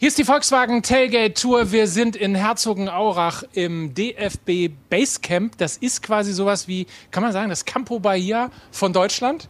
Hier 0.00 0.08
ist 0.08 0.16
die 0.16 0.24
Volkswagen 0.24 0.82
Tailgate 0.82 1.34
Tour. 1.34 1.72
Wir 1.72 1.86
sind 1.86 2.16
in 2.16 2.34
Herzogenaurach 2.34 3.42
im 3.52 3.92
DFB 3.92 4.72
Basecamp. 4.88 5.58
Das 5.58 5.76
ist 5.76 6.02
quasi 6.02 6.32
sowas 6.32 6.66
wie, 6.66 6.86
kann 7.10 7.22
man 7.22 7.34
sagen, 7.34 7.50
das 7.50 7.66
Campo 7.66 8.00
Bahia 8.00 8.50
von 8.72 8.94
Deutschland? 8.94 9.46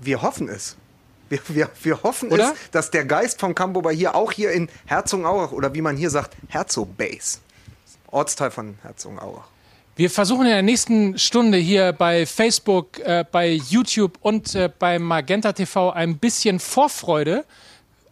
Wir 0.00 0.22
hoffen 0.22 0.48
es. 0.48 0.76
Wir, 1.28 1.40
wir, 1.48 1.68
wir 1.82 2.00
hoffen 2.04 2.30
oder? 2.30 2.52
es, 2.52 2.70
dass 2.70 2.92
der 2.92 3.04
Geist 3.06 3.40
von 3.40 3.56
Campo 3.56 3.82
Bahia 3.82 4.14
auch 4.14 4.30
hier 4.30 4.52
in 4.52 4.68
Herzogenaurach 4.86 5.50
oder 5.50 5.74
wie 5.74 5.82
man 5.82 5.96
hier 5.96 6.10
sagt, 6.10 6.36
Herzog 6.46 6.96
Base, 6.96 7.38
Ortsteil 8.12 8.52
von 8.52 8.78
Herzogenaurach. 8.82 9.48
Wir 9.96 10.10
versuchen 10.10 10.42
in 10.42 10.52
der 10.52 10.62
nächsten 10.62 11.18
Stunde 11.18 11.58
hier 11.58 11.92
bei 11.92 12.24
Facebook, 12.24 13.00
äh, 13.00 13.24
bei 13.32 13.50
YouTube 13.50 14.16
und 14.20 14.54
äh, 14.54 14.70
bei 14.78 15.00
Magenta 15.00 15.52
TV 15.52 15.90
ein 15.90 16.18
bisschen 16.18 16.60
Vorfreude 16.60 17.44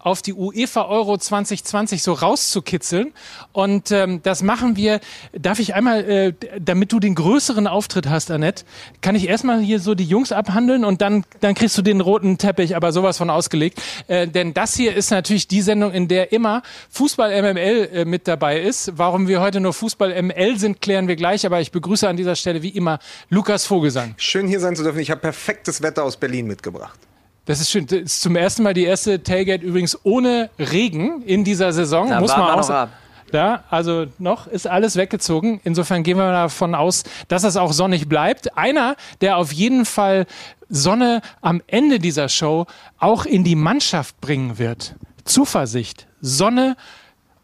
auf 0.07 0.23
die 0.23 0.35
UEFA 0.35 0.87
Euro 0.87 1.19
2020 1.19 2.01
so 2.01 2.13
rauszukitzeln. 2.13 3.13
Und 3.51 3.91
ähm, 3.91 4.23
das 4.23 4.45
machen 4.45 4.77
wir. 4.77 5.01
Darf 5.37 5.59
ich 5.59 5.75
einmal, 5.75 6.09
äh, 6.09 6.33
damit 6.61 6.93
du 6.93 7.01
den 7.01 7.17
größeren 7.17 7.67
Auftritt 7.67 8.09
hast, 8.09 8.31
Annette, 8.31 8.65
kann 9.01 9.17
ich 9.17 9.27
erstmal 9.29 9.61
hier 9.61 9.81
so 9.81 9.97
die 9.97 10.05
Jungs 10.05 10.31
abhandeln 10.31 10.85
und 10.85 11.03
dann, 11.03 11.25
dann 11.41 11.55
kriegst 11.55 11.77
du 11.77 11.83
den 11.83 12.01
roten 12.01 12.39
Teppich, 12.39 12.77
aber 12.77 12.93
sowas 12.93 13.19
von 13.19 13.31
ausgelegt. 13.31 13.83
Äh, 14.07 14.29
denn 14.29 14.55
das 14.55 14.77
hier 14.77 14.95
ist 14.95 15.11
natürlich 15.11 15.49
die 15.49 15.61
Sendung, 15.61 15.91
in 15.91 16.07
der 16.07 16.31
immer 16.31 16.63
Fußball 16.91 17.43
MML 17.43 17.89
äh, 17.93 18.05
mit 18.05 18.29
dabei 18.29 18.61
ist. 18.61 18.93
Warum 18.97 19.27
wir 19.27 19.41
heute 19.41 19.59
nur 19.59 19.73
Fußball 19.73 20.23
ML 20.23 20.57
sind, 20.57 20.81
klären 20.81 21.09
wir 21.09 21.17
gleich. 21.17 21.45
Aber 21.45 21.61
ich 21.61 21.73
begrüße 21.73 22.09
an 22.09 22.17
dieser 22.17 22.37
Stelle 22.37 22.63
wie 22.63 22.69
immer 22.69 23.01
Lukas 23.29 23.67
Vogelsang. 23.67 24.15
Schön 24.19 24.47
hier 24.47 24.61
sein 24.61 24.77
zu 24.77 24.85
dürfen. 24.85 25.01
Ich 25.01 25.11
habe 25.11 25.21
perfektes 25.21 25.83
Wetter 25.83 26.05
aus 26.05 26.17
Berlin 26.17 26.47
mitgebracht. 26.47 27.01
Das 27.47 27.61
ist 27.61 27.71
schön. 27.71 27.87
Das 27.87 28.01
ist 28.01 28.23
zum 28.23 28.37
ersten 28.37 28.63
Mal 28.65 28.75
die 28.75 28.85
erste 28.85 29.23
Tailgate 29.23 29.65
übrigens 29.65 29.99
ohne 30.03 30.51
Regen 30.59 31.23
in 31.23 31.45
dieser 31.45 31.73
Saison. 31.73 32.11
Da 32.11 32.21
muss 32.21 32.37
man 32.37 32.61
auch. 32.61 32.89
Ja, 33.33 33.65
also 33.71 34.07
noch 34.19 34.47
ist 34.47 34.67
alles 34.67 34.97
weggezogen. 34.97 35.61
Insofern 35.65 36.03
gehen 36.03 36.17
wir 36.17 36.31
davon 36.31 36.75
aus, 36.75 37.03
dass 37.29 37.43
es 37.45 37.57
auch 37.57 37.73
sonnig 37.73 38.09
bleibt. 38.09 38.57
Einer, 38.57 38.97
der 39.21 39.37
auf 39.37 39.53
jeden 39.53 39.85
Fall 39.85 40.27
Sonne 40.69 41.23
am 41.41 41.63
Ende 41.67 41.99
dieser 41.99 42.29
Show 42.29 42.67
auch 42.99 43.27
in 43.27 43.43
die 43.43 43.57
Mannschaft 43.57 44.21
bringen 44.21 44.59
wird. 44.59 44.95
Zuversicht, 45.25 46.07
Sonne 46.21 46.77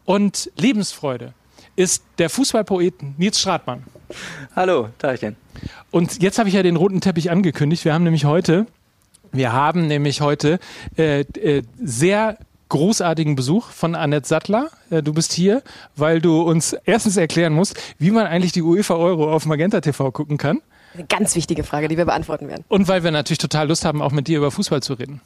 und 0.05 0.51
Lebensfreude 0.57 1.33
ist 1.75 2.03
der 2.17 2.29
Fußballpoet 2.29 3.17
Nils 3.17 3.39
Stratmann. 3.39 3.83
Hallo, 4.55 4.89
Teilchen. 4.99 5.35
Und 5.91 6.21
jetzt 6.21 6.39
habe 6.39 6.49
ich 6.49 6.55
ja 6.55 6.63
den 6.63 6.75
roten 6.75 7.01
Teppich 7.01 7.29
angekündigt. 7.31 7.83
Wir 7.85 7.93
haben 7.93 8.03
nämlich 8.03 8.25
heute 8.25 8.67
wir 9.33 9.51
haben 9.51 9.87
nämlich 9.87 10.21
heute 10.21 10.59
äh, 10.97 11.21
äh, 11.21 11.63
sehr 11.81 12.37
großartigen 12.69 13.35
Besuch 13.35 13.69
von 13.69 13.95
Annette 13.95 14.27
Sattler. 14.27 14.69
Äh, 14.89 15.03
du 15.03 15.13
bist 15.13 15.33
hier, 15.33 15.61
weil 15.95 16.21
du 16.21 16.41
uns 16.41 16.73
erstens 16.85 17.17
erklären 17.17 17.53
musst, 17.53 17.79
wie 17.99 18.11
man 18.11 18.25
eigentlich 18.25 18.51
die 18.51 18.61
UEFA 18.61 18.95
Euro 18.95 19.31
auf 19.31 19.45
Magenta 19.45 19.81
TV 19.81 20.11
gucken 20.11 20.37
kann. 20.37 20.61
Eine 20.93 21.05
ganz 21.05 21.35
wichtige 21.35 21.63
Frage, 21.63 21.87
die 21.87 21.97
wir 21.97 22.05
beantworten 22.05 22.47
werden. 22.47 22.63
Und 22.67 22.87
weil 22.87 23.03
wir 23.03 23.11
natürlich 23.11 23.39
total 23.39 23.67
Lust 23.67 23.83
haben, 23.83 24.01
auch 24.01 24.11
mit 24.11 24.27
dir 24.27 24.37
über 24.37 24.51
Fußball 24.51 24.83
zu 24.83 24.93
reden. 24.93 25.21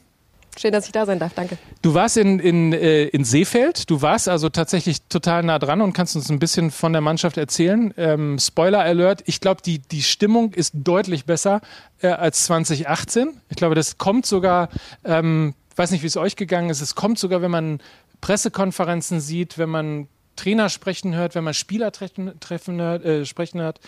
Schön, 0.60 0.72
dass 0.72 0.86
ich 0.86 0.92
da 0.92 1.06
sein 1.06 1.20
darf, 1.20 1.34
danke. 1.34 1.56
Du 1.82 1.94
warst 1.94 2.16
in, 2.16 2.40
in, 2.40 2.72
äh, 2.72 3.04
in 3.04 3.24
Seefeld, 3.24 3.88
du 3.90 4.02
warst 4.02 4.28
also 4.28 4.48
tatsächlich 4.48 5.02
total 5.02 5.44
nah 5.44 5.60
dran 5.60 5.80
und 5.80 5.92
kannst 5.92 6.16
uns 6.16 6.30
ein 6.30 6.40
bisschen 6.40 6.72
von 6.72 6.92
der 6.92 7.00
Mannschaft 7.00 7.36
erzählen. 7.36 7.94
Ähm, 7.96 8.40
Spoiler 8.40 8.80
Alert, 8.80 9.22
ich 9.26 9.40
glaube, 9.40 9.62
die, 9.62 9.78
die 9.78 10.02
Stimmung 10.02 10.52
ist 10.52 10.72
deutlich 10.74 11.26
besser 11.26 11.60
äh, 12.02 12.08
als 12.08 12.44
2018. 12.46 13.40
Ich 13.50 13.56
glaube, 13.56 13.76
das 13.76 13.98
kommt 13.98 14.26
sogar, 14.26 14.68
ähm, 15.04 15.54
weiß 15.76 15.92
nicht, 15.92 16.02
wie 16.02 16.08
es 16.08 16.16
euch 16.16 16.34
gegangen 16.34 16.70
ist, 16.70 16.80
es 16.80 16.96
kommt 16.96 17.20
sogar, 17.20 17.40
wenn 17.40 17.52
man 17.52 17.80
Pressekonferenzen 18.20 19.20
sieht, 19.20 19.58
wenn 19.58 19.68
man 19.68 20.08
Trainer 20.34 20.70
sprechen 20.70 21.14
hört, 21.14 21.36
wenn 21.36 21.44
man 21.44 21.54
Spieler 21.54 21.92
treffen, 21.92 22.32
treffen 22.40 22.80
äh, 22.80 23.24
sprechen 23.24 23.60
hört. 23.60 23.78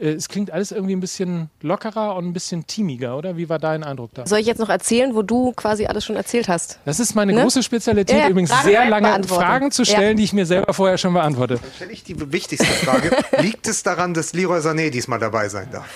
Äh, 0.00 0.12
es 0.12 0.28
klingt 0.28 0.50
alles 0.50 0.72
irgendwie 0.72 0.94
ein 0.94 1.00
bisschen 1.00 1.50
lockerer 1.62 2.16
und 2.16 2.26
ein 2.26 2.32
bisschen 2.32 2.66
teamiger, 2.66 3.16
oder? 3.16 3.36
Wie 3.36 3.48
war 3.48 3.58
dein 3.58 3.84
Eindruck 3.84 4.14
da? 4.14 4.26
Soll 4.26 4.38
ich 4.38 4.46
jetzt 4.46 4.58
noch 4.58 4.68
erzählen, 4.68 5.14
wo 5.14 5.22
du 5.22 5.52
quasi 5.52 5.86
alles 5.86 6.04
schon 6.04 6.16
erzählt 6.16 6.48
hast? 6.48 6.78
Das 6.84 7.00
ist 7.00 7.14
meine 7.14 7.32
ne? 7.32 7.42
große 7.42 7.62
Spezialität, 7.62 8.18
ja, 8.18 8.28
übrigens 8.28 8.50
Fragen 8.50 8.68
sehr 8.68 8.88
lange 8.88 9.24
Fragen 9.24 9.70
zu 9.70 9.84
stellen, 9.84 10.10
ja. 10.10 10.14
die 10.14 10.24
ich 10.24 10.32
mir 10.32 10.46
selber 10.46 10.72
vorher 10.72 10.98
schon 10.98 11.12
beantworte. 11.12 11.56
Dann 11.56 11.72
stelle 11.76 11.92
ich 11.92 12.02
die 12.02 12.32
wichtigste 12.32 12.66
Frage. 12.66 13.10
Liegt 13.42 13.68
es 13.68 13.82
daran, 13.82 14.14
dass 14.14 14.32
Leroy 14.32 14.60
Sané 14.60 14.90
diesmal 14.90 15.18
dabei 15.18 15.48
sein 15.48 15.68
darf? 15.70 15.88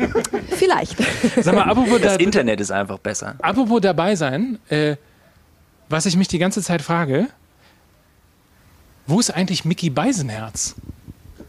Vielleicht. 0.50 0.96
Sag 1.40 1.54
mal, 1.54 1.64
apropos 1.64 2.00
das 2.00 2.16
da, 2.16 2.22
Internet 2.22 2.60
ist 2.60 2.72
einfach 2.72 2.98
besser. 2.98 3.36
Apropos 3.40 3.80
dabei 3.80 4.16
sein, 4.16 4.58
äh, 4.68 4.96
was 5.88 6.06
ich 6.06 6.16
mich 6.16 6.28
die 6.28 6.38
ganze 6.38 6.62
Zeit 6.62 6.82
frage, 6.82 7.28
wo 9.06 9.20
ist 9.20 9.30
eigentlich 9.30 9.64
Mickey 9.64 9.90
Beisenherz? 9.90 10.74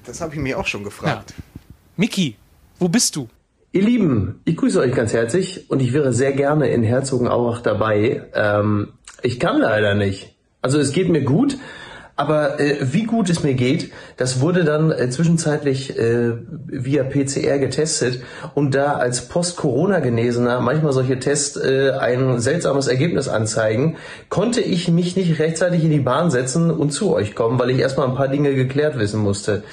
Das 0.06 0.20
habe 0.22 0.34
ich 0.34 0.40
mir 0.40 0.60
auch 0.60 0.68
schon 0.68 0.84
gefragt. 0.84 1.34
Ja. 1.38 1.53
Miki, 1.96 2.36
wo 2.80 2.88
bist 2.90 3.16
du? 3.16 3.30
Ihr 3.72 3.84
Lieben, 3.84 4.42
ich 4.46 4.58
grüße 4.58 4.80
euch 4.80 4.94
ganz 4.94 5.14
herzlich 5.14 5.70
und 5.70 5.80
ich 5.80 5.94
wäre 5.94 6.12
sehr 6.12 6.32
gerne 6.32 6.70
in 6.70 6.82
Herzogenaurach 6.82 7.62
dabei. 7.62 8.24
Ähm, 8.34 8.94
ich 9.22 9.40
kann 9.40 9.60
leider 9.60 9.94
nicht. 9.94 10.34
Also 10.62 10.80
es 10.80 10.92
geht 10.92 11.10
mir 11.10 11.22
gut, 11.22 11.58
aber 12.16 12.60
äh, 12.60 12.78
wie 12.80 13.06
gut 13.06 13.30
es 13.32 13.42
mir 13.42 13.56
geht, 13.56 13.92
das 14.18 14.40
wurde 14.40 14.64
dann 14.64 14.92
äh, 14.92 15.10
zwischenzeitlich 15.10 15.98
äh, 15.98 16.34
via 16.68 17.04
PCR 17.04 17.58
getestet 17.58 18.22
und 18.54 18.76
da 18.76 18.94
als 18.94 19.28
Post-Corona-Genesener 19.30 20.60
manchmal 20.62 20.94
solche 20.94 21.18
Tests 21.18 21.58
äh, 21.58 21.92
ein 22.00 22.40
seltsames 22.40 22.88
Ergebnis 22.88 23.28
anzeigen, 23.28 23.96
konnte 24.30 24.62
ich 24.62 24.90
mich 24.90 25.16
nicht 25.16 25.40
rechtzeitig 25.40 25.84
in 25.84 25.90
die 25.90 26.02
Bahn 26.02 26.30
setzen 26.30 26.70
und 26.70 26.92
zu 26.92 27.16
euch 27.16 27.34
kommen, 27.34 27.58
weil 27.58 27.72
ich 27.72 27.80
erstmal 27.80 28.08
ein 28.08 28.16
paar 28.16 28.28
Dinge 28.28 28.54
geklärt 28.54 29.00
wissen 29.00 29.20
musste. 29.20 29.64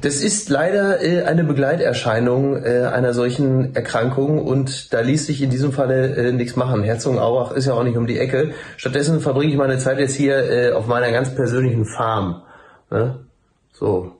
Das 0.00 0.16
ist 0.16 0.48
leider 0.48 1.04
äh, 1.04 1.24
eine 1.24 1.44
Begleiterscheinung 1.44 2.64
äh, 2.64 2.84
einer 2.90 3.12
solchen 3.12 3.74
Erkrankung 3.74 4.40
und 4.40 4.94
da 4.94 5.00
ließ 5.00 5.26
sich 5.26 5.42
in 5.42 5.50
diesem 5.50 5.72
Falle 5.72 6.32
nichts 6.32 6.56
machen. 6.56 6.82
Herzogenaurach 6.82 7.52
ist 7.52 7.66
ja 7.66 7.74
auch 7.74 7.84
nicht 7.84 7.98
um 7.98 8.06
die 8.06 8.18
Ecke. 8.18 8.52
Stattdessen 8.78 9.20
verbringe 9.20 9.52
ich 9.52 9.58
meine 9.58 9.76
Zeit 9.76 9.98
jetzt 9.98 10.14
hier 10.14 10.72
auf 10.74 10.86
meiner 10.86 11.10
ganz 11.10 11.34
persönlichen 11.34 11.57
persönlichen 11.58 11.84
Farm. 11.84 12.42
Ne? 12.90 13.24
So, 13.72 14.12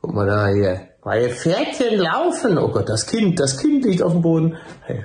guck 0.00 0.14
mal 0.14 0.26
da 0.26 0.48
hier. 0.48 0.88
Weil 1.02 1.30
Pferdchen 1.30 1.98
laufen. 1.98 2.58
Oh 2.58 2.68
Gott, 2.68 2.88
das 2.88 3.06
Kind, 3.06 3.40
das 3.40 3.58
Kind 3.58 3.84
liegt 3.84 4.02
auf 4.02 4.12
dem 4.12 4.22
Boden. 4.22 4.56
Hey, 4.82 5.02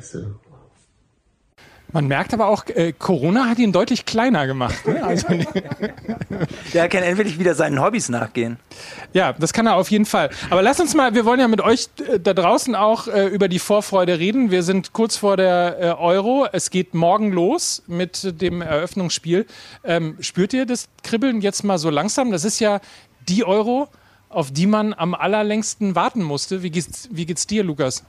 man 1.92 2.08
merkt 2.08 2.34
aber 2.34 2.48
auch, 2.48 2.66
äh, 2.68 2.94
Corona 2.94 3.46
hat 3.46 3.60
ihn 3.60 3.72
deutlich 3.72 4.06
kleiner 4.06 4.48
gemacht. 4.48 4.86
Ne? 4.88 4.96
Also, 5.06 5.28
Der 6.74 6.90
kann 6.90 7.04
endlich 7.04 7.40
wieder 7.40 7.56
seinen 7.56 7.82
Hobbys 7.82 8.10
nachgehen. 8.10 8.58
Ja, 9.14 9.34
das 9.34 9.54
kann 9.54 9.68
er 9.68 9.76
auf 9.76 9.90
jeden 9.92 10.06
Fall. 10.06 10.30
Aber 10.50 10.62
lass 10.62 10.80
uns 10.80 10.94
mal, 10.94 11.14
wir 11.14 11.26
wollen 11.26 11.40
ja 11.40 11.48
mit 11.48 11.62
euch 11.62 11.88
äh, 12.08 12.20
da 12.20 12.34
draußen 12.34 12.76
auch 12.76 13.08
äh, 13.08 13.28
über 13.28 13.48
die 13.48 13.60
Vorfreude 13.60 14.20
reden. 14.20 14.52
Wir 14.52 14.64
sind 14.64 14.94
kurz 14.94 15.18
vor 15.18 15.38
der 15.38 15.78
äh, 15.80 15.86
Euro. 15.92 16.48
Es 16.52 16.70
geht 16.70 16.94
morgen 16.94 17.32
los 17.32 17.84
mit 17.88 18.42
dem 18.42 18.62
Eröffnungsspiel. 18.62 19.46
Ähm, 19.84 20.18
spürt 20.20 20.54
ihr 20.54 20.66
das 20.66 20.90
Kribbeln 21.04 21.42
jetzt 21.42 21.64
mal 21.64 21.78
so 21.78 21.90
langsam? 21.90 22.32
Das 22.32 22.44
ist 22.44 22.60
ja 22.60 22.82
die 23.30 23.46
Euro, 23.46 23.88
auf 24.30 24.52
die 24.52 24.68
man 24.68 24.94
am 24.94 25.14
allerlängsten 25.14 25.96
warten 25.96 26.24
musste. 26.24 26.64
Wie 26.64 26.72
geht's, 26.72 27.08
wie 27.12 27.26
geht's 27.26 27.48
dir, 27.48 27.64
Lukas? 27.64 28.04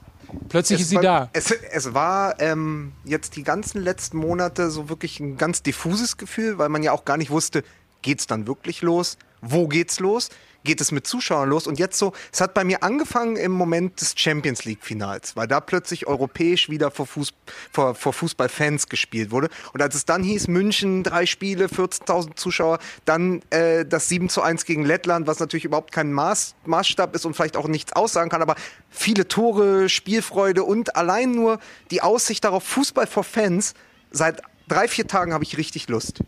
Plötzlich 0.49 0.79
es 0.79 0.83
ist 0.85 0.89
sie 0.89 0.95
war, 0.97 1.03
da. 1.03 1.29
Es, 1.33 1.51
es 1.51 1.93
war 1.93 2.39
ähm, 2.39 2.93
jetzt 3.05 3.35
die 3.35 3.43
ganzen 3.43 3.81
letzten 3.81 4.17
Monate 4.17 4.69
so 4.71 4.89
wirklich 4.89 5.19
ein 5.19 5.37
ganz 5.37 5.63
diffuses 5.63 6.17
Gefühl, 6.17 6.57
weil 6.57 6.69
man 6.69 6.83
ja 6.83 6.91
auch 6.91 7.05
gar 7.05 7.17
nicht 7.17 7.31
wusste, 7.31 7.63
geht's 8.01 8.27
dann 8.27 8.47
wirklich 8.47 8.81
los? 8.81 9.17
Wo 9.41 9.67
geht's 9.67 9.99
los? 9.99 10.29
geht 10.67 10.81
es 10.81 10.91
mit 10.91 11.07
Zuschauern 11.07 11.49
los. 11.49 11.65
Und 11.65 11.79
jetzt 11.79 11.97
so, 11.97 12.13
es 12.31 12.41
hat 12.41 12.53
bei 12.53 12.63
mir 12.63 12.83
angefangen 12.83 13.37
im 13.37 13.51
Moment 13.51 13.99
des 13.99 14.13
Champions 14.15 14.65
League-Finals, 14.65 15.35
weil 15.35 15.47
da 15.47 15.59
plötzlich 15.59 16.05
europäisch 16.05 16.69
wieder 16.69 16.91
vor, 16.91 17.07
Fuß, 17.07 17.33
vor, 17.71 17.95
vor 17.95 18.13
Fußballfans 18.13 18.87
gespielt 18.87 19.31
wurde. 19.31 19.49
Und 19.73 19.81
als 19.81 19.95
es 19.95 20.05
dann 20.05 20.23
hieß, 20.23 20.47
München, 20.49 21.03
drei 21.03 21.25
Spiele, 21.25 21.67
14.000 21.67 22.35
Zuschauer, 22.35 22.79
dann 23.05 23.41
äh, 23.49 23.85
das 23.85 24.09
7 24.09 24.29
zu 24.29 24.41
1 24.41 24.65
gegen 24.65 24.85
Lettland, 24.85 25.25
was 25.25 25.39
natürlich 25.39 25.65
überhaupt 25.65 25.91
kein 25.91 26.11
Maß, 26.11 26.55
Maßstab 26.65 27.15
ist 27.15 27.25
und 27.25 27.35
vielleicht 27.35 27.57
auch 27.57 27.67
nichts 27.67 27.93
aussagen 27.93 28.29
kann, 28.29 28.41
aber 28.41 28.55
viele 28.89 29.27
Tore, 29.27 29.89
Spielfreude 29.89 30.63
und 30.63 30.95
allein 30.95 31.31
nur 31.31 31.59
die 31.91 32.01
Aussicht 32.01 32.43
darauf, 32.43 32.63
Fußball 32.63 33.07
vor 33.07 33.23
Fans, 33.23 33.73
seit 34.11 34.41
drei, 34.67 34.87
vier 34.87 35.07
Tagen 35.07 35.33
habe 35.33 35.45
ich 35.45 35.57
richtig 35.57 35.87
Lust. 35.87 36.19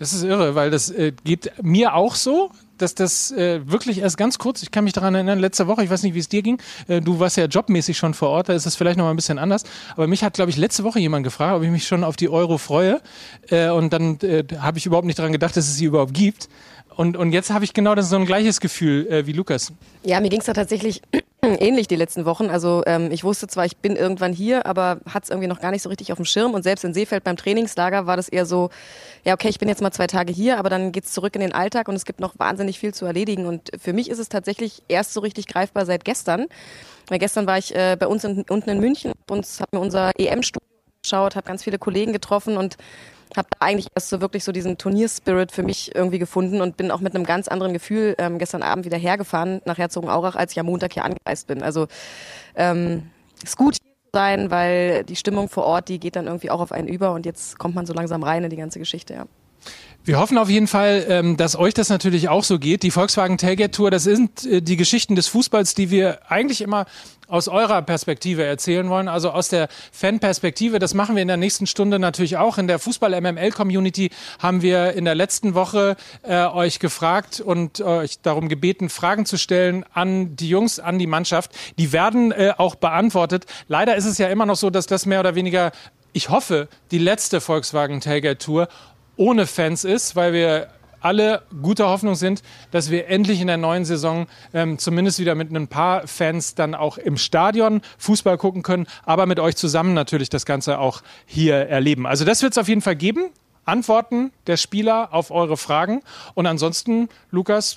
Das 0.00 0.12
ist 0.14 0.24
irre, 0.24 0.54
weil 0.54 0.70
das 0.70 0.90
äh, 0.90 1.12
geht 1.24 1.52
mir 1.62 1.94
auch 1.94 2.14
so 2.16 2.50
dass 2.80 2.94
das 2.94 3.30
äh, 3.32 3.60
wirklich 3.70 3.98
erst 3.98 4.16
ganz 4.16 4.38
kurz, 4.38 4.62
ich 4.62 4.70
kann 4.70 4.84
mich 4.84 4.92
daran 4.92 5.14
erinnern, 5.14 5.38
letzte 5.38 5.66
Woche, 5.66 5.84
ich 5.84 5.90
weiß 5.90 6.02
nicht, 6.02 6.14
wie 6.14 6.18
es 6.18 6.28
dir 6.28 6.42
ging, 6.42 6.60
äh, 6.88 7.00
du 7.00 7.20
warst 7.20 7.36
ja 7.36 7.44
jobmäßig 7.44 7.98
schon 7.98 8.14
vor 8.14 8.30
Ort, 8.30 8.48
da 8.48 8.54
ist 8.54 8.66
es 8.66 8.76
vielleicht 8.76 8.96
noch 8.96 9.04
mal 9.04 9.10
ein 9.10 9.16
bisschen 9.16 9.38
anders, 9.38 9.64
aber 9.92 10.06
mich 10.06 10.24
hat, 10.24 10.34
glaube 10.34 10.50
ich, 10.50 10.56
letzte 10.56 10.84
Woche 10.84 10.98
jemand 10.98 11.24
gefragt, 11.24 11.56
ob 11.56 11.62
ich 11.62 11.70
mich 11.70 11.86
schon 11.86 12.04
auf 12.04 12.16
die 12.16 12.28
Euro 12.28 12.58
freue 12.58 13.00
äh, 13.50 13.68
und 13.68 13.92
dann 13.92 14.18
äh, 14.20 14.44
habe 14.58 14.78
ich 14.78 14.86
überhaupt 14.86 15.06
nicht 15.06 15.18
daran 15.18 15.32
gedacht, 15.32 15.56
dass 15.56 15.68
es 15.68 15.76
sie 15.76 15.84
überhaupt 15.84 16.14
gibt. 16.14 16.48
Und, 17.00 17.16
und 17.16 17.32
jetzt 17.32 17.50
habe 17.50 17.64
ich 17.64 17.72
genau 17.72 17.94
das 17.94 18.10
so 18.10 18.16
ein 18.16 18.26
gleiches 18.26 18.60
Gefühl 18.60 19.06
äh, 19.06 19.26
wie 19.26 19.32
Lukas. 19.32 19.72
Ja, 20.02 20.20
mir 20.20 20.28
ging 20.28 20.40
es 20.40 20.44
da 20.44 20.52
tatsächlich 20.52 21.00
Ähnlich 21.42 21.88
die 21.88 21.96
letzten 21.96 22.26
Wochen. 22.26 22.50
Also 22.50 22.82
ähm, 22.84 23.10
ich 23.10 23.24
wusste 23.24 23.46
zwar, 23.46 23.64
ich 23.64 23.78
bin 23.78 23.96
irgendwann 23.96 24.34
hier, 24.34 24.66
aber 24.66 25.00
hat 25.08 25.24
es 25.24 25.30
irgendwie 25.30 25.48
noch 25.48 25.62
gar 25.62 25.70
nicht 25.70 25.80
so 25.80 25.88
richtig 25.88 26.12
auf 26.12 26.18
dem 26.18 26.26
Schirm. 26.26 26.52
Und 26.52 26.62
selbst 26.62 26.84
in 26.84 26.92
Seefeld 26.92 27.24
beim 27.24 27.38
Trainingslager 27.38 28.06
war 28.06 28.18
das 28.18 28.28
eher 28.28 28.44
so, 28.44 28.68
ja 29.24 29.32
okay, 29.32 29.48
ich 29.48 29.58
bin 29.58 29.66
jetzt 29.66 29.80
mal 29.80 29.90
zwei 29.90 30.06
Tage 30.06 30.30
hier, 30.30 30.58
aber 30.58 30.68
dann 30.68 30.92
geht's 30.92 31.14
zurück 31.14 31.34
in 31.34 31.40
den 31.40 31.54
Alltag 31.54 31.88
und 31.88 31.94
es 31.94 32.04
gibt 32.04 32.20
noch 32.20 32.38
wahnsinnig 32.38 32.78
viel 32.78 32.92
zu 32.92 33.06
erledigen. 33.06 33.46
Und 33.46 33.70
für 33.80 33.94
mich 33.94 34.10
ist 34.10 34.18
es 34.18 34.28
tatsächlich 34.28 34.82
erst 34.88 35.14
so 35.14 35.20
richtig 35.20 35.46
greifbar 35.46 35.86
seit 35.86 36.04
gestern. 36.04 36.44
Weil 37.08 37.18
gestern 37.18 37.46
war 37.46 37.56
ich 37.56 37.74
äh, 37.74 37.96
bei 37.98 38.08
uns 38.08 38.22
in, 38.24 38.44
unten 38.50 38.68
in 38.68 38.78
München 38.78 39.12
und 39.30 39.46
habe 39.60 39.78
mir 39.78 39.80
unser 39.80 40.10
EM-Studio 40.18 40.68
geschaut, 41.02 41.36
habe 41.36 41.46
ganz 41.46 41.64
viele 41.64 41.78
Kollegen 41.78 42.12
getroffen 42.12 42.58
und 42.58 42.76
habe 43.36 43.48
eigentlich 43.60 43.88
erst 43.94 44.08
so 44.08 44.20
wirklich 44.20 44.44
so 44.44 44.52
diesen 44.52 44.78
Turnierspirit 44.78 45.52
für 45.52 45.62
mich 45.62 45.94
irgendwie 45.94 46.18
gefunden 46.18 46.60
und 46.60 46.76
bin 46.76 46.90
auch 46.90 47.00
mit 47.00 47.14
einem 47.14 47.24
ganz 47.24 47.48
anderen 47.48 47.72
Gefühl 47.72 48.14
ähm, 48.18 48.38
gestern 48.38 48.62
Abend 48.62 48.84
wieder 48.84 48.98
hergefahren 48.98 49.60
nach 49.64 49.78
Herzogenaurach, 49.78 50.36
als 50.36 50.52
ich 50.52 50.60
am 50.60 50.66
Montag 50.66 50.92
hier 50.92 51.04
angereist 51.04 51.46
bin. 51.46 51.62
Also 51.62 51.86
ähm, 52.54 53.10
ist 53.42 53.56
gut 53.56 53.76
hier 53.80 53.92
zu 53.92 54.10
sein, 54.12 54.50
weil 54.50 55.04
die 55.04 55.16
Stimmung 55.16 55.48
vor 55.48 55.64
Ort, 55.64 55.88
die 55.88 56.00
geht 56.00 56.16
dann 56.16 56.26
irgendwie 56.26 56.50
auch 56.50 56.60
auf 56.60 56.72
einen 56.72 56.88
über 56.88 57.12
und 57.12 57.26
jetzt 57.26 57.58
kommt 57.58 57.74
man 57.74 57.86
so 57.86 57.92
langsam 57.92 58.22
rein 58.22 58.44
in 58.44 58.50
die 58.50 58.56
ganze 58.56 58.78
Geschichte, 58.78 59.14
ja. 59.14 59.26
Wir 60.02 60.18
hoffen 60.18 60.38
auf 60.38 60.48
jeden 60.48 60.66
Fall, 60.66 61.04
ähm, 61.10 61.36
dass 61.36 61.56
euch 61.56 61.74
das 61.74 61.90
natürlich 61.90 62.30
auch 62.30 62.42
so 62.42 62.58
geht. 62.58 62.82
Die 62.82 62.90
Volkswagen 62.90 63.36
Tailgate 63.36 63.70
Tour, 63.70 63.90
das 63.90 64.04
sind 64.04 64.46
äh, 64.46 64.62
die 64.62 64.78
Geschichten 64.78 65.14
des 65.14 65.28
Fußballs, 65.28 65.74
die 65.74 65.90
wir 65.90 66.20
eigentlich 66.30 66.62
immer 66.62 66.86
aus 67.28 67.48
eurer 67.48 67.82
Perspektive 67.82 68.42
erzählen 68.42 68.88
wollen, 68.88 69.08
also 69.08 69.30
aus 69.30 69.48
der 69.48 69.68
Fan-Perspektive. 69.92 70.78
Das 70.78 70.94
machen 70.94 71.16
wir 71.16 71.22
in 71.22 71.28
der 71.28 71.36
nächsten 71.36 71.66
Stunde 71.66 71.98
natürlich 71.98 72.38
auch. 72.38 72.56
In 72.56 72.66
der 72.66 72.78
Fußball-MML-Community 72.78 74.10
haben 74.38 74.62
wir 74.62 74.94
in 74.94 75.04
der 75.04 75.14
letzten 75.14 75.52
Woche 75.52 75.96
äh, 76.22 76.46
euch 76.46 76.78
gefragt 76.78 77.42
und 77.42 77.82
euch 77.82 78.22
darum 78.22 78.48
gebeten, 78.48 78.88
Fragen 78.88 79.26
zu 79.26 79.36
stellen 79.36 79.84
an 79.92 80.34
die 80.34 80.48
Jungs, 80.48 80.80
an 80.80 80.98
die 80.98 81.06
Mannschaft. 81.06 81.52
Die 81.78 81.92
werden 81.92 82.32
äh, 82.32 82.54
auch 82.56 82.74
beantwortet. 82.74 83.44
Leider 83.68 83.96
ist 83.96 84.06
es 84.06 84.16
ja 84.16 84.28
immer 84.28 84.46
noch 84.46 84.56
so, 84.56 84.70
dass 84.70 84.86
das 84.86 85.04
mehr 85.04 85.20
oder 85.20 85.34
weniger 85.34 85.72
ich 86.12 86.28
hoffe, 86.28 86.68
die 86.90 86.98
letzte 86.98 87.40
Volkswagen 87.40 88.00
Tailgate 88.00 88.38
Tour 88.38 88.68
ohne 89.20 89.46
Fans 89.46 89.84
ist, 89.84 90.16
weil 90.16 90.32
wir 90.32 90.68
alle 91.02 91.42
guter 91.60 91.90
Hoffnung 91.90 92.14
sind, 92.14 92.42
dass 92.70 92.90
wir 92.90 93.08
endlich 93.08 93.42
in 93.42 93.48
der 93.48 93.58
neuen 93.58 93.84
Saison 93.84 94.26
ähm, 94.54 94.78
zumindest 94.78 95.18
wieder 95.18 95.34
mit 95.34 95.54
ein 95.54 95.68
paar 95.68 96.06
Fans 96.06 96.54
dann 96.54 96.74
auch 96.74 96.96
im 96.96 97.18
Stadion 97.18 97.82
Fußball 97.98 98.38
gucken 98.38 98.62
können, 98.62 98.86
aber 99.04 99.26
mit 99.26 99.38
euch 99.38 99.56
zusammen 99.56 99.92
natürlich 99.92 100.30
das 100.30 100.46
Ganze 100.46 100.78
auch 100.78 101.02
hier 101.26 101.54
erleben. 101.54 102.06
Also 102.06 102.24
das 102.24 102.42
wird 102.42 102.52
es 102.52 102.58
auf 102.58 102.68
jeden 102.68 102.80
Fall 102.80 102.96
geben. 102.96 103.28
Antworten 103.66 104.32
der 104.46 104.56
Spieler 104.56 105.12
auf 105.12 105.30
eure 105.30 105.58
Fragen. 105.58 106.00
Und 106.32 106.46
ansonsten, 106.46 107.10
Lukas, 107.30 107.76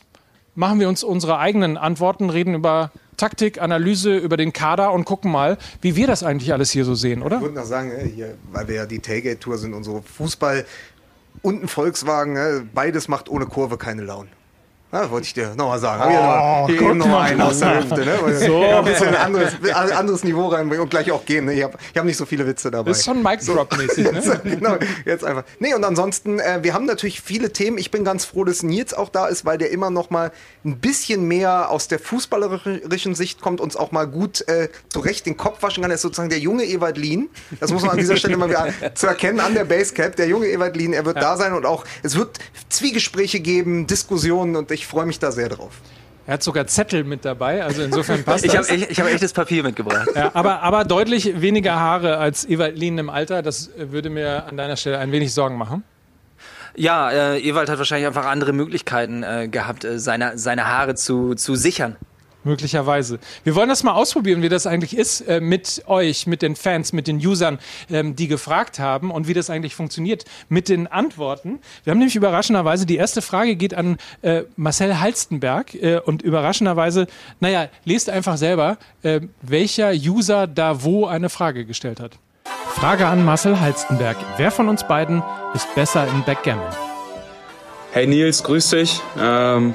machen 0.56 0.80
wir 0.80 0.88
uns 0.88 1.04
unsere 1.04 1.40
eigenen 1.40 1.76
Antworten, 1.76 2.30
reden 2.30 2.56
über 2.56 2.92
Taktik, 3.18 3.62
Analyse, 3.62 4.18
über 4.18 4.38
den 4.38 4.54
Kader 4.54 4.92
und 4.92 5.06
gucken 5.06 5.32
mal, 5.32 5.58
wie 5.82 5.96
wir 5.96 6.08
das 6.08 6.24
eigentlich 6.24 6.52
alles 6.54 6.72
hier 6.72 6.86
so 6.86 6.96
sehen, 6.96 7.22
oder? 7.22 7.38
Ich 7.38 7.44
würde 7.44 7.56
noch 7.56 7.66
sagen, 7.66 7.92
äh, 7.92 8.08
hier, 8.08 8.36
weil 8.52 8.68
wir 8.68 8.76
ja 8.76 8.86
die 8.86 9.00
Tailgate-Tour 9.00 9.58
sind, 9.58 9.74
unsere 9.74 10.02
Fußball- 10.02 10.66
und 11.42 11.64
ein 11.64 11.68
Volkswagen, 11.68 12.34
ne? 12.34 12.68
beides 12.74 13.08
macht 13.08 13.30
ohne 13.30 13.46
Kurve 13.46 13.78
keine 13.78 14.04
Laune. 14.04 14.30
Ja, 14.94 15.10
wollte 15.10 15.26
ich 15.26 15.34
dir 15.34 15.56
nochmal 15.56 15.80
sagen. 15.80 16.04
Oh, 16.06 16.68
hier 16.68 16.80
noch, 16.82 16.94
noch 16.94 17.08
mal 17.08 17.22
einen 17.22 17.42
aus 17.42 17.58
der 17.58 17.80
Hüfte. 17.80 18.06
Ne? 18.06 18.16
So. 18.46 18.62
Ein 18.62 18.86
bisschen 18.86 19.08
ein 19.08 19.16
anderes, 19.16 19.54
anderes 19.74 20.24
Niveau 20.24 20.50
reinbringen 20.50 20.84
und 20.84 20.90
gleich 20.90 21.12
auch 21.12 21.26
gehen. 21.26 21.46
Ne? 21.46 21.54
Ich 21.56 21.64
habe 21.64 21.80
ich 21.92 21.98
hab 21.98 22.06
nicht 22.06 22.16
so 22.16 22.28
viele 22.28 22.46
Witze 22.46 22.70
dabei. 22.70 22.92
Das 22.92 23.00
ist 23.00 23.06
schon 23.06 23.24
Mic 23.24 23.44
Drop-mäßig. 23.44 24.12
Ne? 24.12 24.22
Jetzt, 24.24 24.44
genau, 24.44 24.78
jetzt 25.06 25.26
einfach. 25.26 25.44
Nee, 25.60 25.74
und 25.74 25.84
ansonsten, 25.84 26.40
äh, 26.40 26.60
wir 26.62 26.76
haben 26.76 26.86
natürlich 26.86 27.22
viele 27.22 27.52
Themen. 27.52 27.80
Ich 27.80 27.90
bin 27.90 28.04
ganz 28.04 28.26
froh, 28.26 28.44
dass 28.44 28.62
Nils 28.62 28.94
auch 28.94 29.10
da 29.10 29.28
ist, 29.28 29.46
weil 29.46 29.58
der 29.58 29.72
immer 29.72 29.90
noch 29.90 30.12
mal 30.12 30.32
ein 30.64 30.78
bisschen 30.78 31.28
mehr 31.28 31.72
aus 31.72 31.88
der 31.88 31.98
fußballerischen 31.98 33.16
Sicht 33.16 33.42
kommt, 33.42 33.62
uns 33.62 33.76
auch 33.76 33.92
mal 33.92 34.06
gut 34.06 34.48
äh, 34.48 34.70
zurecht 34.90 35.26
den 35.26 35.38
Kopf 35.38 35.64
waschen 35.64 35.82
kann. 35.82 35.90
Er 35.90 35.96
ist 35.96 36.02
sozusagen 36.02 36.30
der 36.30 36.40
junge 36.40 36.66
Ewald 36.66 36.98
Lien. 36.98 37.30
Das 37.60 37.72
muss 37.72 37.82
man 37.82 37.92
an 37.92 37.98
dieser 37.98 38.16
Stelle 38.16 38.38
mal 38.38 38.50
wieder 38.50 38.68
zu 38.94 39.08
erkennen 39.08 39.40
an 39.40 39.56
der 39.56 39.66
Basecap. 39.66 40.16
Der 40.16 40.28
junge 40.28 40.48
Ewald 40.48 40.78
Lien, 40.78 40.94
er 40.94 41.06
wird 41.06 41.16
ja. 41.16 41.22
da 41.24 41.38
sein 41.38 41.54
und 41.54 41.66
auch, 41.66 41.84
es 42.04 42.16
wird 42.16 42.38
Zwiegespräche 42.70 43.40
geben, 43.40 43.88
Diskussionen 43.88 44.56
und 44.56 44.70
ich 44.70 44.83
freue 44.88 45.06
mich 45.06 45.20
da 45.20 45.32
sehr 45.32 45.50
drauf. 45.50 45.82
Er 46.26 46.36
hat 46.36 46.44
sogar 46.44 46.68
Zettel 46.68 47.04
mit 47.04 47.26
dabei, 47.26 47.64
also 47.64 47.82
insofern 47.82 48.24
passt 48.26 48.46
ich 48.46 48.54
das. 48.54 48.70
Hab, 48.70 48.78
ich 48.78 48.90
ich 48.90 49.00
habe 49.00 49.12
echtes 49.12 49.34
Papier 49.34 49.64
mitgebracht. 49.64 50.08
Ja, 50.16 50.32
aber, 50.34 50.62
aber 50.62 50.86
deutlich 50.86 51.42
weniger 51.42 51.76
Haare 51.76 52.18
als 52.18 52.48
Ewald 52.48 52.78
Lien 52.78 52.98
im 52.98 53.10
Alter. 53.10 53.42
Das 53.42 53.72
würde 53.76 54.10
mir 54.10 54.46
an 54.48 54.56
deiner 54.56 54.78
Stelle 54.78 55.00
ein 55.00 55.12
wenig 55.12 55.34
Sorgen 55.34 55.58
machen. 55.58 55.84
Ja, 56.76 57.12
äh, 57.12 57.40
Ewald 57.40 57.70
hat 57.70 57.78
wahrscheinlich 57.78 58.08
einfach 58.08 58.26
andere 58.26 58.54
Möglichkeiten 58.54 59.22
äh, 59.24 59.48
gehabt, 59.48 59.84
äh, 59.84 60.00
seine, 60.00 60.38
seine 60.38 60.68
Haare 60.68 60.96
zu, 60.96 61.36
zu 61.36 61.56
sichern. 61.56 61.98
Möglicherweise. 62.44 63.20
Wir 63.44 63.56
wollen 63.56 63.70
das 63.70 63.84
mal 63.84 63.94
ausprobieren, 63.94 64.42
wie 64.42 64.50
das 64.50 64.68
eigentlich 64.68 64.98
ist 64.98 65.22
äh, 65.22 65.40
mit 65.40 65.84
euch, 65.88 66.28
mit 66.28 66.42
den 66.42 66.56
Fans, 66.56 66.94
mit 66.94 67.08
den 67.08 67.18
Usern, 67.18 67.60
ähm, 67.90 68.16
die 68.16 68.28
gefragt 68.28 68.80
haben 68.80 69.12
und 69.12 69.28
wie 69.28 69.34
das 69.34 69.50
eigentlich 69.50 69.76
funktioniert 69.76 70.26
mit 70.50 70.70
den 70.70 70.88
Antworten. 70.88 71.60
Wir 71.84 71.92
haben 71.92 72.00
nämlich 72.00 72.16
überraschenderweise, 72.16 72.86
die 72.86 72.98
erste 72.98 73.22
Frage 73.22 73.56
geht 73.56 73.74
an 73.74 73.98
äh, 74.22 74.44
Marcel 74.56 75.00
Halstenberg 75.00 75.74
äh, 75.76 76.00
und 76.00 76.22
überraschenderweise, 76.22 77.08
naja, 77.40 77.70
lest 77.86 78.10
einfach 78.10 78.38
selber, 78.38 78.78
äh, 79.04 79.22
welcher 79.42 79.92
User 79.92 80.48
da 80.48 80.84
wo 80.84 81.06
eine 81.06 81.30
Frage 81.30 81.66
gestellt 81.66 82.00
hat. 82.00 82.18
Frage 82.76 83.08
an 83.08 83.24
Marcel 83.24 83.60
Halstenberg. 83.60 84.18
Wer 84.38 84.52
von 84.52 84.68
uns 84.68 84.86
beiden 84.86 85.24
ist 85.54 85.74
besser 85.76 86.08
im 86.08 86.24
Backgammon? 86.24 86.68
Hey 87.92 88.08
Nils, 88.08 88.44
grüß 88.44 88.72
dich. 88.72 89.00
Ähm 89.18 89.74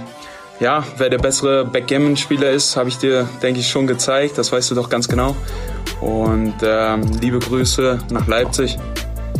ja, 0.60 0.84
wer 0.96 1.08
der 1.08 1.18
bessere 1.18 1.64
Backgammon-Spieler 1.64 2.50
ist, 2.50 2.76
habe 2.76 2.88
ich 2.88 2.98
dir, 2.98 3.28
denke 3.42 3.60
ich, 3.60 3.68
schon 3.68 3.86
gezeigt. 3.86 4.38
Das 4.38 4.50
weißt 4.50 4.70
du 4.70 4.74
doch 4.74 4.90
ganz 4.90 5.08
genau. 5.08 5.36
Und 6.00 6.54
ähm, 6.62 7.02
liebe 7.20 7.38
Grüße 7.38 7.98
nach 8.10 8.26
Leipzig. 8.26 8.76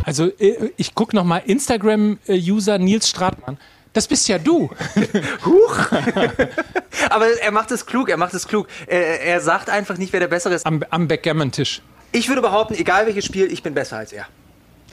Also 0.04 0.26
äh, 0.38 0.70
ich 0.76 0.94
gucke 0.94 1.14
nochmal 1.14 1.42
Instagram-User 1.44 2.78
Nils 2.78 3.08
Stratmann. 3.08 3.58
Das 3.92 4.06
bist 4.06 4.28
ja 4.28 4.38
du. 4.38 4.70
Huch. 5.44 5.78
Aber 7.10 7.26
er 7.42 7.50
macht 7.50 7.70
es 7.72 7.86
klug, 7.86 8.08
er 8.08 8.16
macht 8.16 8.34
es 8.34 8.46
klug. 8.46 8.68
Er, 8.86 9.20
er 9.22 9.40
sagt 9.40 9.70
einfach 9.70 9.98
nicht, 9.98 10.12
wer 10.12 10.20
der 10.20 10.28
Bessere 10.28 10.54
ist. 10.54 10.66
Am, 10.66 10.84
am 10.90 11.08
Backgammon-Tisch. 11.08 11.82
Ich 12.12 12.28
würde 12.28 12.42
behaupten, 12.42 12.74
egal 12.74 13.06
welches 13.06 13.24
Spiel, 13.24 13.52
ich 13.52 13.62
bin 13.62 13.74
besser 13.74 13.98
als 13.98 14.12
er. 14.12 14.26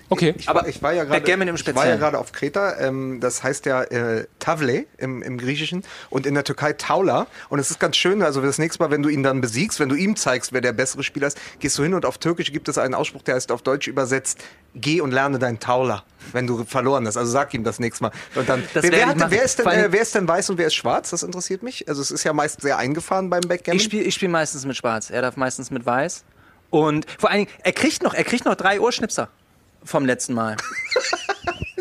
Okay. 0.09 0.35
Ich, 0.37 0.47
aber 0.47 0.67
ich 0.67 0.81
war 0.83 0.93
ja 0.93 1.03
gerade 1.03 1.25
ich 1.25 1.75
war 1.75 1.87
ja 1.87 1.95
gerade 1.95 2.19
auf 2.19 2.31
Kreta. 2.31 2.79
Ähm, 2.79 3.19
das 3.19 3.43
heißt 3.43 3.65
ja 3.65 3.83
äh, 3.83 4.27
Tavle 4.39 4.85
im, 4.97 5.23
im 5.23 5.37
Griechischen 5.37 5.83
und 6.09 6.25
in 6.25 6.35
der 6.35 6.43
Türkei 6.43 6.73
Taula. 6.73 7.27
Und 7.49 7.59
es 7.59 7.71
ist 7.71 7.79
ganz 7.79 7.97
schön. 7.97 8.21
Also 8.21 8.41
das 8.41 8.59
nächste 8.59 8.83
Mal, 8.83 8.91
wenn 8.91 9.01
du 9.01 9.09
ihn 9.09 9.23
dann 9.23 9.41
besiegst, 9.41 9.79
wenn 9.79 9.89
du 9.89 9.95
ihm 9.95 10.15
zeigst, 10.15 10.53
wer 10.53 10.61
der 10.61 10.73
bessere 10.73 11.03
Spieler 11.03 11.27
ist, 11.27 11.39
gehst 11.59 11.77
du 11.77 11.83
hin 11.83 11.93
und 11.93 12.05
auf 12.05 12.19
Türkisch 12.19 12.51
gibt 12.51 12.67
es 12.69 12.77
einen 12.77 12.93
Ausspruch, 12.93 13.23
der 13.23 13.35
heißt 13.35 13.51
auf 13.51 13.63
Deutsch 13.63 13.87
übersetzt: 13.87 14.43
Geh 14.75 15.01
und 15.01 15.11
lerne 15.11 15.39
dein 15.39 15.59
Taula, 15.59 16.03
wenn 16.33 16.45
du 16.45 16.63
verloren 16.65 17.07
hast. 17.07 17.17
Also 17.17 17.31
sag 17.31 17.53
ihm 17.53 17.63
das 17.63 17.79
nächste 17.79 18.03
Mal. 18.03 18.11
Und 18.35 18.47
dann. 18.47 18.63
wer, 18.73 18.83
wer, 18.83 19.07
hat, 19.07 19.31
wer, 19.31 19.43
ist 19.43 19.57
denn, 19.57 19.67
äh, 19.67 19.87
wer 19.89 20.01
ist 20.01 20.13
denn 20.13 20.27
weiß 20.27 20.51
und 20.51 20.59
wer 20.59 20.67
ist 20.67 20.75
schwarz? 20.75 21.09
Das 21.09 21.23
interessiert 21.23 21.63
mich. 21.63 21.87
Also 21.89 22.01
es 22.01 22.11
ist 22.11 22.23
ja 22.23 22.33
meist 22.33 22.61
sehr 22.61 22.77
eingefahren 22.77 23.29
beim 23.31 23.41
Backgammon. 23.41 23.77
Ich 23.77 23.83
spiele 23.83 24.03
ich 24.03 24.13
spiel 24.13 24.29
meistens 24.29 24.65
mit 24.65 24.77
Schwarz. 24.77 25.09
Er 25.09 25.23
darf 25.23 25.35
meistens 25.35 25.71
mit 25.71 25.85
Weiß. 25.85 26.23
Und 26.69 27.05
vor 27.19 27.29
allen 27.29 27.45
Dingen, 27.45 27.51
er 27.63 27.71
kriegt 27.71 28.03
noch, 28.03 28.13
er 28.13 28.23
kriegt 28.23 28.45
noch 28.45 28.55
drei 28.55 28.79
Ohrschnipser 28.79 29.29
vom 29.85 30.05
letzten 30.05 30.33
Mal. 30.33 30.57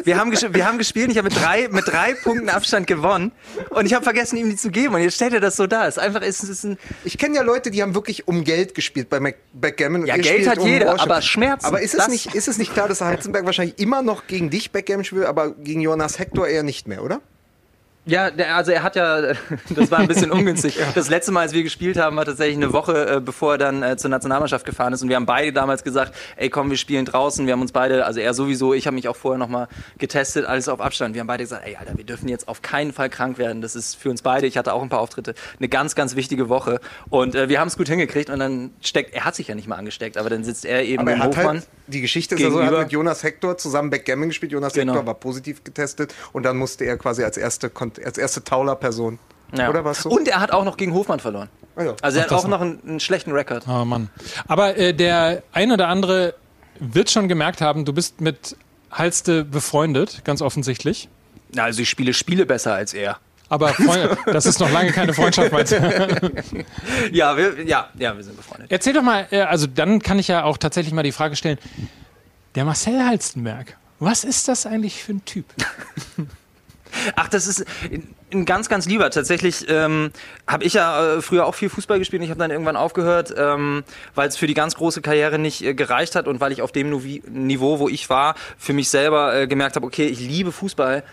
Wir 0.04 0.18
haben, 0.18 0.32
wir 0.32 0.66
haben 0.66 0.76
gespielt, 0.76 1.10
ich 1.10 1.16
habe 1.16 1.28
mit 1.28 1.40
drei, 1.40 1.68
mit 1.68 1.88
drei 1.88 2.12
Punkten 2.12 2.50
Abstand 2.50 2.86
gewonnen 2.86 3.32
und 3.70 3.86
ich 3.86 3.94
habe 3.94 4.04
vergessen, 4.04 4.36
ihm 4.36 4.50
die 4.50 4.56
zu 4.56 4.70
geben 4.70 4.94
und 4.94 5.00
jetzt 5.00 5.14
stellt 5.14 5.32
er 5.32 5.40
das 5.40 5.56
so 5.56 5.66
da. 5.66 5.86
Es 5.86 5.96
ist 5.96 6.02
einfach, 6.02 6.20
es 6.20 6.42
ist 6.42 6.64
ein 6.64 6.76
ich 7.04 7.16
kenne 7.16 7.36
ja 7.36 7.42
Leute, 7.42 7.70
die 7.70 7.80
haben 7.82 7.94
wirklich 7.94 8.28
um 8.28 8.44
Geld 8.44 8.74
gespielt 8.74 9.08
bei 9.08 9.34
Backgammon. 9.54 10.04
Ja, 10.04 10.18
Geld 10.18 10.46
hat 10.46 10.58
um 10.58 10.66
jeder, 10.66 10.88
Worship. 10.88 11.00
aber 11.00 11.22
Schmerzen. 11.22 11.66
Aber 11.66 11.80
ist 11.80 11.94
es, 11.94 12.08
nicht, 12.08 12.34
ist 12.34 12.48
es 12.48 12.58
nicht 12.58 12.74
klar, 12.74 12.86
dass 12.86 13.00
Heizenberg 13.00 13.46
wahrscheinlich 13.46 13.78
immer 13.78 14.02
noch 14.02 14.26
gegen 14.26 14.50
dich 14.50 14.70
Backgammon 14.72 15.04
spielt, 15.04 15.24
aber 15.24 15.52
gegen 15.52 15.80
Jonas 15.80 16.18
Hector 16.18 16.46
eher 16.46 16.64
nicht 16.64 16.86
mehr, 16.86 17.02
oder? 17.02 17.22
Ja, 18.06 18.30
also 18.54 18.70
er 18.70 18.82
hat 18.82 18.96
ja, 18.96 19.32
das 19.70 19.90
war 19.90 20.00
ein 20.00 20.08
bisschen 20.08 20.30
ungünstig. 20.30 20.78
Das 20.94 21.08
letzte 21.08 21.32
Mal, 21.32 21.40
als 21.40 21.52
wir 21.52 21.62
gespielt 21.62 21.96
haben, 21.96 22.16
war 22.16 22.24
tatsächlich 22.24 22.56
eine 22.56 22.72
Woche, 22.72 23.16
äh, 23.16 23.20
bevor 23.20 23.52
er 23.52 23.58
dann 23.58 23.82
äh, 23.82 23.96
zur 23.96 24.10
Nationalmannschaft 24.10 24.64
gefahren 24.66 24.92
ist. 24.92 25.02
Und 25.02 25.08
wir 25.08 25.16
haben 25.16 25.26
beide 25.26 25.52
damals 25.52 25.82
gesagt, 25.82 26.14
ey 26.36 26.50
komm, 26.50 26.70
wir 26.70 26.76
spielen 26.76 27.04
draußen. 27.04 27.46
Wir 27.46 27.52
haben 27.54 27.62
uns 27.62 27.72
beide, 27.72 28.04
also 28.04 28.20
er 28.20 28.34
sowieso, 28.34 28.74
ich 28.74 28.86
habe 28.86 28.94
mich 28.94 29.08
auch 29.08 29.16
vorher 29.16 29.38
nochmal 29.38 29.68
getestet, 29.98 30.44
alles 30.44 30.68
auf 30.68 30.80
Abstand. 30.80 31.14
Wir 31.14 31.20
haben 31.20 31.26
beide 31.26 31.42
gesagt, 31.42 31.66
ey 31.66 31.76
Alter, 31.76 31.96
wir 31.96 32.04
dürfen 32.04 32.28
jetzt 32.28 32.48
auf 32.48 32.62
keinen 32.62 32.92
Fall 32.92 33.08
krank 33.08 33.38
werden. 33.38 33.62
Das 33.62 33.74
ist 33.74 33.96
für 33.96 34.10
uns 34.10 34.22
beide, 34.22 34.46
ich 34.46 34.56
hatte 34.58 34.72
auch 34.72 34.82
ein 34.82 34.88
paar 34.88 35.00
Auftritte, 35.00 35.34
eine 35.58 35.68
ganz, 35.68 35.94
ganz 35.94 36.14
wichtige 36.14 36.48
Woche. 36.48 36.80
Und 37.08 37.34
äh, 37.34 37.48
wir 37.48 37.60
haben 37.60 37.68
es 37.68 37.76
gut 37.76 37.88
hingekriegt 37.88 38.30
und 38.30 38.38
dann 38.38 38.70
steckt, 38.80 39.14
er 39.14 39.24
hat 39.24 39.34
sich 39.34 39.48
ja 39.48 39.54
nicht 39.54 39.68
mal 39.68 39.76
angesteckt, 39.76 40.16
aber 40.18 40.30
dann 40.30 40.44
sitzt 40.44 40.64
er 40.64 40.84
eben 40.84 41.00
aber 41.00 41.12
er 41.12 41.16
im 41.16 41.22
hat 41.22 41.36
Hofmann. 41.36 41.56
Halt, 41.56 41.68
die 41.86 42.00
Geschichte 42.00 42.34
ist 42.34 42.40
ja 42.40 42.50
so, 42.50 42.58
er 42.58 42.66
hat 42.66 42.78
mit 42.78 42.92
Jonas 42.92 43.22
Hector 43.22 43.56
zusammen 43.56 43.90
Backgammon 43.90 44.28
gespielt. 44.28 44.52
Jonas 44.52 44.74
genau. 44.74 44.92
Hector 44.92 45.06
war 45.06 45.14
positiv 45.14 45.64
getestet 45.64 46.14
und 46.32 46.44
dann 46.44 46.56
musste 46.56 46.84
er 46.84 46.96
quasi 46.96 47.24
als 47.24 47.36
erste, 47.98 48.06
als 48.06 48.18
erste 48.18 48.44
Tauler 48.44 48.76
Person. 48.76 49.18
Ja. 49.56 49.68
Oder 49.68 49.84
was 49.84 50.02
so? 50.02 50.10
Und 50.10 50.28
er 50.28 50.40
hat 50.40 50.52
auch 50.52 50.64
noch 50.64 50.76
gegen 50.76 50.94
Hofmann 50.94 51.20
verloren. 51.20 51.48
Ah, 51.76 51.82
ja. 51.84 51.94
Also 52.02 52.18
er 52.18 52.26
Ach, 52.26 52.30
hat 52.30 52.38
auch 52.38 52.48
noch 52.48 52.60
einen, 52.60 52.80
einen, 52.86 53.00
schlechten 53.00 53.32
Rekord. 53.32 53.64
Oh 53.68 53.84
Mann. 53.84 54.10
Aber 54.48 54.76
äh, 54.76 54.94
der 54.94 55.42
ein 55.52 55.70
oder 55.72 55.88
andere 55.88 56.34
wird 56.80 57.10
schon 57.10 57.28
gemerkt 57.28 57.60
haben, 57.60 57.84
du 57.84 57.92
bist 57.92 58.20
mit 58.20 58.56
Halste 58.90 59.44
befreundet, 59.44 60.24
ganz 60.24 60.42
offensichtlich. 60.42 61.08
Also 61.56 61.82
ich 61.82 61.88
spiele 61.88 62.14
Spiele 62.14 62.46
besser 62.46 62.74
als 62.74 62.94
er. 62.94 63.18
Aber 63.48 63.68
Freund, 63.68 64.16
das 64.26 64.46
ist 64.46 64.58
noch 64.58 64.70
lange 64.70 64.90
keine 64.90 65.12
Freundschaft, 65.12 65.52
meinst 65.52 65.72
du? 65.72 65.76
Ja, 67.12 67.36
wir, 67.36 67.62
ja, 67.64 67.90
ja, 67.98 68.16
wir 68.16 68.24
sind 68.24 68.36
befreundet. 68.36 68.72
Erzähl 68.72 68.94
doch 68.94 69.02
mal, 69.02 69.28
äh, 69.30 69.42
also 69.42 69.66
dann 69.66 70.00
kann 70.00 70.18
ich 70.18 70.28
ja 70.28 70.44
auch 70.44 70.56
tatsächlich 70.56 70.94
mal 70.94 71.02
die 71.02 71.12
Frage 71.12 71.36
stellen, 71.36 71.58
der 72.54 72.64
Marcel 72.64 73.04
Halstenberg, 73.04 73.76
was 73.98 74.24
ist 74.24 74.48
das 74.48 74.66
eigentlich 74.66 75.02
für 75.02 75.12
ein 75.12 75.24
Typ? 75.24 75.46
Ach, 77.16 77.28
das 77.28 77.46
ist 77.46 77.64
ein 78.32 78.44
ganz, 78.44 78.68
ganz 78.68 78.86
lieber. 78.86 79.10
Tatsächlich 79.10 79.66
ähm, 79.68 80.10
habe 80.46 80.64
ich 80.64 80.74
ja 80.74 81.16
äh, 81.16 81.22
früher 81.22 81.46
auch 81.46 81.54
viel 81.54 81.68
Fußball 81.68 81.98
gespielt. 81.98 82.22
Ich 82.22 82.30
habe 82.30 82.38
dann 82.38 82.50
irgendwann 82.50 82.76
aufgehört, 82.76 83.34
ähm, 83.36 83.84
weil 84.14 84.28
es 84.28 84.36
für 84.36 84.46
die 84.46 84.54
ganz 84.54 84.74
große 84.74 85.02
Karriere 85.02 85.38
nicht 85.38 85.62
äh, 85.62 85.74
gereicht 85.74 86.16
hat 86.16 86.28
und 86.28 86.40
weil 86.40 86.52
ich 86.52 86.62
auf 86.62 86.72
dem 86.72 86.90
Niveau, 86.90 87.78
wo 87.78 87.88
ich 87.88 88.10
war, 88.10 88.34
für 88.58 88.72
mich 88.72 88.88
selber 88.88 89.34
äh, 89.34 89.46
gemerkt 89.46 89.76
habe, 89.76 89.86
okay, 89.86 90.06
ich 90.06 90.20
liebe 90.20 90.52
Fußball, 90.52 91.04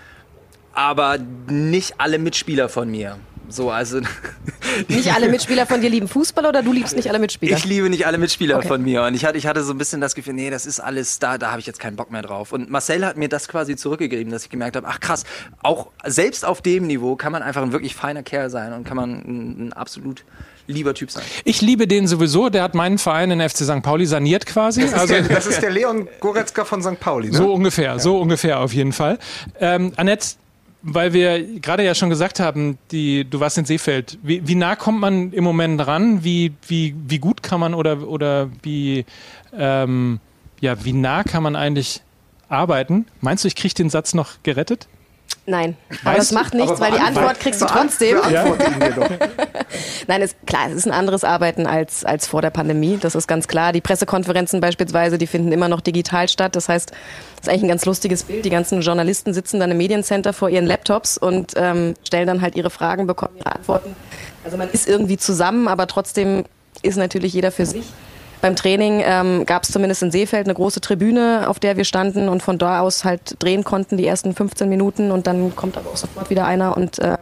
aber 0.73 1.17
nicht 1.47 1.95
alle 1.99 2.17
Mitspieler 2.17 2.69
von 2.69 2.89
mir. 2.89 3.17
So, 3.51 3.69
also 3.69 3.99
Nicht 4.87 5.13
alle 5.13 5.29
Mitspieler 5.29 5.65
von 5.65 5.81
dir 5.81 5.89
lieben 5.89 6.07
Fußball 6.07 6.45
oder 6.45 6.63
du 6.63 6.71
liebst 6.71 6.95
nicht 6.95 7.09
alle 7.09 7.19
Mitspieler? 7.19 7.57
Ich 7.57 7.65
liebe 7.65 7.89
nicht 7.89 8.05
alle 8.07 8.17
Mitspieler 8.17 8.57
Okay. 8.57 8.67
von 8.67 8.81
mir. 8.81 9.03
Und 9.03 9.13
ich 9.15 9.25
hatte, 9.25 9.37
ich 9.37 9.45
hatte 9.47 9.63
so 9.63 9.73
ein 9.73 9.77
bisschen 9.77 9.99
das 10.01 10.15
Gefühl, 10.15 10.33
nee, 10.33 10.49
das 10.49 10.65
ist 10.65 10.79
alles, 10.79 11.19
da, 11.19 11.37
da 11.37 11.51
habe 11.51 11.59
ich 11.59 11.65
jetzt 11.67 11.79
keinen 11.79 11.95
Bock 11.95 12.11
mehr 12.11 12.21
drauf. 12.21 12.51
Und 12.53 12.69
Marcel 12.69 13.05
hat 13.05 13.17
mir 13.17 13.27
das 13.29 13.47
quasi 13.47 13.75
zurückgegeben, 13.75 14.31
dass 14.31 14.43
ich 14.43 14.49
gemerkt 14.49 14.75
habe, 14.77 14.87
ach 14.87 14.99
krass, 14.99 15.23
auch 15.61 15.87
selbst 16.05 16.45
auf 16.45 16.61
dem 16.61 16.87
Niveau 16.87 17.15
kann 17.15 17.31
man 17.31 17.43
einfach 17.43 17.61
ein 17.61 17.71
wirklich 17.73 17.95
feiner 17.95 18.23
Kerl 18.23 18.49
sein 18.49 18.73
und 18.73 18.85
kann 18.85 18.95
man 18.97 19.11
ein, 19.11 19.67
ein 19.67 19.73
absolut 19.73 20.23
lieber 20.67 20.93
Typ 20.93 21.11
sein. 21.11 21.23
Ich 21.43 21.61
liebe 21.61 21.87
den 21.87 22.07
sowieso, 22.07 22.49
der 22.49 22.63
hat 22.63 22.75
meinen 22.75 22.97
Verein 22.97 23.31
in 23.31 23.41
FC 23.41 23.57
St. 23.65 23.81
Pauli 23.81 24.05
saniert 24.05 24.45
quasi. 24.45 24.83
Also 24.83 25.07
Der, 25.13 25.23
das 25.23 25.47
ist 25.47 25.61
der 25.61 25.71
Leon 25.71 26.07
Goretzka 26.21 26.63
von 26.63 26.81
St. 26.81 26.99
Pauli, 26.99 27.29
ne? 27.31 27.37
So 27.37 27.51
ungefähr, 27.53 27.99
so 27.99 28.17
ungefähr 28.19 28.59
auf 28.59 28.73
jeden 28.73 28.93
Fall. 28.93 29.19
Ähm, 29.59 29.91
Annette, 29.97 30.27
weil 30.83 31.13
wir 31.13 31.59
gerade 31.59 31.83
ja 31.83 31.93
schon 31.95 32.09
gesagt 32.09 32.39
haben, 32.39 32.77
die, 32.91 33.25
du 33.29 33.39
warst 33.39 33.57
in 33.57 33.65
Seefeld. 33.65 34.17
Wie, 34.23 34.47
wie 34.47 34.55
nah 34.55 34.75
kommt 34.75 34.99
man 34.99 35.31
im 35.31 35.43
Moment 35.43 35.85
ran? 35.85 36.23
Wie, 36.23 36.53
wie, 36.67 36.95
wie 37.07 37.19
gut 37.19 37.43
kann 37.43 37.59
man 37.59 37.73
oder, 37.73 38.07
oder 38.07 38.49
wie, 38.63 39.05
ähm, 39.57 40.19
ja, 40.59 40.83
wie 40.83 40.93
nah 40.93 41.23
kann 41.23 41.43
man 41.43 41.55
eigentlich 41.55 42.01
arbeiten? 42.49 43.05
Meinst 43.21 43.43
du, 43.43 43.47
ich 43.47 43.55
kriege 43.55 43.73
den 43.73 43.89
Satz 43.89 44.13
noch 44.13 44.43
gerettet? 44.43 44.87
Nein, 45.47 45.75
aber 46.05 46.17
das 46.17 46.31
macht 46.31 46.53
nichts, 46.53 46.79
weil 46.79 46.91
die 46.91 46.99
Antwort 46.99 47.39
kriegst 47.39 47.61
du 47.61 47.65
trotzdem. 47.65 48.17
Nein, 50.07 50.21
ist 50.21 50.35
klar, 50.45 50.67
es 50.69 50.75
ist 50.75 50.85
ein 50.85 50.91
anderes 50.91 51.23
Arbeiten 51.23 51.65
als, 51.65 52.05
als 52.05 52.27
vor 52.27 52.43
der 52.43 52.51
Pandemie. 52.51 52.99
Das 53.01 53.15
ist 53.15 53.27
ganz 53.27 53.47
klar. 53.47 53.73
Die 53.73 53.81
Pressekonferenzen 53.81 54.61
beispielsweise, 54.61 55.17
die 55.17 55.25
finden 55.25 55.51
immer 55.51 55.67
noch 55.67 55.81
digital 55.81 56.29
statt. 56.29 56.55
Das 56.55 56.69
heißt, 56.69 56.91
das 56.91 56.99
ist 57.41 57.49
eigentlich 57.49 57.63
ein 57.63 57.69
ganz 57.69 57.85
lustiges 57.85 58.23
Bild. 58.23 58.45
Die 58.45 58.51
ganzen 58.51 58.81
Journalisten 58.81 59.33
sitzen 59.33 59.59
dann 59.59 59.71
im 59.71 59.77
Mediencenter 59.77 60.31
vor 60.31 60.49
ihren 60.49 60.67
Laptops 60.67 61.17
und 61.17 61.53
ähm, 61.55 61.95
stellen 62.03 62.27
dann 62.27 62.41
halt 62.41 62.55
ihre 62.55 62.69
Fragen, 62.69 63.07
bekommen 63.07 63.37
ihre 63.37 63.55
Antworten. 63.55 63.95
Also 64.43 64.57
man 64.57 64.69
ist 64.69 64.87
irgendwie 64.87 65.17
zusammen, 65.17 65.67
aber 65.67 65.87
trotzdem 65.87 66.45
ist 66.83 66.97
natürlich 66.97 67.33
jeder 67.33 67.51
für 67.51 67.65
sich. 67.65 67.85
Beim 68.41 68.55
Training 68.55 69.01
ähm, 69.05 69.45
gab 69.45 69.63
es 69.63 69.71
zumindest 69.71 70.01
in 70.01 70.11
Seefeld 70.11 70.47
eine 70.47 70.55
große 70.55 70.81
Tribüne, 70.81 71.47
auf 71.47 71.59
der 71.59 71.77
wir 71.77 71.85
standen 71.85 72.27
und 72.27 72.41
von 72.41 72.57
da 72.57 72.81
aus 72.81 73.05
halt 73.05 73.35
drehen 73.39 73.63
konnten 73.63 73.97
die 73.97 74.07
ersten 74.07 74.33
15 74.33 74.67
Minuten 74.67 75.11
und 75.11 75.27
dann 75.27 75.55
kommt 75.55 75.77
aber 75.77 75.91
auch 75.91 75.97
sofort 75.97 76.29
wieder 76.29 76.45
einer 76.45 76.75
und 76.75 76.97
äh, 76.99 77.17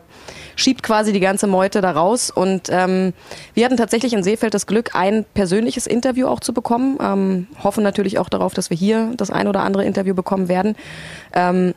schiebt 0.56 0.84
quasi 0.84 1.12
die 1.12 1.20
ganze 1.20 1.48
Meute 1.48 1.82
da 1.82 1.92
raus. 1.92 2.30
Und 2.30 2.68
ähm, 2.70 3.14
wir 3.54 3.66
hatten 3.66 3.78
tatsächlich 3.78 4.14
in 4.14 4.24
Seefeld 4.24 4.54
das 4.54 4.68
Glück, 4.68 4.96
ein 4.96 5.26
persönliches 5.34 5.88
Interview 5.88 6.28
auch 6.28 6.40
zu 6.40 6.54
bekommen. 6.54 6.98
Ähm, 7.02 7.48
hoffen 7.64 7.84
natürlich 7.84 8.20
auch 8.20 8.30
darauf, 8.30 8.54
dass 8.54 8.70
wir 8.70 8.78
hier 8.78 9.12
das 9.18 9.30
ein 9.32 9.48
oder 9.48 9.62
andere 9.62 9.86
Interview 9.86 10.14
bekommen 10.14 10.48
werden. 10.48 10.76
Ähm, 11.34 11.74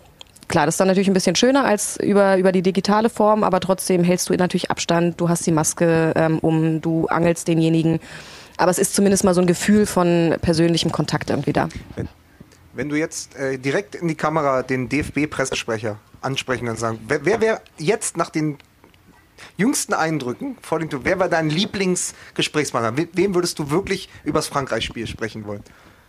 Klar, 0.48 0.66
das 0.66 0.74
ist 0.74 0.80
dann 0.80 0.88
natürlich 0.88 1.08
ein 1.08 1.14
bisschen 1.14 1.34
schöner 1.34 1.64
als 1.64 1.96
über, 1.98 2.36
über 2.36 2.52
die 2.52 2.60
digitale 2.60 3.08
Form, 3.08 3.42
aber 3.42 3.58
trotzdem 3.60 4.04
hältst 4.04 4.28
du 4.28 4.34
natürlich 4.34 4.70
Abstand, 4.70 5.18
du 5.18 5.30
hast 5.30 5.46
die 5.46 5.52
Maske 5.52 6.12
ähm, 6.14 6.40
um, 6.40 6.82
du 6.82 7.06
angelst 7.06 7.48
denjenigen. 7.48 8.00
Aber 8.62 8.70
es 8.70 8.78
ist 8.78 8.94
zumindest 8.94 9.24
mal 9.24 9.34
so 9.34 9.40
ein 9.40 9.48
Gefühl 9.48 9.86
von 9.86 10.36
persönlichem 10.40 10.92
Kontakt 10.92 11.30
irgendwie 11.30 11.52
da. 11.52 11.68
Wenn 12.74 12.88
du 12.88 12.94
jetzt 12.94 13.34
äh, 13.34 13.58
direkt 13.58 13.96
in 13.96 14.06
die 14.06 14.14
Kamera 14.14 14.62
den 14.62 14.88
DFB-Pressesprecher 14.88 15.98
ansprechen 16.20 16.68
und 16.68 16.78
sagen, 16.78 17.00
wer, 17.08 17.24
wer 17.24 17.40
wäre 17.40 17.60
jetzt 17.78 18.16
nach 18.16 18.30
den 18.30 18.58
jüngsten 19.56 19.94
Eindrücken 19.94 20.56
vor 20.62 20.78
dem 20.78 20.88
wer 21.04 21.18
war 21.18 21.28
dein 21.28 21.50
Lieblingsgesprächspartner? 21.50 22.96
We 22.96 23.08
wem 23.14 23.34
würdest 23.34 23.58
du 23.58 23.70
wirklich 23.70 24.08
übers 24.22 24.46
Frankreich-Spiel 24.46 25.08
sprechen 25.08 25.44
wollen? 25.44 25.64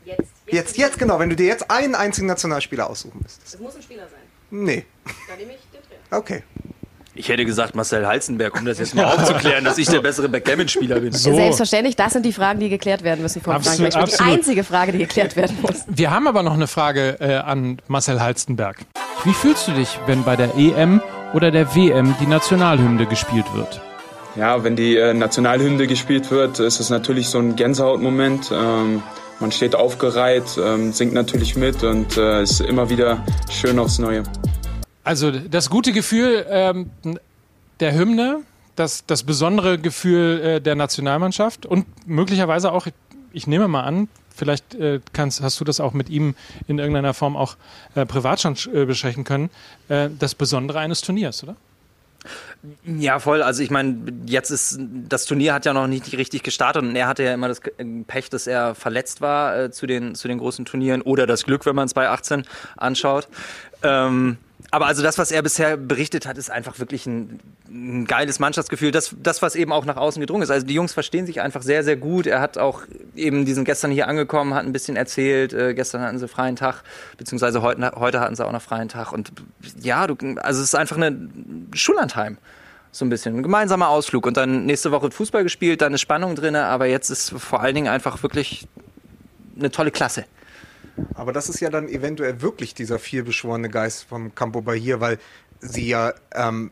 Jetzt, 0.06 0.30
Jetzt, 0.46 0.78
jetzt 0.78 1.00
genau, 1.00 1.18
wenn 1.18 1.32
du 1.32 1.36
dir 1.36 1.48
jetzt 1.48 1.72
einen 1.72 1.96
einzigen 1.96 2.28
Nationalspieler 2.28 2.88
aussuchen 2.88 3.20
müsstest. 3.24 3.56
Es 3.56 3.60
muss 3.60 3.76
ein 3.76 3.82
Spieler 3.82 4.08
sein. 4.08 4.20
Nee. 4.52 4.86
Da 5.28 5.36
nehme 5.38 5.54
ich 5.54 5.62
den 5.72 5.82
Trainer. 5.82 6.20
Okay. 6.20 6.44
Ich 7.16 7.30
hätte 7.30 7.46
gesagt 7.46 7.76
Marcel 7.76 8.08
Halzenberg, 8.08 8.60
um 8.60 8.66
das 8.66 8.80
jetzt 8.80 8.96
mal 8.96 9.06
aufzuklären, 9.16 9.64
dass 9.64 9.78
ich 9.78 9.88
der 9.88 10.02
bessere 10.02 10.30
Backgammon-Spieler 10.30 11.00
bin. 11.00 11.12
So. 11.12 11.36
Selbstverständlich, 11.36 11.96
das 11.96 12.14
sind 12.14 12.26
die 12.26 12.34
Fragen, 12.34 12.60
die 12.60 12.70
geklärt 12.70 13.04
werden 13.04 13.22
müssen 13.22 13.42
vor 13.42 13.54
Absolut, 13.54 13.94
Frankreich. 13.94 14.06
Die 14.06 14.14
absolut. 14.14 14.34
einzige 14.34 14.64
Frage, 14.64 14.92
die 14.94 14.98
geklärt 14.98 15.36
werden 15.36 15.56
muss. 15.62 15.84
Wir 15.88 16.10
haben 16.10 16.28
aber 16.28 16.42
noch 16.42 16.54
eine 16.54 16.68
Frage 16.68 17.18
äh, 17.20 17.36
an 17.36 17.78
Marcel 17.88 18.20
Halstenberg. 18.20 18.78
Wie 19.26 19.34
fühlst 19.34 19.68
du 19.68 19.74
dich, 19.74 20.00
wenn 20.08 20.24
bei 20.24 20.36
der 20.36 20.56
EM 20.58 21.02
oder 21.34 21.52
der 21.52 21.76
WM 21.76 22.16
die 22.20 22.28
Nationalhymne 22.28 23.06
gespielt 23.06 23.46
wird? 23.54 23.80
Ja, 24.36 24.64
wenn 24.64 24.76
die 24.76 24.98
äh, 24.98 25.14
Nationalhymne 25.14 25.86
gespielt 25.86 26.32
wird, 26.32 26.60
ist 26.60 26.80
es 26.80 26.90
natürlich 26.90 27.30
so 27.30 27.38
ein 27.38 27.56
Gänsehautmoment. 27.56 28.52
Ähm, 28.52 29.04
man 29.40 29.52
steht 29.52 29.76
aufgereiht, 29.76 30.58
ähm, 30.58 30.92
singt 30.94 31.14
natürlich 31.14 31.56
mit 31.56 31.84
und 31.84 32.18
äh, 32.18 32.42
ist 32.42 32.62
immer 32.62 32.90
wieder 32.90 33.24
schön 33.52 33.78
aufs 33.78 34.00
Neue. 34.00 34.24
Also 35.04 35.32
das 35.32 35.70
gute 35.70 35.92
Gefühl 35.92 36.46
ähm, 36.50 36.90
der 37.80 37.94
Hymne, 37.94 38.42
das, 38.76 39.06
das 39.06 39.24
besondere 39.24 39.78
Gefühl 39.78 40.42
äh, 40.42 40.62
der 40.62 40.76
Nationalmannschaft 40.76 41.66
und 41.66 41.86
möglicherweise 42.08 42.72
auch, 42.72 42.88
ich 43.34 43.48
nehme 43.48 43.68
mal 43.68 43.82
an, 43.82 44.08
vielleicht 44.36 44.76
äh, 44.76 45.00
kannst, 45.12 45.42
hast 45.42 45.60
du 45.60 45.64
das 45.66 45.80
auch 45.80 45.94
mit 45.94 46.10
ihm 46.10 46.36
in 46.68 46.80
irgendeiner 46.80 47.14
Form 47.14 47.36
auch 47.36 47.58
äh, 47.96 48.06
privat 48.06 48.42
schon 48.42 48.56
äh, 48.74 48.86
besprechen 48.86 49.24
können, 49.24 49.50
äh, 49.90 50.10
das 50.18 50.36
Besondere 50.36 50.80
eines 50.80 51.02
Turniers, 51.02 51.44
oder? 51.44 51.56
Ja, 52.86 53.20
voll. 53.20 53.42
Also 53.42 53.62
ich 53.64 53.70
meine, 53.70 53.98
jetzt 54.26 54.50
ist 54.50 54.80
das 54.80 55.26
Turnier 55.26 55.54
hat 55.54 55.66
ja 55.66 55.74
noch 55.74 55.88
nicht 55.88 56.14
richtig 56.18 56.44
gestartet 56.44 56.82
und 56.82 56.96
er 56.96 57.08
hatte 57.08 57.24
ja 57.24 57.34
immer 57.34 57.50
das 57.50 57.62
Pech, 58.08 58.30
dass 58.30 58.48
er 58.48 58.76
verletzt 58.76 59.20
war 59.20 59.64
äh, 59.64 59.72
zu 59.72 59.86
den 59.86 60.16
zu 60.16 60.30
den 60.30 60.38
großen 60.38 60.64
Turnieren 60.64 61.02
oder 61.02 61.28
das 61.28 61.44
Glück, 61.44 61.66
wenn 61.66 61.76
man 61.76 61.88
es 61.88 61.94
bei 61.94 62.08
18 62.08 62.46
anschaut. 62.78 63.28
Ähm, 63.82 64.38
aber 64.74 64.88
also 64.88 65.04
das, 65.04 65.20
was 65.20 65.30
er 65.30 65.44
bisher 65.44 65.78
berichtet 65.78 66.26
hat, 66.26 66.40
ist 66.40 66.50
einfach 66.50 66.80
wirklich 66.80 67.06
ein, 67.06 67.40
ein 67.70 68.06
geiles 68.06 68.40
Mannschaftsgefühl. 68.40 68.90
Das, 68.90 69.16
das, 69.22 69.44
was 69.44 69.54
eben 69.54 69.72
auch 69.72 69.86
nach 69.86 69.98
außen 69.98 70.20
gedrungen 70.20 70.42
ist. 70.42 70.50
Also 70.50 70.66
die 70.66 70.74
Jungs 70.74 70.94
verstehen 70.94 71.28
sich 71.28 71.42
einfach 71.42 71.62
sehr, 71.62 71.84
sehr 71.84 71.96
gut. 71.96 72.26
Er 72.26 72.42
hat 72.42 72.58
auch 72.58 72.82
eben 73.16 73.46
diesen 73.46 73.66
gestern 73.66 73.92
hier 73.92 74.08
angekommen, 74.08 74.56
hat 74.56 74.66
ein 74.66 74.74
bisschen 74.74 74.96
erzählt. 74.96 75.54
Äh, 75.54 75.76
gestern 75.76 76.02
hatten 76.02 76.18
sie 76.18 76.28
freien 76.28 76.56
Tag, 76.56 76.82
beziehungsweise 77.20 77.62
heute, 77.62 77.92
heute 77.98 78.20
hatten 78.20 78.36
sie 78.36 78.44
auch 78.44 78.52
noch 78.52 78.64
freien 78.64 78.90
Tag. 78.90 79.12
Und 79.12 79.32
ja, 79.80 80.08
du, 80.08 80.16
also 80.42 80.60
es 80.60 80.70
ist 80.70 80.76
einfach 80.76 80.98
eine 80.98 81.30
Schullandheim. 81.76 82.40
So 82.92 83.06
ein 83.06 83.10
bisschen. 83.10 83.36
Ein 83.36 83.44
gemeinsamer 83.44 83.90
Ausflug. 83.90 84.26
Und 84.26 84.38
dann 84.38 84.66
nächste 84.66 84.92
Woche 84.92 85.12
Fußball 85.12 85.44
gespielt, 85.44 85.84
dann 85.84 85.94
ist 85.94 86.02
Spannung 86.02 86.34
drin, 86.34 86.56
aber 86.56 86.88
jetzt 86.88 87.12
ist 87.12 87.30
vor 87.30 87.62
allen 87.62 87.76
Dingen 87.76 87.90
einfach 87.90 88.24
wirklich 88.24 88.68
eine 89.56 89.70
tolle 89.70 89.92
Klasse. 89.92 90.26
Aber 91.16 91.34
das 91.34 91.50
ist 91.50 91.60
ja 91.60 91.70
dann 91.70 91.88
eventuell 91.88 92.42
wirklich 92.42 92.74
dieser 92.74 93.00
vielbeschworene 93.00 93.70
Geist 93.70 94.04
vom 94.04 94.36
Campo 94.36 94.62
Bahia, 94.62 95.00
weil 95.00 95.18
sie 95.60 95.88
ja 95.88 96.14
ähm, 96.34 96.72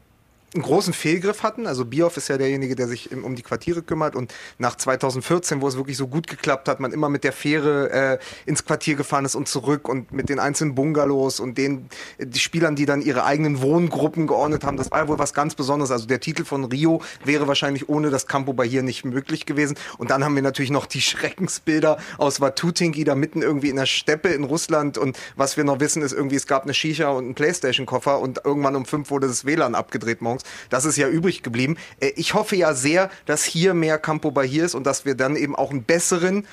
einen 0.53 0.63
großen 0.63 0.93
Fehlgriff 0.93 1.43
hatten. 1.43 1.65
Also 1.65 1.85
Bioff 1.85 2.17
ist 2.17 2.27
ja 2.27 2.37
derjenige, 2.37 2.75
der 2.75 2.87
sich 2.87 3.11
um 3.11 3.35
die 3.35 3.41
Quartiere 3.41 3.81
kümmert. 3.81 4.15
Und 4.15 4.33
nach 4.57 4.75
2014, 4.75 5.61
wo 5.61 5.67
es 5.67 5.77
wirklich 5.77 5.95
so 5.95 6.07
gut 6.07 6.27
geklappt 6.27 6.67
hat, 6.67 6.79
man 6.79 6.91
immer 6.91 7.09
mit 7.09 7.23
der 7.23 7.31
Fähre 7.31 7.89
äh, 7.91 8.19
ins 8.45 8.65
Quartier 8.65 8.95
gefahren 8.95 9.23
ist 9.23 9.35
und 9.35 9.47
zurück 9.47 9.87
und 9.87 10.11
mit 10.11 10.29
den 10.29 10.39
einzelnen 10.39 10.75
Bungalows 10.75 11.39
und 11.39 11.57
den 11.57 11.89
die 12.19 12.39
Spielern, 12.39 12.75
die 12.75 12.85
dann 12.85 13.01
ihre 13.01 13.23
eigenen 13.23 13.61
Wohngruppen 13.61 14.27
geordnet 14.27 14.63
haben, 14.63 14.77
das 14.77 14.91
war 14.91 15.07
wohl 15.07 15.19
was 15.19 15.33
ganz 15.33 15.55
Besonderes. 15.55 15.91
Also 15.91 16.05
der 16.05 16.19
Titel 16.19 16.43
von 16.43 16.65
Rio 16.65 17.01
wäre 17.23 17.47
wahrscheinlich 17.47 17.87
ohne 17.87 18.09
das 18.09 18.27
Campo 18.27 18.53
Bahia 18.53 18.81
nicht 18.81 19.05
möglich 19.05 19.45
gewesen. 19.45 19.77
Und 19.97 20.11
dann 20.11 20.23
haben 20.23 20.35
wir 20.35 20.41
natürlich 20.41 20.71
noch 20.71 20.85
die 20.85 21.01
Schreckensbilder 21.11 21.97
aus 22.17 22.41
Watutinki 22.41 23.03
da 23.05 23.15
mitten 23.15 23.41
irgendwie 23.41 23.69
in 23.69 23.77
der 23.77 23.85
Steppe 23.85 24.29
in 24.29 24.43
Russland. 24.43 24.97
Und 24.97 25.17
was 25.35 25.55
wir 25.55 25.63
noch 25.63 25.79
wissen, 25.79 26.01
ist 26.01 26.11
irgendwie, 26.11 26.35
es 26.35 26.47
gab 26.47 26.63
eine 26.63 26.73
Shisha 26.73 27.09
und 27.09 27.23
einen 27.23 27.35
Playstation-Koffer 27.35 28.19
und 28.19 28.41
irgendwann 28.43 28.75
um 28.75 28.85
fünf 28.85 29.09
wurde 29.09 29.27
das 29.27 29.45
WLAN 29.45 29.75
abgedreht 29.75 30.21
morgens. 30.21 30.40
Das 30.69 30.85
ist 30.85 30.97
ja 30.97 31.07
übrig 31.07 31.43
geblieben. 31.43 31.77
Äh, 31.99 32.11
Ich 32.15 32.33
hoffe 32.33 32.55
ja 32.55 32.73
sehr, 32.73 33.09
dass 33.25 33.43
hier 33.43 33.73
mehr 33.73 33.97
Campo 33.97 34.31
Bahia 34.31 34.65
ist 34.65 34.75
und 34.75 34.85
dass 34.85 35.05
wir 35.05 35.15
dann 35.15 35.35
eben 35.35 35.55
auch 35.55 35.71
einen 35.71 35.83
besseren 35.83 36.45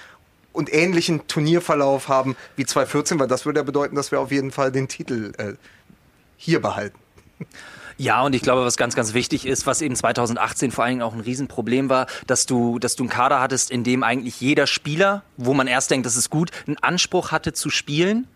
und 0.52 0.72
ähnlichen 0.72 1.26
Turnierverlauf 1.28 2.08
haben 2.08 2.36
wie 2.56 2.66
2014, 2.66 3.18
weil 3.20 3.28
das 3.28 3.46
würde 3.46 3.60
ja 3.60 3.64
bedeuten, 3.64 3.94
dass 3.94 4.10
wir 4.10 4.20
auf 4.20 4.32
jeden 4.32 4.50
Fall 4.50 4.72
den 4.72 4.88
Titel 4.88 5.32
äh, 5.38 5.52
hier 6.36 6.60
behalten. 6.60 6.98
Ja, 7.96 8.22
und 8.22 8.32
ich 8.32 8.42
glaube, 8.42 8.64
was 8.64 8.76
ganz, 8.76 8.94
ganz 8.94 9.12
wichtig 9.12 9.44
ist, 9.44 9.66
was 9.66 9.82
eben 9.82 9.96
2018 9.96 10.70
vor 10.70 10.84
allen 10.84 10.92
Dingen 10.92 11.02
auch 11.02 11.14
ein 11.14 11.20
Riesenproblem 11.20 11.88
war, 11.88 12.06
dass 12.28 12.46
du, 12.46 12.78
dass 12.78 12.94
du 12.94 13.02
einen 13.02 13.10
Kader 13.10 13.40
hattest, 13.40 13.72
in 13.72 13.82
dem 13.82 14.04
eigentlich 14.04 14.40
jeder 14.40 14.68
Spieler, 14.68 15.24
wo 15.36 15.52
man 15.52 15.66
erst 15.66 15.90
denkt, 15.90 16.06
das 16.06 16.16
ist 16.16 16.30
gut, 16.30 16.50
einen 16.66 16.78
Anspruch 16.78 17.32
hatte 17.32 17.52
zu 17.52 17.70
spielen 17.70 18.28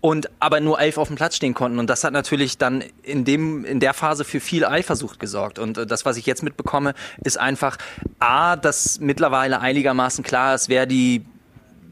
und 0.00 0.30
aber 0.40 0.60
nur 0.60 0.80
elf 0.80 0.98
auf 0.98 1.08
dem 1.08 1.16
Platz 1.16 1.36
stehen 1.36 1.54
konnten. 1.54 1.78
Und 1.78 1.88
das 1.88 2.04
hat 2.04 2.12
natürlich 2.12 2.58
dann 2.58 2.82
in 3.02 3.24
dem 3.24 3.64
in 3.64 3.80
der 3.80 3.94
Phase 3.94 4.24
für 4.24 4.40
viel 4.40 4.64
Eifersucht 4.64 5.20
gesorgt. 5.20 5.58
Und 5.58 5.78
äh, 5.78 5.86
das, 5.86 6.04
was 6.04 6.16
ich 6.16 6.26
jetzt 6.26 6.42
mitbekomme, 6.42 6.94
ist 7.22 7.38
einfach 7.38 7.76
a, 8.18 8.56
dass 8.56 9.00
mittlerweile 9.00 9.60
einigermaßen 9.60 10.24
klar 10.24 10.54
ist, 10.54 10.68
wer 10.68 10.86
die 10.86 11.24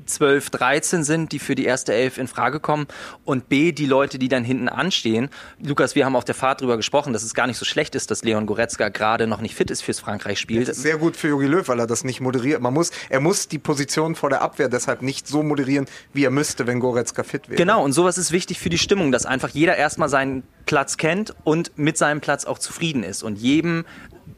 12, 0.09 0.51
13 0.51 1.05
sind, 1.05 1.33
die 1.33 1.39
für 1.39 1.55
die 1.55 1.65
erste 1.65 1.93
Elf 1.95 2.19
in 2.19 2.29
Frage 2.29 2.61
kommen 2.61 2.87
und 3.25 3.49
B, 3.49 3.73
die 3.73 3.87
Leute, 3.87 4.19
die 4.19 4.29
dann 4.29 4.45
hinten 4.45 4.69
anstehen. 4.69 5.29
Lukas, 5.63 5.95
wir 5.95 6.05
haben 6.05 6.17
auf 6.17 6.25
der 6.25 6.35
Fahrt 6.35 6.61
drüber 6.61 6.77
gesprochen, 6.77 7.13
dass 7.13 7.23
es 7.23 7.35
gar 7.35 7.47
nicht 7.47 7.59
so 7.59 7.65
schlecht 7.65 7.95
ist, 7.95 8.11
dass 8.11 8.25
Leon 8.25 8.47
Goretzka 8.47 8.89
gerade 8.89 9.27
noch 9.27 9.41
nicht 9.41 9.55
fit 9.55 9.71
ist 9.71 9.83
fürs 9.83 10.01
Frankreich-Spiel. 10.01 10.73
Sehr 10.75 10.99
gut 10.99 11.17
für 11.17 11.29
Jogi 11.29 11.47
Löw, 11.47 11.67
weil 11.69 11.81
er 11.81 11.87
das 11.87 12.05
nicht 12.05 12.21
moderiert. 12.21 12.61
Man 12.61 12.75
muss, 12.75 12.91
er 13.09 13.21
muss 13.21 13.49
die 13.49 13.59
Position 13.59 14.15
vor 14.15 14.31
der 14.31 14.43
Abwehr 14.43 14.69
deshalb 14.69 15.03
nicht 15.03 15.29
so 15.29 15.43
moderieren, 15.43 15.87
wie 16.13 16.25
er 16.25 16.31
müsste, 16.31 16.67
wenn 16.67 16.81
Goretzka 16.81 17.23
fit 17.23 17.49
wäre. 17.49 17.57
Genau, 17.57 17.85
und 17.85 17.93
sowas 17.93 18.19
ist 18.19 18.33
wichtig 18.33 18.59
für 18.59 18.71
die 18.71 18.79
Stimmung, 18.79 19.13
dass 19.13 19.27
einfach 19.27 19.51
jeder 19.51 19.77
erstmal 19.77 20.09
seinen 20.09 20.43
Platz 20.67 20.97
kennt 20.97 21.35
und 21.45 21.77
mit 21.77 21.99
seinem 21.99 22.21
Platz 22.21 22.45
auch 22.45 22.59
zufrieden 22.59 23.03
ist 23.03 23.23
und 23.23 23.37
jedem 23.37 23.85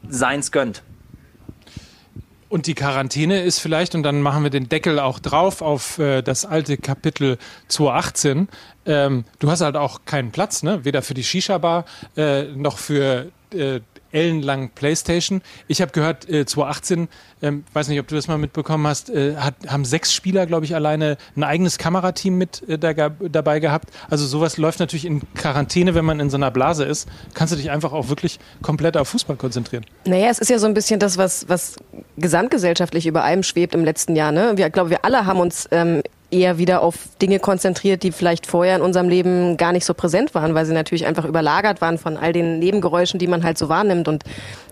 seins 0.09 0.51
gönnt. 0.51 0.83
Und 2.51 2.67
die 2.67 2.73
Quarantäne 2.75 3.43
ist 3.43 3.59
vielleicht, 3.59 3.95
und 3.95 4.03
dann 4.03 4.21
machen 4.21 4.43
wir 4.43 4.49
den 4.49 4.67
Deckel 4.67 4.99
auch 4.99 5.19
drauf 5.19 5.61
auf 5.61 5.99
äh, 5.99 6.21
das 6.21 6.43
alte 6.43 6.75
Kapitel 6.75 7.37
218. 7.69 8.49
Ähm, 8.85 9.23
du 9.39 9.49
hast 9.49 9.61
halt 9.61 9.77
auch 9.77 10.01
keinen 10.03 10.31
Platz, 10.31 10.61
ne? 10.61 10.83
weder 10.83 11.01
für 11.01 11.13
die 11.13 11.23
Shisha-Bar 11.23 11.85
äh, 12.17 12.43
noch 12.43 12.77
für 12.77 13.31
äh, 13.53 13.79
ellenlang 14.11 14.69
Playstation. 14.69 15.41
Ich 15.67 15.81
habe 15.81 15.91
gehört, 15.91 16.29
äh, 16.29 16.45
2018, 16.45 17.07
ähm, 17.41 17.63
weiß 17.73 17.87
nicht, 17.87 17.99
ob 17.99 18.07
du 18.07 18.15
das 18.15 18.27
mal 18.27 18.37
mitbekommen 18.37 18.85
hast, 18.87 19.09
äh, 19.09 19.35
hat, 19.37 19.55
haben 19.67 19.85
sechs 19.85 20.13
Spieler, 20.13 20.45
glaube 20.45 20.65
ich, 20.65 20.75
alleine 20.75 21.17
ein 21.35 21.43
eigenes 21.43 21.77
Kamerateam 21.77 22.37
mit 22.37 22.67
äh, 22.69 22.77
da, 22.77 22.93
dabei 23.09 23.59
gehabt. 23.59 23.89
Also 24.09 24.25
sowas 24.25 24.57
läuft 24.57 24.79
natürlich 24.79 25.05
in 25.05 25.21
Quarantäne, 25.33 25.95
wenn 25.95 26.05
man 26.05 26.19
in 26.19 26.29
so 26.29 26.37
einer 26.37 26.51
Blase 26.51 26.83
ist. 26.83 27.07
Kannst 27.33 27.53
du 27.53 27.57
dich 27.57 27.71
einfach 27.71 27.93
auch 27.93 28.09
wirklich 28.09 28.39
komplett 28.61 28.97
auf 28.97 29.09
Fußball 29.09 29.35
konzentrieren. 29.35 29.85
Naja, 30.05 30.29
es 30.29 30.39
ist 30.39 30.49
ja 30.49 30.59
so 30.59 30.67
ein 30.67 30.73
bisschen 30.73 30.99
das, 30.99 31.17
was, 31.17 31.47
was 31.49 31.75
gesamtgesellschaftlich 32.17 33.07
über 33.07 33.23
allem 33.23 33.43
schwebt 33.43 33.75
im 33.75 33.83
letzten 33.83 34.15
Jahr. 34.15 34.31
Ne? 34.31 34.53
Wir, 34.55 34.69
glaube, 34.69 34.89
wir 34.89 35.05
alle 35.05 35.25
haben 35.25 35.39
uns 35.39 35.67
ähm, 35.71 36.01
eher 36.31 36.57
wieder 36.57 36.81
auf 36.81 36.95
Dinge 37.21 37.39
konzentriert, 37.39 38.03
die 38.03 38.11
vielleicht 38.11 38.47
vorher 38.47 38.77
in 38.77 38.81
unserem 38.81 39.09
Leben 39.09 39.57
gar 39.57 39.71
nicht 39.71 39.85
so 39.85 39.93
präsent 39.93 40.33
waren, 40.33 40.55
weil 40.55 40.65
sie 40.65 40.73
natürlich 40.73 41.05
einfach 41.05 41.25
überlagert 41.25 41.81
waren 41.81 41.97
von 41.97 42.17
all 42.17 42.33
den 42.33 42.59
Nebengeräuschen, 42.59 43.19
die 43.19 43.27
man 43.27 43.43
halt 43.43 43.57
so 43.57 43.69
wahrnimmt. 43.69 44.07
Und 44.07 44.23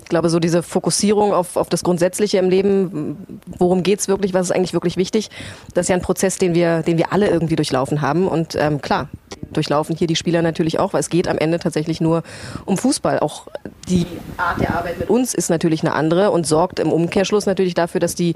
ich 0.09 0.11
glaube, 0.11 0.29
so 0.31 0.39
diese 0.39 0.63
Fokussierung 0.63 1.33
auf, 1.33 1.55
auf 1.55 1.69
das 1.69 1.83
Grundsätzliche 1.83 2.39
im 2.39 2.49
Leben, 2.49 3.27
worum 3.59 3.83
geht's 3.83 4.07
wirklich, 4.07 4.33
was 4.33 4.47
ist 4.47 4.51
eigentlich 4.51 4.73
wirklich 4.73 4.97
wichtig, 4.97 5.29
das 5.75 5.83
ist 5.83 5.89
ja 5.89 5.95
ein 5.95 6.01
Prozess, 6.01 6.39
den 6.39 6.55
wir, 6.55 6.81
den 6.81 6.97
wir 6.97 7.13
alle 7.13 7.27
irgendwie 7.27 7.55
durchlaufen 7.55 8.01
haben. 8.01 8.27
Und 8.27 8.55
ähm, 8.55 8.81
klar, 8.81 9.09
durchlaufen 9.53 9.95
hier 9.95 10.07
die 10.07 10.15
Spieler 10.15 10.41
natürlich 10.41 10.79
auch, 10.79 10.93
weil 10.93 11.01
es 11.01 11.11
geht 11.11 11.27
am 11.27 11.37
Ende 11.37 11.59
tatsächlich 11.59 12.01
nur 12.01 12.23
um 12.65 12.75
Fußball. 12.75 13.19
Auch 13.19 13.49
die 13.87 14.07
Art 14.37 14.59
der 14.59 14.75
Arbeit 14.75 14.97
mit 14.97 15.11
uns 15.11 15.35
ist 15.35 15.51
natürlich 15.51 15.83
eine 15.83 15.93
andere 15.93 16.31
und 16.31 16.47
sorgt 16.47 16.79
im 16.79 16.91
Umkehrschluss 16.91 17.45
natürlich 17.45 17.75
dafür, 17.75 17.99
dass 17.99 18.15
die, 18.15 18.33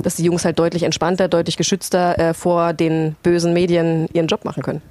dass 0.00 0.16
die 0.16 0.24
Jungs 0.24 0.44
halt 0.44 0.58
deutlich 0.58 0.82
entspannter, 0.82 1.28
deutlich 1.28 1.56
geschützter 1.56 2.18
äh, 2.18 2.34
vor 2.34 2.72
den 2.72 3.14
bösen 3.22 3.52
Medien 3.52 4.08
ihren 4.12 4.26
Job 4.26 4.44
machen 4.44 4.64
können. 4.64 4.82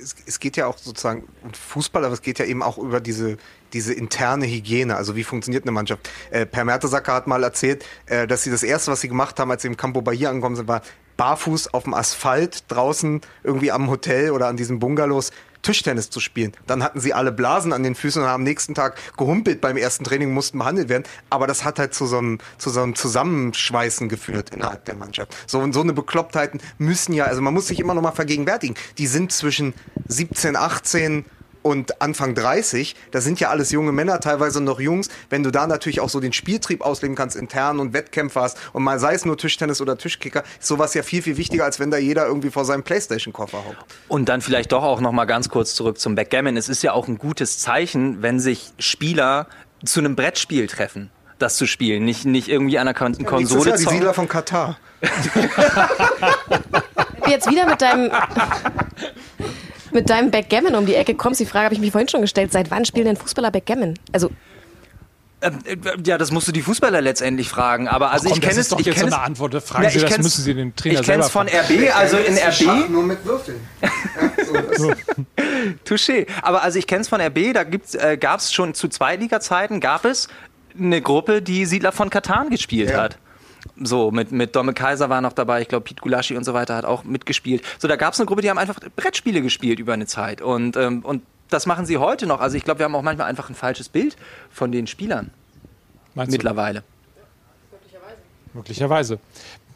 Es, 0.00 0.14
es, 0.26 0.40
geht 0.40 0.56
ja 0.56 0.66
auch 0.66 0.78
sozusagen 0.78 1.28
um 1.42 1.52
Fußball, 1.52 2.04
aber 2.04 2.14
es 2.14 2.22
geht 2.22 2.38
ja 2.38 2.44
eben 2.44 2.62
auch 2.62 2.78
über 2.78 3.00
diese, 3.00 3.36
diese 3.72 3.92
interne 3.92 4.46
Hygiene. 4.46 4.96
Also 4.96 5.16
wie 5.16 5.24
funktioniert 5.24 5.64
eine 5.64 5.72
Mannschaft? 5.72 6.08
Äh, 6.30 6.46
per 6.46 6.64
Mertesacker 6.64 7.12
hat 7.14 7.26
mal 7.26 7.42
erzählt, 7.42 7.84
äh, 8.06 8.26
dass 8.26 8.42
sie 8.42 8.50
das 8.50 8.62
erste, 8.62 8.92
was 8.92 9.00
sie 9.00 9.08
gemacht 9.08 9.38
haben, 9.38 9.50
als 9.50 9.62
sie 9.62 9.68
im 9.68 9.76
Campo 9.76 10.00
Bahia 10.00 10.30
angekommen 10.30 10.56
sind, 10.56 10.68
war 10.68 10.82
barfuß 11.16 11.74
auf 11.74 11.84
dem 11.84 11.94
Asphalt 11.94 12.64
draußen 12.68 13.20
irgendwie 13.42 13.72
am 13.72 13.90
Hotel 13.90 14.30
oder 14.30 14.46
an 14.46 14.56
diesen 14.56 14.78
Bungalows 14.78 15.32
Tischtennis 15.68 16.08
zu 16.08 16.18
spielen. 16.18 16.52
Dann 16.66 16.82
hatten 16.82 16.98
sie 16.98 17.12
alle 17.12 17.30
Blasen 17.30 17.74
an 17.74 17.82
den 17.82 17.94
Füßen 17.94 18.22
und 18.22 18.28
haben 18.28 18.36
am 18.36 18.42
nächsten 18.42 18.74
Tag 18.74 18.96
gehumpelt 19.18 19.60
beim 19.60 19.76
ersten 19.76 20.02
Training, 20.02 20.32
mussten 20.32 20.58
behandelt 20.58 20.88
werden. 20.88 21.04
Aber 21.28 21.46
das 21.46 21.62
hat 21.62 21.78
halt 21.78 21.92
zu 21.92 22.06
so 22.06 22.16
einem, 22.16 22.38
zu 22.56 22.70
so 22.70 22.80
einem 22.80 22.94
Zusammenschweißen 22.94 24.08
geführt 24.08 24.48
innerhalb 24.54 24.86
der 24.86 24.94
Mannschaft. 24.94 25.36
So 25.46 25.58
und 25.58 25.74
so 25.74 25.82
eine 25.82 25.92
Beklopptheiten 25.92 26.58
müssen 26.78 27.12
ja, 27.12 27.26
also 27.26 27.42
man 27.42 27.52
muss 27.52 27.66
sich 27.66 27.80
immer 27.80 27.92
noch 27.92 28.00
mal 28.00 28.12
vergegenwärtigen. 28.12 28.76
Die 28.96 29.06
sind 29.06 29.30
zwischen 29.30 29.74
17, 30.06 30.56
18 30.56 31.26
und 31.68 32.00
Anfang 32.00 32.34
30, 32.34 32.96
das 33.10 33.24
sind 33.24 33.40
ja 33.40 33.50
alles 33.50 33.70
junge 33.72 33.92
Männer, 33.92 34.20
teilweise 34.20 34.62
noch 34.62 34.80
Jungs, 34.80 35.10
wenn 35.28 35.42
du 35.42 35.50
da 35.50 35.66
natürlich 35.66 36.00
auch 36.00 36.08
so 36.08 36.18
den 36.18 36.32
Spieltrieb 36.32 36.80
ausleben 36.80 37.14
kannst, 37.14 37.36
intern 37.36 37.78
und 37.78 37.92
Wettkämpfe 37.92 38.40
hast 38.40 38.56
und 38.72 38.82
mal 38.82 38.98
sei 38.98 39.12
es 39.12 39.26
nur 39.26 39.36
Tischtennis 39.36 39.82
oder 39.82 39.98
Tischkicker, 39.98 40.44
ist 40.58 40.66
sowas 40.66 40.94
ja 40.94 41.02
viel, 41.02 41.20
viel 41.20 41.36
wichtiger, 41.36 41.64
als 41.64 41.78
wenn 41.78 41.90
da 41.90 41.98
jeder 41.98 42.26
irgendwie 42.26 42.48
vor 42.48 42.64
seinem 42.64 42.84
Playstation-Koffer 42.84 43.58
hockt. 43.58 43.84
Und 44.08 44.30
dann 44.30 44.40
vielleicht 44.40 44.72
doch 44.72 44.82
auch 44.82 45.02
noch 45.02 45.12
mal 45.12 45.26
ganz 45.26 45.50
kurz 45.50 45.74
zurück 45.74 45.98
zum 45.98 46.14
Backgammon. 46.14 46.56
Es 46.56 46.70
ist 46.70 46.82
ja 46.82 46.94
auch 46.94 47.06
ein 47.06 47.18
gutes 47.18 47.58
Zeichen, 47.58 48.22
wenn 48.22 48.40
sich 48.40 48.72
Spieler 48.78 49.46
zu 49.84 50.00
einem 50.00 50.16
Brettspiel 50.16 50.68
treffen 50.68 51.10
das 51.38 51.56
zu 51.56 51.66
spielen, 51.68 52.04
nicht, 52.04 52.24
nicht 52.24 52.48
irgendwie 52.48 52.78
an 52.80 52.88
einer 52.88 52.98
Kon 52.98 53.14
ja, 53.16 53.24
Konsole. 53.24 53.70
Das 53.70 53.78
ist 53.78 53.86
ja 53.86 53.92
die 53.92 53.98
Siedler 53.98 54.12
von 54.12 54.26
Katar. 54.26 54.76
Jetzt 57.28 57.48
wieder 57.48 57.64
mit 57.66 57.80
deinem 57.80 58.10
mit 59.92 60.10
deinem 60.10 60.30
Backgammon 60.30 60.74
um 60.74 60.86
die 60.86 60.94
Ecke 60.94 61.14
kommst. 61.14 61.40
Die 61.40 61.46
Frage 61.46 61.66
habe 61.66 61.74
ich 61.74 61.80
mich 61.80 61.92
vorhin 61.92 62.08
schon 62.08 62.22
gestellt. 62.22 62.52
Seit 62.52 62.70
wann 62.70 62.84
spielen 62.84 63.06
denn 63.06 63.16
Fußballer 63.16 63.50
Backgammon? 63.50 63.94
Also 64.12 64.30
ähm, 65.40 65.58
äh, 65.64 65.76
ja, 66.04 66.18
das 66.18 66.32
musst 66.32 66.48
du 66.48 66.52
die 66.52 66.62
Fußballer 66.62 67.00
letztlich 67.00 67.48
fragen. 67.48 67.86
Aber 67.86 68.10
also 68.10 68.26
Ach 68.26 68.32
komm, 68.32 68.38
ich 68.38 68.48
kenne 68.48 68.60
es. 68.60 68.68
Doch 68.68 68.80
ich 68.80 68.86
jetzt 68.86 68.98
so 68.98 69.06
eine 69.06 69.20
Antwort. 69.20 69.54
Fragen 69.62 69.84
ja, 69.84 69.90
Sie, 69.90 70.00
das 70.00 70.18
müssen 70.18 70.42
Sie 70.42 70.54
den 70.54 70.74
Trainer 70.74 71.00
Ich 71.00 71.06
kenne 71.06 71.22
es 71.22 71.30
von 71.30 71.46
RB, 71.46 71.94
also 71.94 72.16
in 72.16 72.36
RB. 72.36 72.90
Nur 72.90 73.04
mit 73.04 73.24
Würfeln. 73.24 73.60
so, 74.76 74.92
Touché. 75.86 76.26
Aber 76.42 76.62
also 76.62 76.78
ich 76.78 76.86
kenne 76.86 77.02
es 77.02 77.08
von 77.08 77.20
RB. 77.20 77.54
Da 77.54 77.62
äh, 77.62 78.16
gab 78.16 78.40
es 78.40 78.52
schon 78.52 78.74
zu 78.74 78.88
Zweitliga-Zeiten 78.88 79.80
gab 79.80 80.04
es 80.04 80.28
eine 80.76 81.00
Gruppe, 81.00 81.40
die 81.40 81.66
Siedler 81.66 81.92
von 81.92 82.10
Katan 82.10 82.50
gespielt 82.50 82.90
ja. 82.90 83.02
hat. 83.02 83.18
So, 83.76 84.10
mit, 84.10 84.32
mit 84.32 84.56
Domme 84.56 84.74
Kaiser 84.74 85.08
war 85.08 85.20
noch 85.20 85.32
dabei, 85.32 85.60
ich 85.62 85.68
glaube, 85.68 85.84
Pete 85.84 86.02
Gulaschi 86.02 86.36
und 86.36 86.44
so 86.44 86.54
weiter 86.54 86.76
hat 86.76 86.84
auch 86.84 87.04
mitgespielt. 87.04 87.62
So, 87.78 87.88
da 87.88 87.96
gab 87.96 88.14
es 88.14 88.20
eine 88.20 88.26
Gruppe, 88.26 88.42
die 88.42 88.50
haben 88.50 88.58
einfach 88.58 88.80
Brettspiele 88.96 89.42
gespielt 89.42 89.78
über 89.78 89.92
eine 89.92 90.06
Zeit. 90.06 90.40
Und, 90.40 90.76
ähm, 90.76 91.04
und 91.04 91.22
das 91.48 91.66
machen 91.66 91.86
sie 91.86 91.98
heute 91.98 92.26
noch. 92.26 92.40
Also 92.40 92.56
ich 92.56 92.64
glaube, 92.64 92.80
wir 92.80 92.84
haben 92.84 92.94
auch 92.94 93.02
manchmal 93.02 93.28
einfach 93.28 93.48
ein 93.48 93.54
falsches 93.54 93.88
Bild 93.88 94.16
von 94.50 94.72
den 94.72 94.86
Spielern. 94.86 95.30
Meinst 96.14 96.32
mittlerweile. 96.32 96.80
Du? 96.80 97.76
Möglicherweise. 97.76 98.18
Möglicherweise. 98.54 99.18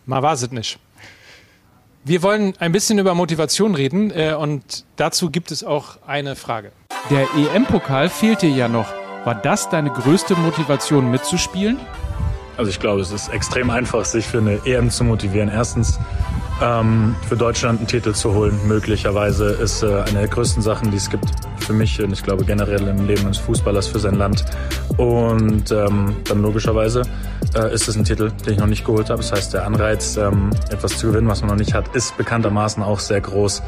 Mal 0.06 0.22
war 0.22 0.32
es 0.34 0.50
nicht. 0.50 0.78
Wir 2.04 2.22
wollen 2.22 2.54
ein 2.58 2.72
bisschen 2.72 2.98
über 2.98 3.14
Motivation 3.14 3.76
reden 3.76 4.10
äh, 4.10 4.34
und 4.34 4.84
dazu 4.96 5.30
gibt 5.30 5.52
es 5.52 5.62
auch 5.62 5.98
eine 6.04 6.34
Frage. 6.34 6.72
Der 7.10 7.28
EM-Pokal 7.36 8.08
fehlt 8.08 8.42
dir 8.42 8.50
ja 8.50 8.68
noch. 8.68 8.92
War 9.24 9.36
das 9.36 9.68
deine 9.68 9.90
größte 9.90 10.34
Motivation 10.34 11.12
mitzuspielen? 11.12 11.78
Also 12.62 12.70
ich 12.70 12.78
glaube, 12.78 13.00
es 13.00 13.10
ist 13.10 13.28
extrem 13.30 13.70
einfach, 13.70 14.04
sich 14.04 14.24
für 14.24 14.38
eine 14.38 14.64
EM 14.64 14.88
zu 14.88 15.02
motivieren. 15.02 15.48
Erstens 15.48 15.98
ähm, 16.62 17.16
für 17.28 17.36
Deutschland 17.36 17.80
einen 17.80 17.88
Titel 17.88 18.12
zu 18.12 18.34
holen, 18.34 18.56
möglicherweise 18.68 19.46
ist 19.46 19.82
äh, 19.82 19.86
eine 19.86 20.20
der 20.20 20.28
größten 20.28 20.62
Sachen, 20.62 20.92
die 20.92 20.96
es 20.96 21.10
gibt 21.10 21.28
für 21.58 21.72
mich 21.72 22.00
und 22.00 22.12
ich 22.12 22.22
glaube 22.22 22.44
generell 22.44 22.86
im 22.86 23.04
Leben 23.08 23.22
eines 23.22 23.38
Fußballers 23.38 23.88
für 23.88 23.98
sein 23.98 24.14
Land. 24.14 24.44
Und 24.96 25.72
ähm, 25.72 26.14
dann 26.28 26.40
logischerweise 26.40 27.02
äh, 27.56 27.74
ist 27.74 27.88
es 27.88 27.96
ein 27.96 28.04
Titel, 28.04 28.30
den 28.46 28.52
ich 28.52 28.60
noch 28.60 28.68
nicht 28.68 28.84
geholt 28.84 29.10
habe. 29.10 29.22
Das 29.22 29.32
heißt, 29.32 29.54
der 29.54 29.66
Anreiz, 29.66 30.16
ähm, 30.16 30.50
etwas 30.70 30.98
zu 30.98 31.08
gewinnen, 31.08 31.26
was 31.26 31.40
man 31.40 31.50
noch 31.50 31.58
nicht 31.58 31.74
hat, 31.74 31.96
ist 31.96 32.16
bekanntermaßen 32.16 32.80
auch 32.80 33.00
sehr 33.00 33.20
groß. 33.20 33.60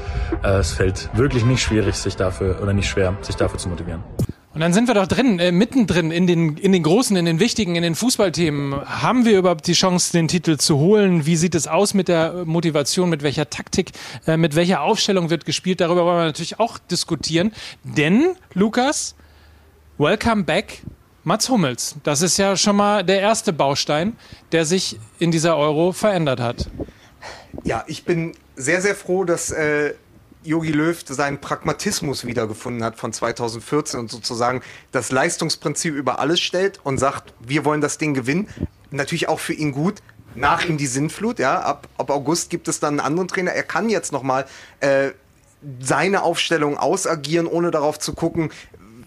Äh, 0.44 0.58
es 0.58 0.70
fällt 0.70 1.10
wirklich 1.14 1.44
nicht 1.44 1.62
schwierig, 1.64 1.96
sich 1.96 2.14
dafür 2.14 2.62
oder 2.62 2.72
nicht 2.72 2.88
schwer, 2.88 3.16
sich 3.22 3.34
dafür 3.34 3.58
zu 3.58 3.68
motivieren. 3.68 4.04
Und 4.54 4.60
dann 4.60 4.72
sind 4.72 4.86
wir 4.86 4.94
doch 4.94 5.08
drin, 5.08 5.40
äh, 5.40 5.50
mittendrin 5.50 6.12
in 6.12 6.28
den, 6.28 6.56
in 6.56 6.70
den 6.70 6.84
großen, 6.84 7.16
in 7.16 7.24
den 7.24 7.40
wichtigen, 7.40 7.74
in 7.74 7.82
den 7.82 7.96
Fußballthemen. 7.96 8.72
Haben 9.02 9.24
wir 9.24 9.36
überhaupt 9.36 9.66
die 9.66 9.72
Chance, 9.72 10.12
den 10.12 10.28
Titel 10.28 10.58
zu 10.58 10.78
holen? 10.78 11.26
Wie 11.26 11.34
sieht 11.34 11.56
es 11.56 11.66
aus 11.66 11.92
mit 11.92 12.06
der 12.06 12.44
Motivation? 12.44 13.10
Mit 13.10 13.24
welcher 13.24 13.50
Taktik? 13.50 13.90
Äh, 14.28 14.36
mit 14.36 14.54
welcher 14.54 14.82
Aufstellung 14.82 15.28
wird 15.28 15.44
gespielt? 15.44 15.80
Darüber 15.80 16.04
wollen 16.04 16.18
wir 16.18 16.24
natürlich 16.26 16.60
auch 16.60 16.78
diskutieren. 16.78 17.52
Denn, 17.82 18.36
Lukas, 18.52 19.16
welcome 19.98 20.44
back 20.44 20.82
Mats 21.24 21.48
Hummels. 21.48 21.96
Das 22.04 22.22
ist 22.22 22.36
ja 22.36 22.56
schon 22.56 22.76
mal 22.76 23.02
der 23.02 23.20
erste 23.20 23.52
Baustein, 23.52 24.16
der 24.52 24.66
sich 24.66 25.00
in 25.18 25.32
dieser 25.32 25.56
Euro 25.56 25.90
verändert 25.90 26.38
hat. 26.38 26.70
Ja, 27.64 27.82
ich 27.88 28.04
bin 28.04 28.36
sehr, 28.54 28.80
sehr 28.80 28.94
froh, 28.94 29.24
dass 29.24 29.50
äh, 29.50 29.94
Jogi 30.44 30.72
Löw 30.72 31.02
seinen 31.08 31.40
Pragmatismus 31.40 32.26
wiedergefunden 32.26 32.84
hat 32.84 32.96
von 32.96 33.12
2014 33.12 34.00
und 34.00 34.10
sozusagen 34.10 34.62
das 34.92 35.10
Leistungsprinzip 35.10 35.94
über 35.94 36.18
alles 36.18 36.40
stellt 36.40 36.80
und 36.84 36.98
sagt, 36.98 37.32
wir 37.40 37.64
wollen 37.64 37.80
das 37.80 37.98
Ding 37.98 38.14
gewinnen. 38.14 38.48
Natürlich 38.90 39.28
auch 39.28 39.40
für 39.40 39.54
ihn 39.54 39.72
gut. 39.72 40.02
Nach 40.34 40.64
ihm 40.64 40.76
die 40.76 40.86
Sinnflut, 40.86 41.38
ja. 41.38 41.60
Ab, 41.60 41.88
ab 41.96 42.10
August 42.10 42.50
gibt 42.50 42.68
es 42.68 42.80
dann 42.80 42.94
einen 42.94 43.06
anderen 43.06 43.28
Trainer. 43.28 43.52
Er 43.52 43.62
kann 43.62 43.88
jetzt 43.88 44.12
nochmal 44.12 44.46
äh, 44.80 45.10
seine 45.80 46.22
Aufstellung 46.22 46.76
ausagieren, 46.76 47.46
ohne 47.46 47.70
darauf 47.70 47.98
zu 47.98 48.12
gucken, 48.12 48.50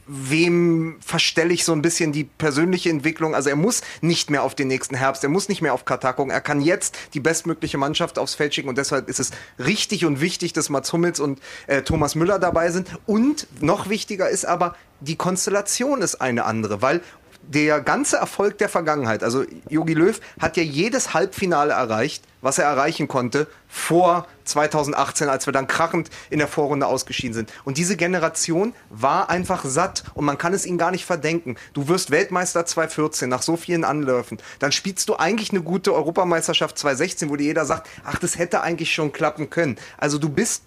wem 0.07 0.97
verstelle 0.99 1.53
ich 1.53 1.65
so 1.65 1.73
ein 1.73 1.81
bisschen 1.81 2.11
die 2.11 2.23
persönliche 2.23 2.89
Entwicklung. 2.89 3.35
Also 3.35 3.49
er 3.49 3.55
muss 3.55 3.81
nicht 4.01 4.29
mehr 4.29 4.43
auf 4.43 4.55
den 4.55 4.67
nächsten 4.67 4.95
Herbst, 4.95 5.23
er 5.23 5.29
muss 5.29 5.49
nicht 5.49 5.61
mehr 5.61 5.73
auf 5.73 5.85
Katar 5.85 6.13
gucken. 6.13 6.31
Er 6.31 6.41
kann 6.41 6.61
jetzt 6.61 6.97
die 7.13 7.19
bestmögliche 7.19 7.77
Mannschaft 7.77 8.17
aufs 8.17 8.35
Feld 8.35 8.55
schicken 8.55 8.69
und 8.69 8.77
deshalb 8.77 9.09
ist 9.09 9.19
es 9.19 9.31
richtig 9.59 10.05
und 10.05 10.21
wichtig, 10.21 10.53
dass 10.53 10.69
Mats 10.69 10.91
Hummels 10.93 11.19
und 11.19 11.39
äh, 11.67 11.81
Thomas 11.81 12.15
Müller 12.15 12.39
dabei 12.39 12.71
sind. 12.71 12.89
Und 13.05 13.47
noch 13.61 13.89
wichtiger 13.89 14.29
ist 14.29 14.45
aber, 14.45 14.75
die 14.99 15.15
Konstellation 15.15 16.01
ist 16.01 16.15
eine 16.15 16.45
andere, 16.45 16.81
weil 16.81 17.01
der 17.47 17.81
ganze 17.81 18.17
Erfolg 18.17 18.57
der 18.57 18.69
Vergangenheit, 18.69 19.23
also 19.23 19.43
Jogi 19.69 19.93
Löw 19.93 20.19
hat 20.39 20.57
ja 20.57 20.63
jedes 20.63 21.13
Halbfinale 21.13 21.73
erreicht, 21.73 22.23
was 22.41 22.57
er 22.57 22.65
erreichen 22.65 23.07
konnte 23.07 23.47
vor 23.67 24.27
2018, 24.45 25.27
als 25.27 25.45
wir 25.45 25.53
dann 25.53 25.67
krachend 25.67 26.09
in 26.29 26.39
der 26.39 26.47
Vorrunde 26.47 26.87
ausgeschieden 26.87 27.33
sind. 27.33 27.51
Und 27.65 27.77
diese 27.77 27.97
Generation 27.97 28.73
war 28.89 29.29
einfach 29.29 29.65
satt 29.65 30.03
und 30.13 30.25
man 30.25 30.37
kann 30.37 30.53
es 30.53 30.65
ihnen 30.65 30.77
gar 30.77 30.91
nicht 30.91 31.05
verdenken. 31.05 31.57
Du 31.73 31.87
wirst 31.87 32.11
Weltmeister 32.11 32.65
2014 32.65 33.29
nach 33.29 33.41
so 33.41 33.57
vielen 33.57 33.83
Anläufen. 33.83 34.37
Dann 34.59 34.71
spielst 34.71 35.09
du 35.09 35.15
eigentlich 35.15 35.51
eine 35.51 35.61
gute 35.61 35.93
Europameisterschaft 35.93 36.77
2016, 36.77 37.29
wo 37.29 37.35
dir 37.35 37.45
jeder 37.45 37.65
sagt, 37.65 37.89
ach, 38.05 38.19
das 38.19 38.37
hätte 38.37 38.61
eigentlich 38.61 38.93
schon 38.93 39.11
klappen 39.11 39.49
können. 39.49 39.77
Also 39.97 40.17
du 40.17 40.29
bist 40.29 40.63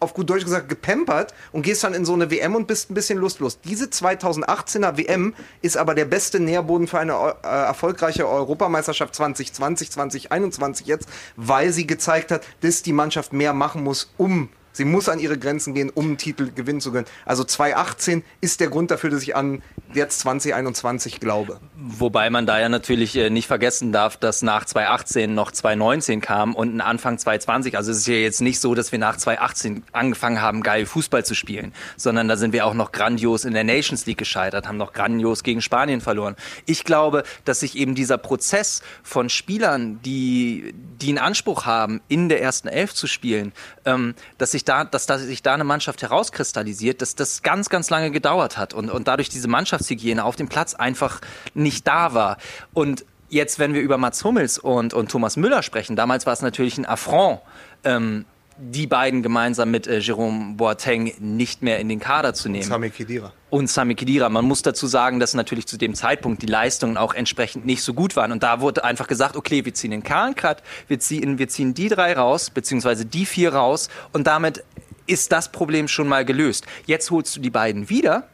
auf 0.00 0.14
gut 0.14 0.28
Deutsch 0.30 0.44
gesagt 0.44 0.68
gepampert 0.68 1.34
und 1.52 1.62
gehst 1.62 1.84
dann 1.84 1.94
in 1.94 2.04
so 2.04 2.12
eine 2.12 2.30
WM 2.30 2.54
und 2.54 2.66
bist 2.66 2.90
ein 2.90 2.94
bisschen 2.94 3.18
lustlos. 3.18 3.60
Diese 3.60 3.86
2018er 3.86 4.96
WM 4.96 5.34
ist 5.60 5.76
aber 5.76 5.94
der 5.94 6.04
beste 6.04 6.40
Nährboden 6.40 6.86
für 6.86 6.98
eine 6.98 7.12
äh, 7.12 7.46
erfolgreiche 7.46 8.28
Europameisterschaft 8.28 9.14
2020, 9.14 9.90
2021 9.90 10.86
jetzt, 10.86 11.08
weil 11.36 11.72
sie 11.72 11.86
gezeigt 11.86 12.30
hat, 12.30 12.42
dass 12.60 12.82
die 12.82 12.92
Mannschaft 12.92 13.32
mehr 13.32 13.52
machen 13.52 13.82
muss, 13.84 14.12
um 14.16 14.48
Sie 14.72 14.84
muss 14.84 15.08
an 15.08 15.18
ihre 15.18 15.38
Grenzen 15.38 15.74
gehen, 15.74 15.90
um 15.90 16.06
einen 16.06 16.18
Titel 16.18 16.50
gewinnen 16.52 16.80
zu 16.80 16.92
können. 16.92 17.06
Also 17.26 17.44
2018 17.44 18.24
ist 18.40 18.60
der 18.60 18.68
Grund 18.68 18.90
dafür, 18.90 19.10
dass 19.10 19.22
ich 19.22 19.36
an 19.36 19.62
jetzt 19.92 20.20
2021 20.20 21.20
glaube. 21.20 21.60
Wobei 21.76 22.30
man 22.30 22.46
da 22.46 22.58
ja 22.58 22.68
natürlich 22.68 23.16
äh, 23.16 23.30
nicht 23.30 23.46
vergessen 23.46 23.92
darf, 23.92 24.16
dass 24.16 24.42
nach 24.42 24.64
2018 24.64 25.34
noch 25.34 25.52
2019 25.52 26.20
kam 26.20 26.54
und 26.54 26.74
ein 26.74 26.80
Anfang 26.80 27.18
2020. 27.18 27.76
Also 27.76 27.90
es 27.90 27.98
ist 27.98 28.06
ja 28.06 28.14
jetzt 28.14 28.40
nicht 28.40 28.60
so, 28.60 28.74
dass 28.74 28.92
wir 28.92 28.98
nach 28.98 29.16
2018 29.16 29.84
angefangen 29.92 30.40
haben, 30.40 30.62
geil 30.62 30.86
Fußball 30.86 31.24
zu 31.24 31.34
spielen, 31.34 31.72
sondern 31.96 32.28
da 32.28 32.36
sind 32.36 32.52
wir 32.52 32.66
auch 32.66 32.74
noch 32.74 32.92
grandios 32.92 33.44
in 33.44 33.52
der 33.52 33.64
Nations 33.64 34.06
League 34.06 34.18
gescheitert, 34.18 34.66
haben 34.66 34.78
noch 34.78 34.92
grandios 34.92 35.42
gegen 35.42 35.60
Spanien 35.60 36.00
verloren. 36.00 36.36
Ich 36.66 36.84
glaube, 36.84 37.24
dass 37.44 37.60
sich 37.60 37.76
eben 37.76 37.94
dieser 37.94 38.18
Prozess 38.18 38.82
von 39.02 39.28
Spielern, 39.28 40.00
die, 40.02 40.74
die 41.00 41.08
einen 41.08 41.18
Anspruch 41.18 41.66
haben, 41.66 42.00
in 42.08 42.28
der 42.28 42.40
ersten 42.40 42.68
Elf 42.68 42.94
zu 42.94 43.06
spielen, 43.06 43.52
ähm, 43.84 44.14
dass 44.38 44.52
sich 44.52 44.61
sich 44.62 44.64
da, 44.64 44.84
dass, 44.84 45.06
dass 45.06 45.22
sich 45.22 45.42
da 45.42 45.54
eine 45.54 45.64
Mannschaft 45.64 46.02
herauskristallisiert, 46.02 47.02
dass 47.02 47.14
das 47.14 47.42
ganz, 47.42 47.68
ganz 47.68 47.90
lange 47.90 48.10
gedauert 48.10 48.56
hat 48.56 48.74
und, 48.74 48.90
und 48.90 49.08
dadurch 49.08 49.28
diese 49.28 49.48
Mannschaftshygiene 49.48 50.24
auf 50.24 50.36
dem 50.36 50.48
Platz 50.48 50.74
einfach 50.74 51.20
nicht 51.54 51.86
da 51.86 52.14
war. 52.14 52.38
Und 52.72 53.04
jetzt, 53.28 53.58
wenn 53.58 53.74
wir 53.74 53.80
über 53.80 53.98
Mats 53.98 54.24
Hummels 54.24 54.58
und, 54.58 54.94
und 54.94 55.10
Thomas 55.10 55.36
Müller 55.36 55.62
sprechen, 55.62 55.96
damals 55.96 56.26
war 56.26 56.32
es 56.32 56.42
natürlich 56.42 56.78
ein 56.78 56.86
Affront, 56.86 57.40
ähm, 57.84 58.24
die 58.64 58.86
beiden 58.86 59.22
gemeinsam 59.22 59.72
mit 59.72 59.88
äh, 59.88 59.98
Jerome 59.98 60.54
Boateng 60.54 61.12
nicht 61.18 61.62
mehr 61.62 61.80
in 61.80 61.88
den 61.88 61.98
Kader 61.98 62.32
zu 62.32 62.48
nehmen. 62.48 62.62
Sami 62.62 62.90
Khedira. 62.90 63.32
Und 63.50 63.68
Sami 63.68 63.96
Khedira. 63.96 64.28
Man 64.28 64.44
muss 64.44 64.62
dazu 64.62 64.86
sagen, 64.86 65.18
dass 65.18 65.34
natürlich 65.34 65.66
zu 65.66 65.76
dem 65.76 65.94
Zeitpunkt 65.94 66.42
die 66.42 66.46
Leistungen 66.46 66.96
auch 66.96 67.12
entsprechend 67.12 67.66
nicht 67.66 67.82
so 67.82 67.92
gut 67.92 68.14
waren. 68.14 68.30
Und 68.30 68.44
da 68.44 68.60
wurde 68.60 68.84
einfach 68.84 69.08
gesagt, 69.08 69.34
okay, 69.36 69.64
wir 69.64 69.74
ziehen 69.74 69.90
den 69.90 70.04
Kahn-Cut, 70.04 70.62
wir 70.86 71.00
ziehen, 71.00 71.38
wir 71.38 71.48
ziehen 71.48 71.74
die 71.74 71.88
drei 71.88 72.12
raus, 72.12 72.50
beziehungsweise 72.50 73.04
die 73.04 73.26
vier 73.26 73.52
raus. 73.52 73.88
Und 74.12 74.28
damit 74.28 74.62
ist 75.08 75.32
das 75.32 75.50
Problem 75.50 75.88
schon 75.88 76.06
mal 76.06 76.24
gelöst. 76.24 76.64
Jetzt 76.86 77.10
holst 77.10 77.34
du 77.34 77.40
die 77.40 77.50
beiden 77.50 77.90
wieder, 77.90 78.28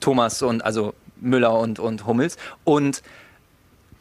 Thomas 0.00 0.42
und, 0.42 0.62
also 0.62 0.92
Müller 1.18 1.58
und, 1.58 1.78
und 1.78 2.04
Hummels, 2.04 2.36
und 2.64 3.02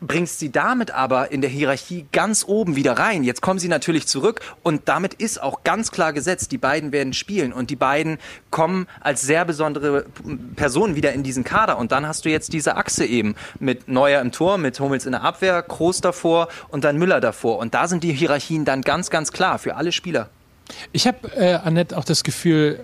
bringst 0.01 0.39
sie 0.39 0.51
damit 0.51 0.91
aber 0.91 1.31
in 1.31 1.41
der 1.41 1.49
Hierarchie 1.49 2.07
ganz 2.11 2.43
oben 2.45 2.75
wieder 2.75 2.93
rein. 2.93 3.23
Jetzt 3.23 3.41
kommen 3.41 3.59
sie 3.59 3.67
natürlich 3.67 4.07
zurück 4.07 4.41
und 4.63 4.89
damit 4.89 5.13
ist 5.13 5.41
auch 5.41 5.63
ganz 5.63 5.91
klar 5.91 6.11
gesetzt, 6.11 6.51
die 6.51 6.57
beiden 6.57 6.91
werden 6.91 7.13
spielen 7.13 7.53
und 7.53 7.69
die 7.69 7.75
beiden 7.75 8.17
kommen 8.49 8.87
als 8.99 9.21
sehr 9.21 9.45
besondere 9.45 10.05
Personen 10.55 10.95
wieder 10.95 11.13
in 11.13 11.23
diesen 11.23 11.43
Kader 11.43 11.77
und 11.77 11.91
dann 11.91 12.07
hast 12.07 12.25
du 12.25 12.29
jetzt 12.29 12.51
diese 12.51 12.75
Achse 12.75 13.05
eben 13.05 13.35
mit 13.59 13.87
Neuer 13.87 14.21
im 14.21 14.31
Tor, 14.31 14.57
mit 14.57 14.79
Hummels 14.79 15.05
in 15.05 15.11
der 15.11 15.21
Abwehr, 15.21 15.61
Kroos 15.61 16.01
davor 16.01 16.47
und 16.69 16.83
dann 16.83 16.97
Müller 16.97 17.21
davor 17.21 17.59
und 17.59 17.75
da 17.75 17.87
sind 17.87 18.03
die 18.03 18.11
Hierarchien 18.11 18.65
dann 18.65 18.81
ganz, 18.81 19.11
ganz 19.11 19.31
klar 19.31 19.59
für 19.59 19.75
alle 19.75 19.91
Spieler. 19.91 20.29
Ich 20.91 21.05
habe, 21.05 21.31
äh, 21.35 21.55
Annette, 21.55 21.95
auch 21.95 22.05
das 22.05 22.23
Gefühl, 22.23 22.79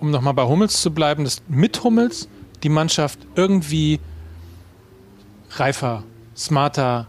um 0.00 0.10
nochmal 0.10 0.34
bei 0.34 0.44
Hummels 0.44 0.82
zu 0.82 0.92
bleiben, 0.92 1.24
dass 1.24 1.42
mit 1.48 1.82
Hummels 1.82 2.28
die 2.62 2.68
Mannschaft 2.68 3.20
irgendwie 3.36 4.00
reifer 5.52 6.04
smarter, 6.38 7.06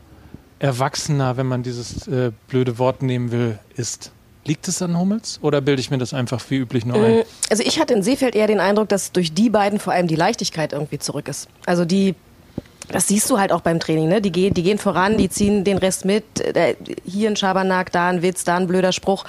erwachsener, 0.60 1.38
wenn 1.38 1.46
man 1.46 1.64
dieses 1.64 2.08
äh, 2.08 2.32
blöde 2.48 2.78
Wort 2.78 3.02
nehmen 3.02 3.32
will, 3.32 3.60
ist. 3.76 4.12
Liegt 4.46 4.68
es 4.68 4.82
an 4.82 4.98
Hummels 4.98 5.40
oder 5.44 5.62
bilde 5.62 5.80
ich 5.80 5.92
mir 5.92 6.00
das 6.00 6.14
einfach 6.14 6.42
wie 6.50 6.56
üblich 6.56 6.86
nur 6.86 6.98
ein? 6.98 7.20
Äh, 7.20 7.26
also 7.50 7.64
ich 7.64 7.80
hatte 7.80 7.94
in 7.94 8.04
Seefeld 8.04 8.36
eher 8.36 8.48
den 8.48 8.60
Eindruck, 8.60 8.90
dass 8.90 9.12
durch 9.12 9.34
die 9.34 9.50
beiden 9.50 9.80
vor 9.80 9.94
allem 9.94 10.08
die 10.08 10.16
Leichtigkeit 10.16 10.74
irgendwie 10.74 10.98
zurück 10.98 11.28
ist. 11.28 11.48
Also 11.66 11.86
die, 11.86 12.16
das 12.90 13.08
siehst 13.08 13.30
du 13.30 13.38
halt 13.38 13.52
auch 13.52 13.62
beim 13.62 13.80
Training, 13.80 14.10
ne? 14.10 14.22
Die, 14.22 14.32
gehen, 14.32 14.54
die 14.54 14.64
gehen 14.64 14.80
voran, 14.80 15.18
die 15.18 15.30
ziehen 15.30 15.64
den 15.64 15.78
Rest 15.78 16.06
mit. 16.06 16.24
Hier 17.06 17.30
ein 17.30 17.36
Schabernack, 17.36 17.92
da 17.92 18.08
ein 18.08 18.22
Witz, 18.22 18.44
da 18.44 18.58
ein 18.58 18.66
blöder 18.66 18.92
Spruch. 18.92 19.26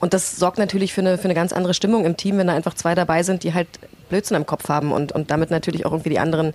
Und 0.00 0.14
das 0.14 0.36
sorgt 0.36 0.58
natürlich 0.58 0.92
für 0.94 1.02
eine, 1.02 1.18
für 1.18 1.24
eine 1.24 1.34
ganz 1.34 1.52
andere 1.52 1.74
Stimmung 1.74 2.04
im 2.04 2.16
Team, 2.16 2.38
wenn 2.38 2.46
da 2.46 2.54
einfach 2.54 2.74
zwei 2.74 2.94
dabei 2.94 3.22
sind, 3.22 3.44
die 3.44 3.54
halt 3.54 3.68
Blödsinn 4.12 4.36
im 4.36 4.46
Kopf 4.46 4.68
haben 4.68 4.92
und, 4.92 5.12
und 5.12 5.30
damit 5.30 5.50
natürlich 5.50 5.86
auch 5.86 5.92
irgendwie 5.92 6.10
die 6.10 6.18
anderen 6.18 6.52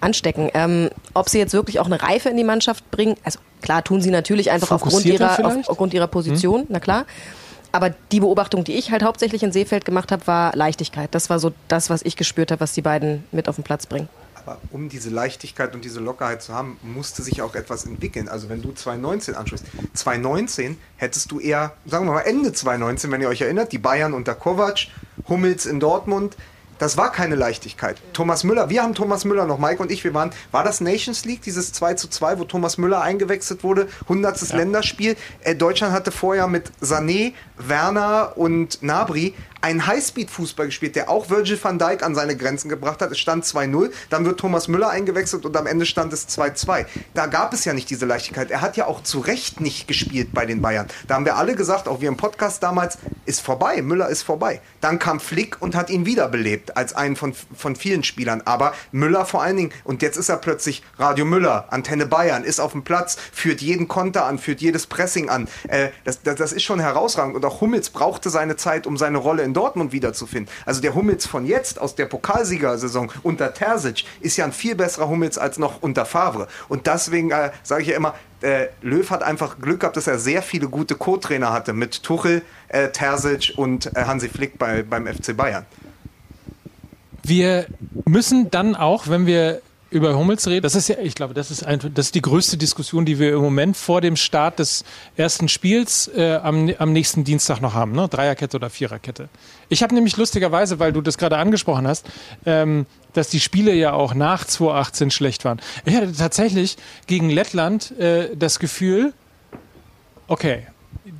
anstecken. 0.00 0.50
Ähm, 0.54 0.90
ob 1.12 1.28
sie 1.28 1.38
jetzt 1.38 1.52
wirklich 1.52 1.78
auch 1.80 1.86
eine 1.86 2.02
Reife 2.02 2.30
in 2.30 2.36
die 2.36 2.44
Mannschaft 2.44 2.90
bringen, 2.90 3.16
also 3.24 3.38
klar 3.60 3.84
tun 3.84 4.00
sie 4.00 4.10
natürlich 4.10 4.50
einfach 4.50 4.70
aufgrund 4.70 5.04
ihrer, 5.04 5.44
auf, 5.44 5.68
aufgrund 5.68 5.94
ihrer 5.94 6.08
Position, 6.08 6.62
hm. 6.62 6.66
na 6.70 6.80
klar. 6.80 7.04
Aber 7.72 7.90
die 8.12 8.20
Beobachtung, 8.20 8.62
die 8.64 8.74
ich 8.74 8.92
halt 8.92 9.02
hauptsächlich 9.02 9.42
in 9.42 9.52
Seefeld 9.52 9.84
gemacht 9.84 10.12
habe, 10.12 10.26
war 10.28 10.54
Leichtigkeit. 10.54 11.12
Das 11.12 11.28
war 11.28 11.40
so 11.40 11.52
das, 11.66 11.90
was 11.90 12.02
ich 12.02 12.16
gespürt 12.16 12.52
habe, 12.52 12.60
was 12.60 12.72
die 12.72 12.82
beiden 12.82 13.24
mit 13.32 13.48
auf 13.48 13.56
den 13.56 13.64
Platz 13.64 13.86
bringen. 13.86 14.08
Aber 14.46 14.60
um 14.70 14.88
diese 14.88 15.10
Leichtigkeit 15.10 15.74
und 15.74 15.84
diese 15.84 16.00
Lockerheit 16.00 16.42
zu 16.42 16.54
haben, 16.54 16.78
musste 16.82 17.22
sich 17.22 17.42
auch 17.42 17.54
etwas 17.54 17.86
entwickeln. 17.86 18.28
Also 18.28 18.48
wenn 18.48 18.62
du 18.62 18.72
2019 18.72 19.34
ansprichst, 19.34 19.66
2019 19.94 20.78
hättest 20.96 21.32
du 21.32 21.40
eher, 21.40 21.72
sagen 21.86 22.06
wir 22.06 22.12
mal 22.12 22.20
Ende 22.20 22.52
2019, 22.52 23.10
wenn 23.10 23.22
ihr 23.22 23.28
euch 23.28 23.40
erinnert, 23.40 23.72
die 23.72 23.78
Bayern 23.78 24.12
unter 24.12 24.34
Kovac, 24.34 24.86
Hummels 25.28 25.66
in 25.66 25.80
Dortmund, 25.80 26.36
das 26.78 26.96
war 26.96 27.12
keine 27.12 27.34
Leichtigkeit. 27.34 27.96
Thomas 28.12 28.44
Müller, 28.44 28.70
wir 28.70 28.82
haben 28.82 28.94
Thomas 28.94 29.24
Müller 29.24 29.46
noch, 29.46 29.58
Mike 29.58 29.82
und 29.82 29.90
ich, 29.90 30.04
wir 30.04 30.14
waren, 30.14 30.30
war 30.50 30.64
das 30.64 30.80
Nations 30.80 31.24
League, 31.24 31.42
dieses 31.42 31.72
2 31.72 31.94
zu 31.94 32.08
2, 32.08 32.38
wo 32.38 32.44
Thomas 32.44 32.78
Müller 32.78 33.00
eingewechselt 33.00 33.62
wurde, 33.62 33.88
100. 34.02 34.42
Ja. 34.42 34.56
Länderspiel. 34.56 35.16
Äh, 35.40 35.54
Deutschland 35.54 35.92
hatte 35.92 36.10
vorher 36.10 36.46
mit 36.46 36.70
Sané, 36.80 37.32
Werner 37.56 38.32
und 38.36 38.82
Nabri 38.82 39.34
einen 39.64 39.86
Highspeed-Fußball 39.86 40.66
gespielt, 40.66 40.94
der 40.94 41.08
auch 41.08 41.30
Virgil 41.30 41.58
van 41.60 41.78
Dijk 41.78 42.02
an 42.02 42.14
seine 42.14 42.36
Grenzen 42.36 42.68
gebracht 42.68 43.00
hat. 43.00 43.10
Es 43.10 43.18
stand 43.18 43.46
2-0, 43.46 43.90
dann 44.10 44.26
wird 44.26 44.38
Thomas 44.38 44.68
Müller 44.68 44.90
eingewechselt 44.90 45.46
und 45.46 45.56
am 45.56 45.66
Ende 45.66 45.86
stand 45.86 46.12
es 46.12 46.28
2-2. 46.28 46.84
Da 47.14 47.24
gab 47.26 47.54
es 47.54 47.64
ja 47.64 47.72
nicht 47.72 47.88
diese 47.88 48.04
Leichtigkeit. 48.04 48.50
Er 48.50 48.60
hat 48.60 48.76
ja 48.76 48.86
auch 48.86 49.02
zu 49.02 49.20
Recht 49.20 49.62
nicht 49.62 49.88
gespielt 49.88 50.34
bei 50.34 50.44
den 50.44 50.60
Bayern. 50.60 50.88
Da 51.08 51.14
haben 51.14 51.24
wir 51.24 51.36
alle 51.36 51.54
gesagt, 51.54 51.88
auch 51.88 52.02
wir 52.02 52.08
im 52.08 52.18
Podcast 52.18 52.62
damals, 52.62 52.98
ist 53.24 53.40
vorbei, 53.40 53.80
Müller 53.80 54.10
ist 54.10 54.22
vorbei. 54.22 54.60
Dann 54.82 54.98
kam 54.98 55.18
Flick 55.18 55.62
und 55.62 55.74
hat 55.74 55.88
ihn 55.88 56.04
wiederbelebt 56.04 56.76
als 56.76 56.94
einen 56.94 57.16
von, 57.16 57.32
von 57.56 57.74
vielen 57.74 58.04
Spielern. 58.04 58.42
Aber 58.44 58.74
Müller 58.92 59.24
vor 59.24 59.42
allen 59.42 59.56
Dingen, 59.56 59.72
und 59.84 60.02
jetzt 60.02 60.18
ist 60.18 60.28
er 60.28 60.36
plötzlich 60.36 60.82
Radio 60.98 61.24
Müller, 61.24 61.68
Antenne 61.70 62.04
Bayern, 62.04 62.44
ist 62.44 62.60
auf 62.60 62.72
dem 62.72 62.84
Platz, 62.84 63.16
führt 63.32 63.62
jeden 63.62 63.88
Konter 63.88 64.26
an, 64.26 64.38
führt 64.38 64.60
jedes 64.60 64.86
Pressing 64.86 65.30
an. 65.30 65.48
Äh, 65.68 65.88
das, 66.04 66.20
das, 66.22 66.34
das 66.34 66.52
ist 66.52 66.64
schon 66.64 66.80
herausragend. 66.80 67.34
Und 67.34 67.46
auch 67.46 67.62
Hummels 67.62 67.88
brauchte 67.88 68.28
seine 68.28 68.56
Zeit, 68.56 68.86
um 68.86 68.98
seine 68.98 69.16
Rolle 69.16 69.42
in 69.42 69.53
Dortmund 69.54 69.92
wiederzufinden. 69.92 70.52
Also 70.66 70.80
der 70.80 70.94
Hummels 70.94 71.26
von 71.26 71.46
jetzt 71.46 71.80
aus 71.80 71.94
der 71.94 72.06
Pokalsiegersaison 72.06 73.10
unter 73.22 73.54
Terzic 73.54 74.04
ist 74.20 74.36
ja 74.36 74.44
ein 74.44 74.52
viel 74.52 74.74
besserer 74.74 75.08
Hummels 75.08 75.38
als 75.38 75.58
noch 75.58 75.82
unter 75.82 76.04
Favre. 76.04 76.48
Und 76.68 76.86
deswegen 76.86 77.30
äh, 77.30 77.50
sage 77.62 77.82
ich 77.82 77.88
ja 77.88 77.96
immer, 77.96 78.14
äh, 78.42 78.66
Löw 78.82 79.08
hat 79.10 79.22
einfach 79.22 79.58
Glück 79.58 79.80
gehabt, 79.80 79.96
dass 79.96 80.06
er 80.06 80.18
sehr 80.18 80.42
viele 80.42 80.68
gute 80.68 80.96
Co-Trainer 80.96 81.52
hatte 81.52 81.72
mit 81.72 82.02
Tuchel, 82.02 82.42
äh, 82.68 82.90
Terzic 82.90 83.54
und 83.56 83.86
äh, 83.96 84.04
Hansi 84.04 84.28
Flick 84.28 84.58
bei, 84.58 84.82
beim 84.82 85.06
FC 85.06 85.36
Bayern. 85.36 85.64
Wir 87.22 87.66
müssen 88.04 88.50
dann 88.50 88.76
auch, 88.76 89.08
wenn 89.08 89.24
wir 89.24 89.62
über 89.94 90.16
Hummels 90.16 90.46
reden. 90.48 90.62
Das 90.62 90.74
ist 90.74 90.88
ja, 90.88 90.96
ich 90.98 91.14
glaube, 91.14 91.34
das 91.34 91.50
ist, 91.50 91.64
ein, 91.64 91.78
das 91.94 92.06
ist 92.06 92.14
die 92.14 92.22
größte 92.22 92.56
Diskussion, 92.56 93.04
die 93.04 93.18
wir 93.18 93.32
im 93.32 93.40
Moment 93.40 93.76
vor 93.76 94.00
dem 94.00 94.16
Start 94.16 94.58
des 94.58 94.84
ersten 95.16 95.48
Spiels 95.48 96.08
äh, 96.08 96.40
am, 96.42 96.72
am 96.78 96.92
nächsten 96.92 97.24
Dienstag 97.24 97.60
noch 97.60 97.74
haben. 97.74 97.92
Ne? 97.92 98.08
Dreierkette 98.08 98.56
oder 98.56 98.70
Viererkette. 98.70 99.28
Ich 99.68 99.82
habe 99.82 99.94
nämlich 99.94 100.16
lustigerweise, 100.16 100.78
weil 100.78 100.92
du 100.92 101.00
das 101.00 101.16
gerade 101.16 101.38
angesprochen 101.38 101.86
hast, 101.86 102.06
ähm, 102.44 102.86
dass 103.12 103.28
die 103.28 103.40
Spiele 103.40 103.72
ja 103.72 103.92
auch 103.92 104.14
nach 104.14 104.44
2018 104.44 105.10
schlecht 105.12 105.44
waren. 105.44 105.60
Ich 105.84 105.94
hatte 105.94 106.12
tatsächlich 106.12 106.76
gegen 107.06 107.30
Lettland 107.30 107.96
äh, 107.98 108.34
das 108.36 108.58
Gefühl, 108.58 109.14
okay, 110.26 110.66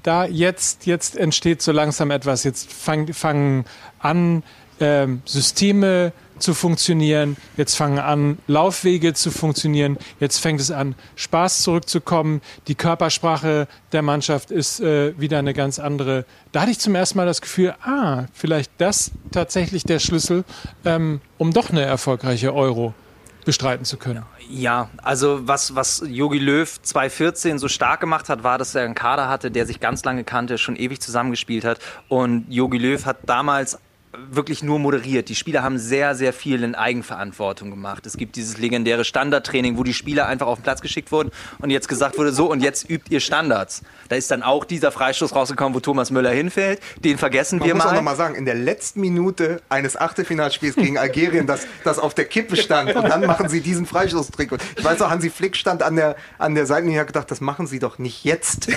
da 0.03 0.25
jetzt, 0.25 0.87
jetzt 0.87 1.17
entsteht 1.17 1.63
so 1.63 1.73
langsam 1.73 2.11
etwas, 2.11 2.43
jetzt 2.43 2.73
fangen 2.73 3.15
fang 3.15 3.65
an, 4.01 4.43
ähm, 4.81 5.23
Systeme 5.25 6.13
zu 6.44 6.54
funktionieren. 6.54 7.37
Jetzt 7.57 7.74
fangen 7.74 7.98
an, 7.98 8.38
Laufwege 8.46 9.14
zu 9.14 9.30
funktionieren. 9.30 9.98
Jetzt 10.20 10.38
fängt 10.38 10.61
es 10.61 10.70
an, 10.70 10.94
Spaß 11.16 11.62
zurückzukommen. 11.62 12.42
Die 12.68 12.74
Körpersprache 12.74 13.66
der 13.92 14.02
Mannschaft 14.02 14.50
ist 14.50 14.80
äh, 14.80 15.18
wieder 15.18 15.38
eine 15.38 15.54
ganz 15.54 15.78
andere. 15.78 16.26
Da 16.52 16.61
hatte 16.61 16.70
ich 16.70 16.78
zum 16.78 16.94
ersten 16.94 17.18
Mal 17.18 17.26
das 17.26 17.40
Gefühl, 17.40 17.74
ah, 17.83 18.26
vielleicht 18.33 18.70
das 18.78 19.11
tatsächlich 19.33 19.85
der 19.85 19.98
Schlüssel, 19.98 20.44
ähm, 20.85 21.20
um 21.38 21.52
doch 21.52 21.70
eine 21.70 21.83
erfolgreiche 21.83 22.54
Euro 22.54 22.94
bestreiten 23.44 23.85
zu 23.85 23.96
können. 23.96 24.24
Ja, 24.48 24.90
also 25.02 25.46
was, 25.46 25.74
was 25.74 26.02
Jogi 26.07 26.38
Löw 26.38 26.80
2014 26.83 27.59
so 27.59 27.68
stark 27.68 28.00
gemacht 28.00 28.28
hat, 28.28 28.42
war, 28.42 28.59
dass 28.59 28.74
er 28.74 28.85
einen 28.85 28.94
Kader 28.94 29.28
hatte, 29.28 29.50
der 29.50 29.66
sich 29.66 29.80
ganz 29.80 30.04
lange 30.04 30.24
kannte, 30.24 30.59
schon 30.59 30.76
ewig 30.76 31.00
zusammengespielt 31.00 31.64
hat. 31.64 31.78
Und 32.09 32.46
Jogi 32.48 32.78
Löw 32.78 33.04
hat 33.07 33.18
damals 33.26 33.78
wirklich 34.31 34.62
nur 34.62 34.79
moderiert. 34.79 35.29
Die 35.29 35.35
Spieler 35.35 35.62
haben 35.62 35.79
sehr, 35.79 36.14
sehr 36.14 36.33
viel 36.33 36.62
in 36.62 36.74
Eigenverantwortung 36.74 37.70
gemacht. 37.70 38.07
Es 38.07 38.16
gibt 38.16 38.37
dieses 38.37 38.59
legendäre 38.59 39.05
Standardtraining, 39.05 39.77
wo 39.77 39.83
die 39.85 39.94
Spieler 39.94 40.27
einfach 40.27 40.46
auf 40.46 40.59
den 40.59 40.64
Platz 40.64 40.81
geschickt 40.81 41.12
wurden 41.12 41.31
und 41.61 41.70
jetzt 41.70 41.88
gesagt 41.88 42.18
wurde, 42.18 42.33
so 42.33 42.50
und 42.50 42.61
jetzt 42.61 42.88
übt 42.88 43.12
ihr 43.12 43.20
Standards. 43.20 43.83
Da 44.09 44.16
ist 44.16 44.31
dann 44.31 44.42
auch 44.42 44.64
dieser 44.64 44.92
Freistoß 44.92 45.35
rausgekommen, 45.35 45.74
wo 45.74 45.81
Thomas 45.81 46.11
Müller 46.11 46.31
hinfällt. 46.31 46.81
Den 46.98 47.18
vergessen 47.18 47.59
Man 47.59 47.68
wir 47.68 47.74
muss 47.74 47.85
mal. 47.85 47.90
auch 47.90 47.94
noch 47.94 48.03
mal 48.03 48.16
sagen, 48.16 48.35
in 48.35 48.44
der 48.44 48.55
letzten 48.55 49.00
Minute 49.00 49.62
eines 49.68 49.96
Achtelfinalspiels 49.96 50.77
gegen 50.77 50.98
Algerien, 50.98 51.46
das, 51.46 51.66
das 51.85 51.98
auf 51.98 52.14
der 52.14 52.24
Kippe 52.27 52.57
stand 52.57 52.94
und 52.94 53.09
dann 53.09 53.24
machen 53.27 53.48
sie 53.48 53.61
diesen 53.61 53.87
Freistoßtrick. 53.87 54.53
Und 54.53 54.62
Ich 54.77 54.85
weiß 54.85 55.00
auch, 55.03 55.11
Hansi 55.11 55.31
Flick 55.31 55.57
stand 55.57 55.83
an 55.83 55.96
der, 55.96 56.16
an 56.38 56.55
der 56.55 56.66
Seitenlinie 56.66 57.00
und 57.00 57.07
hat 57.07 57.07
gedacht, 57.09 57.31
das 57.31 57.40
machen 57.40 57.66
sie 57.66 57.79
doch 57.79 57.98
nicht 57.98 58.24
jetzt. 58.24 58.68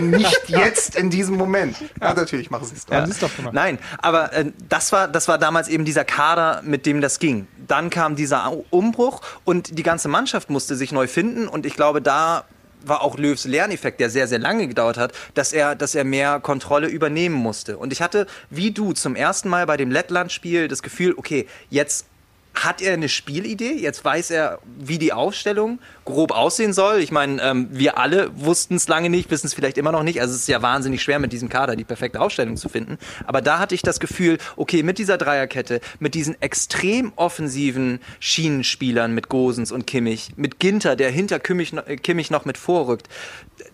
nicht 0.00 0.48
jetzt 0.48 0.96
in 0.96 1.10
diesem 1.10 1.36
Moment. 1.36 1.76
Ja, 2.00 2.14
natürlich 2.14 2.50
machen 2.50 2.66
sie 2.66 2.74
es 2.74 2.86
doch. 2.86 3.36
Gemacht. 3.36 3.54
Nein, 3.54 3.78
aber 3.98 4.32
äh, 4.32 4.52
das, 4.72 4.90
war, 4.90 5.06
das 5.06 5.28
war 5.28 5.36
damals 5.36 5.68
eben 5.68 5.84
dieser 5.84 6.06
Kader, 6.06 6.62
mit 6.64 6.86
dem 6.86 7.02
das 7.02 7.18
ging. 7.18 7.46
Dann 7.68 7.90
kam 7.90 8.16
dieser 8.16 8.50
Umbruch 8.70 9.20
und 9.44 9.78
die 9.78 9.82
ganze 9.82 10.08
Mannschaft 10.08 10.48
musste 10.48 10.76
sich 10.76 10.92
neu 10.92 11.06
finden 11.06 11.46
und 11.46 11.66
ich 11.66 11.74
glaube, 11.74 12.00
da 12.00 12.44
war 12.82 13.02
auch 13.02 13.18
Löws 13.18 13.44
Lerneffekt, 13.44 14.00
der 14.00 14.08
sehr, 14.08 14.26
sehr 14.26 14.38
lange 14.38 14.66
gedauert 14.66 14.96
hat, 14.96 15.12
dass 15.34 15.52
er, 15.52 15.74
dass 15.74 15.94
er 15.94 16.04
mehr 16.04 16.40
Kontrolle 16.40 16.88
übernehmen 16.88 17.34
musste. 17.34 17.76
Und 17.76 17.92
ich 17.92 18.00
hatte, 18.00 18.26
wie 18.48 18.70
du, 18.70 18.94
zum 18.94 19.14
ersten 19.14 19.50
Mal 19.50 19.66
bei 19.66 19.76
dem 19.76 19.90
Lettland-Spiel 19.90 20.68
das 20.68 20.82
Gefühl, 20.82 21.14
okay, 21.18 21.46
jetzt 21.68 22.06
hat 22.54 22.82
er 22.82 22.92
eine 22.92 23.08
Spielidee? 23.08 23.72
Jetzt 23.72 24.04
weiß 24.04 24.30
er, 24.30 24.58
wie 24.78 24.98
die 24.98 25.12
Aufstellung 25.12 25.78
grob 26.04 26.32
aussehen 26.32 26.72
soll. 26.72 26.98
Ich 27.00 27.10
meine, 27.10 27.40
ähm, 27.42 27.68
wir 27.70 27.96
alle 27.98 28.30
wussten 28.34 28.74
es 28.74 28.88
lange 28.88 29.08
nicht, 29.08 29.30
wissen 29.30 29.46
es 29.46 29.54
vielleicht 29.54 29.78
immer 29.78 29.92
noch 29.92 30.02
nicht. 30.02 30.20
Also 30.20 30.34
es 30.34 30.42
ist 30.42 30.48
ja 30.48 30.60
wahnsinnig 30.60 31.02
schwer 31.02 31.18
mit 31.18 31.32
diesem 31.32 31.48
Kader 31.48 31.76
die 31.76 31.84
perfekte 31.84 32.20
Aufstellung 32.20 32.56
zu 32.56 32.68
finden. 32.68 32.98
Aber 33.24 33.40
da 33.40 33.58
hatte 33.58 33.74
ich 33.74 33.82
das 33.82 34.00
Gefühl, 34.00 34.38
okay, 34.56 34.82
mit 34.82 34.98
dieser 34.98 35.16
Dreierkette, 35.16 35.80
mit 35.98 36.14
diesen 36.14 36.40
extrem 36.42 37.12
offensiven 37.16 38.00
Schienenspielern 38.20 39.14
mit 39.14 39.28
Gosens 39.28 39.72
und 39.72 39.86
Kimmich, 39.86 40.32
mit 40.36 40.58
Ginter, 40.58 40.94
der 40.96 41.10
hinter 41.10 41.38
Kimmich, 41.40 41.72
noch- 41.72 41.86
äh, 41.86 41.96
Kimmich 41.96 42.30
noch 42.30 42.44
mit 42.44 42.58
vorrückt, 42.58 43.08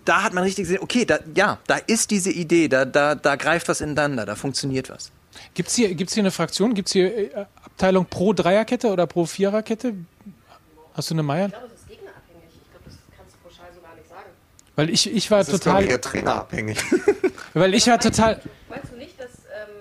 da 0.05 0.23
hat 0.23 0.35
man 0.35 0.45
richtig 0.45 0.65
gesehen, 0.65 0.81
okay, 0.83 1.05
da, 1.05 1.19
ja, 1.35 1.59
da 1.67 1.77
ist 1.87 2.11
diese 2.11 2.31
Idee, 2.31 2.69
da, 2.69 2.85
da, 2.85 3.15
da 3.15 3.37
greift 3.37 3.69
was 3.69 3.81
ineinander, 3.81 4.25
da 4.27 4.35
funktioniert 4.37 4.89
was. 4.91 5.11
Gibt 5.55 5.69
es 5.69 5.75
hier, 5.75 5.95
gibt's 5.95 6.15
hier 6.15 6.23
eine 6.23 6.31
Fraktion? 6.31 6.75
Gibt 6.75 6.89
es 6.89 6.93
hier 6.93 7.17
äh, 7.17 7.47
Abteilung 7.65 8.07
pro 8.07 8.33
Dreierkette 8.33 8.89
oder 8.89 9.07
pro 9.07 9.25
Viererkette? 9.27 9.95
Hast 10.95 11.11
du 11.11 11.15
eine 11.15 11.23
Meier? 11.23 11.49
Das 11.49 11.63
ist 11.73 11.89
gegnerabhängig. 11.89 12.51
Ich 12.55 12.71
glaube, 12.71 12.85
das 12.85 12.95
kannst 13.17 13.35
du 13.35 13.39
pauschal 13.49 13.67
so 13.75 13.81
gar 13.81 13.95
nicht 13.95 14.09
sagen. 14.09 14.31
Weil 14.77 14.91
ich, 14.91 15.13
ich 15.15 15.31
war 15.31 15.39
Das 15.39 15.49
ist, 15.49 15.63
glaube 15.63 15.79
total, 15.79 15.85
ich, 15.85 15.91
eher 15.91 16.01
trainerabhängig. 16.01 16.79
weil 17.55 17.75
ich 17.75 17.87
war 17.87 18.01
total, 18.01 18.41
Meinst 18.69 18.93
du 18.93 18.97
nicht, 18.97 19.19
dass 19.21 19.31
ähm, 19.31 19.75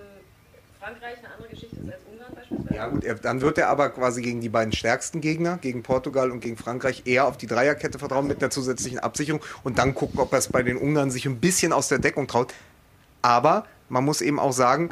Frankreich 0.80 1.18
eine 1.18 1.34
andere 1.34 1.50
Geschichte 1.50 1.76
ist 1.76 1.92
als 1.92 2.02
Ungarn 2.12 2.34
beispielsweise? 2.36 2.76
Ja 2.76 2.88
gut, 2.88 3.04
er, 3.04 3.16
dann 3.16 3.42
wird 3.42 3.58
er 3.58 3.70
aber 3.70 3.90
quasi 3.90 4.22
gegen 4.22 4.42
die 4.42 4.50
beiden 4.50 4.74
stärksten 4.74 5.20
Gegner, 5.22 5.58
gegen 5.58 5.82
Portugal 5.82 6.30
und 6.32 6.40
gegen 6.40 6.56
Frankreich, 6.58 7.04
eher 7.06 7.26
auf 7.28 7.38
die 7.38 7.48
Dreierkette 7.48 7.98
vertrauen 7.98 8.28
mit 8.28 8.42
einer 8.42 8.52
zusätzlichen 8.52 9.00
Absicherung 9.00 9.42
und 9.64 9.80
dann 9.80 9.96
gucken, 9.96 10.20
ob 10.20 10.32
er 10.34 10.40
es 10.40 10.50
bei 10.50 10.62
den 10.62 10.78
Ungarn 10.78 11.10
sich 11.10 11.26
ein 11.26 11.40
bisschen 11.40 11.74
aus 11.74 11.88
der 11.88 11.98
Deckung 12.00 12.28
traut. 12.28 12.54
Aber 13.24 13.66
man 13.90 14.06
muss 14.06 14.22
eben 14.22 14.40
auch 14.40 14.54
sagen, 14.54 14.90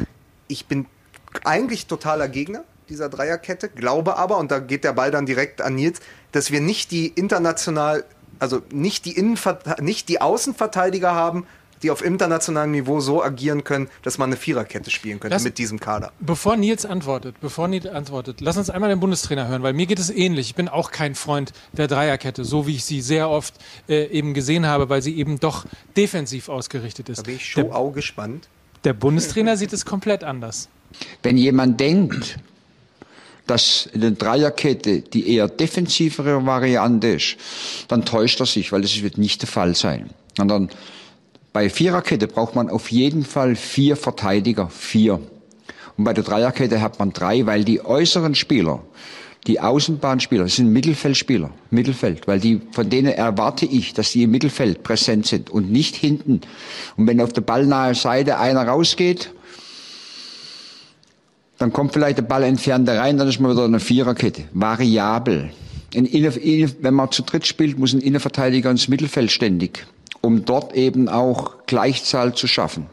ich 0.48 0.66
bin 0.68 0.86
eigentlich 1.44 1.88
totaler 1.88 2.28
Gegner 2.28 2.64
dieser 2.90 3.10
Dreierkette, 3.10 3.70
glaube 3.70 4.18
aber, 4.18 4.38
und 4.38 4.52
da 4.52 4.60
geht 4.60 4.84
der 4.84 4.94
Ball 4.94 5.12
dann 5.12 5.26
direkt 5.26 5.62
an 5.62 5.76
Nils, 5.76 6.00
dass 6.32 6.52
wir 6.52 6.62
nicht 6.62 6.92
die 6.92 7.08
international, 7.08 8.06
also 8.40 8.62
nicht 8.72 9.06
die, 9.06 9.18
Innenver 9.18 9.60
nicht 9.82 10.08
die 10.08 10.22
Außenverteidiger 10.22 11.14
haben, 11.14 11.48
die 11.82 11.92
auf 11.92 12.04
internationalem 12.04 12.72
Niveau 12.72 13.00
so 13.00 13.22
agieren 13.24 13.64
können, 13.64 13.90
dass 14.02 14.18
man 14.18 14.30
eine 14.30 14.38
Viererkette 14.38 14.90
spielen 14.90 15.20
könnte 15.20 15.36
Lass- 15.36 15.44
mit 15.44 15.58
diesem 15.58 15.80
Kader. 15.80 16.12
bevor 16.20 16.56
Nils 16.58 16.86
antwortet, 16.86 17.36
bevor 17.42 17.68
Nils 17.68 17.86
antwortet, 17.86 18.40
lass 18.40 18.58
uns 18.58 18.70
einmal 18.70 18.90
den 18.90 19.00
Bundestrainer 19.00 19.48
hören, 19.48 19.62
weil 19.62 19.74
mir 19.74 19.86
geht 19.86 20.00
es 20.00 20.10
ähnlich. 20.10 20.48
Ich 20.48 20.56
bin 20.56 20.70
auch 20.70 20.92
kein 20.92 21.16
Freund 21.16 21.54
der 21.74 21.88
Dreierkette, 21.88 22.46
so 22.46 22.66
wie 22.66 22.76
ich 22.76 22.86
sie 22.86 23.02
sehr 23.02 23.30
oft 23.30 23.56
äh, 23.90 24.06
eben 24.06 24.34
gesehen 24.34 24.66
habe, 24.66 24.90
weil 24.90 25.02
sie 25.02 25.18
eben 25.18 25.40
doch 25.40 25.66
defensiv 25.98 26.50
ausgerichtet 26.50 27.10
ist. 27.10 27.20
Da 27.20 27.24
bin 27.24 27.36
ich 27.36 27.46
schon 27.50 27.72
auch 27.72 27.92
gespannt. 27.92 28.48
Der 28.86 28.94
Bundestrainer 28.94 29.58
sieht 29.58 29.74
es 29.74 29.86
komplett 29.86 30.24
anders. 30.24 30.70
Wenn 31.24 31.38
jemand 31.38 31.80
denkt, 31.80 32.38
dass 33.48 33.90
eine 33.94 34.12
Dreierkette 34.12 35.02
die 35.02 35.36
eher 35.36 35.48
defensivere 35.48 36.46
Variante 36.46 37.08
ist, 37.08 37.38
dann 37.88 38.06
täuscht 38.06 38.40
er 38.40 38.46
sich, 38.46 38.72
weil 38.72 38.82
das 38.82 39.02
wird 39.02 39.18
nicht 39.18 39.42
der 39.42 39.50
Fall 39.50 39.76
sein. 39.76 40.10
Sondern 40.38 40.70
bei 41.54 41.70
Viererkette 41.70 42.28
braucht 42.28 42.56
man 42.56 42.70
auf 42.70 42.92
jeden 42.92 43.24
Fall 43.24 43.56
vier 43.56 43.96
Verteidiger, 43.96 44.70
vier. 44.70 45.22
Und 45.98 46.04
bei 46.04 46.14
der 46.14 46.24
Dreierkette 46.24 46.82
hat 46.82 47.00
man 47.00 47.14
drei, 47.14 47.46
weil 47.46 47.64
die 47.64 47.84
äußeren 47.84 48.36
Spieler, 48.36 48.84
die 49.48 49.60
Außenbahnspieler, 49.60 50.44
das 50.44 50.56
sind 50.56 50.72
Mittelfeldspieler, 50.72 51.52
Mittelfeld, 51.70 52.28
weil 52.28 52.40
die, 52.40 52.62
von 52.72 52.90
denen 52.90 53.14
erwarte 53.14 53.66
ich, 53.66 53.94
dass 53.94 54.12
die 54.12 54.24
im 54.24 54.32
Mittelfeld 54.32 54.82
präsent 54.82 55.28
sind 55.28 55.50
und 55.52 55.72
nicht 55.72 55.96
hinten. 55.96 56.42
Und 56.98 57.08
wenn 57.08 57.22
auf 57.22 57.32
der 57.32 57.42
ballnahe 57.42 57.94
Seite 57.94 58.40
einer 58.40 58.68
rausgeht, 58.68 59.32
dann 61.58 61.72
kommt 61.72 61.94
vielleicht 61.94 62.18
der 62.18 62.24
Ball 62.24 62.44
entfernt 62.44 62.90
rein, 62.90 63.18
dann 63.18 63.28
ist 63.28 63.40
man 63.40 63.52
wieder 63.52 63.66
eine 63.66 63.80
Viererkette. 63.80 64.46
Variabel. 64.54 65.52
Ein 65.96 66.06
Inner, 66.06 66.36
Inner, 66.36 66.72
wenn 66.82 66.94
man 66.94 67.12
zu 67.12 67.22
dritt 67.22 67.46
spielt, 67.46 67.78
muss 67.78 67.94
ein 67.94 68.02
Innenverteidiger 68.02 68.70
ins 68.72 68.88
Mittelfeld 68.88 69.32
ständig, 69.32 69.86
um 70.22 70.44
dort 70.44 70.74
eben 70.76 71.08
auch 71.08 71.66
Gleichzahl 71.68 72.34
zu 72.34 72.48
schaffen. 72.48 72.88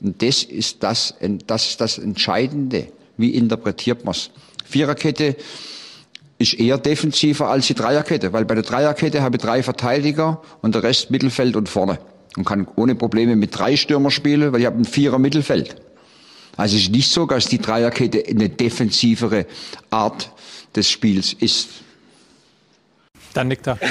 Und 0.00 0.22
das 0.22 0.42
ist 0.42 0.82
das, 0.82 1.14
das 1.46 1.70
ist 1.70 1.80
das 1.80 1.98
Entscheidende. 1.98 2.88
Wie 3.16 3.30
interpretiert 3.30 4.04
man's? 4.04 4.30
Viererkette 4.68 5.36
ist 6.38 6.54
eher 6.54 6.78
defensiver 6.78 7.48
als 7.48 7.66
die 7.66 7.74
Dreierkette, 7.74 8.32
weil 8.32 8.44
bei 8.44 8.54
der 8.54 8.64
Dreierkette 8.64 9.22
habe 9.22 9.36
ich 9.36 9.42
drei 9.42 9.62
Verteidiger 9.62 10.42
und 10.60 10.74
der 10.74 10.82
Rest 10.82 11.10
Mittelfeld 11.10 11.56
und 11.56 11.68
vorne. 11.68 11.98
Und 12.36 12.44
kann 12.44 12.68
ohne 12.76 12.94
Probleme 12.94 13.34
mit 13.36 13.58
drei 13.58 13.76
Stürmer 13.76 14.10
spielen, 14.10 14.52
weil 14.52 14.60
ich 14.60 14.66
habe 14.66 14.76
ein 14.76 14.84
Vierer 14.84 15.18
Mittelfeld. 15.18 15.76
Also 16.56 16.76
es 16.76 16.82
ist 16.82 16.92
nicht 16.92 17.10
so, 17.10 17.26
dass 17.26 17.46
die 17.46 17.58
Dreierkette 17.58 18.24
eine 18.28 18.48
defensivere 18.48 19.46
Art 19.90 20.30
des 20.74 20.90
Spiels 20.90 21.32
ist. 21.32 21.68
Dann 23.36 23.48
nickt 23.48 23.66
er. 23.66 23.78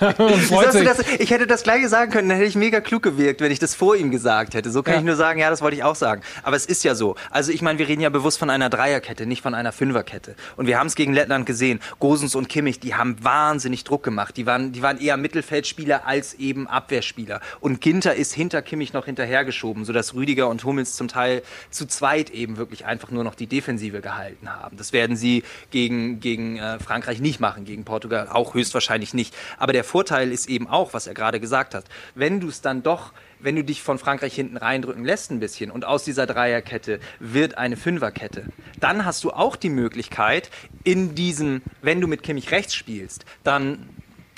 Das? 0.00 0.98
Ich 1.18 1.30
hätte 1.30 1.46
das 1.46 1.62
gleiche 1.62 1.88
sagen 1.88 2.10
können, 2.10 2.28
dann 2.28 2.38
hätte 2.38 2.48
ich 2.48 2.56
mega 2.56 2.80
klug 2.80 3.02
gewirkt, 3.02 3.40
wenn 3.40 3.50
ich 3.52 3.58
das 3.58 3.74
vor 3.74 3.96
ihm 3.96 4.10
gesagt 4.10 4.54
hätte. 4.54 4.70
So 4.70 4.82
kann 4.82 4.94
Ja. 4.94 5.00
ich 5.00 5.06
nur 5.06 5.16
sagen, 5.16 5.38
ja, 5.40 5.50
das 5.50 5.60
wollte 5.62 5.76
ich 5.76 5.84
auch 5.84 5.94
sagen. 5.96 6.22
Aber 6.42 6.56
es 6.56 6.66
ist 6.66 6.84
ja 6.84 6.94
so. 6.94 7.16
Also 7.30 7.52
ich 7.52 7.62
meine, 7.62 7.78
wir 7.78 7.88
reden 7.88 8.00
ja 8.00 8.08
bewusst 8.08 8.38
von 8.38 8.50
einer 8.50 8.70
Dreierkette, 8.70 9.26
nicht 9.26 9.42
von 9.42 9.54
einer 9.54 9.72
Fünferkette. 9.72 10.34
Und 10.56 10.66
wir 10.66 10.78
haben 10.78 10.86
es 10.86 10.94
gegen 10.94 11.12
Lettland 11.12 11.46
gesehen. 11.46 11.80
Gosens 11.98 12.34
und 12.34 12.48
Kimmich, 12.48 12.80
die 12.80 12.94
haben 12.94 13.16
wahnsinnig 13.22 13.84
Druck 13.84 14.02
gemacht. 14.02 14.36
Die 14.36 14.46
waren, 14.46 14.72
die 14.72 14.82
waren 14.82 14.98
eher 15.00 15.16
Mittelfeldspieler 15.16 16.06
als 16.06 16.34
eben 16.34 16.66
Abwehrspieler. 16.66 17.40
Und 17.60 17.80
Ginter 17.80 18.14
ist 18.14 18.32
hinter 18.34 18.62
Kimmich 18.62 18.92
noch 18.92 19.04
hinterhergeschoben, 19.06 19.84
sodass 19.84 20.14
Rüdiger 20.14 20.48
und 20.48 20.64
Hummels 20.64 20.94
zum 20.96 21.08
Teil 21.08 21.42
zu 21.70 21.86
zweit 21.86 22.30
eben 22.30 22.56
wirklich 22.56 22.86
einfach 22.86 23.10
nur 23.10 23.24
noch 23.24 23.34
die 23.34 23.46
Defensive 23.46 24.00
gehalten 24.00 24.48
haben. 24.48 24.76
Das 24.76 24.92
werden 24.92 25.16
sie 25.16 25.42
gegen, 25.70 26.20
gegen 26.20 26.58
äh, 26.58 26.78
Frankreich 26.78 27.20
nicht 27.20 27.40
machen, 27.40 27.64
gegen 27.64 27.84
Portugal 27.84 28.28
auch 28.30 28.54
höchstwahrscheinlich 28.54 28.77
nicht. 29.14 29.34
Aber 29.58 29.72
der 29.72 29.84
Vorteil 29.84 30.32
ist 30.32 30.48
eben 30.48 30.68
auch, 30.68 30.94
was 30.94 31.06
er 31.06 31.14
gerade 31.14 31.40
gesagt 31.40 31.74
hat, 31.74 31.84
wenn 32.14 32.40
du 32.40 32.48
es 32.48 32.60
dann 32.60 32.82
doch 32.82 33.12
wenn 33.40 33.56
du 33.56 33.64
dich 33.64 33.82
von 33.82 33.98
Frankreich 33.98 34.34
hinten 34.34 34.56
reindrücken 34.56 35.04
lässt 35.04 35.30
ein 35.30 35.40
bisschen 35.40 35.70
und 35.70 35.84
aus 35.84 36.04
dieser 36.04 36.26
Dreierkette 36.26 37.00
wird 37.20 37.56
eine 37.56 37.76
Fünferkette, 37.76 38.46
dann 38.80 39.04
hast 39.04 39.24
du 39.24 39.30
auch 39.30 39.56
die 39.56 39.70
Möglichkeit 39.70 40.50
in 40.84 41.14
diesem, 41.14 41.62
wenn 41.82 42.00
du 42.00 42.06
mit 42.06 42.22
Kimmich 42.22 42.50
rechts 42.50 42.74
spielst, 42.74 43.24
dann 43.44 43.88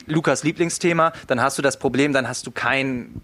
Lukas 0.07 0.42
Lieblingsthema, 0.42 1.12
dann 1.26 1.40
hast 1.40 1.59
du 1.59 1.62
das 1.62 1.79
Problem, 1.79 2.12
dann 2.12 2.29
hast 2.29 2.46
du 2.46 2.50
kein 2.50 3.20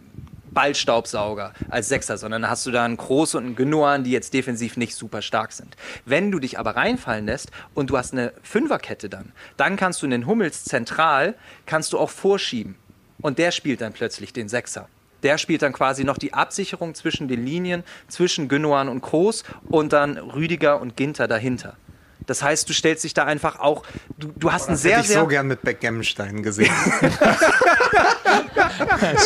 Ballstaubsauger 0.50 1.52
als 1.68 1.88
Sechser, 1.88 2.16
sondern 2.16 2.48
hast 2.48 2.66
du 2.66 2.70
da 2.70 2.84
einen 2.84 2.96
Groß 2.96 3.34
und 3.36 3.44
einen 3.44 3.56
Gündogan, 3.56 4.04
die 4.04 4.10
jetzt 4.10 4.34
defensiv 4.34 4.76
nicht 4.76 4.94
super 4.94 5.22
stark 5.22 5.52
sind. 5.52 5.76
Wenn 6.04 6.30
du 6.30 6.38
dich 6.38 6.58
aber 6.58 6.76
reinfallen 6.76 7.26
lässt 7.26 7.50
und 7.74 7.90
du 7.90 7.98
hast 7.98 8.12
eine 8.12 8.32
Fünferkette 8.42 9.08
dann, 9.08 9.32
dann 9.56 9.76
kannst 9.76 10.02
du 10.02 10.06
den 10.06 10.26
Hummels 10.26 10.64
zentral, 10.64 11.34
kannst 11.66 11.92
du 11.92 11.98
auch 11.98 12.10
vorschieben. 12.10 12.76
Und 13.20 13.38
der 13.38 13.50
spielt 13.50 13.80
dann 13.80 13.92
plötzlich 13.92 14.32
den 14.32 14.48
Sechser. 14.48 14.88
Der 15.22 15.38
spielt 15.38 15.62
dann 15.62 15.72
quasi 15.72 16.04
noch 16.04 16.18
die 16.18 16.34
Absicherung 16.34 16.94
zwischen 16.94 17.26
den 17.28 17.44
Linien, 17.44 17.82
zwischen 18.08 18.48
Gündogan 18.48 18.88
und 18.88 19.00
Kroos 19.00 19.44
und 19.68 19.92
dann 19.92 20.18
Rüdiger 20.18 20.80
und 20.80 20.96
Ginter 20.96 21.26
dahinter. 21.26 21.76
Das 22.26 22.42
heißt, 22.42 22.68
du 22.68 22.72
stellst 22.72 23.04
dich 23.04 23.14
da 23.14 23.24
einfach 23.24 23.58
auch, 23.60 23.82
du, 24.18 24.32
du 24.36 24.52
hast 24.52 24.68
ein 24.68 24.74
Das 24.74 24.82
sehr, 24.82 24.96
hätte 24.96 25.02
ich 25.02 25.08
sehr 25.08 25.20
so 25.20 25.26
gern 25.26 25.46
mit 25.46 25.62
Backgammon-Steinen 25.62 26.42
gesehen. 26.42 26.72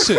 Schön. 0.05 0.19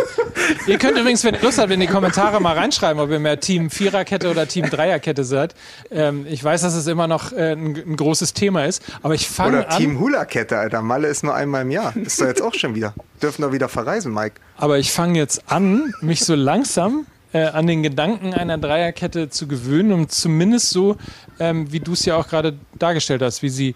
ihr 0.66 0.78
könnt 0.78 0.98
übrigens, 0.98 1.24
wenn 1.24 1.34
ihr 1.34 1.42
Lust 1.42 1.58
habt, 1.58 1.70
in 1.70 1.80
die 1.80 1.86
Kommentare 1.86 2.40
mal 2.40 2.56
reinschreiben, 2.56 3.00
ob 3.00 3.10
ihr 3.10 3.18
mehr 3.18 3.40
Team 3.40 3.70
Viererkette 3.70 4.30
oder 4.30 4.46
Team 4.46 4.68
Dreierkette 4.68 5.24
seid. 5.24 5.54
Ähm, 5.90 6.26
ich 6.28 6.42
weiß, 6.42 6.62
dass 6.62 6.74
es 6.74 6.86
immer 6.86 7.06
noch 7.06 7.32
äh, 7.32 7.52
ein, 7.52 7.76
ein 7.76 7.96
großes 7.96 8.34
Thema 8.34 8.64
ist, 8.66 8.82
aber 9.02 9.14
ich 9.14 9.28
fange 9.28 9.58
Oder 9.60 9.70
an. 9.70 9.78
Team 9.78 10.00
Hula-Kette, 10.00 10.58
Alter. 10.58 10.82
Malle 10.82 11.08
ist 11.08 11.22
nur 11.24 11.34
einmal 11.34 11.62
im 11.62 11.70
Jahr. 11.70 11.94
Ist 11.96 12.20
doch 12.20 12.26
jetzt 12.26 12.42
auch 12.42 12.54
schon 12.54 12.74
wieder. 12.74 12.94
Dürfen 13.22 13.42
doch 13.42 13.52
wieder 13.52 13.68
verreisen, 13.68 14.12
Mike. 14.12 14.40
Aber 14.56 14.78
ich 14.78 14.92
fange 14.92 15.18
jetzt 15.18 15.44
an, 15.46 15.94
mich 16.00 16.24
so 16.24 16.34
langsam 16.34 17.06
äh, 17.32 17.44
an 17.44 17.66
den 17.66 17.82
Gedanken 17.82 18.34
einer 18.34 18.58
Dreierkette 18.58 19.28
zu 19.30 19.46
gewöhnen, 19.48 19.92
um 19.92 20.08
zumindest 20.08 20.70
so, 20.70 20.96
ähm, 21.40 21.72
wie 21.72 21.80
du 21.80 21.92
es 21.92 22.04
ja 22.04 22.16
auch 22.16 22.28
gerade 22.28 22.54
dargestellt 22.78 23.22
hast, 23.22 23.42
wie 23.42 23.48
sie 23.48 23.74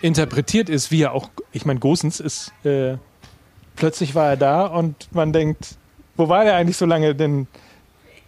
interpretiert 0.00 0.68
ist, 0.68 0.90
wie 0.90 0.98
ja 1.00 1.10
auch, 1.12 1.28
ich 1.52 1.64
meine, 1.64 1.80
Gosens 1.80 2.20
ist, 2.20 2.52
äh, 2.64 2.96
plötzlich 3.76 4.14
war 4.14 4.30
er 4.30 4.36
da 4.36 4.66
und 4.66 4.94
man 5.12 5.32
denkt, 5.32 5.76
wo 6.16 6.28
war 6.28 6.44
der 6.44 6.56
eigentlich 6.56 6.76
so 6.76 6.86
lange? 6.86 7.14
Denn 7.14 7.46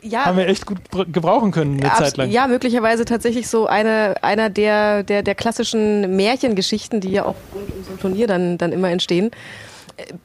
Ja, 0.02 0.24
haben 0.26 0.38
wir 0.38 0.48
echt 0.48 0.64
gut 0.66 0.82
br- 0.90 1.04
gebrauchen 1.04 1.50
können 1.52 1.80
eine 1.80 1.92
Zeit 1.94 2.16
lang. 2.16 2.30
Ja, 2.30 2.46
möglicherweise 2.46 3.04
tatsächlich 3.04 3.48
so 3.48 3.66
eine, 3.66 4.14
einer 4.22 4.48
der, 4.50 5.02
der, 5.02 5.22
der 5.22 5.34
klassischen 5.34 6.16
Märchengeschichten, 6.16 7.00
die 7.00 7.10
ja 7.10 7.24
auch 7.24 7.34
rund 7.54 7.70
um 7.74 7.84
so 7.84 7.92
ein 7.92 7.98
Turnier 8.00 8.26
dann, 8.26 8.58
dann 8.58 8.72
immer 8.72 8.90
entstehen. 8.90 9.30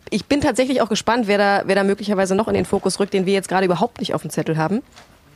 Ich 0.09 0.25
bin 0.25 0.41
tatsächlich 0.41 0.81
auch 0.81 0.89
gespannt, 0.89 1.27
wer 1.27 1.37
da, 1.37 1.63
wer 1.65 1.75
da 1.75 1.83
möglicherweise 1.83 2.35
noch 2.35 2.47
in 2.47 2.53
den 2.53 2.65
Fokus 2.65 2.99
rückt, 2.99 3.13
den 3.13 3.25
wir 3.25 3.33
jetzt 3.33 3.49
gerade 3.49 3.65
überhaupt 3.65 3.99
nicht 3.99 4.13
auf 4.13 4.21
dem 4.21 4.29
Zettel 4.29 4.57
haben. 4.57 4.81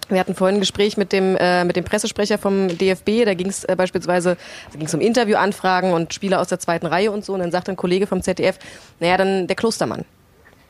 Wir 0.09 0.19
hatten 0.19 0.33
vorhin 0.33 0.57
ein 0.57 0.59
Gespräch 0.59 0.97
mit 0.97 1.11
dem, 1.11 1.35
äh, 1.35 1.63
mit 1.63 1.75
dem 1.75 1.83
Pressesprecher 1.83 2.39
vom 2.39 2.67
DFB. 2.67 3.25
Da 3.25 3.35
ging 3.35 3.47
es 3.47 3.63
äh, 3.63 3.75
beispielsweise 3.75 4.37
da 4.71 4.79
ging's 4.79 4.93
um 4.93 5.01
Interviewanfragen 5.01 5.93
und 5.93 6.13
Spieler 6.13 6.41
aus 6.41 6.47
der 6.47 6.59
zweiten 6.59 6.87
Reihe 6.87 7.11
und 7.11 7.23
so. 7.23 7.33
Und 7.33 7.39
dann 7.39 7.51
sagte 7.51 7.71
ein 7.71 7.77
Kollege 7.77 8.07
vom 8.07 8.23
ZDF, 8.23 8.57
naja, 8.99 9.17
dann 9.17 9.45
der 9.45 9.55
Klostermann. 9.55 10.05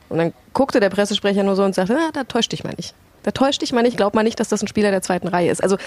Und 0.10 0.17
dann 0.17 0.34
guckte 0.53 0.79
der 0.79 0.89
Pressesprecher 0.89 1.43
nur 1.43 1.55
so 1.55 1.63
und 1.63 1.73
sagte, 1.73 1.93
na, 1.93 2.10
da 2.12 2.25
täuscht 2.25 2.51
dich 2.51 2.63
mal 2.63 2.73
nicht. 2.75 2.93
Da 3.23 3.32
täuscht 3.32 3.62
dich 3.62 3.71
mal 3.71 3.84
nicht, 3.84 3.95
glaub 3.95 4.13
mal 4.13 4.23
nicht, 4.23 4.39
dass 4.39 4.49
das 4.49 4.62
ein 4.62 4.67
Spieler 4.67 4.91
der 4.91 5.01
zweiten 5.01 5.27
Reihe 5.27 5.51
ist. 5.51 5.62
Also 5.63 5.77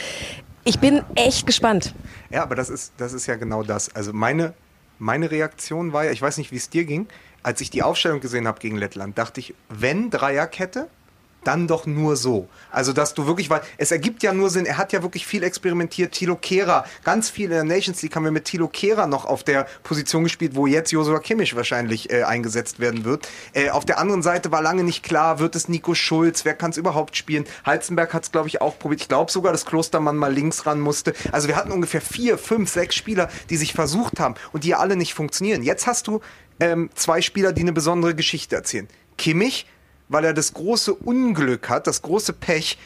ich 0.65 0.79
bin 0.79 1.03
echt 1.15 1.47
gespannt. 1.47 1.95
Ja, 2.31 2.43
aber 2.43 2.55
das 2.55 2.71
ist, 2.71 2.93
das 2.97 3.13
ist 3.13 3.27
ja 3.27 3.37
genau 3.37 3.63
das. 3.63 3.95
Also 3.95 4.13
meine, 4.13 4.55
meine 4.99 5.31
Reaktion 5.31 5.93
war 5.93 6.05
ja, 6.05 6.13
ich 6.13 6.23
weiß 6.23 6.39
nicht, 6.39 6.53
wie 6.53 6.57
es 6.57 6.71
dir 6.71 6.85
ging, 6.85 7.09
als 7.43 7.61
ich 7.61 7.71
die 7.71 7.83
Aufstellung 7.83 8.21
gesehen 8.21 8.47
habe 8.47 8.61
gegen 8.61 8.77
Lettland, 8.77 9.19
dachte 9.19 9.41
ich, 9.41 9.55
wenn 9.69 10.11
Dreierkette, 10.11 10.89
dann 11.45 11.67
doch 11.67 11.87
nur 11.87 12.17
so. 12.17 12.49
Also, 12.71 12.93
dass 12.93 13.15
du 13.15 13.27
wirklich, 13.27 13.51
weil 13.51 13.63
es 13.79 13.91
ergibt 13.91 14.23
ja 14.23 14.33
nur 14.33 14.51
Sinn, 14.51 14.67
er 14.67 14.79
hat 14.79 14.93
ja 14.93 15.03
wirklich 15.03 15.27
viel 15.27 15.43
experimentiert. 15.43 16.13
Tilo 16.13 16.37
Kehrer, 16.37 16.85
ganz 17.05 17.31
viel 17.31 17.47
in 17.47 17.51
der 17.51 17.65
Nations 17.65 18.01
League 18.03 18.15
haben 18.15 18.25
wir 18.25 18.31
mit 18.31 18.45
Tilo 18.45 18.69
Kehrer 18.69 19.07
noch 19.07 19.25
auf 19.25 19.43
der 19.45 19.67
Position 19.83 20.25
gespielt, 20.25 20.55
wo 20.55 20.67
jetzt 20.67 20.93
Josua 20.93 21.19
Kimmich 21.19 21.57
wahrscheinlich 21.57 22.11
äh, 22.11 22.23
eingesetzt 22.23 22.81
werden 22.81 23.05
wird. 23.05 23.29
Äh, 23.53 23.71
auf 23.71 23.85
der 23.85 23.99
anderen 23.99 24.23
Seite 24.23 24.53
war 24.53 24.63
lange 24.63 24.85
nicht 24.85 25.03
klar, 25.03 25.39
wird 25.39 25.57
es 25.57 25.69
Nico 25.69 25.95
Schulz, 25.95 26.45
wer 26.45 26.55
kann 26.55 26.71
es 26.71 26.77
überhaupt 26.77 27.17
spielen? 27.17 27.45
Halzenberg 27.65 28.15
hat 28.15 28.25
es, 28.25 28.33
glaube 28.33 28.49
ich, 28.49 28.61
auch 28.61 28.79
probiert. 28.79 29.03
Ich 29.03 29.09
glaube 29.09 29.31
sogar, 29.31 29.53
dass 29.53 29.67
Klostermann 29.67 30.17
mal 30.17 30.33
links 30.33 30.67
ran 30.67 30.81
musste. 30.81 31.13
Also 31.33 31.49
wir 31.49 31.57
hatten 31.57 31.73
ungefähr 31.73 32.01
vier, 32.01 32.39
fünf, 32.39 32.71
sechs 32.71 32.95
Spieler, 32.95 33.29
die 33.51 33.57
sich 33.57 33.73
versucht 33.73 34.21
haben 34.21 34.35
und 34.53 34.65
die 34.65 34.69
ja 34.69 34.79
alle 34.79 34.97
nicht 34.97 35.15
funktionieren. 35.15 35.63
Jetzt 35.63 35.87
hast 35.87 36.07
du 36.07 36.21
ähm, 36.63 36.91
zwei 36.95 37.21
Spieler, 37.21 37.53
die 37.53 37.63
eine 37.63 37.73
besondere 37.73 38.15
Geschichte 38.15 38.55
erzählen. 38.55 38.87
Kimmich, 39.19 39.67
weil 40.09 40.25
er 40.25 40.33
das 40.33 40.55
große 40.55 40.95
Unglück 40.95 41.69
hat, 41.69 41.89
das 41.89 42.03
große 42.03 42.33
Pech, 42.33 42.79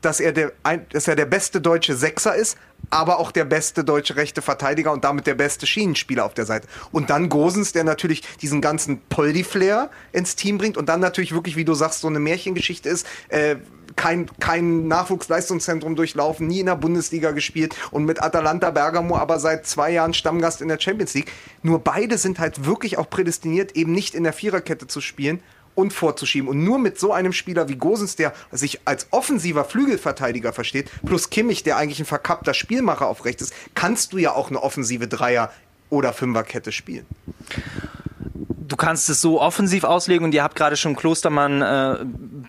dass 0.00 0.18
er 0.18 0.32
der, 0.32 0.52
dass 0.92 1.06
er 1.06 1.14
der 1.14 1.26
beste 1.26 1.60
deutsche 1.60 1.94
Sechser 1.94 2.34
ist, 2.34 2.58
aber 2.88 3.20
auch 3.20 3.30
der 3.30 3.44
beste 3.44 3.84
deutsche 3.84 4.16
rechte 4.16 4.42
Verteidiger 4.42 4.90
und 4.90 5.04
damit 5.04 5.28
der 5.28 5.34
beste 5.34 5.66
Schienenspieler 5.66 6.24
auf 6.24 6.34
der 6.34 6.46
Seite. 6.46 6.66
Und 6.90 7.10
dann 7.10 7.28
Gosens, 7.28 7.72
der 7.72 7.84
natürlich 7.84 8.22
diesen 8.38 8.60
ganzen 8.60 9.00
Poldi-Flair 9.10 9.90
ins 10.12 10.34
Team 10.34 10.58
bringt 10.58 10.76
und 10.76 10.88
dann 10.88 10.98
natürlich 10.98 11.32
wirklich, 11.32 11.54
wie 11.54 11.64
du 11.64 11.74
sagst, 11.74 12.00
so 12.00 12.08
eine 12.08 12.18
Märchengeschichte 12.18 12.88
ist, 12.88 13.06
äh, 13.28 13.56
kein, 14.00 14.30
kein 14.40 14.88
Nachwuchsleistungszentrum 14.88 15.94
durchlaufen, 15.94 16.46
nie 16.46 16.60
in 16.60 16.66
der 16.66 16.76
Bundesliga 16.76 17.32
gespielt 17.32 17.76
und 17.90 18.06
mit 18.06 18.22
Atalanta 18.22 18.70
Bergamo 18.70 19.18
aber 19.18 19.38
seit 19.38 19.66
zwei 19.66 19.90
Jahren 19.92 20.14
Stammgast 20.14 20.62
in 20.62 20.68
der 20.68 20.80
Champions 20.80 21.12
League. 21.12 21.30
Nur 21.62 21.80
beide 21.80 22.16
sind 22.16 22.38
halt 22.38 22.64
wirklich 22.64 22.96
auch 22.96 23.10
prädestiniert, 23.10 23.76
eben 23.76 23.92
nicht 23.92 24.14
in 24.14 24.24
der 24.24 24.32
Viererkette 24.32 24.86
zu 24.86 25.02
spielen 25.02 25.40
und 25.74 25.92
vorzuschieben. 25.92 26.48
Und 26.48 26.64
nur 26.64 26.78
mit 26.78 26.98
so 26.98 27.12
einem 27.12 27.34
Spieler 27.34 27.68
wie 27.68 27.76
Gosens, 27.76 28.16
der 28.16 28.32
sich 28.50 28.80
als 28.86 29.06
offensiver 29.10 29.66
Flügelverteidiger 29.66 30.54
versteht, 30.54 30.90
plus 31.04 31.28
Kimmich, 31.28 31.62
der 31.62 31.76
eigentlich 31.76 32.00
ein 32.00 32.06
verkappter 32.06 32.54
Spielmacher 32.54 33.06
auf 33.06 33.26
rechts 33.26 33.42
ist, 33.42 33.54
kannst 33.74 34.14
du 34.14 34.18
ja 34.18 34.32
auch 34.32 34.48
eine 34.48 34.62
offensive 34.62 35.08
Dreier- 35.08 35.52
oder 35.90 36.14
Fünferkette 36.14 36.72
spielen. 36.72 37.04
du 38.70 38.76
kannst 38.76 39.10
es 39.10 39.20
so 39.20 39.40
offensiv 39.40 39.84
auslegen 39.84 40.24
und 40.24 40.32
ihr 40.32 40.42
habt 40.42 40.54
gerade 40.54 40.76
schon 40.76 40.96
Klostermann 40.96 41.60
äh, 41.60 41.96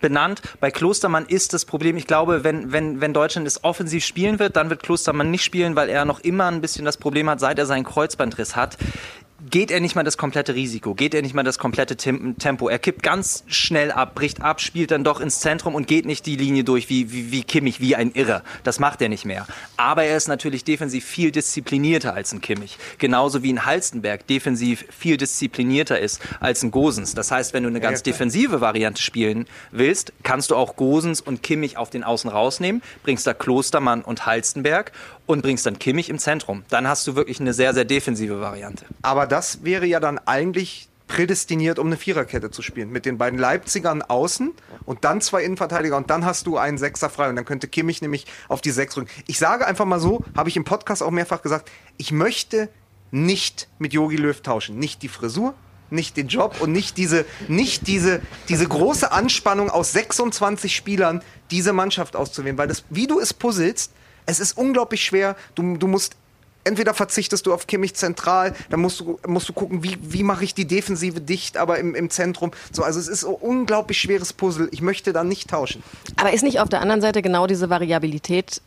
benannt. 0.02 0.42
Bei 0.60 0.70
Klostermann 0.70 1.24
ist 1.24 1.54
das 1.54 1.64
Problem, 1.64 1.96
ich 1.96 2.06
glaube, 2.06 2.44
wenn, 2.44 2.72
wenn, 2.72 3.00
wenn 3.00 3.14
Deutschland 3.14 3.46
es 3.46 3.64
offensiv 3.64 4.04
spielen 4.04 4.38
wird, 4.38 4.56
dann 4.56 4.68
wird 4.68 4.82
Klostermann 4.82 5.30
nicht 5.30 5.44
spielen, 5.44 5.74
weil 5.76 5.88
er 5.88 6.04
noch 6.04 6.20
immer 6.20 6.48
ein 6.48 6.60
bisschen 6.60 6.84
das 6.84 6.98
Problem 6.98 7.30
hat, 7.30 7.40
seit 7.40 7.58
er 7.58 7.64
seinen 7.64 7.84
Kreuzbandriss 7.84 8.54
hat. 8.54 8.76
Geht 9.52 9.70
er 9.70 9.80
nicht 9.80 9.94
mal 9.94 10.02
das 10.02 10.16
komplette 10.16 10.54
Risiko, 10.54 10.94
geht 10.94 11.12
er 11.12 11.20
nicht 11.20 11.34
mal 11.34 11.42
das 11.42 11.58
komplette 11.58 11.94
Tem- 11.94 12.38
Tempo. 12.38 12.70
Er 12.70 12.78
kippt 12.78 13.02
ganz 13.02 13.44
schnell 13.48 13.92
ab, 13.92 14.14
bricht 14.14 14.40
ab, 14.40 14.62
spielt 14.62 14.90
dann 14.90 15.04
doch 15.04 15.20
ins 15.20 15.40
Zentrum 15.40 15.74
und 15.74 15.86
geht 15.86 16.06
nicht 16.06 16.24
die 16.24 16.36
Linie 16.36 16.64
durch 16.64 16.88
wie, 16.88 17.12
wie, 17.12 17.32
wie 17.32 17.42
Kimmich, 17.44 17.78
wie 17.78 17.94
ein 17.94 18.12
Irrer. 18.12 18.44
Das 18.64 18.78
macht 18.78 19.02
er 19.02 19.10
nicht 19.10 19.26
mehr. 19.26 19.46
Aber 19.76 20.04
er 20.04 20.16
ist 20.16 20.26
natürlich 20.26 20.64
defensiv 20.64 21.04
viel 21.04 21.30
disziplinierter 21.32 22.14
als 22.14 22.32
ein 22.32 22.40
Kimmich. 22.40 22.78
Genauso 22.96 23.42
wie 23.42 23.52
ein 23.52 23.66
Halstenberg 23.66 24.26
defensiv 24.26 24.86
viel 24.88 25.18
disziplinierter 25.18 26.00
ist 26.00 26.22
als 26.40 26.62
ein 26.62 26.70
Gosens. 26.70 27.12
Das 27.12 27.30
heißt, 27.30 27.52
wenn 27.52 27.64
du 27.64 27.68
eine 27.68 27.80
ganz 27.80 28.02
defensive 28.02 28.62
Variante 28.62 29.02
spielen 29.02 29.46
willst, 29.70 30.14
kannst 30.22 30.50
du 30.50 30.56
auch 30.56 30.76
Gosens 30.76 31.20
und 31.20 31.42
Kimmich 31.42 31.76
auf 31.76 31.90
den 31.90 32.04
Außen 32.04 32.30
rausnehmen, 32.30 32.80
bringst 33.02 33.26
da 33.26 33.34
Klostermann 33.34 34.00
und 34.00 34.24
Halstenberg 34.24 34.92
und 35.26 35.42
bringst 35.42 35.66
dann 35.66 35.78
Kimmich 35.78 36.08
im 36.08 36.18
Zentrum. 36.18 36.64
Dann 36.68 36.86
hast 36.88 37.06
du 37.06 37.14
wirklich 37.14 37.40
eine 37.40 37.54
sehr, 37.54 37.74
sehr 37.74 37.84
defensive 37.84 38.40
Variante. 38.40 38.84
Aber 39.02 39.26
das 39.26 39.64
wäre 39.64 39.86
ja 39.86 40.00
dann 40.00 40.18
eigentlich 40.18 40.88
prädestiniert, 41.06 41.78
um 41.78 41.88
eine 41.88 41.96
Viererkette 41.96 42.50
zu 42.50 42.62
spielen. 42.62 42.90
Mit 42.90 43.04
den 43.04 43.18
beiden 43.18 43.38
Leipzigern 43.38 44.02
außen 44.02 44.52
und 44.86 45.04
dann 45.04 45.20
zwei 45.20 45.44
Innenverteidiger 45.44 45.96
und 45.96 46.08
dann 46.10 46.24
hast 46.24 46.46
du 46.46 46.56
einen 46.56 46.78
Sechser 46.78 47.10
frei 47.10 47.28
und 47.28 47.36
dann 47.36 47.44
könnte 47.44 47.68
Kimmich 47.68 48.00
nämlich 48.00 48.26
auf 48.48 48.62
die 48.62 48.70
Sechs 48.70 48.96
rücken. 48.96 49.10
Ich 49.26 49.38
sage 49.38 49.66
einfach 49.66 49.84
mal 49.84 50.00
so, 50.00 50.24
habe 50.34 50.48
ich 50.48 50.56
im 50.56 50.64
Podcast 50.64 51.02
auch 51.02 51.10
mehrfach 51.10 51.42
gesagt, 51.42 51.70
ich 51.98 52.12
möchte 52.12 52.70
nicht 53.10 53.68
mit 53.78 53.92
Yogi 53.92 54.16
Löw 54.16 54.40
tauschen. 54.40 54.78
Nicht 54.78 55.02
die 55.02 55.08
Frisur, 55.08 55.54
nicht 55.90 56.16
den 56.16 56.28
Job 56.28 56.56
und 56.60 56.72
nicht 56.72 56.96
diese, 56.96 57.26
nicht 57.46 57.86
diese, 57.86 58.22
diese 58.48 58.66
große 58.66 59.12
Anspannung 59.12 59.68
aus 59.68 59.92
26 59.92 60.74
Spielern, 60.74 61.22
diese 61.50 61.74
Mannschaft 61.74 62.16
auszuwählen. 62.16 62.56
Weil 62.56 62.68
das, 62.68 62.84
wie 62.88 63.06
du 63.06 63.20
es 63.20 63.34
puzzelst, 63.34 63.92
es 64.26 64.40
ist 64.40 64.56
unglaublich 64.56 65.04
schwer. 65.04 65.36
Du, 65.54 65.76
du 65.76 65.86
musst 65.86 66.16
entweder 66.64 66.94
verzichtest 66.94 67.46
du 67.46 67.52
auf 67.52 67.66
Kimmich 67.66 67.94
zentral, 67.94 68.54
dann 68.70 68.80
musst 68.80 69.00
du, 69.00 69.18
musst 69.26 69.48
du 69.48 69.52
gucken, 69.52 69.82
wie, 69.82 69.98
wie 70.00 70.22
mache 70.22 70.44
ich 70.44 70.54
die 70.54 70.66
Defensive 70.66 71.20
dicht, 71.20 71.56
aber 71.56 71.78
im, 71.78 71.94
im 71.94 72.10
Zentrum. 72.10 72.52
So, 72.70 72.82
also 72.82 73.00
es 73.00 73.08
ist 73.08 73.24
ein 73.24 73.34
unglaublich 73.34 74.00
schweres 74.00 74.32
Puzzle. 74.32 74.68
Ich 74.70 74.80
möchte 74.80 75.12
da 75.12 75.24
nicht 75.24 75.50
tauschen. 75.50 75.82
Aber 76.16 76.32
ist 76.32 76.42
nicht 76.42 76.60
auf 76.60 76.68
der 76.68 76.80
anderen 76.80 77.00
Seite 77.00 77.22
genau 77.22 77.46
diese 77.46 77.70
Variabilität 77.70 78.60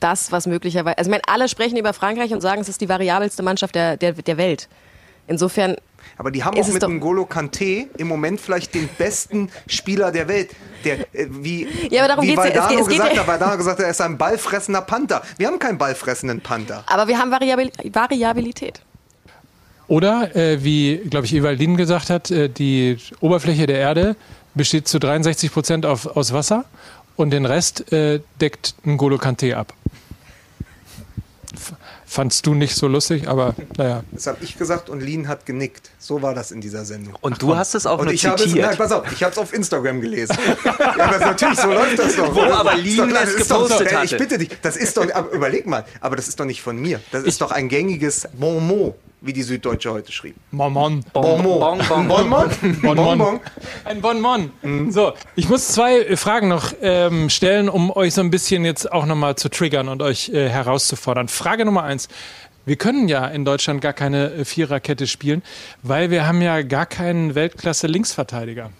das, 0.00 0.30
was 0.30 0.46
möglicherweise. 0.46 0.98
Also, 0.98 1.08
ich 1.08 1.12
meine, 1.12 1.22
alle 1.26 1.48
sprechen 1.48 1.76
über 1.76 1.92
Frankreich 1.92 2.32
und 2.32 2.40
sagen, 2.40 2.60
es 2.60 2.68
ist 2.68 2.80
die 2.80 2.88
variabelste 2.88 3.42
Mannschaft 3.42 3.74
der, 3.74 3.96
der, 3.96 4.12
der 4.12 4.36
Welt. 4.36 4.68
Insofern, 5.26 5.76
Aber 6.18 6.30
die 6.30 6.44
haben 6.44 6.56
Ist 6.56 6.64
auch 6.64 6.68
es 6.68 6.74
mit 6.74 6.82
doch- 6.82 6.88
N'Golo 6.88 7.26
Kanté 7.28 7.86
im 7.98 8.08
Moment 8.08 8.40
vielleicht 8.40 8.74
den 8.74 8.88
besten 8.98 9.50
Spieler 9.66 10.10
der 10.12 10.28
Welt. 10.28 10.50
Der, 10.84 11.00
äh, 11.14 11.26
wie 11.30 11.66
Ja, 11.90 12.00
aber 12.02 12.08
darum 12.08 12.24
wie 12.24 12.28
geht's 12.28 12.44
ja. 12.44 12.50
Es 12.50 12.54
Valdano 12.56 12.68
geht- 12.70 12.80
es 12.80 12.88
geht 12.88 12.96
gesagt 12.98 13.14
ja- 13.14 13.20
hat, 13.20 13.28
Valdano 13.28 13.56
gesagt 13.56 13.78
hat, 13.78 13.84
er 13.84 13.90
ist 13.90 14.00
ein 14.00 14.16
ballfressender 14.18 14.80
Panther. 14.82 15.22
Wir 15.38 15.46
haben 15.48 15.58
keinen 15.58 15.78
ballfressenden 15.78 16.40
Panther. 16.40 16.84
aber 16.86 17.06
wir 17.08 17.18
haben 17.18 17.30
Variabil 17.30 17.70
Variabilität. 17.92 18.80
Oder, 19.88 20.34
äh, 20.34 20.64
wie, 20.64 20.96
glaube 21.10 21.26
ich, 21.26 21.34
Ewaldin 21.34 21.76
gesagt 21.76 22.10
hat, 22.10 22.30
äh, 22.30 22.48
die 22.48 22.98
Oberfläche 23.20 23.66
der 23.66 23.78
Erde 23.78 24.16
besteht 24.54 24.88
zu 24.88 24.98
63 24.98 25.52
Prozent 25.52 25.86
auf, 25.86 26.06
aus 26.16 26.32
Wasser 26.32 26.64
und 27.14 27.30
den 27.30 27.46
Rest 27.46 27.92
äh, 27.92 28.20
deckt 28.40 28.74
N'Golo 28.84 29.18
Kanté 29.20 29.54
ab. 29.54 29.72
Fandst 32.08 32.46
du 32.46 32.54
nicht 32.54 32.76
so 32.76 32.86
lustig, 32.86 33.26
aber 33.26 33.54
naja. 33.76 34.04
Das 34.12 34.28
habe 34.28 34.38
ich 34.40 34.56
gesagt 34.56 34.88
und 34.88 35.00
Lin 35.02 35.26
hat 35.26 35.44
genickt. 35.44 35.90
So 35.98 36.22
war 36.22 36.34
das 36.34 36.52
in 36.52 36.60
dieser 36.60 36.84
Sendung. 36.84 37.16
Und 37.20 37.42
du 37.42 37.56
hast 37.56 37.74
es 37.74 37.84
auch 37.84 37.98
Und 37.98 38.04
nur 38.04 38.14
ich 38.14 38.24
habe 38.24 38.36
es, 38.36 38.44
zitiert. 38.44 38.64
nein, 38.64 38.76
pass 38.76 38.92
auf, 38.92 39.10
ich 39.10 39.22
habe 39.24 39.32
es 39.32 39.38
auf 39.38 39.52
Instagram 39.52 40.00
gelesen. 40.00 40.36
ja, 40.64 40.88
aber 41.04 41.18
natürlich, 41.18 41.58
so 41.58 41.68
läuft 41.72 41.98
das 41.98 42.14
doch. 42.16 42.32
Wo 42.34 42.40
oder? 42.42 42.58
aber 42.60 42.74
Das 42.76 42.96
doch 42.96 43.06
es 43.08 43.12
das 43.12 43.34
ist 43.34 43.50
doch 43.50 43.68
so, 43.68 43.78
gepostet 43.78 43.92
ey, 43.92 44.04
Ich 44.04 44.16
bitte 44.16 44.38
dich, 44.38 44.50
das 44.62 44.76
ist 44.76 44.96
doch, 44.96 45.12
aber 45.12 45.30
überleg 45.32 45.66
mal, 45.66 45.84
aber 46.00 46.14
das 46.14 46.28
ist 46.28 46.38
doch 46.38 46.44
nicht 46.44 46.62
von 46.62 46.76
mir. 46.78 47.00
Das 47.10 47.24
ist 47.24 47.40
doch 47.40 47.50
ein 47.50 47.68
gängiges 47.68 48.28
Bon 48.34 48.64
mot, 48.64 48.94
wie 49.26 49.32
die 49.32 49.42
Süddeutsche 49.42 49.92
heute 49.92 50.12
schrieb. 50.12 50.36
Bon, 50.52 50.72
Bonbon? 50.72 51.04
Bonbon. 51.12 51.80
Bonbon. 52.82 53.40
Ein 53.84 54.00
Bonbon. 54.00 54.50
So, 54.90 55.12
ich 55.34 55.48
muss 55.48 55.68
zwei 55.68 56.00
äh, 56.00 56.16
Fragen 56.16 56.48
noch 56.48 56.72
ähm, 56.80 57.28
stellen, 57.28 57.68
um 57.68 57.90
euch 57.90 58.14
so 58.14 58.20
ein 58.20 58.30
bisschen 58.30 58.64
jetzt 58.64 58.90
auch 58.90 59.06
nochmal 59.06 59.36
zu 59.36 59.48
triggern 59.48 59.88
und 59.88 60.02
euch 60.02 60.28
äh, 60.28 60.48
herauszufordern. 60.48 61.28
Frage 61.28 61.64
Nummer 61.64 61.82
eins. 61.82 62.08
Wir 62.64 62.76
können 62.76 63.06
ja 63.06 63.26
in 63.26 63.44
Deutschland 63.44 63.80
gar 63.80 63.92
keine 63.92 64.32
äh, 64.32 64.44
Viererkette 64.44 65.06
spielen, 65.06 65.42
weil 65.82 66.10
wir 66.10 66.26
haben 66.26 66.42
ja 66.42 66.62
gar 66.62 66.86
keinen 66.86 67.34
Weltklasse-Linksverteidiger. 67.34 68.70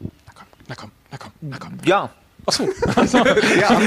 Na 0.00 0.08
komm, 0.34 0.46
na 0.68 0.74
komm, 0.74 0.90
na 1.10 1.18
komm, 1.18 1.32
na 1.40 1.58
komm. 1.58 1.78
Ja, 1.84 2.10
Achso, 2.46 2.68
Ja. 3.60 3.80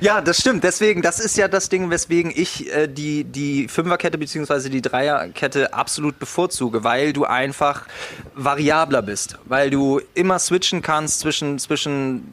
Ja, 0.00 0.20
das 0.20 0.38
stimmt. 0.38 0.62
Deswegen, 0.62 1.02
das 1.02 1.18
ist 1.18 1.36
ja 1.36 1.48
das 1.48 1.68
Ding, 1.68 1.90
weswegen 1.90 2.32
ich 2.34 2.72
äh, 2.72 2.86
die, 2.86 3.24
die 3.24 3.66
Fünferkette 3.68 4.18
bzw. 4.18 4.68
die 4.68 4.82
Dreierkette 4.82 5.74
absolut 5.74 6.18
bevorzuge, 6.18 6.84
weil 6.84 7.12
du 7.12 7.24
einfach 7.24 7.86
variabler 8.34 9.02
bist, 9.02 9.38
weil 9.46 9.70
du 9.70 10.00
immer 10.14 10.38
switchen 10.38 10.80
kannst 10.80 11.20
zwischen, 11.20 11.58
zwischen 11.58 12.32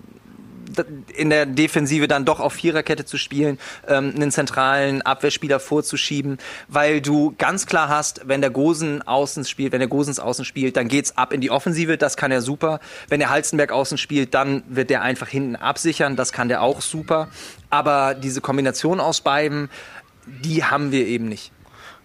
in 1.15 1.29
der 1.29 1.45
Defensive 1.45 2.07
dann 2.07 2.25
doch 2.25 2.39
auf 2.39 2.53
Viererkette 2.53 3.05
zu 3.05 3.17
spielen, 3.17 3.59
ähm, 3.87 4.13
einen 4.15 4.31
zentralen 4.31 5.01
Abwehrspieler 5.01 5.59
vorzuschieben, 5.59 6.37
weil 6.67 7.01
du 7.01 7.33
ganz 7.37 7.65
klar 7.65 7.89
hast, 7.89 8.21
wenn 8.25 8.41
der 8.41 8.49
Gosen 8.49 9.01
außen 9.01 9.45
spielt, 9.45 9.71
wenn 9.71 9.79
der 9.79 9.87
Gosens 9.87 10.19
außen 10.19 10.45
spielt, 10.45 10.77
dann 10.77 10.87
geht's 10.87 11.17
ab 11.17 11.33
in 11.33 11.41
die 11.41 11.51
Offensive, 11.51 11.97
das 11.97 12.17
kann 12.17 12.31
er 12.31 12.41
super. 12.41 12.79
Wenn 13.09 13.19
der 13.19 13.29
Halzenberg 13.29 13.71
außen 13.71 13.97
spielt, 13.97 14.33
dann 14.33 14.63
wird 14.67 14.89
der 14.89 15.01
einfach 15.01 15.27
hinten 15.27 15.55
absichern, 15.55 16.15
das 16.15 16.31
kann 16.31 16.47
der 16.47 16.61
auch 16.61 16.81
super. 16.81 17.29
Aber 17.69 18.13
diese 18.15 18.41
Kombination 18.41 18.99
aus 18.99 19.21
beiden, 19.21 19.69
die 20.25 20.63
haben 20.63 20.91
wir 20.91 21.05
eben 21.05 21.27
nicht. 21.27 21.51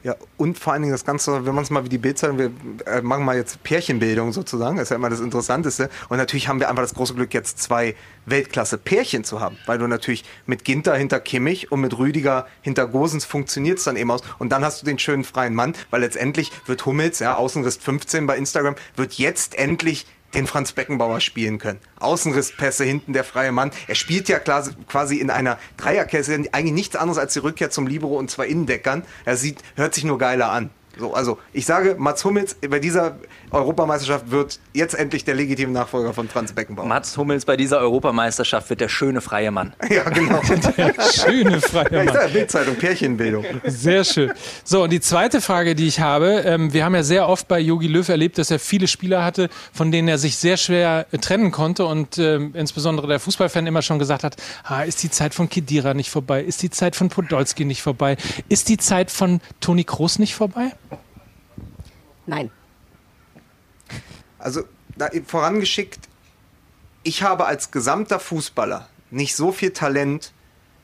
Ja, 0.03 0.17
und 0.39 0.59
vor 0.59 0.73
allen 0.73 0.81
Dingen 0.81 0.93
das 0.93 1.05
Ganze, 1.05 1.45
wenn 1.45 1.55
man 1.55 1.63
es 1.63 1.69
mal 1.69 1.85
wie 1.85 1.91
die 1.91 1.99
Bildzeitung, 1.99 2.39
wir 2.39 2.51
äh, 2.87 3.03
machen 3.03 3.23
mal 3.23 3.37
jetzt 3.37 3.63
Pärchenbildung 3.63 4.33
sozusagen, 4.33 4.79
ist 4.79 4.89
ja 4.89 4.97
immer 4.97 5.11
das 5.11 5.21
Interessanteste. 5.21 5.91
Und 6.09 6.17
natürlich 6.17 6.49
haben 6.49 6.59
wir 6.59 6.71
einfach 6.71 6.83
das 6.83 6.95
große 6.95 7.13
Glück, 7.13 7.35
jetzt 7.35 7.59
zwei 7.59 7.95
Weltklasse-Pärchen 8.25 9.25
zu 9.25 9.41
haben, 9.41 9.59
weil 9.67 9.77
du 9.77 9.87
natürlich 9.87 10.25
mit 10.47 10.65
Ginter 10.65 10.95
hinter 10.97 11.21
Kimmich 11.21 11.71
und 11.71 11.83
mit 11.83 11.99
Rüdiger 11.99 12.47
hinter 12.63 12.87
Gosens 12.87 13.27
funktioniert 13.27 13.77
es 13.77 13.85
dann 13.85 13.97
eben 13.97 14.11
aus. 14.11 14.23
Und 14.39 14.53
dann 14.53 14.65
hast 14.65 14.81
du 14.81 14.87
den 14.87 14.99
schönen 14.99 15.25
freien 15.25 15.55
Mann, 15.55 15.75
weil 15.91 16.01
letztendlich 16.01 16.51
wird 16.65 16.87
Hummels, 16.87 17.19
ja, 17.19 17.37
Außenriss 17.37 17.77
15 17.77 18.27
bei 18.27 18.39
Instagram, 18.39 18.77
wird 18.97 19.15
jetzt 19.15 19.55
endlich 19.59 20.07
den 20.35 20.47
Franz 20.47 20.73
Beckenbauer 20.73 21.21
spielen 21.21 21.59
können. 21.59 21.81
Außenrisspässe 21.99 22.85
hinten 22.85 23.13
der 23.13 23.25
freie 23.25 23.53
Mann. 23.53 23.71
Er 23.89 23.95
spielt 23.95 24.29
ja 24.29 24.39
quasi 24.39 25.17
in 25.17 25.31
einer 25.31 25.59
Dreierkette, 25.77 26.45
eigentlich 26.53 26.73
nichts 26.73 26.97
anderes 26.97 27.19
als 27.19 27.33
die 27.33 27.41
Rückkehr 27.41 27.71
zum 27.71 27.87
Libero 27.87 28.17
und 28.19 28.31
zwei 28.31 28.47
Innendeckern. 28.47 29.05
Er 29.25 29.37
sieht, 29.37 29.59
hört 29.77 29.95
sich 29.95 30.05
nur 30.05 30.19
geiler 30.19 30.51
an. 30.51 30.71
So, 30.99 31.15
also 31.15 31.39
ich 31.53 31.67
sage, 31.67 31.97
Mats 31.99 32.25
Hummels 32.25 32.57
bei 32.69 32.79
dieser 32.79 33.19
Europameisterschaft 33.51 34.31
wird 34.31 34.61
jetzt 34.73 34.95
endlich 34.95 35.25
der 35.25 35.35
legitime 35.35 35.73
Nachfolger 35.73 36.15
von 36.15 36.29
Franz 36.29 36.53
Beckenbauer. 36.53 36.87
Mats 36.87 37.17
Hummels 37.17 37.45
bei 37.45 37.57
dieser 37.57 37.79
Europameisterschaft 37.81 38.71
wird 38.71 38.81
der 38.81 38.89
schöne 38.89 39.21
freie 39.21 39.51
Mann. 39.51 39.73
Ja, 39.91 40.09
genau. 40.09 40.41
schöne 41.13 41.61
freie 41.61 41.91
Ja, 41.91 42.05
Mann. 42.05 42.15
sage 42.15 42.33
Bildzeitung, 42.33 42.77
Pärchenbildung. 42.77 43.45
Sehr 43.65 44.05
schön. 44.05 44.33
So, 44.63 44.85
und 44.85 44.91
die 44.93 45.01
zweite 45.01 45.41
Frage, 45.41 45.75
die 45.75 45.89
ich 45.89 45.99
habe, 46.01 46.43
ähm, 46.47 46.73
wir 46.73 46.85
haben 46.85 46.95
ja 46.95 47.03
sehr 47.03 47.29
oft 47.29 47.49
bei 47.49 47.59
Yogi 47.59 47.89
Löw 47.89 48.09
erlebt, 48.09 48.39
dass 48.39 48.51
er 48.53 48.61
viele 48.61 48.87
Spieler 48.87 49.25
hatte, 49.25 49.49
von 49.73 49.91
denen 49.91 50.07
er 50.07 50.19
sich 50.19 50.37
sehr 50.37 50.57
schwer 50.57 51.07
äh, 51.11 51.19
trennen 51.19 51.51
konnte 51.51 51.87
und 51.87 52.19
ähm, 52.19 52.53
insbesondere 52.55 53.09
der 53.09 53.19
Fußballfan 53.19 53.67
immer 53.67 53.83
schon 53.83 53.99
gesagt 53.99 54.23
hat, 54.23 54.37
ah, 54.65 54.83
ist 54.83 55.03
die 55.03 55.11
Zeit 55.11 55.35
von 55.35 55.49
Kedira 55.49 55.93
nicht 55.95 56.11
vorbei? 56.11 56.43
Ist 56.43 56.63
die 56.63 56.71
Zeit 56.71 56.95
von 56.95 57.09
Podolski 57.09 57.65
nicht 57.65 57.83
vorbei? 57.83 58.17
Ist 58.49 58.69
die 58.69 58.77
Zeit 58.79 59.11
von 59.11 59.41
Toni 59.61 59.83
Kroos 59.85 60.19
nicht 60.21 60.35
vorbei? 60.37 60.71
Nein. 62.27 62.51
Also 64.39 64.63
vorangeschickt, 65.27 66.09
ich 67.03 67.23
habe 67.23 67.47
als 67.47 67.71
gesamter 67.71 68.21
Fußballer 68.21 68.89
nicht 69.11 69.37
so 69.37 69.53
viel 69.53 69.71
Talent 69.71 70.33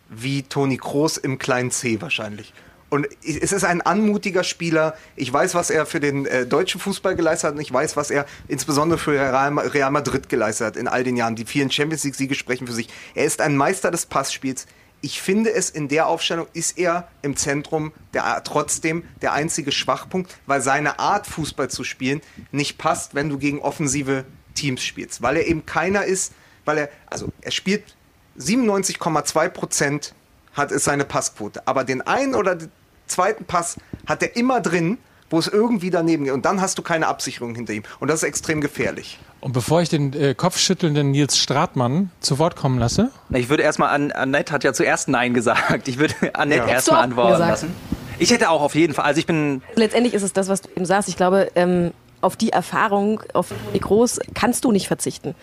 wie 0.09 0.43
Toni 0.43 0.77
Kroos 0.77 1.17
im 1.17 1.39
kleinen 1.39 1.71
C 1.71 2.01
wahrscheinlich. 2.01 2.53
Und 2.89 3.09
es 3.25 3.53
ist 3.53 3.65
ein 3.65 3.83
anmutiger 3.83 4.45
Spieler. 4.45 4.97
Ich 5.17 5.33
weiß, 5.33 5.55
was 5.55 5.71
er 5.71 5.87
für 5.87 5.99
den 5.99 6.25
äh, 6.25 6.47
deutschen 6.47 6.81
Fußball 6.81 7.17
geleistet 7.17 7.49
hat 7.49 7.55
und 7.57 7.61
ich 7.61 7.73
weiß, 7.73 7.97
was 7.97 8.11
er 8.11 8.27
insbesondere 8.47 8.99
für 8.99 9.13
Real 9.13 9.91
Madrid 9.91 10.29
geleistet 10.29 10.69
hat 10.69 10.77
in 10.77 10.87
all 10.87 11.03
den 11.03 11.17
Jahren. 11.17 11.35
Die 11.35 11.45
vielen 11.45 11.71
Champions 11.71 12.05
League-Siege 12.05 12.37
sprechen 12.37 12.67
für 12.67 12.73
sich. 12.73 12.89
Er 13.15 13.25
ist 13.25 13.41
ein 13.41 13.57
Meister 13.57 13.91
des 13.91 14.07
Passspiels. 14.07 14.67
Ich 15.07 15.23
finde 15.23 15.53
es 15.53 15.71
in 15.71 15.87
der 15.87 16.09
Aufstellung 16.09 16.49
ist 16.53 16.77
er 16.77 17.07
im 17.23 17.37
Zentrum 17.37 17.93
der, 18.13 18.43
trotzdem 18.43 19.05
der 19.23 19.35
einzige 19.35 19.71
Schwachpunkt, 19.71 20.37
weil 20.47 20.61
seine 20.61 20.99
Art 20.99 21.29
Fußball 21.29 21.71
zu 21.71 21.85
spielen 21.85 22.21
nicht 22.51 22.77
passt, 22.77 23.15
wenn 23.15 23.29
du 23.29 23.39
gegen 23.39 23.61
offensive 23.61 24.25
Teams 24.57 24.83
spielst, 24.83 25.23
weil 25.23 25.37
er 25.37 25.47
eben 25.47 25.65
keiner 25.65 26.05
ist, 26.05 26.33
weil 26.65 26.79
er 26.79 26.89
also 27.07 27.29
er 27.41 27.53
spielt 27.53 27.95
97,2 28.37 29.49
Prozent 29.51 30.13
hat 30.55 30.73
es 30.73 30.83
seine 30.83 31.05
Passquote, 31.05 31.65
aber 31.69 31.85
den 31.85 32.03
einen 32.03 32.35
oder 32.35 32.57
den 32.57 32.73
zweiten 33.07 33.45
Pass 33.45 33.77
hat 34.09 34.25
er 34.25 34.35
immer 34.35 34.61
drin, 34.61 34.99
wo 35.31 35.39
es 35.39 35.49
irgendwie 35.49 35.91
daneben 35.91 36.25
geht 36.25 36.33
und 36.33 36.45
dann 36.45 36.61
hast 36.61 36.79
du 36.79 36.83
keine 36.83 37.07
Absicherung 37.09 37.55
hinter 37.55 37.73
ihm 37.73 37.83
und 38.01 38.09
das 38.09 38.23
ist 38.23 38.29
extrem 38.29 38.61
gefährlich. 38.61 39.19
Und 39.41 39.53
bevor 39.53 39.81
ich 39.83 39.89
den 39.89 40.13
äh, 40.15 40.35
kopfschüttelnden 40.35 41.11
Nils 41.11 41.37
Stratmann 41.39 42.11
zu 42.21 42.39
Wort 42.39 42.57
kommen 42.57 42.79
lasse, 42.79 43.11
Ich 43.31 43.49
würde 43.49 43.63
erstmal 43.63 43.91
an, 43.91 44.11
Annette 44.13 44.53
hat 44.53 44.65
ja 44.65 44.73
zuerst 44.73 45.09
Nein 45.09 45.35
gesagt. 45.35 45.87
Ich 45.89 45.99
würde 45.99 46.15
Annette 46.35 46.63
Ja. 46.63 46.69
erstmal 46.69 47.03
antworten 47.03 47.33
gesagt. 47.33 47.51
lassen. 47.51 47.75
Ich 48.19 48.31
hätte 48.31 48.49
auch 48.51 48.63
auf 48.63 48.75
jeden 48.75 48.95
Fall, 48.95 49.05
also 49.05 49.19
ich 49.21 49.27
bin 49.27 49.63
Letztendlich 49.75 50.15
ist 50.15 50.23
es 50.23 50.33
das, 50.33 50.49
was 50.49 50.63
du 50.63 50.71
eben 50.75 50.87
sagst. 50.87 51.09
Ich 51.09 51.17
glaube, 51.17 51.51
ähm, 51.55 51.93
auf 52.23 52.35
die 52.37 52.51
Erfahrung, 52.51 53.21
auf 53.35 53.49
die 53.75 53.81
Groß 53.81 54.21
kannst 54.35 54.65
du 54.65 54.73
nicht 54.73 54.89
verzichten. 54.89 55.35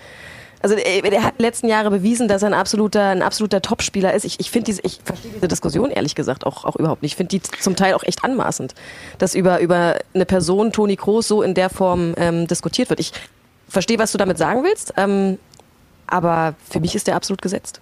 Also 0.63 0.75
er, 0.75 1.03
er 1.03 1.23
hat 1.23 1.39
die 1.39 1.41
letzten 1.41 1.67
Jahre 1.67 1.89
bewiesen, 1.91 2.29
dass 2.29 2.41
er 2.41 2.47
ein 2.47 2.53
absoluter, 2.53 3.09
ein 3.09 3.21
absoluter 3.21 3.61
Topspieler 3.61 4.13
ist. 4.13 4.23
Ich, 4.23 4.39
ich 4.39 4.49
finde 4.49 4.65
diese, 4.67 4.81
ich 4.83 5.01
verstehe 5.03 5.31
diese 5.35 5.49
Diskussion 5.49 5.91
ehrlich 5.91 6.15
gesagt 6.15 6.45
auch, 6.45 6.63
auch 6.63 6.77
überhaupt 6.77 7.01
nicht. 7.01 7.11
Ich 7.11 7.15
finde 7.17 7.37
die 7.37 7.41
zum 7.41 7.75
Teil 7.75 7.93
auch 7.93 8.03
echt 8.03 8.23
anmaßend, 8.23 8.73
dass 9.17 9.35
über, 9.35 9.59
über 9.59 9.97
eine 10.13 10.25
Person, 10.25 10.71
Toni 10.71 10.95
Kroos, 10.95 11.27
so 11.27 11.41
in 11.43 11.53
der 11.53 11.69
Form 11.69 12.13
ähm, 12.15 12.47
diskutiert 12.47 12.89
wird. 12.89 13.01
Ich 13.01 13.11
verstehe, 13.67 13.99
was 13.99 14.13
du 14.13 14.17
damit 14.17 14.37
sagen 14.37 14.63
willst, 14.63 14.93
ähm, 14.95 15.37
aber 16.07 16.55
für 16.69 16.79
mich 16.79 16.95
ist 16.95 17.07
der 17.07 17.17
absolut 17.17 17.41
gesetzt. 17.41 17.81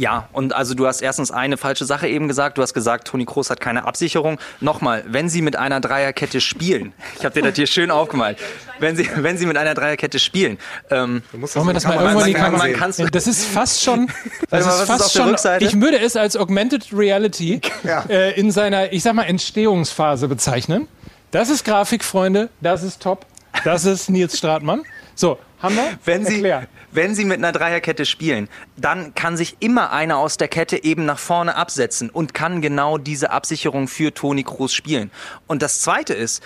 Ja, 0.00 0.30
und 0.32 0.54
also 0.54 0.72
du 0.72 0.86
hast 0.86 1.02
erstens 1.02 1.30
eine 1.30 1.58
falsche 1.58 1.84
Sache 1.84 2.08
eben 2.08 2.26
gesagt. 2.26 2.56
Du 2.56 2.62
hast 2.62 2.72
gesagt, 2.72 3.06
Toni 3.08 3.26
Kroos 3.26 3.50
hat 3.50 3.60
keine 3.60 3.84
Absicherung. 3.84 4.38
Nochmal, 4.60 5.04
wenn 5.06 5.28
sie 5.28 5.42
mit 5.42 5.56
einer 5.56 5.78
Dreierkette 5.78 6.40
spielen, 6.40 6.94
ich 7.18 7.24
habe 7.26 7.34
dir 7.38 7.46
das 7.46 7.54
hier 7.56 7.66
schön 7.66 7.90
aufgemalt, 7.90 8.38
wenn 8.78 8.96
sie, 8.96 9.06
wenn 9.16 9.36
sie 9.36 9.44
mit 9.44 9.58
einer 9.58 9.74
Dreierkette 9.74 10.18
spielen, 10.18 10.56
ähm, 10.90 11.22
Du 11.32 11.36
musst 11.36 11.54
wollen 11.54 11.66
wir 11.66 11.74
das 11.74 11.84
mal 11.86 11.96
irgendwann 11.96 12.20
in 12.20 12.26
die 12.28 12.32
man- 12.32 12.42
Kamera 12.42 12.62
man 12.64 12.72
kann's- 12.72 12.96
Das 13.12 13.26
ist 13.26 13.44
fast 13.44 13.82
schon, 13.82 14.06
das 14.48 14.64
mal, 14.64 14.72
ist 14.72 14.80
ist 14.80 14.86
fast 14.86 15.14
der 15.14 15.58
schon, 15.58 15.68
ich 15.68 15.78
würde 15.82 15.98
es 16.00 16.16
als 16.16 16.34
Augmented 16.34 16.86
Reality 16.94 17.60
Ja. 17.84 18.02
äh, 18.08 18.40
in 18.40 18.50
seiner, 18.52 18.94
ich 18.94 19.02
sag 19.02 19.12
mal, 19.14 19.24
Entstehungsphase 19.24 20.28
bezeichnen. 20.28 20.88
Das 21.30 21.50
ist 21.50 21.62
Grafik, 21.66 22.04
Freunde, 22.04 22.48
das 22.62 22.82
ist 22.82 23.02
top, 23.02 23.26
das 23.64 23.84
ist 23.84 24.08
Nils 24.08 24.38
Stratmann. 24.38 24.80
So, 25.20 25.38
haben 25.60 25.76
wir? 25.76 25.98
wenn 26.06 26.24
sie, 26.24 26.36
Erklär. 26.36 26.66
wenn 26.92 27.14
sie 27.14 27.26
mit 27.26 27.36
einer 27.36 27.52
Dreierkette 27.52 28.06
spielen, 28.06 28.48
dann 28.78 29.14
kann 29.14 29.36
sich 29.36 29.58
immer 29.60 29.92
einer 29.92 30.16
aus 30.16 30.38
der 30.38 30.48
Kette 30.48 30.82
eben 30.82 31.04
nach 31.04 31.18
vorne 31.18 31.56
absetzen 31.56 32.08
und 32.08 32.32
kann 32.32 32.62
genau 32.62 32.96
diese 32.96 33.30
Absicherung 33.30 33.86
für 33.86 34.14
Toni 34.14 34.44
Kroos 34.44 34.72
spielen. 34.72 35.10
Und 35.46 35.60
das 35.60 35.82
Zweite 35.82 36.14
ist, 36.14 36.42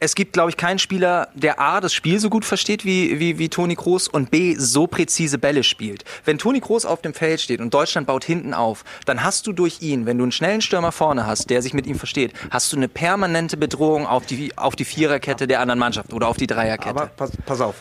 es 0.00 0.14
gibt, 0.14 0.32
glaube 0.32 0.48
ich, 0.48 0.56
keinen 0.56 0.78
Spieler, 0.78 1.28
der 1.34 1.60
A, 1.60 1.82
das 1.82 1.92
Spiel 1.92 2.18
so 2.18 2.30
gut 2.30 2.46
versteht 2.46 2.86
wie, 2.86 3.20
wie, 3.20 3.38
wie 3.38 3.50
Toni 3.50 3.76
Kroos 3.76 4.08
und 4.08 4.30
B, 4.30 4.54
so 4.56 4.86
präzise 4.86 5.36
Bälle 5.36 5.62
spielt. 5.62 6.04
Wenn 6.24 6.38
Toni 6.38 6.60
Kroos 6.60 6.86
auf 6.86 7.02
dem 7.02 7.12
Feld 7.12 7.42
steht 7.42 7.60
und 7.60 7.74
Deutschland 7.74 8.06
baut 8.06 8.24
hinten 8.24 8.54
auf, 8.54 8.86
dann 9.04 9.22
hast 9.22 9.46
du 9.46 9.52
durch 9.52 9.82
ihn, 9.82 10.06
wenn 10.06 10.16
du 10.16 10.24
einen 10.24 10.32
schnellen 10.32 10.62
Stürmer 10.62 10.92
vorne 10.92 11.26
hast, 11.26 11.50
der 11.50 11.60
sich 11.60 11.74
mit 11.74 11.86
ihm 11.86 11.98
versteht, 11.98 12.32
hast 12.50 12.72
du 12.72 12.78
eine 12.78 12.88
permanente 12.88 13.58
Bedrohung 13.58 14.06
auf 14.06 14.24
die, 14.24 14.56
auf 14.56 14.76
die 14.76 14.86
Viererkette 14.86 15.46
der 15.46 15.60
anderen 15.60 15.78
Mannschaft 15.78 16.14
oder 16.14 16.28
auf 16.28 16.38
die 16.38 16.46
Dreierkette. 16.46 16.88
Aber 16.88 17.06
pass, 17.08 17.32
pass 17.44 17.60
auf. 17.60 17.74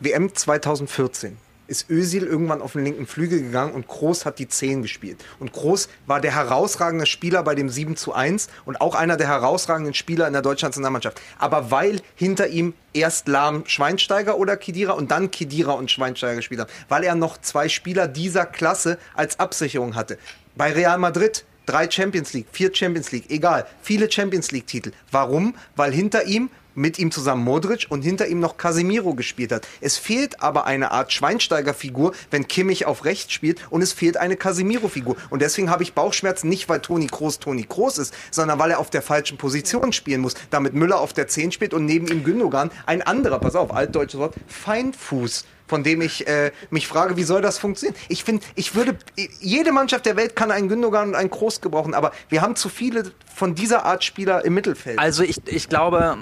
WM 0.00 0.32
2014 0.32 1.36
ist 1.66 1.90
Özil 1.90 2.24
irgendwann 2.24 2.62
auf 2.62 2.72
den 2.72 2.84
linken 2.84 3.06
Flügel 3.06 3.42
gegangen 3.42 3.72
und 3.72 3.88
Kroos 3.88 4.24
hat 4.24 4.38
die 4.38 4.48
10 4.48 4.82
gespielt. 4.82 5.22
Und 5.40 5.52
Kroos 5.52 5.88
war 6.06 6.20
der 6.20 6.34
herausragende 6.34 7.04
Spieler 7.04 7.42
bei 7.42 7.54
dem 7.56 7.68
7 7.68 7.96
zu 7.96 8.14
1 8.14 8.48
und 8.64 8.80
auch 8.80 8.94
einer 8.94 9.16
der 9.16 9.26
herausragenden 9.26 9.92
Spieler 9.92 10.26
in 10.28 10.32
der 10.32 10.42
deutschen 10.42 10.66
Nationalmannschaft. 10.66 11.20
Aber 11.38 11.70
weil 11.70 12.00
hinter 12.14 12.46
ihm 12.46 12.74
erst 12.94 13.28
Lahm 13.28 13.64
Schweinsteiger 13.66 14.38
oder 14.38 14.56
Kedira 14.56 14.92
und 14.92 15.10
dann 15.10 15.30
Kedira 15.30 15.72
und 15.72 15.90
Schweinsteiger 15.90 16.36
gespielt 16.36 16.60
haben. 16.60 16.70
Weil 16.88 17.02
er 17.02 17.16
noch 17.16 17.36
zwei 17.38 17.68
Spieler 17.68 18.08
dieser 18.08 18.46
Klasse 18.46 18.98
als 19.14 19.38
Absicherung 19.40 19.94
hatte. 19.94 20.16
Bei 20.56 20.72
Real 20.72 20.98
Madrid 20.98 21.44
drei 21.66 21.90
Champions 21.90 22.32
League, 22.32 22.46
vier 22.50 22.74
Champions 22.74 23.12
League, 23.12 23.30
egal, 23.30 23.66
viele 23.82 24.10
Champions 24.10 24.52
League 24.52 24.66
Titel. 24.66 24.92
Warum? 25.10 25.54
Weil 25.76 25.92
hinter 25.92 26.24
ihm 26.24 26.50
mit 26.78 26.98
ihm 26.98 27.10
zusammen 27.10 27.44
Modric 27.44 27.86
und 27.88 28.02
hinter 28.02 28.28
ihm 28.28 28.40
noch 28.40 28.56
Casemiro 28.56 29.14
gespielt 29.14 29.52
hat. 29.52 29.66
Es 29.80 29.98
fehlt 29.98 30.40
aber 30.42 30.64
eine 30.64 30.92
Art 30.92 31.12
Schweinsteiger-Figur, 31.12 32.12
wenn 32.30 32.48
Kimmich 32.48 32.86
auf 32.86 33.04
rechts 33.04 33.32
spielt 33.32 33.60
und 33.70 33.82
es 33.82 33.92
fehlt 33.92 34.16
eine 34.16 34.36
Casemiro-Figur. 34.36 35.16
Und 35.30 35.42
deswegen 35.42 35.70
habe 35.70 35.82
ich 35.82 35.92
Bauchschmerzen 35.92 36.48
nicht, 36.48 36.68
weil 36.68 36.80
Toni 36.80 37.08
Kroos 37.08 37.40
Toni 37.40 37.64
Kroos 37.64 37.98
ist, 37.98 38.14
sondern 38.30 38.58
weil 38.58 38.70
er 38.70 38.78
auf 38.78 38.90
der 38.90 39.02
falschen 39.02 39.38
Position 39.38 39.92
spielen 39.92 40.20
muss. 40.20 40.34
Damit 40.50 40.74
Müller 40.74 41.00
auf 41.00 41.12
der 41.12 41.28
10 41.28 41.52
spielt 41.52 41.74
und 41.74 41.84
neben 41.84 42.06
ihm 42.06 42.24
Gündogan 42.24 42.70
ein 42.86 43.02
anderer, 43.02 43.38
pass 43.40 43.56
auf, 43.56 43.74
altdeutsches 43.74 44.20
Wort, 44.20 44.34
Feinfuß 44.46 45.44
von 45.68 45.84
dem 45.84 46.00
ich 46.00 46.26
äh, 46.26 46.50
mich 46.70 46.88
frage, 46.88 47.16
wie 47.16 47.22
soll 47.22 47.42
das 47.42 47.58
funktionieren? 47.58 47.94
Ich 48.08 48.24
finde, 48.24 48.44
ich 48.54 48.74
würde, 48.74 48.96
jede 49.40 49.70
Mannschaft 49.70 50.06
der 50.06 50.16
Welt 50.16 50.34
kann 50.34 50.50
einen 50.50 50.68
Gündogan 50.68 51.10
und 51.10 51.14
einen 51.14 51.30
Kroos 51.30 51.60
gebrauchen, 51.60 51.94
aber 51.94 52.12
wir 52.30 52.40
haben 52.40 52.56
zu 52.56 52.68
viele 52.68 53.12
von 53.32 53.54
dieser 53.54 53.84
Art 53.84 54.02
Spieler 54.02 54.44
im 54.44 54.54
Mittelfeld. 54.54 54.98
Also 54.98 55.22
ich, 55.22 55.36
ich 55.46 55.68
glaube, 55.68 56.18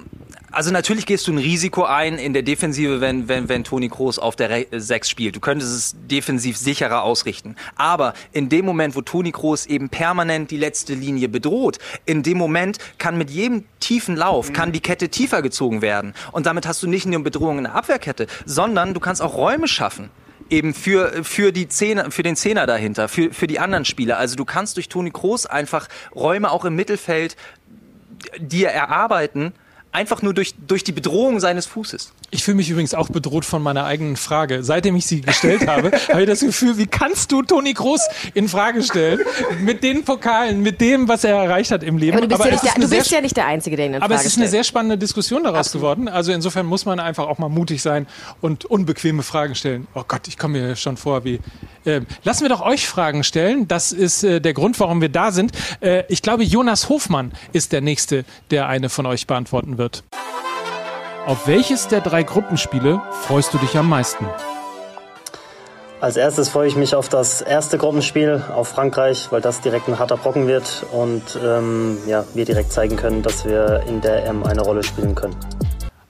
also 0.52 0.70
natürlich 0.70 1.06
gehst 1.06 1.26
du 1.26 1.32
ein 1.32 1.38
Risiko 1.38 1.84
ein 1.84 2.18
in 2.18 2.32
der 2.32 2.42
Defensive, 2.42 3.00
wenn, 3.00 3.28
wenn, 3.28 3.48
wenn 3.48 3.64
Toni 3.64 3.88
Kroos 3.88 4.18
auf 4.18 4.36
der 4.36 4.50
Re 4.50 4.66
6 4.70 5.08
spielt. 5.08 5.36
Du 5.36 5.40
könntest 5.40 5.72
es 5.72 5.96
defensiv 6.08 6.56
sicherer 6.56 7.02
ausrichten. 7.02 7.56
Aber 7.76 8.14
in 8.32 8.48
dem 8.48 8.64
Moment, 8.64 8.94
wo 8.94 9.00
Toni 9.00 9.32
Kroos 9.32 9.66
eben 9.66 9.88
permanent 9.88 10.50
die 10.50 10.56
letzte 10.56 10.94
Linie 10.94 11.28
bedroht, 11.28 11.78
in 12.04 12.22
dem 12.22 12.38
Moment 12.38 12.78
kann 12.98 13.18
mit 13.18 13.30
jedem 13.30 13.64
tiefen 13.80 14.16
Lauf, 14.16 14.52
kann 14.52 14.72
die 14.72 14.80
Kette 14.80 15.08
tiefer 15.08 15.42
gezogen 15.42 15.82
werden. 15.82 16.14
Und 16.32 16.46
damit 16.46 16.66
hast 16.66 16.82
du 16.82 16.86
nicht 16.86 17.06
nur 17.06 17.22
Bedrohung 17.22 17.58
in 17.58 17.64
der 17.64 17.74
Abwehrkette, 17.74 18.26
sondern 18.44 18.94
du 18.94 19.00
kannst 19.00 19.22
auch 19.22 19.34
Räume 19.36 19.68
schaffen 19.68 20.10
eben 20.48 20.74
für, 20.74 21.24
für, 21.24 21.52
die 21.52 21.68
Zehner, 21.68 22.12
für 22.12 22.22
den 22.22 22.36
Zehner 22.36 22.66
dahinter, 22.66 23.08
für, 23.08 23.32
für 23.32 23.48
die 23.48 23.58
anderen 23.58 23.84
Spieler. 23.84 24.16
Also 24.18 24.36
du 24.36 24.44
kannst 24.44 24.76
durch 24.76 24.88
Toni 24.88 25.10
Kroos 25.10 25.44
einfach 25.44 25.88
Räume 26.14 26.52
auch 26.52 26.64
im 26.64 26.76
Mittelfeld 26.76 27.36
dir 28.38 28.68
erarbeiten, 28.68 29.52
einfach 29.96 30.20
nur 30.20 30.34
durch, 30.34 30.54
durch 30.68 30.84
die 30.84 30.92
Bedrohung 30.92 31.40
seines 31.40 31.64
Fußes. 31.64 32.12
Ich 32.30 32.44
fühle 32.44 32.56
mich 32.56 32.68
übrigens 32.68 32.92
auch 32.92 33.08
bedroht 33.08 33.46
von 33.46 33.62
meiner 33.62 33.86
eigenen 33.86 34.16
Frage. 34.16 34.62
Seitdem 34.62 34.94
ich 34.94 35.06
sie 35.06 35.22
gestellt 35.22 35.66
habe, 35.66 35.90
habe 36.08 36.20
ich 36.20 36.28
das 36.28 36.40
Gefühl, 36.40 36.76
wie 36.76 36.86
kannst 36.86 37.32
du 37.32 37.42
Toni 37.42 37.72
Groß 37.72 38.02
in 38.34 38.46
Frage 38.48 38.82
stellen? 38.82 39.20
Mit 39.62 39.82
den 39.82 40.04
Pokalen, 40.04 40.60
mit 40.60 40.82
dem, 40.82 41.08
was 41.08 41.24
er 41.24 41.36
erreicht 41.36 41.70
hat 41.70 41.82
im 41.82 41.96
Leben. 41.96 42.18
Aber 42.18 42.26
du 42.26 42.28
bist, 42.28 42.40
aber 42.40 42.50
ja, 42.50 42.54
nicht 42.56 42.64
der, 42.76 42.82
du 42.82 42.88
bist 42.90 43.10
ja 43.10 43.20
nicht 43.22 43.36
der 43.38 43.46
Einzige, 43.46 43.76
der 43.76 43.86
ihn 43.86 43.94
in 43.94 44.02
Aber 44.02 44.14
Frage 44.16 44.20
es 44.20 44.32
ist 44.32 44.36
eine 44.36 44.46
stellt. 44.46 44.50
sehr 44.50 44.64
spannende 44.64 44.98
Diskussion 44.98 45.44
daraus 45.44 45.72
geworden. 45.72 46.08
Also 46.08 46.30
insofern 46.30 46.66
muss 46.66 46.84
man 46.84 47.00
einfach 47.00 47.26
auch 47.26 47.38
mal 47.38 47.48
mutig 47.48 47.80
sein 47.80 48.06
und 48.42 48.66
unbequeme 48.66 49.22
Fragen 49.22 49.54
stellen. 49.54 49.86
Oh 49.94 50.04
Gott, 50.06 50.28
ich 50.28 50.36
komme 50.36 50.60
mir 50.60 50.76
schon 50.76 50.98
vor 50.98 51.24
wie. 51.24 51.40
Äh, 51.86 52.02
lassen 52.24 52.42
wir 52.42 52.50
doch 52.50 52.60
euch 52.60 52.86
Fragen 52.86 53.24
stellen. 53.24 53.66
Das 53.66 53.92
ist 53.92 54.24
äh, 54.24 54.40
der 54.40 54.52
Grund, 54.52 54.78
warum 54.78 55.00
wir 55.00 55.08
da 55.08 55.32
sind. 55.32 55.52
Äh, 55.80 56.04
ich 56.08 56.20
glaube, 56.20 56.42
Jonas 56.42 56.90
Hofmann 56.90 57.32
ist 57.52 57.72
der 57.72 57.80
Nächste, 57.80 58.26
der 58.50 58.68
eine 58.68 58.90
von 58.90 59.06
euch 59.06 59.26
beantworten 59.26 59.78
wird. 59.78 59.85
Auf 61.26 61.46
welches 61.46 61.88
der 61.88 62.00
drei 62.00 62.22
Gruppenspiele 62.22 63.00
freust 63.22 63.52
du 63.52 63.58
dich 63.58 63.76
am 63.76 63.88
meisten? 63.88 64.26
Als 66.00 66.16
erstes 66.16 66.50
freue 66.50 66.68
ich 66.68 66.76
mich 66.76 66.94
auf 66.94 67.08
das 67.08 67.40
erste 67.40 67.78
Gruppenspiel, 67.78 68.42
auf 68.54 68.68
Frankreich, 68.68 69.28
weil 69.30 69.40
das 69.40 69.60
direkt 69.60 69.88
ein 69.88 69.98
harter 69.98 70.16
Brocken 70.18 70.46
wird 70.46 70.84
und 70.92 71.22
ähm, 71.42 71.98
ja, 72.06 72.24
wir 72.34 72.44
direkt 72.44 72.70
zeigen 72.70 72.96
können, 72.96 73.22
dass 73.22 73.44
wir 73.44 73.82
in 73.88 74.02
der 74.02 74.26
M 74.26 74.44
eine 74.44 74.60
Rolle 74.60 74.82
spielen 74.82 75.14
können. 75.14 75.34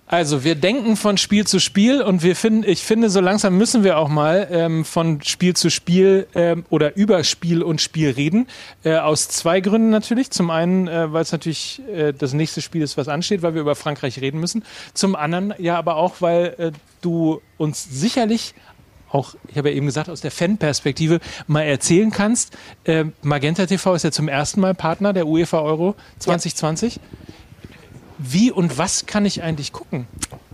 Also 0.08 0.44
wir 0.44 0.54
denken 0.54 0.94
von 0.94 1.18
Spiel 1.18 1.48
zu 1.48 1.58
Spiel 1.58 2.00
und 2.00 2.22
wir 2.22 2.36
finden, 2.36 2.62
ich 2.64 2.84
finde, 2.84 3.10
so 3.10 3.20
langsam 3.20 3.58
müssen 3.58 3.82
wir 3.82 3.98
auch 3.98 4.08
mal 4.08 4.46
ähm, 4.52 4.84
von 4.84 5.20
Spiel 5.22 5.56
zu 5.56 5.68
Spiel 5.68 6.28
ähm, 6.36 6.64
oder 6.70 6.96
über 6.96 7.24
Spiel 7.24 7.60
und 7.60 7.80
Spiel 7.80 8.10
reden. 8.10 8.46
Äh, 8.84 8.98
aus 8.98 9.28
zwei 9.28 9.60
Gründen 9.60 9.90
natürlich. 9.90 10.30
Zum 10.30 10.50
einen, 10.50 10.86
äh, 10.86 11.12
weil 11.12 11.22
es 11.22 11.32
natürlich 11.32 11.82
äh, 11.92 12.12
das 12.12 12.34
nächste 12.34 12.62
Spiel 12.62 12.82
ist, 12.82 12.96
was 12.96 13.08
ansteht, 13.08 13.42
weil 13.42 13.54
wir 13.54 13.60
über 13.60 13.74
Frankreich 13.74 14.20
reden 14.20 14.38
müssen. 14.38 14.64
Zum 14.94 15.16
anderen 15.16 15.54
ja 15.58 15.76
aber 15.76 15.96
auch, 15.96 16.20
weil 16.20 16.54
äh, 16.58 16.72
du 17.00 17.40
uns 17.56 17.82
sicherlich 17.90 18.54
auch, 19.10 19.34
ich 19.48 19.58
habe 19.58 19.70
ja 19.70 19.76
eben 19.76 19.86
gesagt, 19.86 20.08
aus 20.08 20.20
der 20.20 20.30
Fanperspektive 20.30 21.18
mal 21.48 21.62
erzählen 21.62 22.12
kannst. 22.12 22.56
Äh, 22.84 23.06
Magenta 23.22 23.66
TV 23.66 23.94
ist 23.94 24.04
ja 24.04 24.12
zum 24.12 24.28
ersten 24.28 24.60
Mal 24.60 24.74
Partner 24.74 25.12
der 25.12 25.26
UEFA 25.26 25.60
Euro 25.60 25.96
2020. 26.20 27.00
Wie 28.18 28.50
und 28.50 28.78
was 28.78 29.06
kann 29.06 29.24
ich 29.26 29.42
eigentlich 29.42 29.72
gucken? 29.72 30.06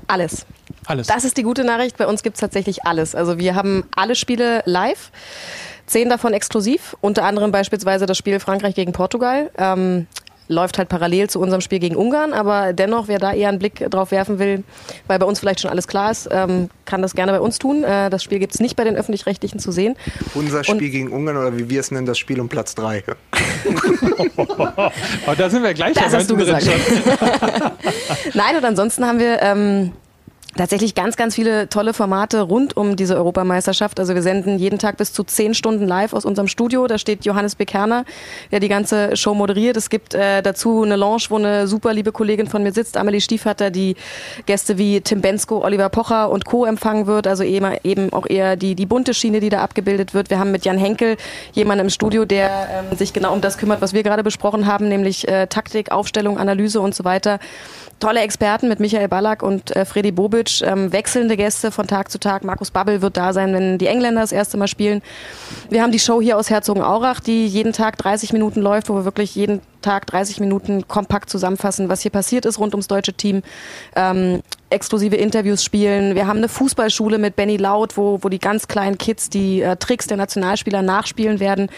Alles. 0.07 0.47
Alles. 0.87 1.07
Das 1.07 1.25
ist 1.25 1.37
die 1.37 1.43
gute 1.43 1.65
Nachricht. 1.65 1.97
Bei 1.97 2.07
uns 2.07 2.23
gibt 2.23 2.37
es 2.37 2.41
tatsächlich 2.41 2.85
alles. 2.85 3.15
Also 3.15 3.39
wir 3.39 3.55
haben 3.55 3.85
alle 3.95 4.15
Spiele 4.15 4.63
live, 4.67 5.11
zehn 5.87 6.09
davon 6.09 6.33
exklusiv, 6.33 6.97
unter 7.01 7.25
anderem 7.25 7.53
beispielsweise 7.53 8.07
das 8.07 8.19
Spiel 8.19 8.41
Frankreich 8.41 8.75
gegen 8.75 8.93
Portugal. 8.93 9.51
Ähm, 9.57 10.07
läuft 10.53 10.79
halt 10.79 10.89
parallel 10.89 11.29
zu 11.29 11.41
unserem 11.41 11.61
Spiel 11.61 11.79
gegen 11.79 11.97
Ungarn, 11.97 12.33
aber 12.33 12.73
dennoch, 12.73 13.09
wer 13.09 13.19
da 13.19 13.33
eher 13.33 13.49
einen 13.49 13.59
Blick 13.59 13.91
drauf 13.91 14.11
werfen 14.11 14.39
will, 14.39 14.65
weil 15.07 15.19
bei 15.19 15.27
uns 15.27 15.41
vielleicht 15.41 15.61
schon 15.61 15.71
alles 15.71 15.89
klar 15.89 16.11
ist, 16.11 16.29
ähm, 16.31 16.69
kann 16.85 17.03
das 17.03 17.15
gerne 17.15 17.33
bei 17.33 17.41
uns 17.41 17.59
tun. 17.59 17.85
Äh, 17.85 18.11
das 18.11 18.23
Spiel 18.23 18.39
gibt 18.39 18.55
es 18.55 18.61
nicht 18.61 18.77
bei 18.77 18.85
den 18.85 18.97
Öffentlich-Rechtlichen 18.97 19.59
zu 19.59 19.73
sehen. 19.73 19.97
Unser 20.35 20.65
Spiel 20.65 20.91
gegen 20.91 21.13
Ungarn 21.13 21.37
oder 21.37 21.57
wie 21.57 21.69
wir 21.69 21.81
es 21.81 21.91
nennen, 21.91 22.07
das 22.07 22.19
Spiel 22.19 22.41
um 22.41 22.49
Platz 22.49 22.75
3. 22.75 23.03
oh, 24.37 25.35
da 25.37 25.51
sind 25.51 25.63
wir 25.63 25.75
gleich 25.75 25.95
Das 25.95 26.13
hast 26.13 26.31
du 26.31 26.37
gesagt. 26.37 26.65
schon. 26.65 26.73
Nein, 28.35 28.57
und 28.57 28.65
ansonsten 28.65 29.07
haben 29.07 29.19
wir 29.19 29.41
ähm, 29.43 29.93
tatsächlich 30.57 30.95
ganz, 30.95 31.17
ganz 31.17 31.35
viele 31.35 31.69
tolle 31.69 31.95
Formate 31.95 32.43
rund 32.43 32.77
um 32.77 32.97
diese 32.97 33.17
Europameisterschaft. 33.17 33.99
Also 33.99 34.15
wir 34.15 34.23
senden 34.23 34.59
jeden 34.59 34.79
Tag 34.79 34.97
bis 34.97 35.13
zu 35.13 35.25
zehn 35.25 35.55
Stunden 35.55 35.87
live 35.87 36.13
aus 36.13 36.25
unserem 36.25 36.49
Studio. 36.49 36.87
Da 36.87 36.99
steht 36.99 37.25
Johannes 37.25 37.55
Bekerner, 37.55 38.05
der 38.51 38.61
die 38.61 38.69
ganze 38.69 39.17
Show 39.17 39.35
moderiert. 39.35 39.77
Es 39.77 39.89
gibt 39.91 40.15
äh, 40.15 40.43
dazu 40.43 40.83
eine 40.83 40.97
Lounge, 40.97 41.25
wo 41.31 41.37
eine 41.37 41.67
super 41.67 41.95
liebe 41.95 42.13
Kollegin 42.13 42.47
von 42.47 42.63
mir 42.63 42.73
sitzt, 42.73 42.97
Amelie 42.97 43.21
Stiefvater, 43.21 43.71
die 43.71 43.97
Gäste 44.47 44.79
wie 44.79 45.01
Tim 45.01 45.21
Bensko, 45.21 45.65
Oliver 45.65 45.89
Pocher 45.89 46.31
und 46.31 46.45
Co. 46.45 46.67
empfangen 46.67 47.07
wird. 47.07 47.27
Also 47.27 47.45
eben, 47.45 47.73
eben 47.85 48.13
auch 48.13 48.27
eher 48.29 48.57
die, 48.57 48.75
die 48.75 48.87
bunte 48.87 49.15
Schiene, 49.15 49.41
die 49.41 49.49
da 49.49 49.63
abgebildet 49.63 50.15
wird. 50.15 50.31
Wir 50.31 50.39
haben 50.39 50.53
mit 50.53 50.65
Jan 50.65 50.79
Henkel 50.79 51.17
jemanden 51.53 51.87
im 51.87 51.91
Studio, 51.91 52.25
der 52.25 52.85
ähm, 52.91 52.97
sich 52.97 53.13
genau 53.13 53.33
um 53.33 53.41
das 53.41 53.59
kümmert, 53.59 53.81
was 53.81 53.93
wir 53.93 54.03
gerade 54.03 54.23
besprochen 54.23 54.67
haben, 54.67 54.89
nämlich 54.89 55.27
äh, 55.29 55.47
Taktik, 55.47 55.91
Aufstellung, 55.93 56.39
Analyse 56.39 56.81
und 56.81 56.95
so 56.95 57.05
weiter 57.05 57.39
tolle 58.03 58.21
Experten 58.21 58.69
mit 58.69 58.81
Michael 58.81 59.07
Ballack 59.07 59.45
und 59.45 59.77
äh, 59.77 59.85
Freddy 59.85 60.11
Bobic, 60.11 60.61
ähm, 60.63 60.93
wechselnde 60.93 61.37
Gäste 61.37 61.71
von 61.71 61.87
Tag 61.87 62.11
zu 62.11 62.19
Tag. 62.19 62.43
Markus 62.43 62.73
Babbel 62.73 63.01
wird 63.01 63.17
da 63.17 63.33
sein, 63.33 63.55
wenn 63.55 63.79
die 63.79 63.87
Engländer 63.87 64.23
das 64.23 64.33
erste 64.33 64.57
Mal 64.57 64.67
spielen. 64.67 65.03
Wir 65.71 65.83
haben 65.83 65.93
die 65.93 66.01
Show 66.01 66.21
hier 66.21 66.37
aus 66.37 66.51
Herzogenaurach, 66.51 67.21
die 67.21 67.47
jeden 67.47 67.73
Tag 67.73 67.97
30 67.99 68.33
Minuten 68.33 68.61
läuft, 68.61 68.89
wo 68.89 68.97
wir 68.97 69.05
wirklich 69.05 69.37
jeden 69.37 69.61
Tag 69.83 70.07
30 70.07 70.41
Minuten 70.41 70.89
kompakt 70.89 71.31
zusammenfassen, 71.31 71.89
was 71.89 72.03
hier 72.03 72.11
passiert 72.11 72.45
ist 72.45 72.59
rund 72.59 72.75
ums 72.75 72.89
deutsche 72.89 73.13
Team. 73.13 73.43
Ähm, 73.95 74.43
exklusive 74.73 75.17
Interviews 75.17 75.63
spielen. 75.63 76.15
Wir 76.15 76.27
haben 76.27 76.39
eine 76.39 76.49
Fußballschule 76.49 77.19
mit 77.19 77.37
Benny 77.37 77.57
Laut, 77.57 77.97
wo, 77.97 78.19
wo 78.23 78.29
die 78.29 78.39
ganz 78.39 78.67
kleinen 78.67 78.99
Kids 78.99 79.31
die 79.31 79.63
äh, 79.63 79.77
Tricks 79.77 80.07
der 80.07 80.17
Nationalspieler 80.17 80.83
nachspielen 80.83 81.39
werden. 81.39 81.69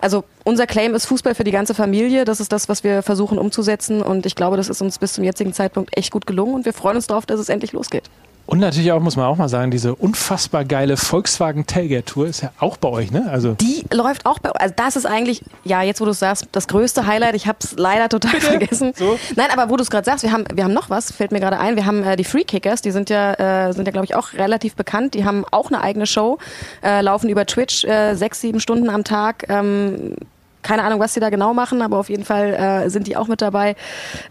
Also 0.00 0.24
unser 0.44 0.66
Claim 0.66 0.94
ist 0.94 1.06
Fußball 1.06 1.34
für 1.34 1.44
die 1.44 1.50
ganze 1.50 1.74
Familie. 1.74 2.24
Das 2.24 2.40
ist 2.40 2.50
das, 2.52 2.68
was 2.68 2.82
wir 2.82 3.02
versuchen 3.02 3.38
umzusetzen. 3.38 4.02
Und 4.02 4.26
ich 4.26 4.34
glaube, 4.34 4.56
das 4.56 4.68
ist 4.68 4.80
uns 4.80 4.98
bis 4.98 5.12
zum 5.12 5.24
jetzigen 5.24 5.52
Zeitpunkt 5.52 5.96
echt 5.96 6.10
gut 6.10 6.26
gelungen. 6.26 6.54
Und 6.54 6.64
wir 6.64 6.72
freuen 6.72 6.96
uns 6.96 7.06
darauf, 7.06 7.26
dass 7.26 7.38
es 7.38 7.48
endlich 7.48 7.72
losgeht. 7.72 8.04
Und 8.48 8.60
natürlich 8.60 8.90
auch, 8.92 9.00
muss 9.00 9.14
man 9.14 9.26
auch 9.26 9.36
mal 9.36 9.50
sagen, 9.50 9.70
diese 9.70 9.94
unfassbar 9.94 10.64
geile 10.64 10.96
Volkswagen 10.96 11.66
Tailgate 11.66 12.06
Tour 12.06 12.28
ist 12.28 12.40
ja 12.40 12.50
auch 12.58 12.78
bei 12.78 12.88
euch, 12.88 13.10
ne? 13.10 13.28
Also 13.30 13.52
Die 13.52 13.84
läuft 13.92 14.24
auch 14.24 14.38
bei 14.38 14.50
Also 14.52 14.72
das 14.74 14.96
ist 14.96 15.04
eigentlich, 15.04 15.44
ja, 15.64 15.82
jetzt 15.82 16.00
wo 16.00 16.06
du 16.06 16.12
es 16.12 16.18
sagst, 16.18 16.46
das 16.52 16.66
größte 16.66 17.06
Highlight. 17.06 17.34
Ich 17.34 17.46
habe 17.46 17.58
es 17.62 17.74
leider 17.76 18.08
total 18.08 18.40
vergessen. 18.40 18.94
So? 18.96 19.18
Nein, 19.36 19.48
aber 19.52 19.68
wo 19.68 19.76
du 19.76 19.82
es 19.82 19.90
gerade 19.90 20.06
sagst, 20.06 20.24
wir 20.24 20.32
haben, 20.32 20.44
wir 20.50 20.64
haben 20.64 20.72
noch 20.72 20.88
was, 20.88 21.12
fällt 21.12 21.30
mir 21.30 21.40
gerade 21.40 21.58
ein. 21.58 21.76
Wir 21.76 21.84
haben 21.84 22.02
äh, 22.02 22.16
die 22.16 22.24
Free 22.24 22.44
Kickers, 22.44 22.80
die 22.80 22.90
sind 22.90 23.10
ja, 23.10 23.34
äh, 23.68 23.74
sind 23.74 23.84
ja, 23.84 23.92
glaube 23.92 24.06
ich, 24.06 24.14
auch 24.14 24.32
relativ 24.32 24.76
bekannt. 24.76 25.12
Die 25.12 25.26
haben 25.26 25.44
auch 25.50 25.66
eine 25.70 25.82
eigene 25.82 26.06
Show, 26.06 26.38
äh, 26.82 27.02
laufen 27.02 27.28
über 27.28 27.44
Twitch 27.44 27.84
äh, 27.84 28.14
sechs, 28.14 28.40
sieben 28.40 28.60
Stunden 28.60 28.88
am 28.88 29.04
Tag. 29.04 29.44
Ähm, 29.50 30.16
keine 30.62 30.84
Ahnung, 30.84 31.00
was 31.00 31.12
sie 31.12 31.20
da 31.20 31.28
genau 31.28 31.52
machen, 31.52 31.82
aber 31.82 31.98
auf 31.98 32.08
jeden 32.08 32.24
Fall 32.24 32.54
äh, 32.54 32.88
sind 32.88 33.08
die 33.08 33.18
auch 33.18 33.28
mit 33.28 33.42
dabei. 33.42 33.76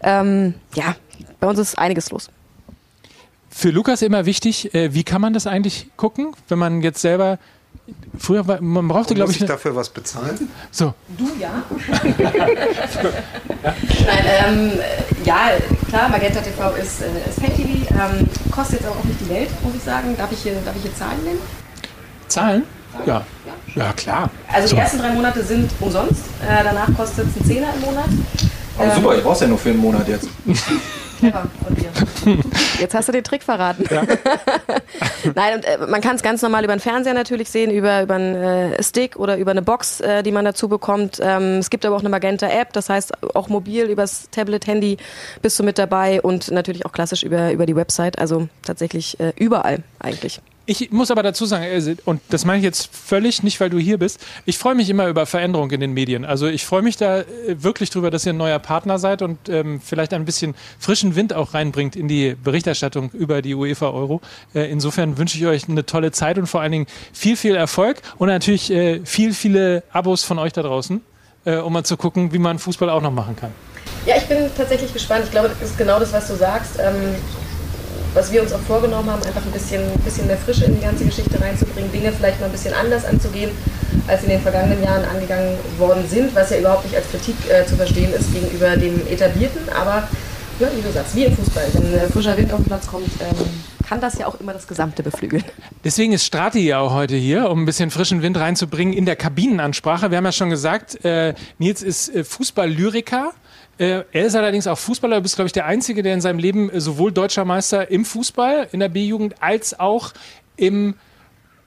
Ähm, 0.02 0.54
ja, 0.74 0.96
bei 1.38 1.46
uns 1.46 1.60
ist 1.60 1.78
einiges 1.78 2.10
los. 2.10 2.30
Für 3.58 3.70
Lukas 3.70 4.02
immer 4.02 4.24
wichtig, 4.24 4.72
äh, 4.72 4.94
wie 4.94 5.02
kann 5.02 5.20
man 5.20 5.32
das 5.32 5.46
eigentlich 5.48 5.88
gucken, 5.96 6.32
wenn 6.48 6.58
man 6.58 6.80
jetzt 6.80 7.00
selber 7.00 7.38
Früher 8.18 8.46
war, 8.46 8.60
man 8.60 8.86
brauchte, 8.86 9.14
glaube 9.14 9.28
Muss 9.28 9.36
ich, 9.36 9.42
ich 9.42 9.48
eine, 9.48 9.56
dafür 9.56 9.74
was 9.74 9.88
bezahlen? 9.88 10.48
so. 10.70 10.92
Du 11.16 11.26
ja. 11.40 11.62
Nein, 13.62 14.24
ähm, 14.46 14.72
ja, 15.24 15.52
klar, 15.88 16.08
Magenta 16.10 16.40
TV 16.40 16.70
ist, 16.76 17.00
äh, 17.00 17.06
ist 17.28 17.40
Pay-TV, 17.40 17.90
ähm, 17.94 18.28
kostet 18.50 18.80
jetzt 18.80 18.88
aber 18.88 18.96
auch 18.98 19.04
nicht 19.04 19.20
die 19.20 19.28
Welt, 19.30 19.48
muss 19.62 19.74
ich 19.74 19.82
sagen. 19.82 20.14
Darf 20.18 20.30
ich 20.32 20.42
hier, 20.42 20.52
darf 20.64 20.76
ich 20.76 20.82
hier 20.82 20.94
Zahlen 20.94 21.24
nennen? 21.24 21.38
Zahlen? 22.28 22.62
Ja. 23.06 23.24
Ja, 23.74 23.92
klar. 23.94 24.30
Also 24.52 24.68
So. 24.68 24.74
die 24.76 24.80
ersten 24.82 24.98
drei 24.98 25.10
Monate 25.10 25.42
sind 25.42 25.70
umsonst, 25.80 26.24
äh, 26.46 26.64
danach 26.64 26.94
kostet 26.94 27.26
es 27.28 27.36
einen 27.36 27.46
Zehner 27.46 27.68
im 27.74 27.80
Monat. 27.80 28.08
Aber 28.78 28.94
super, 28.94 29.16
ich 29.16 29.22
brauch's 29.22 29.40
ja 29.40 29.46
nur 29.46 29.58
für 29.58 29.70
einen 29.70 29.78
Monat 29.78 30.06
jetzt. 30.08 30.28
Clever 31.18 31.46
von 31.64 31.74
dir. 31.74 31.90
Jetzt 32.80 32.94
hast 32.94 33.08
du 33.08 33.12
den 33.12 33.24
Trick 33.24 33.42
verraten. 33.42 33.84
Ja. 33.90 34.02
Nein, 35.34 35.56
und, 35.56 35.64
äh, 35.64 35.78
man 35.88 36.00
kann 36.00 36.16
es 36.16 36.22
ganz 36.22 36.42
normal 36.42 36.64
über 36.64 36.74
den 36.74 36.80
Fernseher 36.80 37.14
natürlich 37.14 37.50
sehen, 37.50 37.70
über, 37.70 38.02
über 38.02 38.14
einen 38.14 38.34
äh, 38.34 38.82
Stick 38.82 39.16
oder 39.16 39.36
über 39.36 39.50
eine 39.50 39.62
Box, 39.62 40.00
äh, 40.00 40.22
die 40.22 40.32
man 40.32 40.44
dazu 40.44 40.68
bekommt. 40.68 41.18
Ähm, 41.22 41.58
es 41.58 41.70
gibt 41.70 41.84
aber 41.84 41.96
auch 41.96 42.00
eine 42.00 42.08
Magenta-App, 42.08 42.72
das 42.72 42.88
heißt 42.88 43.34
auch 43.34 43.48
mobil 43.48 43.86
übers 43.86 44.28
Tablet, 44.30 44.66
Handy 44.66 44.96
bist 45.42 45.58
du 45.58 45.64
mit 45.64 45.78
dabei 45.78 46.20
und 46.22 46.50
natürlich 46.50 46.86
auch 46.86 46.92
klassisch 46.92 47.22
über, 47.22 47.52
über 47.52 47.66
die 47.66 47.76
Website, 47.76 48.18
also 48.18 48.48
tatsächlich 48.62 49.18
äh, 49.20 49.32
überall 49.36 49.82
eigentlich. 49.98 50.40
Ich 50.70 50.90
muss 50.90 51.10
aber 51.10 51.22
dazu 51.22 51.46
sagen, 51.46 51.64
und 52.04 52.20
das 52.28 52.44
meine 52.44 52.58
ich 52.58 52.64
jetzt 52.64 52.94
völlig 52.94 53.42
nicht, 53.42 53.58
weil 53.58 53.70
du 53.70 53.78
hier 53.78 53.96
bist, 53.96 54.20
ich 54.44 54.58
freue 54.58 54.74
mich 54.74 54.90
immer 54.90 55.08
über 55.08 55.24
Veränderungen 55.24 55.70
in 55.70 55.80
den 55.80 55.94
Medien. 55.94 56.26
Also 56.26 56.46
ich 56.46 56.66
freue 56.66 56.82
mich 56.82 56.98
da 56.98 57.20
äh, 57.20 57.24
wirklich 57.62 57.88
drüber, 57.88 58.10
dass 58.10 58.26
ihr 58.26 58.34
ein 58.34 58.36
neuer 58.36 58.58
Partner 58.58 58.98
seid 58.98 59.22
und 59.22 59.48
ähm, 59.48 59.80
vielleicht 59.82 60.12
ein 60.12 60.26
bisschen 60.26 60.54
frischen 60.78 61.16
Wind 61.16 61.32
auch 61.32 61.54
reinbringt 61.54 61.96
in 61.96 62.06
die 62.06 62.34
Berichterstattung 62.34 63.10
über 63.12 63.40
die 63.40 63.54
UEFA 63.54 63.88
Euro. 63.88 64.20
Äh, 64.54 64.70
insofern 64.70 65.16
wünsche 65.16 65.38
ich 65.38 65.46
euch 65.46 65.70
eine 65.70 65.86
tolle 65.86 66.12
Zeit 66.12 66.36
und 66.36 66.46
vor 66.46 66.60
allen 66.60 66.72
Dingen 66.72 66.86
viel, 67.14 67.38
viel 67.38 67.56
Erfolg 67.56 68.02
und 68.18 68.28
natürlich 68.28 68.70
äh, 68.70 69.00
viel, 69.06 69.32
viele 69.32 69.84
Abos 69.90 70.22
von 70.22 70.38
euch 70.38 70.52
da 70.52 70.60
draußen, 70.60 71.00
äh, 71.46 71.56
um 71.56 71.72
mal 71.72 71.84
zu 71.84 71.96
gucken, 71.96 72.34
wie 72.34 72.38
man 72.38 72.58
Fußball 72.58 72.90
auch 72.90 73.00
noch 73.00 73.10
machen 73.10 73.36
kann. 73.36 73.54
Ja, 74.04 74.16
ich 74.18 74.26
bin 74.26 74.50
tatsächlich 74.54 74.92
gespannt. 74.92 75.24
Ich 75.24 75.30
glaube, 75.30 75.48
das 75.48 75.70
ist 75.70 75.78
genau 75.78 75.98
das, 75.98 76.12
was 76.12 76.28
du 76.28 76.36
sagst. 76.36 76.78
Ähm 76.78 77.14
was 78.14 78.32
wir 78.32 78.42
uns 78.42 78.52
auch 78.52 78.60
vorgenommen 78.60 79.10
haben, 79.10 79.22
einfach 79.24 79.44
ein 79.44 79.52
bisschen, 79.52 79.82
bisschen 80.04 80.26
mehr 80.26 80.36
Frische 80.38 80.64
in 80.64 80.76
die 80.76 80.82
ganze 80.82 81.04
Geschichte 81.04 81.40
reinzubringen, 81.40 81.90
Dinge 81.92 82.12
vielleicht 82.12 82.40
mal 82.40 82.46
ein 82.46 82.52
bisschen 82.52 82.74
anders 82.74 83.04
anzugehen, 83.04 83.50
als 84.06 84.22
in 84.22 84.30
den 84.30 84.40
vergangenen 84.40 84.82
Jahren 84.82 85.04
angegangen 85.04 85.56
worden 85.78 86.04
sind, 86.08 86.34
was 86.34 86.50
ja 86.50 86.58
überhaupt 86.58 86.84
nicht 86.84 86.96
als 86.96 87.08
Kritik 87.10 87.36
äh, 87.50 87.66
zu 87.66 87.76
verstehen 87.76 88.12
ist 88.12 88.32
gegenüber 88.32 88.76
dem 88.76 89.06
Etablierten, 89.06 89.68
aber 89.68 90.08
ja, 90.60 90.68
wie 90.74 90.82
du 90.82 90.90
sagst, 90.90 91.14
wie 91.14 91.24
im 91.24 91.36
Fußball, 91.36 91.64
wenn 91.74 91.94
äh, 91.94 92.08
frischer 92.08 92.36
Wind 92.36 92.52
auf 92.52 92.58
den 92.58 92.66
Platz 92.66 92.86
kommt, 92.86 93.08
ähm, 93.20 93.46
kann 93.88 94.00
das 94.00 94.18
ja 94.18 94.26
auch 94.26 94.38
immer 94.40 94.52
das 94.52 94.66
Gesamte 94.66 95.02
beflügeln. 95.02 95.44
Deswegen 95.84 96.12
ist 96.12 96.24
Strati 96.24 96.66
ja 96.66 96.80
auch 96.80 96.92
heute 96.92 97.16
hier, 97.16 97.48
um 97.48 97.62
ein 97.62 97.64
bisschen 97.64 97.90
frischen 97.90 98.22
Wind 98.22 98.36
reinzubringen 98.36 98.92
in 98.92 99.06
der 99.06 99.16
Kabinenansprache. 99.16 100.10
Wir 100.10 100.18
haben 100.18 100.24
ja 100.24 100.32
schon 100.32 100.50
gesagt, 100.50 101.04
äh, 101.04 101.34
Nils 101.58 101.82
ist 101.82 102.14
äh, 102.14 102.24
Fußball-Lyriker. 102.24 103.32
Äh, 103.78 104.02
er 104.12 104.24
ist 104.26 104.34
allerdings 104.34 104.66
auch 104.66 104.78
Fußballer. 104.78 105.16
Du 105.16 105.22
bist, 105.22 105.36
glaube 105.36 105.46
ich, 105.46 105.52
der 105.52 105.66
Einzige, 105.66 106.02
der 106.02 106.14
in 106.14 106.20
seinem 106.20 106.38
Leben 106.38 106.68
äh, 106.70 106.80
sowohl 106.80 107.12
deutscher 107.12 107.44
Meister 107.44 107.90
im 107.90 108.04
Fußball, 108.04 108.68
in 108.72 108.80
der 108.80 108.88
B-Jugend, 108.88 109.36
als 109.40 109.78
auch 109.78 110.12
im 110.56 110.94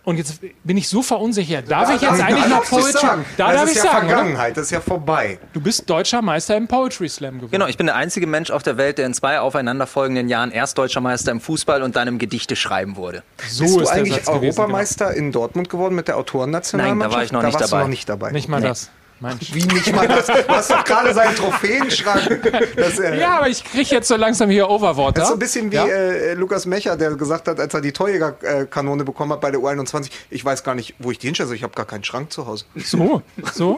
und 0.03 0.17
jetzt 0.17 0.39
bin 0.63 0.77
ich 0.77 0.89
so 0.89 1.03
verunsichert. 1.03 1.69
Darf 1.69 1.87
Da 1.87 1.95
ich 1.95 2.01
jetzt 2.01 2.11
darf- 2.19 2.27
eigentlich 2.27 2.43
da 2.45 2.49
noch 2.49 2.65
Poetry? 2.65 2.91
sagen. 2.91 3.25
Da 3.37 3.47
das 3.51 3.55
darf 3.55 3.65
ist 3.65 3.71
ich 3.71 3.75
ja 3.77 3.83
sagen, 3.83 4.07
oder? 4.07 4.15
Vergangenheit, 4.15 4.57
das 4.57 4.63
ist 4.65 4.71
ja 4.71 4.81
vorbei. 4.81 5.37
Du 5.53 5.61
bist 5.61 5.87
deutscher 5.87 6.23
Meister 6.23 6.57
im 6.57 6.67
Poetry 6.67 7.07
Slam 7.07 7.35
geworden. 7.35 7.51
Genau, 7.51 7.67
ich 7.67 7.77
bin 7.77 7.85
der 7.85 7.95
einzige 7.95 8.25
Mensch 8.25 8.49
auf 8.49 8.63
der 8.63 8.77
Welt, 8.77 8.97
der 8.97 9.05
in 9.05 9.13
zwei 9.13 9.39
aufeinanderfolgenden 9.39 10.27
Jahren 10.27 10.49
erst 10.51 10.79
deutscher 10.79 11.01
Meister 11.01 11.31
im 11.31 11.39
Fußball 11.39 11.83
und 11.83 11.95
dann 11.95 12.07
im 12.07 12.17
Gedichte 12.17 12.55
schreiben 12.55 12.95
wurde. 12.95 13.21
So 13.47 13.63
Bist 13.63 13.75
du 13.75 13.79
ist 13.81 13.89
der 13.89 13.97
eigentlich 13.97 14.15
Satz 14.15 14.25
gewesen, 14.25 14.41
genau. 14.41 14.47
Europameister 14.63 15.13
in 15.13 15.31
Dortmund 15.31 15.69
geworden 15.69 15.93
mit 15.93 16.07
der 16.07 16.17
Autorennationalmannschaft? 16.17 16.99
Nein, 16.99 17.09
da 17.11 17.15
war 17.15 17.23
ich 17.23 17.31
noch 17.31 17.41
da 17.41 17.47
nicht 17.47 17.59
warst 17.59 17.71
dabei. 17.71 17.81
Du 17.83 17.87
noch 17.87 17.89
nicht 17.91 18.09
dabei. 18.09 18.31
Nicht 18.31 18.49
mal 18.49 18.59
Nee. 18.59 18.67
das. 18.69 18.89
Mensch. 19.21 19.53
Wie 19.53 19.63
nicht 19.63 19.93
mal 19.95 20.07
das? 20.07 20.25
Du 20.27 20.47
hast 20.47 20.71
doch 20.71 20.83
gerade 20.83 21.13
seinen 21.13 21.35
Trophäenschrank. 21.35 22.51
Das, 22.75 22.99
äh, 22.99 23.19
Ja, 23.19 23.37
aber 23.37 23.49
ich 23.49 23.63
kriege 23.63 23.89
jetzt 23.91 24.07
so 24.07 24.15
langsam 24.15 24.49
hier 24.49 24.69
Overwater. 24.69 25.13
Das 25.13 25.23
ist 25.23 25.29
so 25.29 25.35
ein 25.35 25.39
bisschen 25.39 25.71
wie 25.71 25.75
Ja? 25.75 25.85
äh, 25.85 26.33
Lukas 26.33 26.65
Mecher, 26.65 26.97
der 26.97 27.11
gesagt 27.15 27.47
hat, 27.47 27.59
als 27.59 27.73
er 27.73 27.81
die 27.81 27.91
Torjägerkanone 27.91 29.03
bekommen 29.03 29.31
hat 29.33 29.41
bei 29.41 29.51
der 29.51 29.59
U21, 29.59 30.09
ich 30.29 30.43
weiß 30.43 30.63
gar 30.63 30.75
nicht, 30.75 30.95
wo 30.99 31.11
ich 31.11 31.19
die 31.19 31.27
hinstelle, 31.27 31.53
ich 31.55 31.63
habe 31.63 31.73
gar 31.75 31.85
keinen 31.85 32.03
Schrank 32.03 32.31
zu 32.31 32.47
Hause. 32.47 32.65
So, 32.75 33.21
so. 33.53 33.77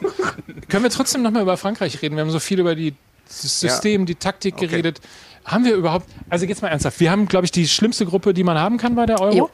Können 0.70 0.84
wir 0.84 0.90
trotzdem 0.92 1.22
noch 1.22 1.32
mal 1.32 1.42
über 1.42 1.58
Frankreich 1.58 2.02
reden? 2.02 2.16
Wir 2.16 2.22
haben 2.22 2.32
so 2.32 2.40
viel 2.40 2.60
über 2.60 2.76
die, 2.76 2.94
das 3.28 3.60
System, 3.60 4.06
die 4.06 4.16
Taktik 4.16 4.56
Okay. 4.56 4.68
geredet. 4.68 5.02
Haben 5.46 5.66
wir 5.66 5.76
überhaupt, 5.76 6.08
also 6.30 6.46
jetzt 6.46 6.62
mal 6.62 6.70
ernsthaft, 6.70 7.02
wir 7.02 7.12
haben, 7.12 7.28
glaube 7.28 7.44
ich, 7.46 7.52
die 7.52 7.68
schlimmste 7.68 8.06
Gruppe, 8.06 8.34
die 8.34 8.46
man 8.46 8.58
haben 8.58 8.78
kann 8.78 8.96
bei 8.96 9.06
der 9.06 9.20
Euro. 9.20 9.36
Jo. 9.36 9.50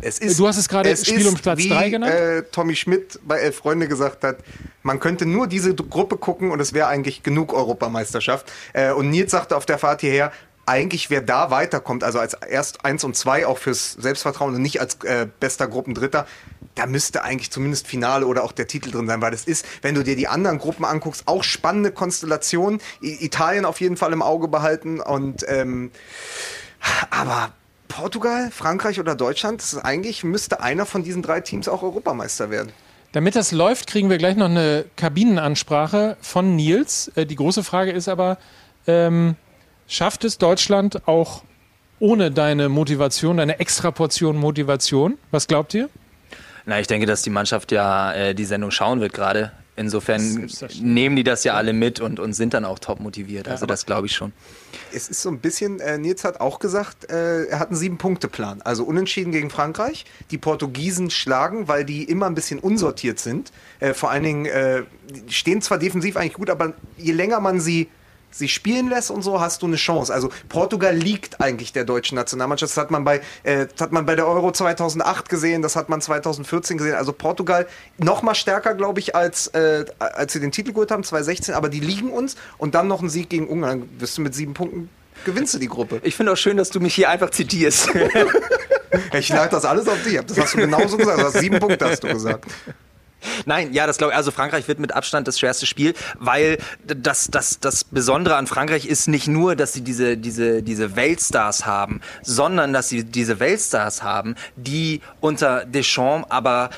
Es 0.00 0.18
ist, 0.18 0.38
Du 0.38 0.46
hast 0.46 0.56
es 0.56 0.68
gerade 0.68 0.96
Spiel 0.96 1.26
um 1.26 1.34
Platz 1.34 1.58
wie, 1.58 1.68
drei 1.68 1.90
genannt. 1.90 2.12
Äh, 2.12 2.42
Tommy 2.44 2.76
Schmidt 2.76 3.18
bei 3.24 3.38
Elf 3.38 3.56
Freunde 3.56 3.88
gesagt 3.88 4.24
hat, 4.24 4.38
man 4.82 5.00
könnte 5.00 5.26
nur 5.26 5.46
diese 5.46 5.74
Gruppe 5.74 6.16
gucken 6.16 6.50
und 6.50 6.60
es 6.60 6.72
wäre 6.72 6.88
eigentlich 6.88 7.22
genug 7.22 7.52
Europameisterschaft. 7.52 8.50
Äh, 8.72 8.92
und 8.92 9.10
Nils 9.10 9.30
sagte 9.30 9.56
auf 9.56 9.66
der 9.66 9.78
Fahrt 9.78 10.00
hierher, 10.00 10.32
eigentlich 10.68 11.08
wer 11.08 11.22
da 11.22 11.50
weiterkommt, 11.50 12.04
also 12.04 12.18
als 12.18 12.34
erst 12.34 12.84
eins 12.84 13.02
und 13.02 13.16
zwei 13.16 13.46
auch 13.46 13.58
fürs 13.58 13.94
Selbstvertrauen 13.94 14.54
und 14.54 14.62
nicht 14.62 14.80
als 14.80 15.02
äh, 15.04 15.26
bester 15.40 15.66
Gruppendritter, 15.66 16.26
da 16.74 16.86
müsste 16.86 17.24
eigentlich 17.24 17.50
zumindest 17.50 17.86
Finale 17.86 18.26
oder 18.26 18.44
auch 18.44 18.52
der 18.52 18.66
Titel 18.66 18.90
drin 18.90 19.06
sein, 19.06 19.22
weil 19.22 19.30
das 19.30 19.44
ist, 19.44 19.64
wenn 19.82 19.94
du 19.94 20.04
dir 20.04 20.14
die 20.14 20.28
anderen 20.28 20.58
Gruppen 20.58 20.84
anguckst, 20.84 21.22
auch 21.26 21.42
spannende 21.42 21.90
Konstellationen. 21.90 22.80
I 23.02 23.24
Italien 23.24 23.64
auf 23.64 23.80
jeden 23.80 23.96
Fall 23.96 24.12
im 24.12 24.22
Auge 24.22 24.46
behalten 24.46 25.00
und 25.00 25.44
ähm, 25.48 25.90
aber 27.10 27.52
Portugal, 27.88 28.50
Frankreich 28.50 29.00
oder 29.00 29.14
Deutschland, 29.14 29.62
eigentlich 29.82 30.22
müsste 30.22 30.60
einer 30.60 30.86
von 30.86 31.02
diesen 31.02 31.22
drei 31.22 31.40
Teams 31.40 31.68
auch 31.68 31.82
Europameister 31.82 32.50
werden. 32.50 32.72
Damit 33.12 33.36
das 33.36 33.52
läuft, 33.52 33.86
kriegen 33.86 34.10
wir 34.10 34.18
gleich 34.18 34.36
noch 34.36 34.46
eine 34.46 34.84
Kabinenansprache 34.96 36.18
von 36.20 36.56
Nils. 36.56 37.10
Äh, 37.14 37.24
die 37.24 37.36
große 37.36 37.64
Frage 37.64 37.90
ist 37.90 38.08
aber, 38.08 38.36
ähm, 38.86 39.34
schafft 39.86 40.24
es 40.24 40.38
Deutschland 40.38 41.08
auch 41.08 41.42
ohne 42.00 42.30
deine 42.30 42.68
Motivation, 42.68 43.38
deine 43.38 43.58
extra 43.58 43.90
Portion 43.90 44.36
Motivation? 44.36 45.18
Was 45.30 45.46
glaubt 45.46 45.74
ihr? 45.74 45.88
Na, 46.66 46.78
ich 46.78 46.86
denke, 46.86 47.06
dass 47.06 47.22
die 47.22 47.30
Mannschaft 47.30 47.72
ja 47.72 48.12
äh, 48.12 48.34
die 48.34 48.44
Sendung 48.44 48.70
schauen 48.70 49.00
wird 49.00 49.14
gerade. 49.14 49.52
Insofern 49.78 50.50
nehmen 50.80 51.14
die 51.14 51.22
das 51.22 51.44
ja 51.44 51.54
alle 51.54 51.72
mit 51.72 52.00
und, 52.00 52.18
und 52.18 52.32
sind 52.32 52.52
dann 52.52 52.64
auch 52.64 52.80
top 52.80 52.98
motiviert. 52.98 53.48
Also 53.48 53.64
das 53.64 53.86
glaube 53.86 54.08
ich 54.08 54.14
schon. 54.14 54.32
Es 54.92 55.08
ist 55.08 55.22
so 55.22 55.30
ein 55.30 55.38
bisschen, 55.38 55.78
äh, 55.78 55.98
Nils 55.98 56.24
hat 56.24 56.40
auch 56.40 56.58
gesagt, 56.58 57.10
äh, 57.10 57.44
er 57.44 57.60
hat 57.60 57.68
einen 57.68 57.76
Sieben-Punkte-Plan. 57.76 58.60
Also 58.62 58.82
unentschieden 58.82 59.30
gegen 59.30 59.50
Frankreich, 59.50 60.04
die 60.32 60.38
Portugiesen 60.38 61.10
schlagen, 61.10 61.68
weil 61.68 61.84
die 61.84 62.02
immer 62.02 62.26
ein 62.26 62.34
bisschen 62.34 62.58
unsortiert 62.58 63.20
sind. 63.20 63.52
Äh, 63.78 63.94
vor 63.94 64.10
allen 64.10 64.24
Dingen, 64.24 64.46
äh, 64.46 64.82
stehen 65.28 65.62
zwar 65.62 65.78
defensiv 65.78 66.16
eigentlich 66.16 66.34
gut, 66.34 66.50
aber 66.50 66.74
je 66.96 67.12
länger 67.12 67.38
man 67.38 67.60
sie 67.60 67.88
sie 68.30 68.48
spielen 68.48 68.88
lässt 68.88 69.10
und 69.10 69.22
so, 69.22 69.40
hast 69.40 69.62
du 69.62 69.66
eine 69.66 69.76
Chance. 69.76 70.12
Also 70.12 70.30
Portugal 70.48 70.94
liegt 70.94 71.40
eigentlich 71.40 71.72
der 71.72 71.84
deutschen 71.84 72.16
Nationalmannschaft. 72.16 72.72
Das 72.72 72.76
hat 72.76 72.90
man 72.90 73.04
bei, 73.04 73.20
äh, 73.42 73.66
hat 73.80 73.92
man 73.92 74.06
bei 74.06 74.14
der 74.14 74.26
Euro 74.26 74.52
2008 74.52 75.28
gesehen, 75.28 75.62
das 75.62 75.76
hat 75.76 75.88
man 75.88 76.00
2014 76.00 76.78
gesehen. 76.78 76.94
Also 76.94 77.12
Portugal 77.12 77.66
noch 77.98 78.22
mal 78.22 78.34
stärker, 78.34 78.74
glaube 78.74 79.00
ich, 79.00 79.14
als, 79.14 79.48
äh, 79.48 79.84
als 79.98 80.32
sie 80.32 80.40
den 80.40 80.52
Titel 80.52 80.72
geholt 80.72 80.90
haben, 80.90 81.04
2016. 81.04 81.54
Aber 81.54 81.68
die 81.68 81.80
liegen 81.80 82.10
uns 82.10 82.36
und 82.58 82.74
dann 82.74 82.88
noch 82.88 83.02
ein 83.02 83.08
Sieg 83.08 83.30
gegen 83.30 83.48
Ungarn. 83.48 83.80
Dann 83.80 84.00
wirst 84.00 84.18
du 84.18 84.22
mit 84.22 84.34
sieben 84.34 84.54
Punkten 84.54 84.88
gewinnst 85.24 85.52
du 85.52 85.58
die 85.58 85.68
Gruppe. 85.68 86.00
Ich 86.04 86.14
finde 86.14 86.32
auch 86.32 86.36
schön, 86.36 86.56
dass 86.56 86.70
du 86.70 86.80
mich 86.80 86.94
hier 86.94 87.10
einfach 87.10 87.30
zitierst. 87.30 87.90
Ich 89.12 89.28
leite 89.28 89.50
das 89.50 89.64
alles 89.64 89.86
auf 89.86 90.02
dich. 90.02 90.18
Das 90.26 90.38
hast 90.38 90.54
du 90.54 90.58
genauso 90.58 90.96
gesagt. 90.96 91.18
Du 91.18 91.24
hast 91.24 91.38
sieben 91.38 91.58
Punkte, 91.58 91.90
hast 91.90 92.02
du 92.02 92.08
gesagt. 92.08 92.46
Nein, 93.46 93.72
ja, 93.72 93.86
das 93.86 93.98
glaube 93.98 94.12
ich. 94.12 94.16
Also 94.16 94.30
Frankreich 94.30 94.68
wird 94.68 94.78
mit 94.78 94.94
Abstand 94.94 95.28
das 95.28 95.38
schwerste 95.38 95.66
Spiel, 95.66 95.94
weil 96.18 96.58
das, 96.86 97.28
das, 97.30 97.60
das 97.60 97.84
Besondere 97.84 98.36
an 98.36 98.46
Frankreich 98.46 98.86
ist 98.86 99.08
nicht 99.08 99.28
nur, 99.28 99.56
dass 99.56 99.72
sie 99.72 99.82
diese, 99.82 100.16
diese, 100.16 100.62
diese 100.62 100.96
Weltstars 100.96 101.66
haben, 101.66 102.00
sondern 102.22 102.72
dass 102.72 102.88
sie 102.88 103.04
diese 103.04 103.40
Weltstars 103.40 104.02
haben, 104.02 104.36
die 104.56 105.00
unter 105.20 105.64
Deschamps 105.64 106.30
aber 106.30 106.70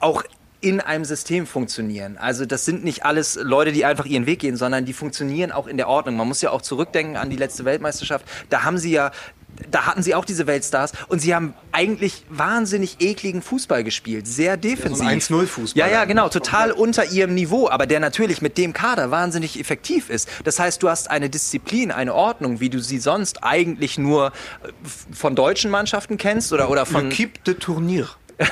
auch 0.00 0.24
in 0.60 0.80
einem 0.80 1.04
System 1.04 1.46
funktionieren. 1.46 2.18
Also 2.18 2.44
das 2.44 2.64
sind 2.64 2.84
nicht 2.84 3.04
alles 3.04 3.38
Leute, 3.40 3.72
die 3.72 3.84
einfach 3.84 4.04
ihren 4.04 4.26
Weg 4.26 4.40
gehen, 4.40 4.56
sondern 4.56 4.84
die 4.84 4.92
funktionieren 4.92 5.52
auch 5.52 5.66
in 5.66 5.78
der 5.78 5.88
Ordnung. 5.88 6.16
Man 6.16 6.28
muss 6.28 6.42
ja 6.42 6.50
auch 6.50 6.60
zurückdenken 6.60 7.16
an 7.16 7.30
die 7.30 7.36
letzte 7.36 7.64
Weltmeisterschaft. 7.64 8.26
Da 8.50 8.62
haben 8.62 8.76
sie 8.76 8.90
ja 8.90 9.10
da 9.70 9.86
hatten 9.86 10.02
sie 10.02 10.14
auch 10.14 10.24
diese 10.24 10.46
Weltstars 10.46 10.92
und 11.08 11.20
sie 11.20 11.34
haben 11.34 11.54
eigentlich 11.72 12.24
wahnsinnig 12.28 13.00
ekligen 13.00 13.42
Fußball 13.42 13.84
gespielt, 13.84 14.26
sehr 14.26 14.56
defensiv. 14.56 15.06
ein 15.06 15.20
1-0-Fußball. 15.20 15.78
Ja, 15.78 15.88
ja, 15.88 16.04
genau, 16.04 16.28
total 16.28 16.72
unter 16.72 17.04
ihrem 17.06 17.34
Niveau, 17.34 17.68
aber 17.68 17.86
der 17.86 18.00
natürlich 18.00 18.42
mit 18.42 18.58
dem 18.58 18.72
Kader 18.72 19.10
wahnsinnig 19.10 19.58
effektiv 19.58 20.10
ist. 20.10 20.28
Das 20.44 20.58
heißt, 20.58 20.82
du 20.82 20.88
hast 20.88 21.10
eine 21.10 21.30
Disziplin, 21.30 21.90
eine 21.90 22.14
Ordnung, 22.14 22.60
wie 22.60 22.70
du 22.70 22.80
sie 22.80 22.98
sonst 22.98 23.42
eigentlich 23.42 23.98
nur 23.98 24.28
äh, 24.28 24.68
von 25.12 25.34
deutschen 25.34 25.70
Mannschaften 25.70 26.16
kennst 26.16 26.52
oder, 26.52 26.70
oder 26.70 26.86
von... 26.86 27.10
L'Equipe 27.10 27.42
de 27.46 27.54
Tournier. 27.54 28.08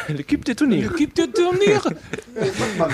L'Equipe 0.09 0.45
de 0.45 0.55
Tournir. 0.55 0.93
Gibt 0.97 1.17
dir 1.17 1.33
Turniere. 1.33 1.97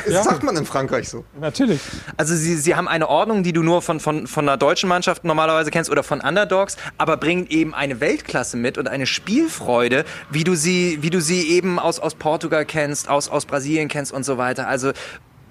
Das 0.06 0.24
sagt 0.24 0.44
man 0.44 0.56
in 0.56 0.64
Frankreich 0.64 1.08
so. 1.08 1.24
Natürlich. 1.40 1.80
Also 2.16 2.36
sie, 2.36 2.56
sie 2.56 2.76
haben 2.76 2.86
eine 2.86 3.08
Ordnung, 3.08 3.42
die 3.42 3.52
du 3.52 3.62
nur 3.62 3.82
von, 3.82 3.98
von, 3.98 4.26
von 4.28 4.48
einer 4.48 4.56
deutschen 4.56 4.88
Mannschaft 4.88 5.24
normalerweise 5.24 5.70
kennst 5.70 5.90
oder 5.90 6.04
von 6.04 6.20
Underdogs, 6.20 6.76
aber 6.96 7.16
bringen 7.16 7.46
eben 7.48 7.74
eine 7.74 8.00
Weltklasse 8.00 8.56
mit 8.56 8.78
und 8.78 8.86
eine 8.86 9.06
Spielfreude, 9.06 10.04
wie 10.30 10.44
du 10.44 10.54
sie, 10.54 10.98
wie 11.00 11.10
du 11.10 11.20
sie 11.20 11.48
eben 11.50 11.78
aus, 11.80 11.98
aus 11.98 12.14
Portugal 12.14 12.64
kennst, 12.64 13.08
aus, 13.08 13.28
aus 13.28 13.44
Brasilien 13.44 13.88
kennst 13.88 14.12
und 14.12 14.24
so 14.24 14.38
weiter. 14.38 14.68
Also 14.68 14.92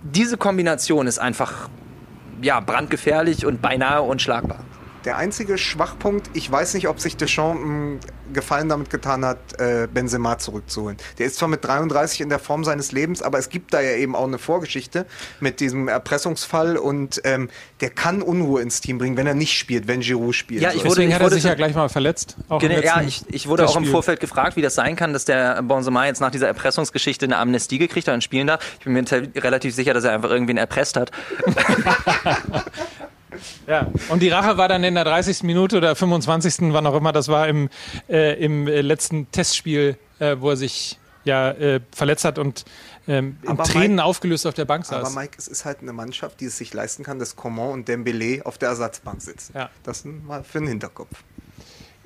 diese 0.04 0.38
Kombination 0.38 1.08
ist 1.08 1.20
einfach 1.20 1.70
ja, 2.42 2.60
brandgefährlich 2.62 3.46
und 3.46 3.62
beinahe 3.62 4.02
unschlagbar. 4.02 4.64
Der 5.06 5.18
einzige 5.18 5.58
Schwachpunkt, 5.58 6.30
ich 6.34 6.50
weiß 6.50 6.74
nicht, 6.76 6.88
ob 6.88 7.00
sich 7.00 7.18
Deschamps 7.18 7.62
einen 7.62 8.00
Gefallen 8.32 8.70
damit 8.70 8.90
getan 8.90 9.26
hat, 9.26 9.38
äh, 9.60 9.88
Benzema 9.94 10.38
zurückzuholen. 10.38 10.98
Der 11.20 11.26
ist 11.26 11.36
zwar 11.36 11.50
mit 11.50 11.64
33 11.66 12.22
in 12.22 12.30
der 12.30 12.40
Form 12.40 12.64
seines 12.64 12.92
Lebens, 12.94 13.22
aber 13.22 13.38
es 13.38 13.50
gibt 13.50 13.74
da 13.74 13.82
ja 13.82 13.92
eben 13.98 14.16
auch 14.16 14.24
eine 14.26 14.38
Vorgeschichte 14.38 15.06
mit 15.42 15.60
diesem 15.60 15.88
Erpressungsfall 15.90 16.78
und 16.78 17.22
ähm, 17.26 17.50
der 17.82 17.90
kann 17.90 18.22
Unruhe 18.22 18.62
ins 18.62 18.80
Team 18.82 18.98
bringen, 18.98 19.18
wenn 19.18 19.28
er 19.28 19.34
nicht 19.34 19.58
spielt, 19.58 19.88
wenn 19.88 20.00
Giroud 20.00 20.36
spielt. 20.36 20.62
Ja, 20.62 20.70
ich 20.70 20.78
wurde- 20.78 20.90
Deswegen 20.90 21.14
hat 21.14 21.22
er 21.22 21.26
wurde 21.26 21.36
sich 21.36 21.44
ja 21.44 21.54
gleich 21.56 21.76
mal 21.76 21.90
verletzt. 21.90 22.38
Genau, 22.60 22.80
ja, 22.80 23.02
ich, 23.02 23.24
ich 23.28 23.48
wurde 23.48 23.64
auch 23.66 23.70
im 23.76 23.84
Testspiel. 23.84 23.92
Vorfeld 23.92 24.20
gefragt, 24.22 24.56
wie 24.56 24.62
das 24.62 24.76
sein 24.76 24.96
kann, 24.96 25.12
dass 25.14 25.26
der 25.26 25.62
Benzema 25.62 26.06
jetzt 26.06 26.22
nach 26.22 26.32
dieser 26.32 26.48
Erpressungsgeschichte 26.48 27.26
eine 27.26 27.38
Amnestie 27.38 27.78
gekriegt 27.78 28.08
hat 28.08 28.14
und 28.14 28.24
spielen 28.24 28.48
darf. 28.48 28.64
Ich 28.80 28.86
bin 28.86 28.94
mir 28.94 29.04
relativ 29.44 29.76
sicher, 29.76 29.94
dass 29.94 30.06
er 30.06 30.14
einfach 30.14 30.30
irgendwen 30.30 30.58
erpresst 30.58 30.96
hat. 30.96 31.12
Ja, 33.68 33.88
und 34.10 34.22
die 34.22 34.30
Rache 34.30 34.58
war 34.58 34.68
dann 34.68 34.84
in 34.84 34.96
der 34.96 35.04
30. 35.04 35.44
Minute 35.44 35.78
oder 35.78 35.96
25. 35.96 36.74
wann 36.74 36.86
auch 36.88 36.96
immer 36.96 37.12
das 37.12 37.28
war 37.28 37.48
im, 37.48 37.70
äh, 38.10 38.44
im 38.44 38.68
äh, 38.68 38.82
letzten 38.82 39.30
Testspiel, 39.32 39.98
äh, 40.20 40.38
wo 40.40 40.50
er 40.52 40.58
sich 40.58 41.00
ja 41.26 41.52
äh, 41.52 41.80
verletzt 41.92 42.26
hat 42.26 42.38
und 42.38 42.66
ähm, 43.08 43.38
in 43.44 43.50
Aber 43.50 43.64
Tränen 43.64 43.96
Mike- 43.96 44.04
aufgelöst 44.06 44.46
auf 44.46 44.54
der 44.54 44.66
Bank 44.66 44.86
Aber 44.90 45.06
saß. 45.06 45.16
Mike, 45.16 45.36
es 45.38 45.48
ist 45.48 45.66
halt 45.66 45.80
eine 45.82 45.94
Mannschaft, 45.94 46.40
die 46.42 46.46
es 46.46 46.58
sich 46.58 46.74
leisten 46.74 47.04
kann, 47.04 47.20
dass 47.20 47.36
Coman 47.36 47.72
und 47.72 47.88
Dembele 47.88 48.42
auf 48.46 48.58
der 48.58 48.70
Ersatzbank 48.70 49.22
sitzen. 49.22 49.54
Ja. 49.56 49.70
Das 49.84 50.04
mal 50.06 50.44
für 50.44 50.60
den 50.60 50.68
Hinterkopf. 50.68 51.10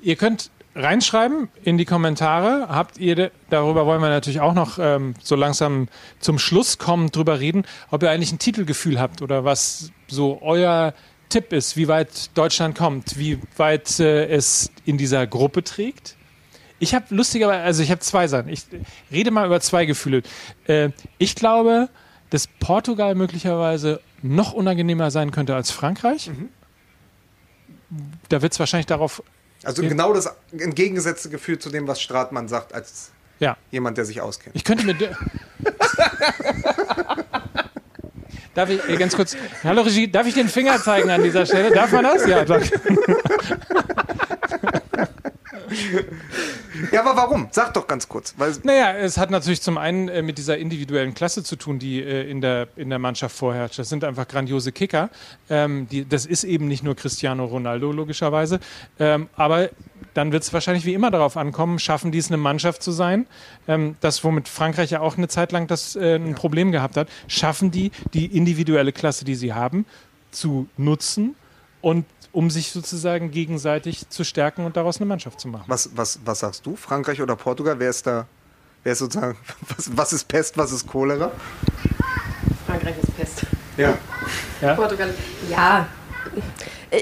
Ihr 0.00 0.16
könnt 0.16 0.50
reinschreiben 0.74 1.48
in 1.62 1.78
die 1.78 1.84
Kommentare. 1.84 2.68
Habt 2.68 2.98
ihr, 2.98 3.30
darüber 3.50 3.86
wollen 3.86 4.00
wir 4.00 4.08
natürlich 4.08 4.40
auch 4.40 4.54
noch 4.54 4.78
ähm, 4.80 5.14
so 5.22 5.34
langsam 5.34 5.88
zum 6.20 6.38
Schluss 6.38 6.78
kommen, 6.78 7.10
drüber 7.10 7.40
reden, 7.40 7.64
ob 7.90 8.02
ihr 8.02 8.10
eigentlich 8.10 8.32
ein 8.32 8.38
Titelgefühl 8.38 9.00
habt 9.00 9.22
oder 9.22 9.44
was 9.44 9.90
so 10.06 10.40
euer 10.42 10.94
Tipp 11.28 11.52
ist, 11.52 11.76
wie 11.76 11.88
weit 11.88 12.36
Deutschland 12.36 12.76
kommt, 12.76 13.18
wie 13.18 13.38
weit 13.56 14.00
äh, 14.00 14.26
es 14.28 14.70
in 14.84 14.98
dieser 14.98 15.26
Gruppe 15.26 15.62
trägt. 15.64 16.16
Ich 16.78 16.94
habe 16.94 17.06
lustigerweise, 17.10 17.62
also 17.62 17.82
ich 17.82 17.90
habe 17.90 18.00
zwei 18.00 18.28
Sachen. 18.28 18.48
Ich 18.50 18.62
rede 19.10 19.30
mal 19.30 19.46
über 19.46 19.60
zwei 19.60 19.84
Gefühle. 19.84 20.22
Äh, 20.66 20.90
ich 21.18 21.34
glaube, 21.34 21.88
dass 22.30 22.46
Portugal 22.46 23.14
möglicherweise 23.14 24.00
noch 24.22 24.52
unangenehmer 24.52 25.10
sein 25.10 25.30
könnte 25.30 25.54
als 25.54 25.70
Frankreich. 25.70 26.30
Da 28.28 28.42
wird 28.42 28.52
es 28.52 28.58
wahrscheinlich 28.58 28.86
darauf 28.86 29.22
Also 29.64 29.82
genau 29.82 30.12
das 30.12 30.34
entgegengesetzte 30.52 31.30
Gefühl 31.30 31.58
zu 31.58 31.70
dem, 31.70 31.88
was 31.88 32.00
Stratmann 32.00 32.48
sagt, 32.48 32.74
als 32.74 33.10
Ja. 33.40 33.56
jemand, 33.70 33.96
der 33.98 34.04
sich 34.04 34.20
auskennt. 34.20 34.54
Ich 34.54 34.64
könnte 34.64 34.84
mir. 34.84 34.94
Darf 38.54 38.70
ich 38.70 38.88
äh, 38.88 38.96
ganz 38.96 39.14
kurz. 39.14 39.36
Hallo 39.62 39.82
Regie, 39.82 40.10
darf 40.10 40.26
ich 40.26 40.34
den 40.34 40.48
Finger 40.48 40.78
zeigen 40.78 41.10
an 41.10 41.22
dieser 41.22 41.46
Stelle? 41.46 41.70
Darf 41.70 41.92
man 41.92 42.04
das? 42.04 42.26
Ja, 42.26 42.44
danke. 42.44 42.70
Ja, 46.92 47.04
aber 47.04 47.16
warum? 47.16 47.48
Sag 47.50 47.74
doch 47.74 47.86
ganz 47.86 48.08
kurz. 48.08 48.34
Weil 48.36 48.52
Naja, 48.62 48.96
es 48.96 49.18
hat 49.18 49.30
natürlich 49.30 49.62
zum 49.62 49.78
einen 49.78 50.08
äh, 50.08 50.22
mit 50.22 50.38
dieser 50.38 50.58
individuellen 50.58 51.14
Klasse 51.14 51.42
zu 51.42 51.56
tun, 51.56 51.78
die 51.78 52.00
äh, 52.00 52.30
in, 52.30 52.40
der, 52.40 52.68
in 52.76 52.90
der 52.90 52.98
Mannschaft 52.98 53.36
vorherrscht. 53.36 53.78
Das 53.78 53.88
sind 53.88 54.04
einfach 54.04 54.28
grandiose 54.28 54.72
Kicker. 54.72 55.10
Ähm, 55.50 55.88
die, 55.88 56.08
das 56.08 56.26
ist 56.26 56.44
eben 56.44 56.68
nicht 56.68 56.84
nur 56.84 56.94
Cristiano 56.94 57.44
Ronaldo, 57.44 57.92
logischerweise. 57.92 58.60
Ähm, 58.98 59.28
aber 59.34 59.70
dann 60.14 60.32
wird 60.32 60.42
es 60.42 60.52
wahrscheinlich 60.52 60.84
wie 60.84 60.94
immer 60.94 61.10
darauf 61.10 61.36
ankommen, 61.36 61.78
schaffen 61.78 62.12
die 62.12 62.18
es, 62.18 62.28
eine 62.28 62.36
Mannschaft 62.36 62.82
zu 62.82 62.92
sein. 62.92 63.26
Ähm, 63.66 63.96
das, 64.00 64.22
womit 64.24 64.48
Frankreich 64.48 64.90
ja 64.90 65.00
auch 65.00 65.16
eine 65.16 65.28
Zeit 65.28 65.52
lang 65.52 65.66
das, 65.66 65.96
äh, 65.96 66.16
ein 66.16 66.34
Problem 66.34 66.72
gehabt 66.72 66.96
hat. 66.96 67.08
Schaffen 67.26 67.70
die, 67.70 67.90
die 68.14 68.26
individuelle 68.26 68.92
Klasse, 68.92 69.24
die 69.24 69.34
sie 69.34 69.52
haben, 69.52 69.86
zu 70.30 70.68
nutzen 70.76 71.34
und 71.80 72.04
um 72.32 72.50
sich 72.50 72.70
sozusagen 72.72 73.30
gegenseitig 73.30 74.08
zu 74.10 74.24
stärken 74.24 74.64
und 74.64 74.76
daraus 74.76 74.98
eine 74.98 75.06
Mannschaft 75.06 75.40
zu 75.40 75.48
machen. 75.48 75.64
was, 75.66 75.90
was, 75.94 76.20
was 76.24 76.40
sagst 76.40 76.66
du? 76.66 76.76
Frankreich 76.76 77.20
oder 77.22 77.36
Portugal? 77.36 77.78
Wer 77.78 77.90
ist 77.90 78.06
da? 78.06 78.26
Wer 78.82 78.92
ist 78.92 78.98
sozusagen, 78.98 79.36
was, 79.76 79.96
was 79.96 80.12
ist 80.12 80.28
Pest, 80.28 80.56
was 80.56 80.72
ist 80.72 80.86
Cholera? 80.86 81.32
Frankreich 82.66 82.96
ist 83.02 83.16
Pest. 83.16 83.42
Ja. 83.76 84.74
Portugal. 84.74 85.14
Ja. 85.50 85.86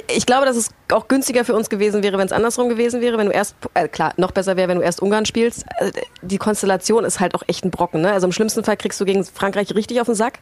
Ich 0.08 0.26
glaube, 0.26 0.46
dass 0.46 0.56
es 0.56 0.70
auch 0.90 1.08
günstiger 1.08 1.44
für 1.44 1.54
uns 1.54 1.68
gewesen 1.68 2.02
wäre, 2.02 2.18
wenn 2.18 2.26
es 2.26 2.32
andersrum 2.32 2.68
gewesen 2.68 3.00
wäre. 3.00 3.18
Wenn 3.18 3.26
du 3.26 3.32
erst, 3.32 3.54
äh, 3.74 3.88
klar, 3.88 4.12
noch 4.16 4.32
besser 4.32 4.56
wäre, 4.56 4.68
wenn 4.68 4.78
du 4.78 4.84
erst 4.84 5.00
Ungarn 5.00 5.26
spielst. 5.26 5.64
Äh, 5.78 5.92
Die 6.22 6.38
Konstellation 6.38 7.04
ist 7.04 7.20
halt 7.20 7.34
auch 7.34 7.42
echt 7.46 7.64
ein 7.64 7.70
Brocken. 7.70 8.00
Ne? 8.00 8.12
Also 8.12 8.26
im 8.26 8.32
schlimmsten 8.32 8.64
Fall 8.64 8.76
kriegst 8.76 9.00
du 9.00 9.04
gegen 9.04 9.24
Frankreich 9.24 9.74
richtig 9.74 10.00
auf 10.00 10.06
den 10.06 10.16
Sack 10.16 10.40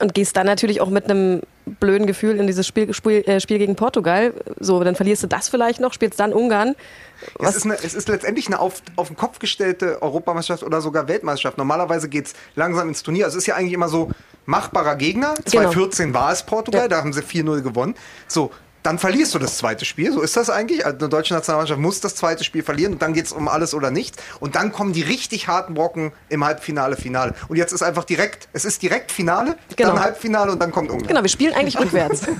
und 0.00 0.14
gehst 0.14 0.36
dann 0.36 0.46
natürlich 0.46 0.80
auch 0.80 0.90
mit 0.90 1.04
einem 1.04 1.42
blöden 1.66 2.06
Gefühl 2.06 2.36
in 2.36 2.46
dieses 2.46 2.66
Spiel, 2.66 2.92
Spiel, 2.94 3.22
äh, 3.26 3.40
Spiel 3.40 3.58
gegen 3.58 3.74
Portugal. 3.76 4.32
So, 4.60 4.82
dann 4.82 4.94
verlierst 4.94 5.22
du 5.22 5.26
das 5.26 5.48
vielleicht 5.48 5.80
noch, 5.80 5.92
spielst 5.92 6.20
dann 6.20 6.32
Ungarn. 6.32 6.76
Es 7.40 7.56
ist, 7.56 7.64
eine, 7.64 7.74
es 7.82 7.94
ist 7.94 8.08
letztendlich 8.08 8.46
eine 8.46 8.60
auf, 8.60 8.82
auf 8.96 9.08
den 9.08 9.16
Kopf 9.16 9.38
gestellte 9.38 10.00
Europameisterschaft 10.02 10.62
oder 10.62 10.80
sogar 10.80 11.08
Weltmeisterschaft. 11.08 11.58
Normalerweise 11.58 12.08
geht 12.08 12.26
es 12.26 12.34
langsam 12.54 12.88
ins 12.88 13.02
Turnier. 13.02 13.24
Also 13.24 13.38
es 13.38 13.44
ist 13.44 13.46
ja 13.46 13.56
eigentlich 13.56 13.72
immer 13.72 13.88
so 13.88 14.10
machbarer 14.48 14.96
Gegner. 14.96 15.34
Genau. 15.34 15.50
2014 15.70 16.14
war 16.14 16.32
es 16.32 16.42
Portugal, 16.42 16.82
Ja. 16.82 16.88
da 16.88 16.96
haben 16.98 17.12
sie 17.12 17.22
4-0 17.22 17.60
gewonnen. 17.62 17.94
So, 18.26 18.50
dann 18.82 18.98
verlierst 18.98 19.34
du 19.34 19.38
das 19.38 19.58
zweite 19.58 19.84
Spiel. 19.84 20.12
So 20.12 20.20
ist 20.22 20.36
das 20.36 20.50
eigentlich. 20.50 20.86
Also 20.86 20.98
eine 20.98 21.08
deutsche 21.08 21.34
Nationalmannschaft 21.34 21.80
muss 21.80 22.00
das 22.00 22.14
zweite 22.14 22.44
Spiel 22.44 22.62
verlieren 22.62 22.94
und 22.94 23.02
dann 23.02 23.12
geht 23.12 23.26
es 23.26 23.32
um 23.32 23.48
alles 23.48 23.74
oder 23.74 23.90
nichts. 23.90 24.18
Und 24.40 24.54
dann 24.54 24.72
kommen 24.72 24.92
die 24.92 25.02
richtig 25.02 25.48
harten 25.48 25.74
Brocken 25.74 26.12
im 26.28 26.44
Halbfinale, 26.44 26.96
Finale. 26.96 27.34
Und 27.48 27.56
jetzt 27.56 27.72
ist 27.72 27.82
einfach 27.82 28.04
direkt, 28.04 28.48
es 28.52 28.64
ist 28.64 28.82
direkt 28.82 29.10
Finale, 29.12 29.56
Genau. 29.76 29.90
dann 29.92 30.00
Halbfinale 30.02 30.52
und 30.52 30.60
dann 30.60 30.70
kommt 30.72 30.90
Ungarn. 30.90 31.08
Genau, 31.08 31.22
wir 31.22 31.28
spielen 31.28 31.54
eigentlich 31.54 31.78
rückwärts. 31.78 32.22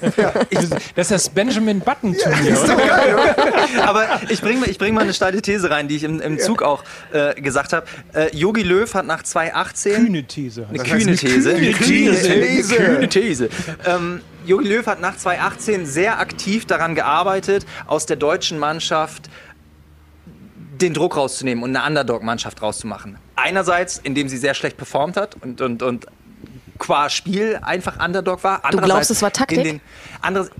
Das 0.95 1.07
ist 1.07 1.11
das 1.11 1.28
Benjamin 1.30 1.80
Button-Turnier, 1.80 2.53
Ist 2.53 2.64
oder? 2.64 2.76
doch 2.76 2.86
geil, 2.86 3.14
oder? 3.14 3.84
Aber 3.89 4.20
ich 4.28 4.41
bringe 4.41 4.66
ich 4.66 4.78
bring 4.78 4.95
mal 4.95 5.03
eine 5.03 5.14
steile 5.14 5.41
These 5.43 5.70
rein, 5.70 5.89
die 5.89 5.97
ich 5.97 6.05
im, 6.05 6.20
im 6.20 6.39
Zug 6.39 6.62
auch 6.62 6.82
äh, 7.12 7.41
gesagt 7.41 7.72
habe. 7.72 7.86
Äh, 8.14 8.34
Jogi 8.36 8.62
Löw 8.62 8.93
hat 8.95 9.07
nach 9.07 9.22
2018 9.22 10.05
Kühne 10.07 10.24
These. 10.24 10.66
Eine 10.68 10.78
kühne 10.78 11.03
eine 11.03 11.16
These. 11.16 11.55
kühne 11.55 11.72
These. 11.74 12.76
Eine 12.78 12.86
kühne 12.95 13.09
These. 13.09 13.49
Ähm, 13.86 14.20
Jogi 14.49 14.66
Löw 14.66 14.86
hat 14.86 15.01
nach 15.01 15.14
2018 15.14 15.84
sehr 15.84 16.18
aktiv 16.20 16.64
daran 16.64 16.94
gearbeitet, 16.94 17.66
aus 17.86 18.07
der 18.07 18.16
deutschen 18.16 18.59
Mannschaft 18.59 19.28
den 20.80 20.94
Druck 20.94 21.16
rauszunehmen 21.18 21.62
und 21.62 21.76
eine 21.76 21.86
Underdog-Mannschaft 21.86 22.62
rauszumachen. 22.62 23.18
Einerseits, 23.36 23.99
indem 23.99 24.28
sie 24.28 24.38
sehr 24.38 24.55
schlecht 24.55 24.78
performt 24.78 25.18
hat 25.18 25.36
und, 25.42 25.61
und, 25.61 25.82
und 25.82 26.07
qua 26.78 27.11
Spiel 27.11 27.59
einfach 27.61 28.03
Underdog 28.03 28.42
war. 28.42 28.62
Du 28.70 28.78
glaubst, 28.78 29.11
es 29.11 29.20
war 29.20 29.32
Taktik? 29.32 29.64
Den, 29.64 29.80
anderes, 30.22 30.51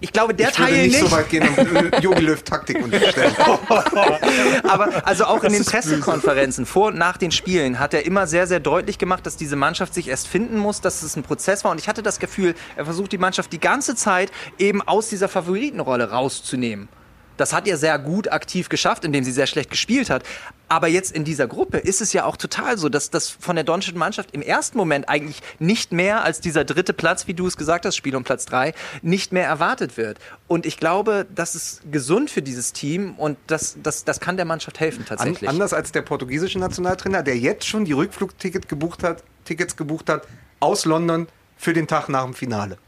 ich 0.00 0.12
glaube, 0.12 0.34
der 0.34 0.50
Ich 0.50 0.58
würde 0.58 0.70
Teil 0.70 0.82
nicht 0.82 1.00
nicht. 1.00 1.10
so 1.10 1.10
weit 1.16 1.28
gehen 1.28 1.48
und 1.56 2.02
Jogi 2.02 2.22
Löw 2.22 2.42
Taktik 2.42 2.82
unterstellen. 2.82 3.34
Aber 4.64 5.06
also 5.06 5.24
auch 5.24 5.42
in 5.44 5.52
den 5.52 5.64
Pressekonferenzen 5.64 6.66
vor 6.66 6.88
und 6.88 6.98
nach 6.98 7.16
den 7.16 7.30
Spielen 7.30 7.78
hat 7.78 7.94
er 7.94 8.06
immer 8.06 8.26
sehr, 8.26 8.46
sehr 8.46 8.60
deutlich 8.60 8.98
gemacht, 8.98 9.26
dass 9.26 9.36
diese 9.36 9.56
Mannschaft 9.56 9.94
sich 9.94 10.08
erst 10.08 10.28
finden 10.28 10.58
muss, 10.58 10.80
dass 10.80 11.02
es 11.02 11.16
ein 11.16 11.22
Prozess 11.22 11.64
war. 11.64 11.72
Und 11.72 11.80
ich 11.80 11.88
hatte 11.88 12.02
das 12.02 12.18
Gefühl, 12.18 12.54
er 12.76 12.84
versucht 12.84 13.12
die 13.12 13.18
Mannschaft 13.18 13.52
die 13.52 13.60
ganze 13.60 13.94
Zeit 13.96 14.30
eben 14.58 14.82
aus 14.82 15.08
dieser 15.08 15.28
Favoritenrolle 15.28 16.10
rauszunehmen. 16.10 16.88
Das 17.36 17.52
hat 17.52 17.68
er 17.68 17.76
sehr 17.76 17.98
gut 17.98 18.30
aktiv 18.32 18.68
geschafft, 18.68 19.04
indem 19.04 19.22
sie 19.24 19.32
sehr 19.32 19.46
schlecht 19.46 19.70
gespielt 19.70 20.10
hat. 20.10 20.24
Aber 20.68 20.88
jetzt 20.88 21.12
in 21.12 21.24
dieser 21.24 21.46
Gruppe 21.46 21.78
ist 21.78 22.00
es 22.00 22.12
ja 22.12 22.24
auch 22.24 22.36
total 22.36 22.76
so, 22.76 22.88
dass 22.88 23.10
das 23.10 23.30
von 23.30 23.56
der 23.56 23.64
deutschen 23.64 23.96
Mannschaft 23.96 24.32
im 24.32 24.42
ersten 24.42 24.76
Moment 24.76 25.08
eigentlich 25.08 25.40
nicht 25.58 25.92
mehr 25.92 26.24
als 26.24 26.40
dieser 26.40 26.64
dritte 26.64 26.92
Platz, 26.92 27.26
wie 27.26 27.34
du 27.34 27.46
es 27.46 27.56
gesagt 27.56 27.86
hast, 27.86 27.96
Spiel 27.96 28.14
um 28.14 28.24
Platz 28.24 28.44
drei, 28.44 28.74
nicht 29.02 29.32
mehr 29.32 29.46
erwartet 29.46 29.96
wird. 29.96 30.18
Und 30.46 30.66
ich 30.66 30.76
glaube, 30.76 31.26
das 31.34 31.54
ist 31.54 31.90
gesund 31.90 32.30
für 32.30 32.42
dieses 32.42 32.72
Team 32.72 33.14
und 33.16 33.38
das, 33.46 33.76
das, 33.82 34.04
das 34.04 34.20
kann 34.20 34.36
der 34.36 34.44
Mannschaft 34.44 34.78
helfen 34.80 35.00
An, 35.00 35.06
tatsächlich. 35.06 35.48
anders 35.48 35.72
als 35.72 35.92
der 35.92 36.02
portugiesische 36.02 36.58
Nationaltrainer, 36.58 37.22
der 37.22 37.38
jetzt 37.38 37.66
schon 37.66 37.84
die 37.84 37.92
Rückflugticket 37.92 38.68
gebucht 38.68 39.02
hat, 39.02 39.22
Tickets 39.44 39.76
gebucht 39.76 40.08
hat 40.10 40.26
aus 40.60 40.84
London 40.84 41.28
für 41.56 41.72
den 41.72 41.86
Tag 41.86 42.08
nach 42.08 42.24
dem 42.24 42.34
Finale. 42.34 42.78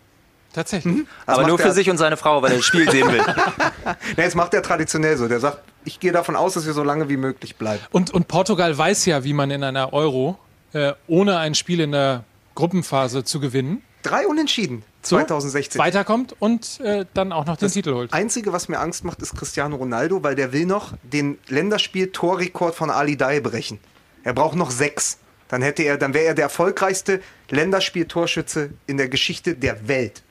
Tatsächlich. 0.53 1.05
Das 1.27 1.39
Aber 1.39 1.47
nur 1.47 1.59
für 1.59 1.69
er- 1.69 1.73
sich 1.75 1.89
und 1.91 1.99
seine 1.99 2.17
Frau, 2.17 2.43
weil 2.43 2.51
er 2.53 2.57
das 2.57 2.67
Spiel 2.67 2.91
sehen 2.91 3.11
will. 3.11 3.23
Na, 4.17 4.23
jetzt 4.23 4.35
macht 4.35 4.53
er 4.55 4.63
traditionell 4.63 5.17
so. 5.17 5.29
Der 5.29 5.39
sagt, 5.41 5.61
ich 5.85 6.01
gehe 6.01 6.13
davon 6.13 6.35
aus, 6.37 6.55
dass 6.55 6.67
wir 6.67 6.73
so 6.73 6.83
lange 6.83 7.09
wie 7.09 7.17
möglich 7.17 7.57
bleiben. 7.57 7.83
Und, 7.93 8.13
und 8.13 8.27
Portugal 8.29 8.77
weiß 8.77 9.07
ja, 9.07 9.23
wie 9.25 9.33
man 9.33 9.51
in 9.51 9.63
einer 9.63 9.93
Euro 9.93 10.39
äh, 10.73 10.93
ohne 11.07 11.39
ein 11.39 11.55
Spiel 11.55 11.81
in 11.81 11.93
der 11.93 12.25
Gruppenphase 12.55 13.25
zu 13.25 13.41
gewinnen 13.41 13.83
Drei 14.03 14.27
Unentschieden 14.27 14.83
so 15.03 15.17
2016. 15.17 15.79
weiterkommt 15.79 16.35
und 16.39 16.81
äh, 16.81 17.05
dann 17.13 17.33
auch 17.33 17.45
noch 17.45 17.57
den 17.59 17.71
Titel 17.71 17.93
holt. 17.93 18.13
Einzige, 18.15 18.53
was 18.53 18.69
mir 18.69 18.79
Angst 18.81 19.05
macht, 19.05 19.21
ist 19.21 19.37
Cristiano 19.37 19.77
Ronaldo, 19.77 20.23
weil 20.23 20.35
der 20.35 20.53
will 20.53 20.65
noch 20.65 20.95
den 21.03 21.39
Länderspiel-Torrekord 21.49 22.75
von 22.75 22.91
Ali 22.91 23.17
Dai 23.17 23.41
brechen. 23.41 23.79
Er 24.25 24.33
braucht 24.33 24.57
noch 24.57 24.71
sechs. 24.71 25.19
Dann 25.49 25.63
hätte 25.63 25.83
er, 25.83 25.99
dann 25.99 26.15
wäre 26.15 26.27
er 26.27 26.35
der 26.35 26.45
erfolgreichste 26.45 27.21
Länderspiel-Torschütze 27.51 28.71
in 28.87 28.97
der 28.97 29.09
Geschichte 29.09 29.55
der 29.55 29.89
Welt. 29.89 30.23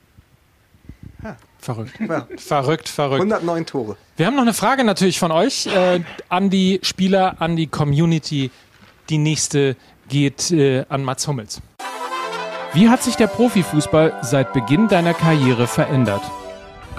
Verrückt. 1.59 1.99
Ja. 1.99 2.25
Verrückt, 2.37 2.87
verrückt. 2.87 3.21
109 3.21 3.65
Tore. 3.65 3.97
Wir 4.15 4.25
haben 4.25 4.35
noch 4.35 4.43
eine 4.43 4.53
Frage 4.53 4.83
natürlich 4.83 5.19
von 5.19 5.31
euch 5.31 5.67
äh, 5.67 6.01
an 6.29 6.49
die 6.49 6.79
Spieler, 6.83 7.35
an 7.39 7.57
die 7.57 7.67
Community. 7.67 8.49
Die 9.09 9.17
nächste 9.17 9.75
geht 10.07 10.51
äh, 10.51 10.85
an 10.87 11.03
Mats 11.03 11.27
Hummels. 11.27 11.61
Wie 12.73 12.87
hat 12.87 13.03
sich 13.03 13.15
der 13.15 13.27
Profifußball 13.27 14.19
seit 14.21 14.53
Beginn 14.53 14.87
deiner 14.87 15.13
Karriere 15.13 15.67
verändert? 15.67 16.21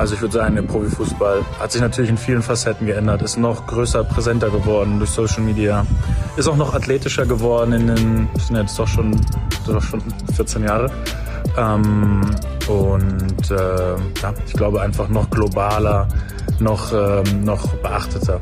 Also 0.00 0.14
ich 0.14 0.22
würde 0.22 0.32
sagen, 0.32 0.54
der 0.54 0.62
Profifußball 0.62 1.44
hat 1.58 1.72
sich 1.72 1.82
natürlich 1.82 2.08
in 2.08 2.16
vielen 2.16 2.40
Facetten 2.40 2.86
geändert, 2.86 3.20
ist 3.20 3.36
noch 3.36 3.66
größer, 3.66 4.02
präsenter 4.02 4.48
geworden 4.48 4.98
durch 4.98 5.10
Social 5.10 5.42
Media, 5.42 5.84
ist 6.38 6.48
auch 6.48 6.56
noch 6.56 6.72
athletischer 6.72 7.26
geworden 7.26 7.74
in 7.74 7.86
den, 7.86 8.28
das 8.32 8.46
sind 8.46 8.56
jetzt 8.56 8.78
doch 8.78 8.88
schon, 8.88 9.20
doch 9.66 9.82
schon 9.82 10.02
14 10.34 10.62
Jahre. 10.62 10.90
Ähm, 11.58 12.22
und 12.66 13.50
äh, 13.50 13.96
ja, 14.22 14.34
ich 14.46 14.54
glaube 14.54 14.80
einfach 14.80 15.06
noch 15.10 15.28
globaler, 15.28 16.08
noch, 16.60 16.94
ähm, 16.94 17.44
noch 17.44 17.68
beachteter. 17.82 18.40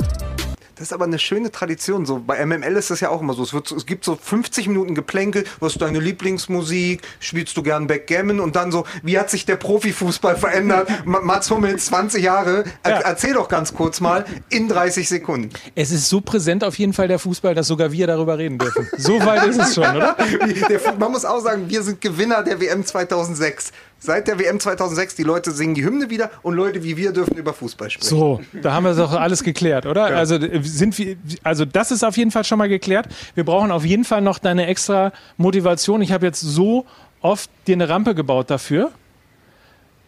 Das 0.78 0.88
ist 0.88 0.92
aber 0.92 1.06
eine 1.06 1.18
schöne 1.18 1.50
Tradition. 1.50 2.06
So 2.06 2.22
bei 2.24 2.44
MML 2.46 2.76
ist 2.76 2.90
das 2.90 3.00
ja 3.00 3.08
auch 3.10 3.20
immer 3.20 3.34
so. 3.34 3.42
Es, 3.42 3.52
wird, 3.52 3.70
es 3.72 3.84
gibt 3.84 4.04
so 4.04 4.14
50 4.20 4.68
Minuten 4.68 4.94
Geplänkel. 4.94 5.44
Was 5.58 5.72
ist 5.72 5.82
deine 5.82 5.98
Lieblingsmusik? 5.98 7.02
Spielst 7.18 7.56
du 7.56 7.62
gern 7.64 7.88
Backgammon? 7.88 8.38
Und 8.38 8.54
dann 8.54 8.70
so, 8.70 8.84
wie 9.02 9.18
hat 9.18 9.28
sich 9.28 9.44
der 9.44 9.56
Profifußball 9.56 10.36
verändert? 10.36 10.88
Ma- 11.04 11.20
Mats 11.20 11.50
Hummels, 11.50 11.86
20 11.86 12.22
Jahre. 12.22 12.62
Er. 12.84 13.00
Erzähl 13.00 13.34
doch 13.34 13.48
ganz 13.48 13.74
kurz 13.74 14.00
mal 14.00 14.24
in 14.50 14.68
30 14.68 15.08
Sekunden. 15.08 15.50
Es 15.74 15.90
ist 15.90 16.08
so 16.08 16.20
präsent 16.20 16.62
auf 16.62 16.78
jeden 16.78 16.92
Fall 16.92 17.08
der 17.08 17.18
Fußball, 17.18 17.54
dass 17.56 17.66
sogar 17.66 17.90
wir 17.90 18.06
darüber 18.06 18.38
reden 18.38 18.58
dürfen. 18.58 18.88
So 18.96 19.18
weit 19.26 19.46
ist 19.46 19.58
es 19.60 19.74
schon, 19.74 19.84
oder? 19.96 20.16
Der, 20.68 20.80
man 20.98 21.10
muss 21.10 21.24
auch 21.24 21.40
sagen, 21.40 21.68
wir 21.68 21.82
sind 21.82 22.00
Gewinner 22.00 22.42
der 22.42 22.60
WM 22.60 22.84
2006. 22.84 23.72
Seit 24.00 24.28
der 24.28 24.38
WM 24.38 24.60
2006, 24.60 25.16
die 25.16 25.24
Leute 25.24 25.50
singen 25.50 25.74
die 25.74 25.84
Hymne 25.84 26.08
wieder 26.08 26.30
und 26.42 26.54
Leute 26.54 26.84
wie 26.84 26.96
wir 26.96 27.12
dürfen 27.12 27.36
über 27.36 27.52
Fußball 27.52 27.90
sprechen. 27.90 28.08
So, 28.08 28.40
da 28.62 28.72
haben 28.72 28.84
wir 28.84 28.94
doch 28.94 29.12
alles 29.12 29.42
geklärt, 29.42 29.86
oder? 29.86 30.04
Also 30.04 30.36
äh, 30.36 30.62
sind 30.62 30.96
wir, 30.98 31.16
also 31.42 31.64
das 31.64 31.90
ist 31.90 32.04
auf 32.04 32.16
jeden 32.16 32.30
Fall 32.30 32.44
schon 32.44 32.58
mal 32.58 32.68
geklärt. 32.68 33.08
Wir 33.34 33.44
brauchen 33.44 33.72
auf 33.72 33.84
jeden 33.84 34.04
Fall 34.04 34.20
noch 34.20 34.38
deine 34.38 34.66
extra 34.66 35.12
Motivation. 35.36 36.00
Ich 36.00 36.12
habe 36.12 36.26
jetzt 36.26 36.40
so 36.40 36.86
oft 37.22 37.50
dir 37.66 37.74
eine 37.74 37.88
Rampe 37.88 38.14
gebaut 38.14 38.50
dafür. 38.50 38.92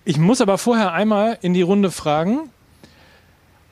Ich 0.04 0.18
muss 0.18 0.40
aber 0.40 0.56
vorher 0.56 0.92
einmal 0.92 1.38
in 1.42 1.52
die 1.52 1.62
Runde 1.62 1.90
fragen, 1.90 2.48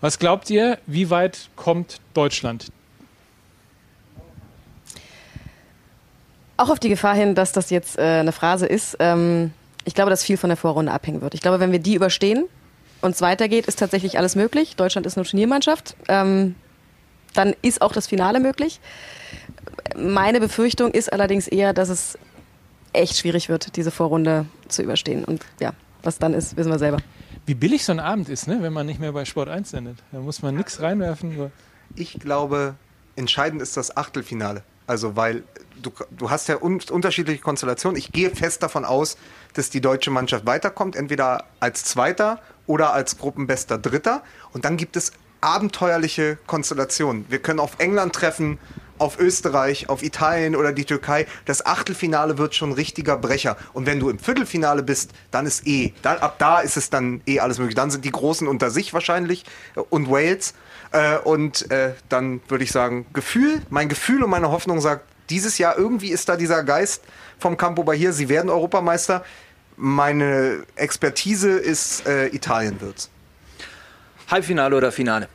was 0.01 0.19
glaubt 0.19 0.51
ihr, 0.51 0.79
wie 0.87 1.11
weit 1.11 1.49
kommt 1.55 2.01
Deutschland? 2.14 2.66
Auch 6.57 6.71
auf 6.71 6.81
die 6.81 6.89
Gefahr 6.89 7.14
hin, 7.14 7.37
dass 7.37 7.53
das 7.53 7.71
jetzt 7.71 7.99
äh, 7.99 8.03
eine 8.03 8.33
Phrase 8.33 8.66
ist. 8.66 8.97
Ähm, 8.99 9.53
ich 9.85 9.95
glaube, 9.95 10.11
dass 10.11 10.22
viel 10.22 10.37
von 10.37 10.51
der 10.51 10.57
Vorrunde 10.57 10.93
abhängen 10.93 11.20
wird. 11.20 11.35
Ich 11.35 11.41
glaube, 11.41 11.61
wenn 11.61 11.72
wir 11.72 11.79
die 11.79 11.95
überstehen 11.95 12.45
und 13.01 13.14
es 13.14 13.20
weitergeht, 13.20 13.66
ist 13.66 13.79
tatsächlich 13.79 14.18
alles 14.18 14.37
möglich. 14.37 14.76
Deutschland 14.76 15.07
ist 15.07 15.16
eine 15.16 15.26
Turniermannschaft. 15.26 15.97
Ähm, 16.09 16.55
dann 17.35 17.55
ist 17.62 17.83
auch 17.83 17.93
das 17.93 18.07
Finale 18.07 18.41
möglich. 18.41 18.81
Meine 19.97 20.41
Befürchtung 20.41 20.93
ist 20.93 21.12
allerdings 21.12 21.49
eher, 21.49 21.72
dass 21.72 21.89
es 21.89 22.18
echt 22.93 23.16
schwierig 23.16 23.49
wird, 23.49 23.76
diese 23.76 23.91
Vorrunde 23.91 24.47
zu 24.68 24.83
überstehen. 24.83 25.24
Und 25.24 25.45
ja, 25.61 25.72
was 26.03 26.18
dann 26.18 26.35
ist, 26.35 26.57
wissen 26.57 26.70
wir 26.70 26.79
selber. 26.79 26.99
Wie 27.47 27.55
billig 27.55 27.85
so 27.85 27.93
ein 27.93 28.01
Abend 28.01 28.29
ist, 28.29 28.47
ne? 28.47 28.59
wenn 28.61 28.72
man 28.72 28.87
nicht 28.87 29.01
mehr 29.01 29.12
bei 29.12 29.24
Sport 29.24 29.49
1 29.49 29.70
sendet. 29.70 29.99
Da 30.12 30.20
muss 30.20 30.43
man 30.43 30.57
nichts 30.57 30.81
reinwerfen. 30.81 31.37
So. 31.37 31.51
Ich 31.95 32.18
glaube, 32.18 32.74
entscheidend 33.16 33.62
ist 33.62 33.76
das 33.76 33.97
Achtelfinale. 33.97 34.62
Also, 34.87 35.16
weil 35.16 35.45
du, 35.83 35.91
du 36.11 36.31
hast 36.31 36.49
ja 36.49 36.61
un 36.62 36.81
unterschiedliche 36.91 37.41
Konstellationen. 37.41 37.99
Ich 37.99 38.12
gehe 38.12 38.31
fest 38.31 38.62
davon 38.62 38.85
aus, 38.85 39.16
dass 39.55 39.70
die 39.70 39.80
deutsche 39.80 40.11
Mannschaft 40.11 40.46
weiterkommt, 40.46 40.96
entweder 40.96 41.44
als 41.61 41.84
Zweiter 41.84 42.40
oder 42.66 42.92
als 42.92 43.18
Gruppenbester 43.18 43.78
Dritter. 43.78 44.22
Und 44.53 44.64
dann 44.64 44.76
gibt 44.76 44.96
es 44.96 45.12
abenteuerliche 45.40 46.38
Konstellationen. 46.46 47.24
Wir 47.28 47.38
können 47.38 47.61
auf 47.61 47.78
England 47.78 48.14
treffen, 48.14 48.59
auf 48.99 49.18
Österreich, 49.18 49.88
auf 49.88 50.03
Italien 50.03 50.57
oder 50.57 50.72
die 50.72 50.84
Türkei. 50.84 51.26
Das 51.44 51.64
Achtelfinale 51.64 52.38
wird 52.38 52.55
schon 52.55 52.72
richtiger 52.72 53.16
Brecher. 53.16 53.57
Und 53.72 53.86
wenn 53.86 54.01
du 54.01 54.11
im 54.11 54.18
Viertelfinale 54.18 54.82
bist, 54.82 55.12
dann 55.30 55.46
ist 55.46 55.66
eh, 55.66 55.92
dann, 56.03 56.18
ab 56.18 56.36
da 56.38 56.61
ist 56.61 56.76
es 56.76 56.90
dann 56.90 57.20
eh 57.26 57.40
alles 57.40 57.59
möglich. 57.59 57.76
Dann 57.76 57.90
sind 57.90 58.05
die 58.05 58.11
Großen 58.11 58.46
unter 58.49 58.70
sich 58.70 58.92
wahrscheinlich 58.92 59.44
äh, 59.76 59.80
und 59.80 60.11
Wales. 60.11 60.55
Äh, 60.90 61.18
und 61.18 61.70
äh, 61.70 61.92
dann 62.09 62.40
würde 62.49 62.64
ich 62.64 62.72
sagen, 62.72 63.07
Gefühl, 63.12 63.62
mein 63.70 63.88
Gefühl 63.88 64.22
und 64.22 64.30
meine 64.30 64.51
Hoffnung 64.51 64.80
sagt, 64.80 65.05
dieses 65.30 65.59
Jahr 65.59 65.76
irgendwie 65.76 66.09
ist 66.09 66.28
da 66.28 66.36
dieser 66.36 66.64
Geist 66.64 67.03
vom 67.39 67.57
Campo 67.57 67.84
Bahia, 67.84 68.12
sie 68.12 68.28
werden 68.28 68.51
Europameister. 68.51 69.24
Meine 69.76 70.64
Expertise 70.76 71.51
ist, 71.51 72.07
äh, 72.07 72.26
Italien 72.28 72.80
wird's. 72.80 73.11
Halbfinale 74.28 74.76
oder 74.76 74.93
Finale? 74.93 75.28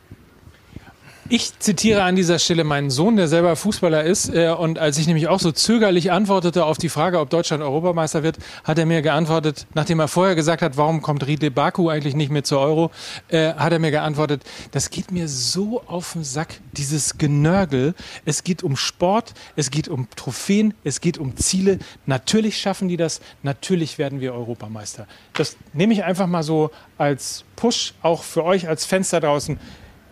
Ich 1.30 1.58
zitiere 1.58 2.02
an 2.02 2.16
dieser 2.16 2.38
Stelle 2.38 2.64
meinen 2.64 2.90
Sohn, 2.90 3.16
der 3.16 3.28
selber 3.28 3.56
Fußballer 3.56 4.04
ist. 4.04 4.28
Äh, 4.28 4.50
und 4.50 4.78
als 4.78 4.98
ich 4.98 5.06
nämlich 5.06 5.26
auch 5.26 5.40
so 5.40 5.52
zögerlich 5.52 6.12
antwortete 6.12 6.66
auf 6.66 6.76
die 6.76 6.90
Frage, 6.90 7.18
ob 7.18 7.30
Deutschland 7.30 7.62
Europameister 7.62 8.22
wird, 8.22 8.36
hat 8.62 8.78
er 8.78 8.84
mir 8.84 9.00
geantwortet, 9.00 9.66
nachdem 9.72 10.00
er 10.00 10.08
vorher 10.08 10.34
gesagt 10.34 10.60
hat, 10.60 10.76
warum 10.76 11.00
kommt 11.00 11.26
Riedle 11.26 11.50
Baku 11.50 11.88
eigentlich 11.88 12.14
nicht 12.14 12.30
mehr 12.30 12.44
zur 12.44 12.60
Euro, 12.60 12.90
äh, 13.28 13.54
hat 13.54 13.72
er 13.72 13.78
mir 13.78 13.90
geantwortet, 13.90 14.42
das 14.72 14.90
geht 14.90 15.12
mir 15.12 15.26
so 15.26 15.82
auf 15.86 16.12
den 16.12 16.24
Sack, 16.24 16.60
dieses 16.72 17.16
Genörgel. 17.16 17.94
Es 18.26 18.44
geht 18.44 18.62
um 18.62 18.76
Sport, 18.76 19.32
es 19.56 19.70
geht 19.70 19.88
um 19.88 20.08
Trophäen, 20.16 20.74
es 20.84 21.00
geht 21.00 21.16
um 21.16 21.38
Ziele. 21.38 21.78
Natürlich 22.04 22.58
schaffen 22.58 22.88
die 22.88 22.98
das, 22.98 23.22
natürlich 23.42 23.96
werden 23.96 24.20
wir 24.20 24.34
Europameister. 24.34 25.06
Das 25.32 25.56
nehme 25.72 25.94
ich 25.94 26.04
einfach 26.04 26.26
mal 26.26 26.42
so 26.42 26.70
als 26.98 27.44
Push, 27.56 27.94
auch 28.02 28.22
für 28.22 28.44
euch 28.44 28.68
als 28.68 28.86
da 28.88 29.20
draußen. 29.20 29.58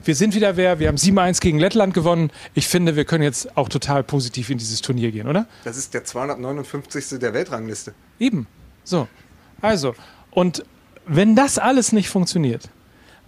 Wir 0.04 0.14
sind 0.14 0.34
wieder 0.34 0.56
wer, 0.56 0.78
wir 0.78 0.88
haben 0.88 0.96
7-1 0.96 1.40
gegen 1.40 1.58
Lettland 1.58 1.94
gewonnen. 1.94 2.30
Ich 2.54 2.66
finde, 2.66 2.96
wir 2.96 3.04
können 3.04 3.22
jetzt 3.22 3.56
auch 3.56 3.68
total 3.68 4.02
positiv 4.02 4.50
in 4.50 4.58
dieses 4.58 4.80
Turnier 4.80 5.12
gehen, 5.12 5.28
oder? 5.28 5.46
Das 5.64 5.76
ist 5.76 5.94
der 5.94 6.04
259. 6.04 7.20
der 7.20 7.34
Weltrangliste. 7.34 7.94
Eben. 8.18 8.46
So. 8.84 9.08
Also, 9.60 9.94
und 10.30 10.64
wenn 11.06 11.36
das 11.36 11.58
alles 11.58 11.92
nicht 11.92 12.08
funktioniert, 12.08 12.68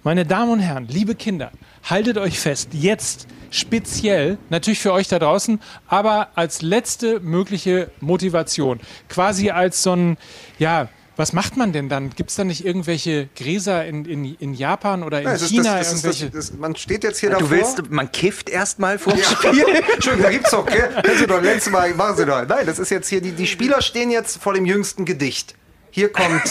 meine 0.02 0.26
Damen 0.26 0.52
und 0.52 0.60
Herren, 0.60 0.86
liebe 0.86 1.14
Kinder, 1.14 1.50
haltet 1.84 2.18
euch 2.18 2.38
fest, 2.38 2.70
jetzt 2.72 3.26
speziell, 3.50 4.36
natürlich 4.50 4.80
für 4.80 4.92
euch 4.92 5.08
da 5.08 5.18
draußen, 5.18 5.60
aber 5.86 6.28
als 6.34 6.60
letzte 6.60 7.20
mögliche 7.20 7.90
Motivation, 8.00 8.80
quasi 9.08 9.50
als 9.50 9.82
so 9.82 9.92
ein, 9.92 10.16
ja, 10.58 10.88
was 11.16 11.32
macht 11.32 11.56
man 11.56 11.72
denn 11.72 11.88
dann? 11.88 12.10
Gibt 12.10 12.30
es 12.30 12.36
da 12.36 12.44
nicht 12.44 12.64
irgendwelche 12.64 13.28
Gräser 13.36 13.84
in, 13.86 14.04
in, 14.04 14.34
in 14.36 14.54
Japan 14.54 15.02
oder 15.02 15.18
in 15.20 15.26
Ja, 15.26 15.32
ist 15.34 15.48
China? 15.48 15.78
das, 15.78 16.02
das, 16.02 16.18
das, 16.18 16.30
das, 16.30 16.52
man 16.54 16.74
steht 16.76 17.04
jetzt 17.04 17.20
hier 17.20 17.30
Du 17.30 17.36
davor. 17.36 17.50
willst, 17.50 17.90
man 17.90 18.10
kifft 18.12 18.48
erstmal 18.50 18.98
vor 18.98 19.12
dem 19.12 19.22
Ja. 19.22 19.28
Spiel? 19.30 19.64
Entschuldigung, 19.94 20.22
da 20.22 20.30
gibt's 20.30 20.50
doch, 20.50 20.66
gell? 20.66 20.88
Können 21.02 21.18
Sie 21.18 21.26
doch 21.26 21.42
letztes 21.42 21.72
Mal, 21.72 21.94
machen 21.94 22.16
Sie 22.16 22.26
doch. 22.26 22.46
Nein, 22.46 22.66
das 22.66 22.78
ist 22.78 22.90
jetzt 22.90 23.08
hier, 23.08 23.20
die, 23.20 23.32
die 23.32 23.46
Spieler 23.46 23.80
stehen 23.82 24.10
jetzt 24.10 24.42
vor 24.42 24.54
dem 24.54 24.66
jüngsten 24.66 25.04
Gedicht. 25.04 25.54
Hier 25.90 26.10
kommt 26.10 26.42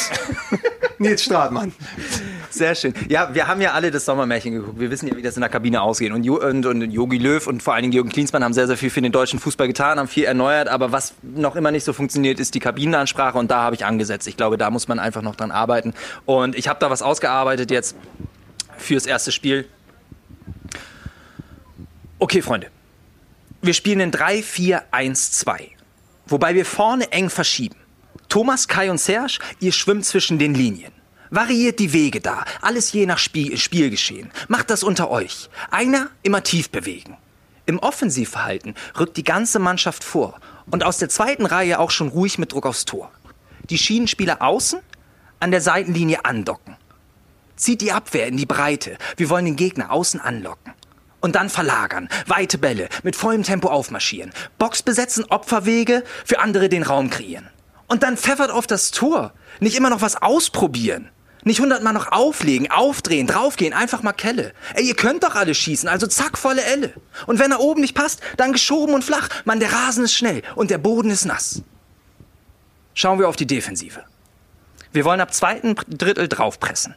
Nils 1.00 1.24
Stratmann. 1.24 1.74
Sehr 2.54 2.76
schön. 2.76 2.94
Ja, 3.10 3.34
wir 3.34 3.48
haben 3.48 3.62
ja 3.62 3.72
alle 3.72 3.90
das 3.90 4.06
Sommermärchen 4.06 4.54
geguckt. 4.54 4.80
Wir 4.80 4.92
wissen 4.92 5.08
ja, 5.08 5.18
wie 5.18 5.24
das 5.24 5.36
in 5.36 5.42
der 5.42 5.50
Kabine 5.50 5.82
ausgeht. 5.82 6.12
Und 6.12 6.24
Jo- 6.24 6.40
und 6.40 6.64
und 6.68 6.82
Jogi 6.92 7.18
Löw 7.18 7.48
und 7.48 7.64
vor 7.64 7.74
allen 7.74 7.82
Dingen 7.82 7.94
Jürgen 7.94 8.10
Klinsmann 8.10 8.44
haben 8.44 8.54
sehr, 8.54 8.68
sehr 8.68 8.78
viel 8.78 8.92
für 8.92 9.02
den 9.02 9.12
deutschen 9.12 9.40
Fußball 9.40 9.66
getan, 9.68 9.98
haben 9.98 10.08
viel 10.08 10.26
erneuert. 10.26 10.68
Aber 10.68 10.92
was 10.92 11.16
noch 11.24 11.56
immer 11.56 11.72
nicht 11.72 11.84
so 11.84 11.94
funktioniert, 11.94 12.40
ist 12.40 12.54
die 12.54 12.60
Kabinenansprache. 12.60 13.40
Und 13.40 13.50
da 13.50 13.62
habe 13.62 13.76
ich 13.76 13.86
angesetzt. 13.86 14.28
Ich 14.28 14.38
glaube, 14.38 14.58
da 14.58 14.70
muss 14.70 14.88
man 14.88 15.00
einfach 15.00 15.24
noch 15.24 15.36
dran 15.36 15.50
arbeiten. 15.50 15.96
Und 16.26 16.56
ich 16.56 16.68
habe 16.68 16.80
da 16.80 16.92
was 16.92 17.02
ausgearbeitet 17.02 17.72
jetzt 17.72 17.96
fürs 18.78 19.08
erste 19.08 19.32
Spiel. 19.32 19.66
Okay, 22.20 22.44
Freunde. 22.44 22.68
Wir 23.64 23.74
spielen 23.74 24.00
in 24.00 24.12
3-4-1-2. 24.12 25.70
Wobei 26.28 26.54
wir 26.54 26.66
vorne 26.66 27.12
eng 27.12 27.32
verschieben. 27.32 27.78
Thomas, 28.30 28.68
Kai 28.68 28.92
und 28.92 29.00
Serge, 29.00 29.40
ihr 29.60 29.72
schwimmt 29.72 30.06
zwischen 30.06 30.38
den 30.38 30.54
Linien. 30.54 30.92
Variiert 31.36 31.80
die 31.80 31.94
Wege 31.94 32.22
da, 32.22 32.46
alles 32.62 32.92
je 32.92 33.08
nach 33.08 33.18
Spiel 33.18 33.58
Spielgeschehen. 33.58 34.32
Macht 34.50 34.70
das 34.70 34.84
unter 34.84 35.10
euch. 35.10 35.50
Einer 35.72 36.12
immer 36.22 36.44
tief 36.44 36.70
bewegen. 36.70 37.18
Im 37.66 37.80
Offensivverhalten 37.80 38.76
rückt 39.00 39.18
die 39.18 39.24
ganze 39.24 39.58
Mannschaft 39.58 40.04
vor 40.04 40.40
und 40.70 40.84
aus 40.84 41.00
der 41.00 41.10
zweiten 41.10 41.48
Reihe 41.48 41.80
auch 41.80 41.90
schon 41.90 42.10
ruhig 42.10 42.38
mit 42.38 42.52
Druck 42.52 42.68
aufs 42.68 42.86
Tor. 42.86 43.12
Die 43.72 43.80
Schienenspieler 43.80 44.44
außen 44.44 44.80
an 45.40 45.50
der 45.50 45.62
Seitenlinie 45.62 46.24
andocken. 46.24 46.76
Zieht 47.56 47.82
die 47.82 47.94
Abwehr 47.94 48.28
in 48.28 48.38
die 48.38 48.46
Breite. 48.46 49.00
Wir 49.18 49.32
wollen 49.32 49.46
den 49.46 49.56
Gegner 49.56 49.92
außen 49.92 50.20
anlocken. 50.20 50.74
Und 51.20 51.34
dann 51.34 51.50
verlagern, 51.50 52.10
weite 52.28 52.60
Bälle, 52.60 52.90
mit 53.02 53.16
vollem 53.16 53.42
Tempo 53.42 53.70
aufmarschieren, 53.70 54.34
Box 54.60 54.84
besetzen, 54.84 55.26
Opferwege, 55.30 56.04
für 56.26 56.38
andere 56.42 56.70
den 56.70 56.84
Raum 56.84 57.10
kreieren. 57.10 57.50
Und 57.88 58.04
dann 58.04 58.18
pfeffert 58.18 58.52
auf 58.52 58.68
das 58.68 58.92
Tor. 58.92 59.34
Nicht 59.60 59.76
immer 59.76 59.90
noch 59.90 60.02
was 60.02 60.22
ausprobieren. 60.22 61.10
Nicht 61.46 61.60
hundertmal 61.60 61.94
noch 61.94 62.12
auflegen, 62.12 62.72
aufdrehen, 62.72 63.28
draufgehen, 63.28 63.74
einfach 63.74 64.02
mal 64.02 64.14
Kelle. 64.14 64.54
Ey, 64.76 64.86
ihr 64.86 64.96
könnt 64.96 65.24
doch 65.24 65.36
alle 65.36 65.54
schießen, 65.54 65.90
also 65.90 66.08
zack, 66.08 66.38
volle 66.38 66.64
Elle. 66.64 66.94
Und 67.28 67.40
wenn 67.40 67.52
er 67.52 67.60
oben 67.60 67.82
nicht 67.82 67.96
passt, 67.96 68.22
dann 68.38 68.54
geschoben 68.54 68.96
und 68.96 69.04
flach. 69.04 69.30
Mann, 69.44 69.60
der 69.60 69.74
Rasen 69.74 70.06
ist 70.06 70.14
schnell 70.14 70.42
und 70.56 70.72
der 70.72 70.78
Boden 70.78 71.10
ist 71.10 71.26
nass. 71.26 71.62
Schauen 72.94 73.20
wir 73.20 73.28
auf 73.28 73.36
die 73.36 73.48
Defensive. 73.48 74.04
Wir 74.94 75.06
wollen 75.06 75.22
ab 75.22 75.34
zweiten 75.34 75.76
Drittel 75.88 76.28
draufpressen. 76.28 76.96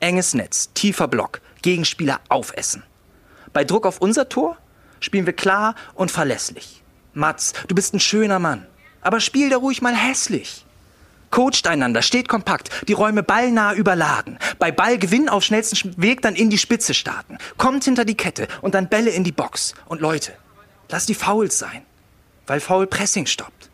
Enges 0.00 0.34
Netz, 0.34 0.70
tiefer 0.74 1.06
Block, 1.06 1.40
Gegenspieler 1.62 2.20
aufessen. 2.28 2.82
Bei 3.52 3.64
Druck 3.64 3.86
auf 3.86 4.00
unser 4.00 4.28
Tor 4.28 4.56
spielen 5.00 5.26
wir 5.26 5.32
klar 5.32 5.74
und 5.94 6.10
verlässlich. 6.10 6.82
Mats, 7.14 7.52
du 7.68 7.74
bist 7.74 7.94
ein 7.94 8.00
schöner 8.00 8.38
Mann, 8.38 8.66
aber 9.00 9.20
spiel 9.20 9.48
da 9.48 9.56
ruhig 9.56 9.80
mal 9.80 9.94
hässlich. 9.94 10.65
Coacht 11.30 11.66
einander, 11.66 12.02
steht 12.02 12.28
kompakt, 12.28 12.70
die 12.88 12.92
Räume 12.92 13.22
ballnah 13.22 13.74
überladen. 13.74 14.38
Bei 14.58 14.70
Ballgewinn 14.72 15.28
auf 15.28 15.44
schnellsten 15.44 16.00
Weg 16.00 16.22
dann 16.22 16.34
in 16.34 16.50
die 16.50 16.58
Spitze 16.58 16.94
starten. 16.94 17.38
Kommt 17.56 17.84
hinter 17.84 18.04
die 18.04 18.16
Kette 18.16 18.48
und 18.62 18.74
dann 18.74 18.88
Bälle 18.88 19.10
in 19.10 19.24
die 19.24 19.32
Box. 19.32 19.74
Und 19.86 20.00
Leute, 20.00 20.32
lasst 20.88 21.08
die 21.08 21.14
Fouls 21.14 21.58
sein, 21.58 21.82
weil 22.46 22.60
Foul 22.60 22.86
Pressing 22.86 23.26
stoppt. 23.26 23.70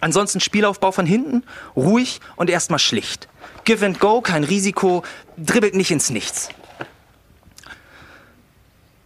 Ansonsten 0.00 0.40
Spielaufbau 0.40 0.90
von 0.90 1.06
hinten, 1.06 1.44
ruhig 1.76 2.20
und 2.34 2.50
erstmal 2.50 2.80
schlicht. 2.80 3.28
Give 3.64 3.86
and 3.86 4.00
go, 4.00 4.20
kein 4.20 4.42
Risiko, 4.42 5.04
dribbelt 5.36 5.76
nicht 5.76 5.92
ins 5.92 6.10
Nichts. 6.10 6.48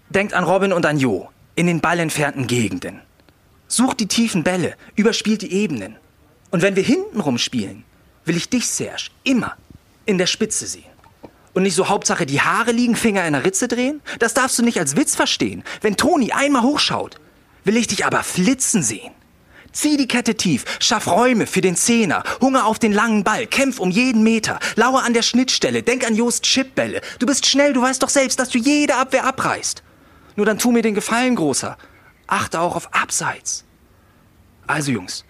Denkt 0.09 0.33
an 0.33 0.45
Robin 0.45 0.73
und 0.73 0.87
an 0.87 0.99
Jo 0.99 1.29
in 1.57 1.67
den 1.67 1.81
ballentfernten 1.81 2.47
Gegenden. 2.47 3.01
Sucht 3.67 4.01
die 4.01 4.07
tiefen 4.07 4.45
Bälle, 4.45 4.77
überspielt 4.95 5.43
die 5.43 5.53
Ebenen. 5.53 5.97
Und 6.51 6.63
wenn 6.63 6.77
wir 6.77 6.83
hintenrum 6.83 7.39
spielen, 7.39 7.85
will 8.25 8.37
ich 8.37 8.49
dich, 8.49 8.69
Serge, 8.69 9.11
immer 9.25 9.57
in 10.05 10.19
der 10.19 10.27
Spitze 10.27 10.67
sehen. 10.67 10.85
Und 11.55 11.63
nicht 11.63 11.75
so 11.75 11.89
Hauptsache 11.89 12.27
die 12.27 12.41
Haare 12.41 12.73
liegen, 12.73 12.97
Finger 12.97 13.27
in 13.27 13.33
der 13.33 13.45
Ritze 13.45 13.67
drehen? 13.67 14.03
Das 14.19 14.35
darfst 14.35 14.59
du 14.59 14.63
nicht 14.63 14.79
als 14.79 14.97
Witz 14.97 15.17
verstehen. 15.17 15.65
Wenn 15.81 15.97
Toni 15.97 16.33
einmal 16.33 16.63
hochschaut, 16.63 17.17
will 17.65 17.77
ich 17.77 17.87
dich 17.87 18.05
aber 18.05 18.23
flitzen 18.23 18.83
sehen. 18.83 19.13
Zieh 19.73 19.99
die 19.99 20.09
Kette 20.09 20.37
tief, 20.37 20.65
schaff 20.81 21.07
Räume 21.07 21.47
für 21.47 21.61
den 21.61 21.77
Zehner, 21.77 22.23
Hunger 22.41 22.65
auf 22.65 22.79
den 22.79 22.93
langen 22.93 23.25
Ball, 23.25 23.47
kämpf 23.47 23.79
um 23.79 23.91
jeden 23.91 24.23
Meter, 24.23 24.59
lauere 24.77 25.03
an 25.03 25.13
der 25.13 25.21
Schnittstelle, 25.21 25.83
denk 25.83 26.07
an 26.07 26.17
Jost 26.17 26.45
Chipbälle. 26.45 27.03
Du 27.19 27.27
bist 27.27 27.45
schnell, 27.45 27.75
du 27.75 27.83
weißt 27.83 28.03
doch 28.03 28.09
selbst, 28.09 28.41
dass 28.41 28.49
du 28.49 28.59
jede 28.59 28.95
Abwehr 28.95 29.25
abreißt. 29.25 29.83
Nur 30.37 30.47
dann 30.47 30.59
tu 30.59 30.73
mir 30.73 30.81
den 30.81 30.95
Gefallen, 30.95 31.37
Großer. 31.37 31.77
Achte 32.27 32.59
auch 32.59 32.75
auf 32.75 32.95
Abseits. 32.95 33.65
Also 34.67 34.93
Jungs, 34.93 35.26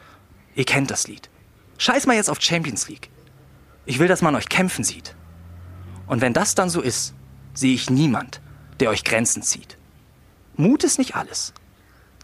ihr 0.57 0.65
kennt 0.65 0.91
das 0.91 1.07
Lied. 1.07 1.31
Scheiß 1.79 2.07
mal 2.07 2.17
jetzt 2.17 2.31
auf 2.31 2.41
Champions 2.41 2.89
League. 2.89 3.09
Ich 3.85 4.01
will, 4.01 4.09
dass 4.09 4.23
man 4.23 4.35
euch 4.35 4.49
kämpfen 4.49 4.83
sieht. 4.83 5.15
Und 6.09 6.21
wenn 6.21 6.33
das 6.33 6.55
dann 6.57 6.71
so 6.71 6.81
ist, 6.81 7.15
sehe 7.55 7.75
ich 7.75 7.89
niemand, 7.91 8.41
der 8.81 8.91
euch 8.91 9.05
Grenzen 9.05 9.43
zieht. 9.43 9.77
Mut 10.57 10.83
ist 10.83 10.99
nicht 10.99 11.15
alles. 11.15 11.53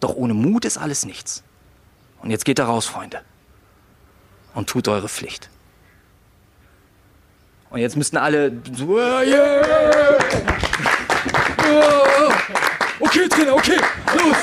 Doch 0.01 0.15
ohne 0.15 0.35
Mut 0.35 0.65
ist 0.65 0.79
alles 0.79 1.05
nichts. 1.05 1.45
Und 2.21 2.31
jetzt 2.31 2.45
geht 2.45 2.59
da 2.59 2.65
raus, 2.67 2.87
Freunde. 2.87 3.21
Und 4.55 4.69
tut 4.69 4.89
eure 4.89 5.09
Pflicht. 5.09 5.49
Und 7.71 7.79
jetzt 7.81 7.97
müssten 7.97 8.17
alle 8.17 8.53
"Ah, 8.81 9.23
yeah! 9.23 10.19
Ah, 11.59 12.33
Okay, 13.01 13.29
Trainer, 13.29 13.55
okay, 13.55 13.79
los! 14.17 14.37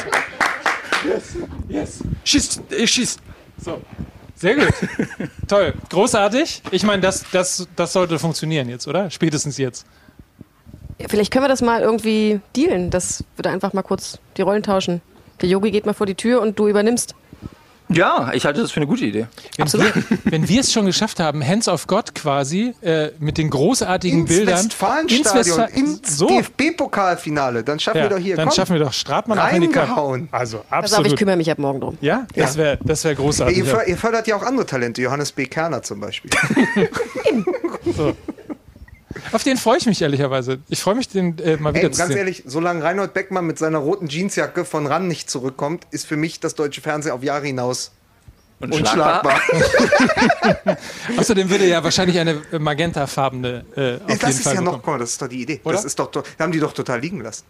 Yes, 1.05 1.23
yes. 1.69 1.99
Schießt, 2.23 2.61
äh, 2.71 2.87
schießt. 2.87 3.19
So. 3.63 3.81
Sehr 4.35 4.55
gut. 4.55 4.73
Toll. 5.47 5.73
Großartig. 5.89 6.61
Ich 6.71 6.83
meine, 6.83 7.01
das, 7.01 7.25
das, 7.31 7.67
das 7.75 7.91
sollte 7.93 8.19
funktionieren 8.19 8.69
jetzt, 8.69 8.87
oder? 8.87 9.09
Spätestens 9.09 9.57
jetzt. 9.57 9.85
Ja, 10.97 11.07
vielleicht 11.09 11.31
können 11.31 11.43
wir 11.43 11.49
das 11.49 11.61
mal 11.61 11.81
irgendwie 11.81 12.39
dealen, 12.55 12.89
dass 12.89 13.23
wir 13.35 13.43
da 13.43 13.51
einfach 13.51 13.73
mal 13.73 13.83
kurz 13.83 14.19
die 14.37 14.41
Rollen 14.41 14.63
tauschen. 14.63 15.01
Der 15.41 15.49
Yogi 15.49 15.71
geht 15.71 15.85
mal 15.85 15.93
vor 15.93 16.05
die 16.05 16.15
Tür 16.15 16.41
und 16.41 16.57
du 16.57 16.67
übernimmst. 16.67 17.15
Ja, 17.91 18.31
ich 18.33 18.45
halte 18.45 18.61
das 18.61 18.71
für 18.71 18.77
eine 18.77 18.87
gute 18.87 19.03
Idee. 19.05 19.25
Wenn 19.57 19.67
wir, 19.73 19.93
wenn 20.25 20.47
wir 20.47 20.61
es 20.61 20.71
schon 20.71 20.85
geschafft 20.85 21.19
haben, 21.19 21.45
Hands 21.45 21.67
of 21.67 21.87
God 21.87 22.13
quasi, 22.13 22.75
äh, 22.81 23.09
mit 23.19 23.37
den 23.39 23.49
großartigen 23.49 24.19
Ins 24.21 24.29
Bildern. 24.29 24.57
Westfalenstadion, 24.65 25.57
Westfalen- 25.57 25.73
ins 25.73 26.17
so. 26.17 26.27
DFB-Pokalfinale. 26.27 27.63
Dann 27.63 27.79
schaffen 27.79 27.97
Ja, 27.97 28.03
wir 28.03 28.09
doch 28.09 28.19
hier. 28.19 28.35
dann 28.35 28.45
komm, 28.47 28.55
schaffen 28.55 28.73
wir 28.73 28.79
doch 28.83 28.93
Stratmann 28.93 29.39
auch 29.39 29.51
in 29.51 29.61
die 29.61 29.67
Kap- 29.69 29.87
Reingehauen. 29.89 30.29
Also 30.31 30.57
Pass 30.59 30.65
auf, 30.69 30.85
ich 30.85 30.95
absolut. 30.97 31.17
kümmere 31.17 31.37
mich 31.37 31.49
ab 31.49 31.57
morgen 31.57 31.81
drum. 31.81 31.97
ja, 32.01 32.27
das 32.35 32.57
wäre 32.57 32.77
das 32.83 33.03
wär 33.03 33.11
Ja, 33.13 33.17
großartig. 33.17 33.57
ihr, 33.57 33.87
ihr 33.87 33.97
fördert 33.97 34.27
ja 34.27 34.35
auch 34.35 34.43
andere 34.43 34.65
Talente, 34.67 35.01
Johannes 35.01 35.31
B. 35.31 35.45
Kerner 35.47 35.81
zum 35.81 35.99
Beispiel. 35.99 36.29
Auf 39.31 39.43
den 39.43 39.57
freue 39.57 39.77
ich 39.77 39.85
mich 39.85 40.01
ehrlicherweise. 40.01 40.59
Ich 40.69 40.81
freue 40.81 40.95
mich, 40.95 41.07
den 41.07 41.37
äh, 41.39 41.57
mal 41.57 41.73
wieder 41.73 41.85
Ey, 41.85 41.91
zu 41.91 41.97
ganz 41.97 42.09
sehen. 42.09 42.17
ehrlich, 42.17 42.43
solange 42.45 42.83
Reinhold 42.83 43.13
Beckmann 43.13 43.45
mit 43.45 43.57
seiner 43.59 43.77
roten 43.79 44.07
Jeansjacke 44.07 44.65
von 44.65 44.87
ran 44.87 45.07
nicht 45.07 45.29
zurückkommt, 45.29 45.85
ist 45.91 46.05
für 46.05 46.17
mich 46.17 46.39
das 46.39 46.55
deutsche 46.55 46.81
Fernsehen 46.81 47.11
auf 47.13 47.23
Jahre 47.23 47.45
hinaus 47.45 47.91
unschlagbar. 48.59 49.39
Außerdem 51.17 51.49
würde 51.49 51.67
ja 51.67 51.83
wahrscheinlich 51.83 52.19
eine 52.19 52.41
äh, 52.51 52.59
magentafarbene 52.59 53.65
äh, 53.75 53.93
auf 53.95 53.99
das 54.07 54.09
jeden 54.09 54.29
ist 54.31 54.43
Fall 54.43 54.55
ja 54.55 54.61
noch, 54.61 54.73
guck 54.73 54.87
mal, 54.87 54.99
das 54.99 55.11
ist 55.11 55.21
doch 55.21 55.27
die 55.27 55.41
Idee. 55.41 55.61
Oder? 55.63 55.75
Das 55.75 55.85
ist 55.85 55.97
doch, 55.99 56.11
to- 56.11 56.23
haben 56.37 56.51
die 56.51 56.59
doch 56.59 56.73
total 56.73 56.99
liegen 56.99 57.21
lassen. 57.21 57.43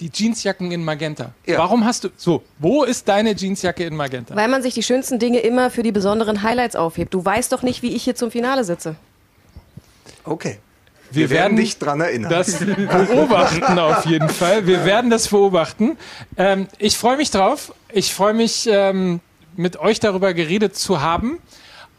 Die 0.00 0.10
Jeansjacken 0.12 0.72
in 0.72 0.84
Magenta. 0.84 1.32
Ja. 1.46 1.58
Warum 1.58 1.84
hast 1.84 2.02
du. 2.04 2.08
So, 2.16 2.42
wo 2.58 2.82
ist 2.82 3.06
deine 3.08 3.34
Jeansjacke 3.36 3.84
in 3.84 3.94
Magenta? 3.94 4.34
Weil 4.34 4.48
man 4.48 4.60
sich 4.62 4.74
die 4.74 4.82
schönsten 4.82 5.20
Dinge 5.20 5.38
immer 5.40 5.70
für 5.70 5.84
die 5.84 5.92
besonderen 5.92 6.42
Highlights 6.42 6.74
aufhebt. 6.74 7.14
Du 7.14 7.24
weißt 7.24 7.52
doch 7.52 7.62
nicht, 7.62 7.82
wie 7.82 7.94
ich 7.94 8.02
hier 8.02 8.16
zum 8.16 8.30
Finale 8.32 8.64
sitze. 8.64 8.96
Okay. 10.24 10.58
Wir, 11.10 11.30
werden 11.30 11.56
dich 11.56 11.78
dran 11.78 12.00
erinnern. 12.00 12.30
das 12.30 12.56
beobachten 12.56 13.78
auf 13.78 14.04
jeden 14.06 14.28
Fall. 14.28 14.66
Wir 14.66 14.84
werden 14.84 15.10
das 15.10 15.28
beobachten. 15.28 15.96
Ähm, 16.36 16.66
ich 16.78 16.98
freue 16.98 17.16
mich 17.16 17.30
drauf. 17.30 17.72
Ich 17.92 18.12
freue 18.12 18.34
mich, 18.34 18.68
ähm, 18.70 19.20
mit 19.56 19.78
euch 19.78 20.00
darüber 20.00 20.34
geredet 20.34 20.76
zu 20.76 21.00
haben. 21.00 21.38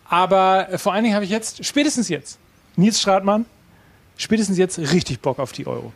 Aber 0.08 0.68
vor 0.78 0.94
allen 0.94 1.04
Dingen 1.04 1.16
habe 1.16 1.26
ich 1.26 1.32
jetzt, 1.32 1.66
spätestens 1.66 2.10
jetzt, 2.10 2.38
Nils 2.76 3.02
Stratmann, 3.02 3.46
spätestens 4.18 4.58
jetzt 4.58 4.78
richtig 4.78 5.20
Bock 5.22 5.40
auf 5.40 5.52
die 5.52 5.66
Euro. 5.66 5.92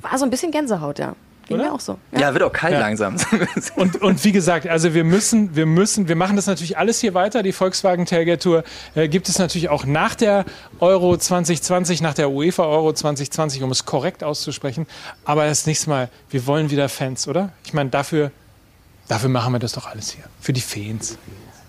War 0.00 0.18
so 0.18 0.24
ein 0.24 0.30
bisschen 0.30 0.50
Gänsehaut, 0.50 0.98
ja. 0.98 1.14
Ging 1.46 1.56
Oder? 1.56 1.66
mir 1.66 1.72
auch 1.74 1.80
so. 1.80 1.98
Ja, 2.16 2.32
wird 2.32 2.42
auch 2.44 2.52
kalt 2.52 2.74
Ja. 2.74 2.80
langsam. 2.80 3.16
Und, 3.76 4.00
und 4.00 4.22
wie 4.24 4.32
gesagt, 4.32 4.66
also 4.68 4.94
wir 4.94 5.02
müssen, 5.04 5.56
wir 5.56 5.66
müssen, 5.66 6.06
wir 6.08 6.14
machen 6.16 6.36
das 6.36 6.46
natürlich 6.46 6.78
alles 6.78 7.00
hier 7.00 7.14
weiter. 7.14 7.42
Die 7.42 7.52
Volkswagen 7.52 8.06
Tailgate 8.06 8.38
Tour 8.38 8.64
äh, 8.94 9.08
gibt 9.08 9.28
es 9.28 9.38
natürlich 9.38 9.68
auch 9.68 9.84
nach 9.84 10.14
der 10.14 10.44
Euro 10.80 11.16
2020, 11.16 12.00
nach 12.00 12.14
der 12.14 12.30
UEFA 12.30 12.64
Euro 12.64 12.92
2020, 12.92 13.62
um 13.62 13.70
es 13.70 13.84
korrekt 13.84 14.22
auszusprechen. 14.22 14.86
Aber 15.24 15.46
das 15.46 15.66
nächste 15.66 15.90
Mal, 15.90 16.08
wir 16.30 16.46
wollen 16.46 16.70
wieder 16.70 16.88
Fans, 16.88 17.26
oder? 17.26 17.50
Ich 17.64 17.72
meine, 17.72 17.90
dafür, 17.90 18.30
dafür 19.08 19.28
machen 19.28 19.52
wir 19.52 19.58
das 19.58 19.72
doch 19.72 19.86
alles 19.86 20.10
hier. 20.12 20.24
Für 20.40 20.52
die 20.52 20.60
Fans. 20.60 21.18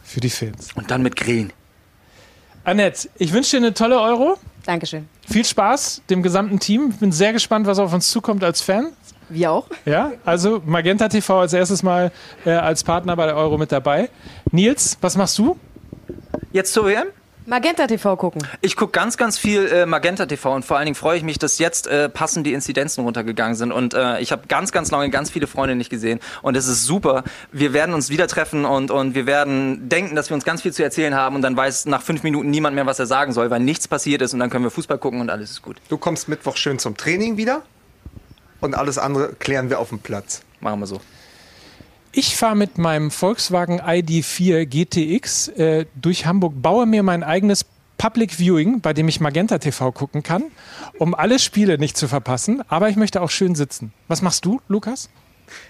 Für 0.03 0.19
die 0.19 0.29
Fans. 0.29 0.69
Und 0.75 0.91
dann 0.91 1.01
mit 1.01 1.15
Grillen. 1.15 1.51
Annette, 2.63 3.09
ich 3.17 3.33
wünsche 3.33 3.51
dir 3.51 3.65
eine 3.65 3.73
tolle 3.73 3.99
Euro. 3.99 4.37
Dankeschön. 4.65 5.09
Viel 5.27 5.43
Spaß 5.43 6.03
dem 6.09 6.23
gesamten 6.23 6.59
Team. 6.59 6.89
Ich 6.91 6.97
bin 6.99 7.11
sehr 7.11 7.33
gespannt, 7.33 7.67
was 7.67 7.79
auf 7.79 7.91
uns 7.93 8.09
zukommt 8.09 8.43
als 8.43 8.61
Fan. 8.61 8.93
Wir 9.33 9.51
auch. 9.51 9.67
Ja, 9.85 10.11
also 10.25 10.61
Magenta 10.65 11.07
TV 11.09 11.39
als 11.41 11.53
erstes 11.53 11.83
Mal 11.83 12.11
äh, 12.45 12.51
als 12.51 12.83
Partner 12.83 13.15
bei 13.15 13.25
der 13.25 13.35
Euro 13.35 13.57
mit 13.57 13.71
dabei. 13.71 14.09
Nils, 14.51 14.97
was 15.01 15.17
machst 15.17 15.37
du? 15.37 15.57
Jetzt 16.51 16.73
zur 16.73 16.85
WM? 16.85 17.07
Magenta 17.45 17.87
TV 17.87 18.15
gucken. 18.15 18.41
Ich 18.61 18.77
gucke 18.77 18.93
ganz, 18.93 19.17
ganz 19.17 19.37
viel 19.37 19.65
äh, 19.67 19.85
Magenta 19.85 20.25
TV 20.25 20.55
und 20.55 20.63
vor 20.63 20.77
allen 20.77 20.85
Dingen 20.85 20.95
freue 20.95 21.17
ich 21.17 21.23
mich, 21.23 21.39
dass 21.39 21.57
jetzt 21.57 21.87
äh, 21.87 22.07
passend 22.07 22.47
die 22.47 22.53
Inzidenzen 22.53 23.03
runtergegangen 23.03 23.55
sind. 23.55 23.73
Und 23.73 23.93
äh, 23.93 24.19
ich 24.21 24.31
habe 24.31 24.43
ganz, 24.47 24.71
ganz 24.71 24.91
lange 24.91 25.09
ganz 25.09 25.29
viele 25.29 25.47
Freunde 25.47 25.75
nicht 25.75 25.89
gesehen. 25.89 26.21
Und 26.41 26.55
es 26.55 26.67
ist 26.67 26.85
super. 26.85 27.23
Wir 27.51 27.73
werden 27.73 27.93
uns 27.93 28.09
wieder 28.09 28.27
treffen 28.27 28.63
und, 28.63 28.91
und 28.91 29.13
wir 29.13 29.25
werden 29.25 29.89
denken, 29.89 30.15
dass 30.15 30.29
wir 30.29 30.35
uns 30.35 30.45
ganz 30.45 30.61
viel 30.61 30.71
zu 30.71 30.83
erzählen 30.83 31.15
haben. 31.15 31.35
Und 31.35 31.41
dann 31.41 31.57
weiß 31.57 31.85
nach 31.87 32.01
fünf 32.01 32.23
Minuten 32.23 32.49
niemand 32.49 32.75
mehr, 32.75 32.85
was 32.85 32.99
er 32.99 33.07
sagen 33.07 33.33
soll, 33.33 33.49
weil 33.49 33.59
nichts 33.59 33.89
passiert 33.89 34.21
ist. 34.21 34.33
Und 34.33 34.39
dann 34.39 34.49
können 34.49 34.63
wir 34.63 34.71
Fußball 34.71 34.97
gucken 34.97 35.19
und 35.19 35.29
alles 35.29 35.51
ist 35.51 35.61
gut. 35.61 35.77
Du 35.89 35.97
kommst 35.97 36.29
Mittwoch 36.29 36.55
schön 36.55 36.79
zum 36.79 36.95
Training 36.95 37.35
wieder 37.35 37.63
und 38.63 38.75
alles 38.75 38.97
andere 38.97 39.33
klären 39.33 39.69
wir 39.69 39.79
auf 39.79 39.89
dem 39.89 39.99
Platz. 39.99 40.41
Machen 40.61 40.79
wir 40.79 40.87
so. 40.87 41.01
Ich 42.13 42.35
fahre 42.35 42.55
mit 42.55 42.77
meinem 42.77 43.11
Volkswagen 43.11 43.81
ID4 43.81 44.65
GTX 44.65 45.49
äh, 45.49 45.85
durch 45.95 46.25
Hamburg, 46.25 46.53
baue 46.61 46.85
mir 46.85 47.03
mein 47.03 47.23
eigenes 47.23 47.65
Public 47.97 48.39
Viewing, 48.39 48.81
bei 48.81 48.93
dem 48.93 49.07
ich 49.07 49.19
Magenta 49.19 49.57
TV 49.57 49.91
gucken 49.91 50.23
kann, 50.23 50.43
um 50.97 51.13
alle 51.13 51.39
Spiele 51.39 51.77
nicht 51.77 51.97
zu 51.97 52.07
verpassen. 52.07 52.63
Aber 52.69 52.89
ich 52.89 52.95
möchte 52.95 53.21
auch 53.21 53.29
schön 53.29 53.55
sitzen. 53.55 53.93
Was 54.07 54.21
machst 54.21 54.45
du, 54.45 54.61
Lukas? 54.67 55.09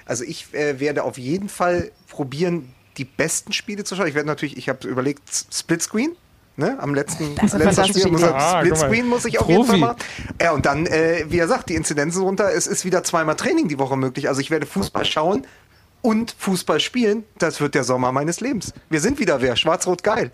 Also 0.05 0.23
ich 0.23 0.53
äh, 0.53 0.79
werde 0.79 1.03
auf 1.03 1.17
jeden 1.17 1.49
Fall 1.49 1.91
probieren, 2.09 2.73
die 2.97 3.05
besten 3.05 3.53
Spiele 3.53 3.83
zu 3.83 3.95
schauen. 3.95 4.07
Ich 4.07 4.13
werde 4.13 4.27
natürlich, 4.27 4.57
ich 4.57 4.69
habe 4.69 4.87
überlegt, 4.87 5.23
Splitscreen. 5.51 6.15
Ne, 6.55 6.77
am 6.79 6.93
letzten, 6.93 7.33
Das 7.35 7.53
letzten 7.53 7.85
Spiel 7.85 8.11
muss 8.11 8.21
er, 8.21 8.35
Ah, 8.35 8.37
guck 8.37 8.41
mal. 8.41 8.65
Splitscreen 8.75 9.07
muss 9.07 9.25
ich 9.25 9.39
auf 9.39 9.47
jeden 9.49 9.65
Profi. 9.65 9.79
Fall 9.79 9.89
machen. 9.89 9.97
Ja, 10.39 10.51
und 10.51 10.65
dann, 10.67 10.85
äh, 10.85 11.25
wie 11.29 11.39
er 11.39 11.47
sagt, 11.47 11.69
die 11.69 11.75
Inzidenzen 11.75 12.21
runter. 12.21 12.51
Es 12.53 12.67
ist 12.67 12.85
wieder 12.85 13.03
zweimal 13.03 13.35
Training 13.35 13.67
die 13.67 13.79
Woche 13.79 13.97
möglich. 13.97 14.27
Also 14.27 14.39
ich 14.39 14.51
werde 14.51 14.67
Fußball 14.67 15.03
schauen 15.05 15.47
und 16.03 16.35
Fußball 16.37 16.79
spielen. 16.79 17.23
Das 17.39 17.59
wird 17.59 17.73
der 17.73 17.83
Sommer 17.83 18.11
meines 18.11 18.39
Lebens. 18.39 18.71
Wir 18.89 18.99
sind 19.01 19.17
wieder 19.19 19.41
wer. 19.41 19.55
Schwarz-Rot 19.55 20.03
geil. 20.03 20.31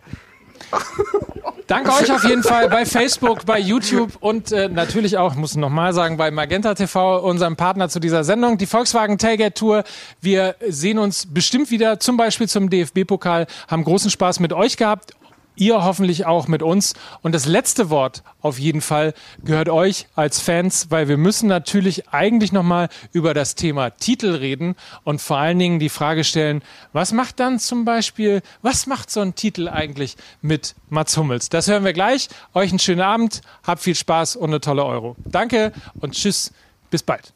Danke 1.68 1.92
euch 1.94 2.12
auf 2.12 2.24
jeden 2.24 2.44
Fall 2.44 2.68
bei 2.70 2.86
Facebook, 2.86 3.46
bei 3.46 3.60
YouTube 3.60 4.12
und 4.20 4.52
äh, 4.52 4.68
natürlich 4.70 5.18
auch, 5.18 5.36
muss 5.36 5.52
ich 5.52 5.58
nochmal 5.58 5.94
sagen, 5.94 6.18
bei 6.18 6.32
Magenta 6.32 6.74
TV, 6.74 7.20
unserem 7.20 7.56
Partner 7.56 7.90
zu 7.90 8.00
dieser 8.00 8.24
Sendung, 8.24 8.58
die 8.58 8.66
Volkswagen 8.66 9.18
Tailgate 9.20 9.54
Tour. 9.54 9.84
Wir 10.20 10.56
sehen 10.68 10.98
uns 10.98 11.28
bestimmt 11.32 11.70
wieder, 11.72 12.00
zum 12.00 12.18
Beispiel 12.18 12.50
zum 12.50 12.70
DFB-Pokal, 12.70 13.46
haben 13.68 13.84
großen 13.84 14.10
Spaß 14.10 14.40
mit 14.40 14.52
euch 14.52 14.78
gehabt. 14.78 15.14
Ihr 15.60 15.84
hoffentlich 15.84 16.26
auch 16.26 16.48
mit 16.48 16.64
uns. 16.64 16.94
Und 17.22 17.36
das 17.36 17.46
letzte 17.46 17.90
Wort 17.90 18.24
auf 18.42 18.58
jeden 18.58 18.80
Fall 18.80 19.14
gehört 19.44 19.68
euch 19.68 20.08
als 20.16 20.40
Fans, 20.40 20.88
weil 20.90 21.10
wir 21.10 21.18
müssen 21.18 21.50
natürlich 21.50 22.10
eigentlich 22.10 22.54
nochmal 22.54 22.88
über 23.12 23.34
das 23.34 23.56
Thema 23.56 23.90
Titel 23.90 24.36
reden 24.36 24.76
und 25.04 25.22
vor 25.22 25.38
allen 25.38 25.60
Dingen 25.60 25.80
die 25.80 25.90
Frage 25.90 26.24
stellen, 26.24 26.64
was 26.94 27.12
macht 27.12 27.42
dann 27.42 27.60
zum 27.60 27.84
Beispiel, 27.84 28.42
was 28.62 28.88
macht 28.88 29.12
so 29.12 29.20
ein 29.20 29.36
Titel 29.36 29.68
eigentlich 29.68 30.16
mit 30.42 30.76
Mats 30.88 31.18
Hummels? 31.18 31.50
Das 31.50 31.68
hören 31.68 31.84
wir 31.84 31.94
gleich. 31.94 32.30
Euch 32.54 32.70
einen 32.70 32.80
schönen 32.80 33.02
Abend, 33.02 33.42
habt 33.64 33.82
viel 33.82 33.96
Spaß 33.96 34.38
und 34.38 34.52
eine 34.52 34.62
tolle 34.62 34.86
Euro. 34.86 35.18
Danke 35.26 35.74
und 36.00 36.14
tschüss, 36.14 36.54
bis 36.90 37.04
bald. 37.04 37.34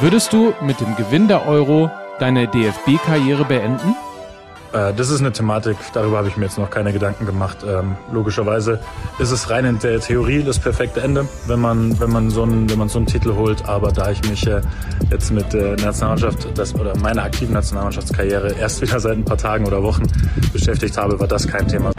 Würdest 0.00 0.34
du 0.34 0.52
mit 0.60 0.78
dem 0.80 0.94
Gewinn 0.96 1.26
der 1.26 1.46
Euro 1.46 1.90
deine 2.18 2.48
DFB-Karriere 2.48 3.46
beenden? 3.46 3.94
Äh, 4.72 4.94
das 4.94 5.10
ist 5.10 5.20
eine 5.20 5.32
Thematik, 5.32 5.76
darüber 5.92 6.18
habe 6.18 6.28
ich 6.28 6.36
mir 6.36 6.46
jetzt 6.46 6.58
noch 6.58 6.70
keine 6.70 6.92
Gedanken 6.92 7.26
gemacht. 7.26 7.58
Ähm, 7.66 7.96
logischerweise 8.12 8.80
ist 9.18 9.30
es 9.30 9.50
rein 9.50 9.64
in 9.64 9.78
der 9.78 10.00
Theorie 10.00 10.42
das 10.42 10.58
perfekte 10.58 11.00
Ende, 11.00 11.28
wenn 11.46 11.60
man, 11.60 11.98
wenn 12.00 12.10
man, 12.10 12.30
so, 12.30 12.42
einen, 12.42 12.70
wenn 12.70 12.78
man 12.78 12.88
so 12.88 12.98
einen 12.98 13.06
Titel 13.06 13.34
holt. 13.34 13.66
Aber 13.66 13.92
da 13.92 14.10
ich 14.10 14.22
mich 14.28 14.46
äh, 14.46 14.62
jetzt 15.10 15.30
mit 15.30 15.52
der 15.52 15.76
Nationalmannschaft 15.76 16.48
das, 16.56 16.74
oder 16.74 16.96
meiner 16.96 17.24
aktiven 17.24 17.52
Nationalmannschaftskarriere 17.54 18.54
erst 18.54 18.80
wieder 18.80 18.98
seit 18.98 19.18
ein 19.18 19.24
paar 19.24 19.38
Tagen 19.38 19.66
oder 19.66 19.82
Wochen 19.82 20.04
beschäftigt 20.52 20.96
habe, 20.96 21.18
war 21.20 21.28
das 21.28 21.46
kein 21.46 21.68
Thema. 21.68 21.92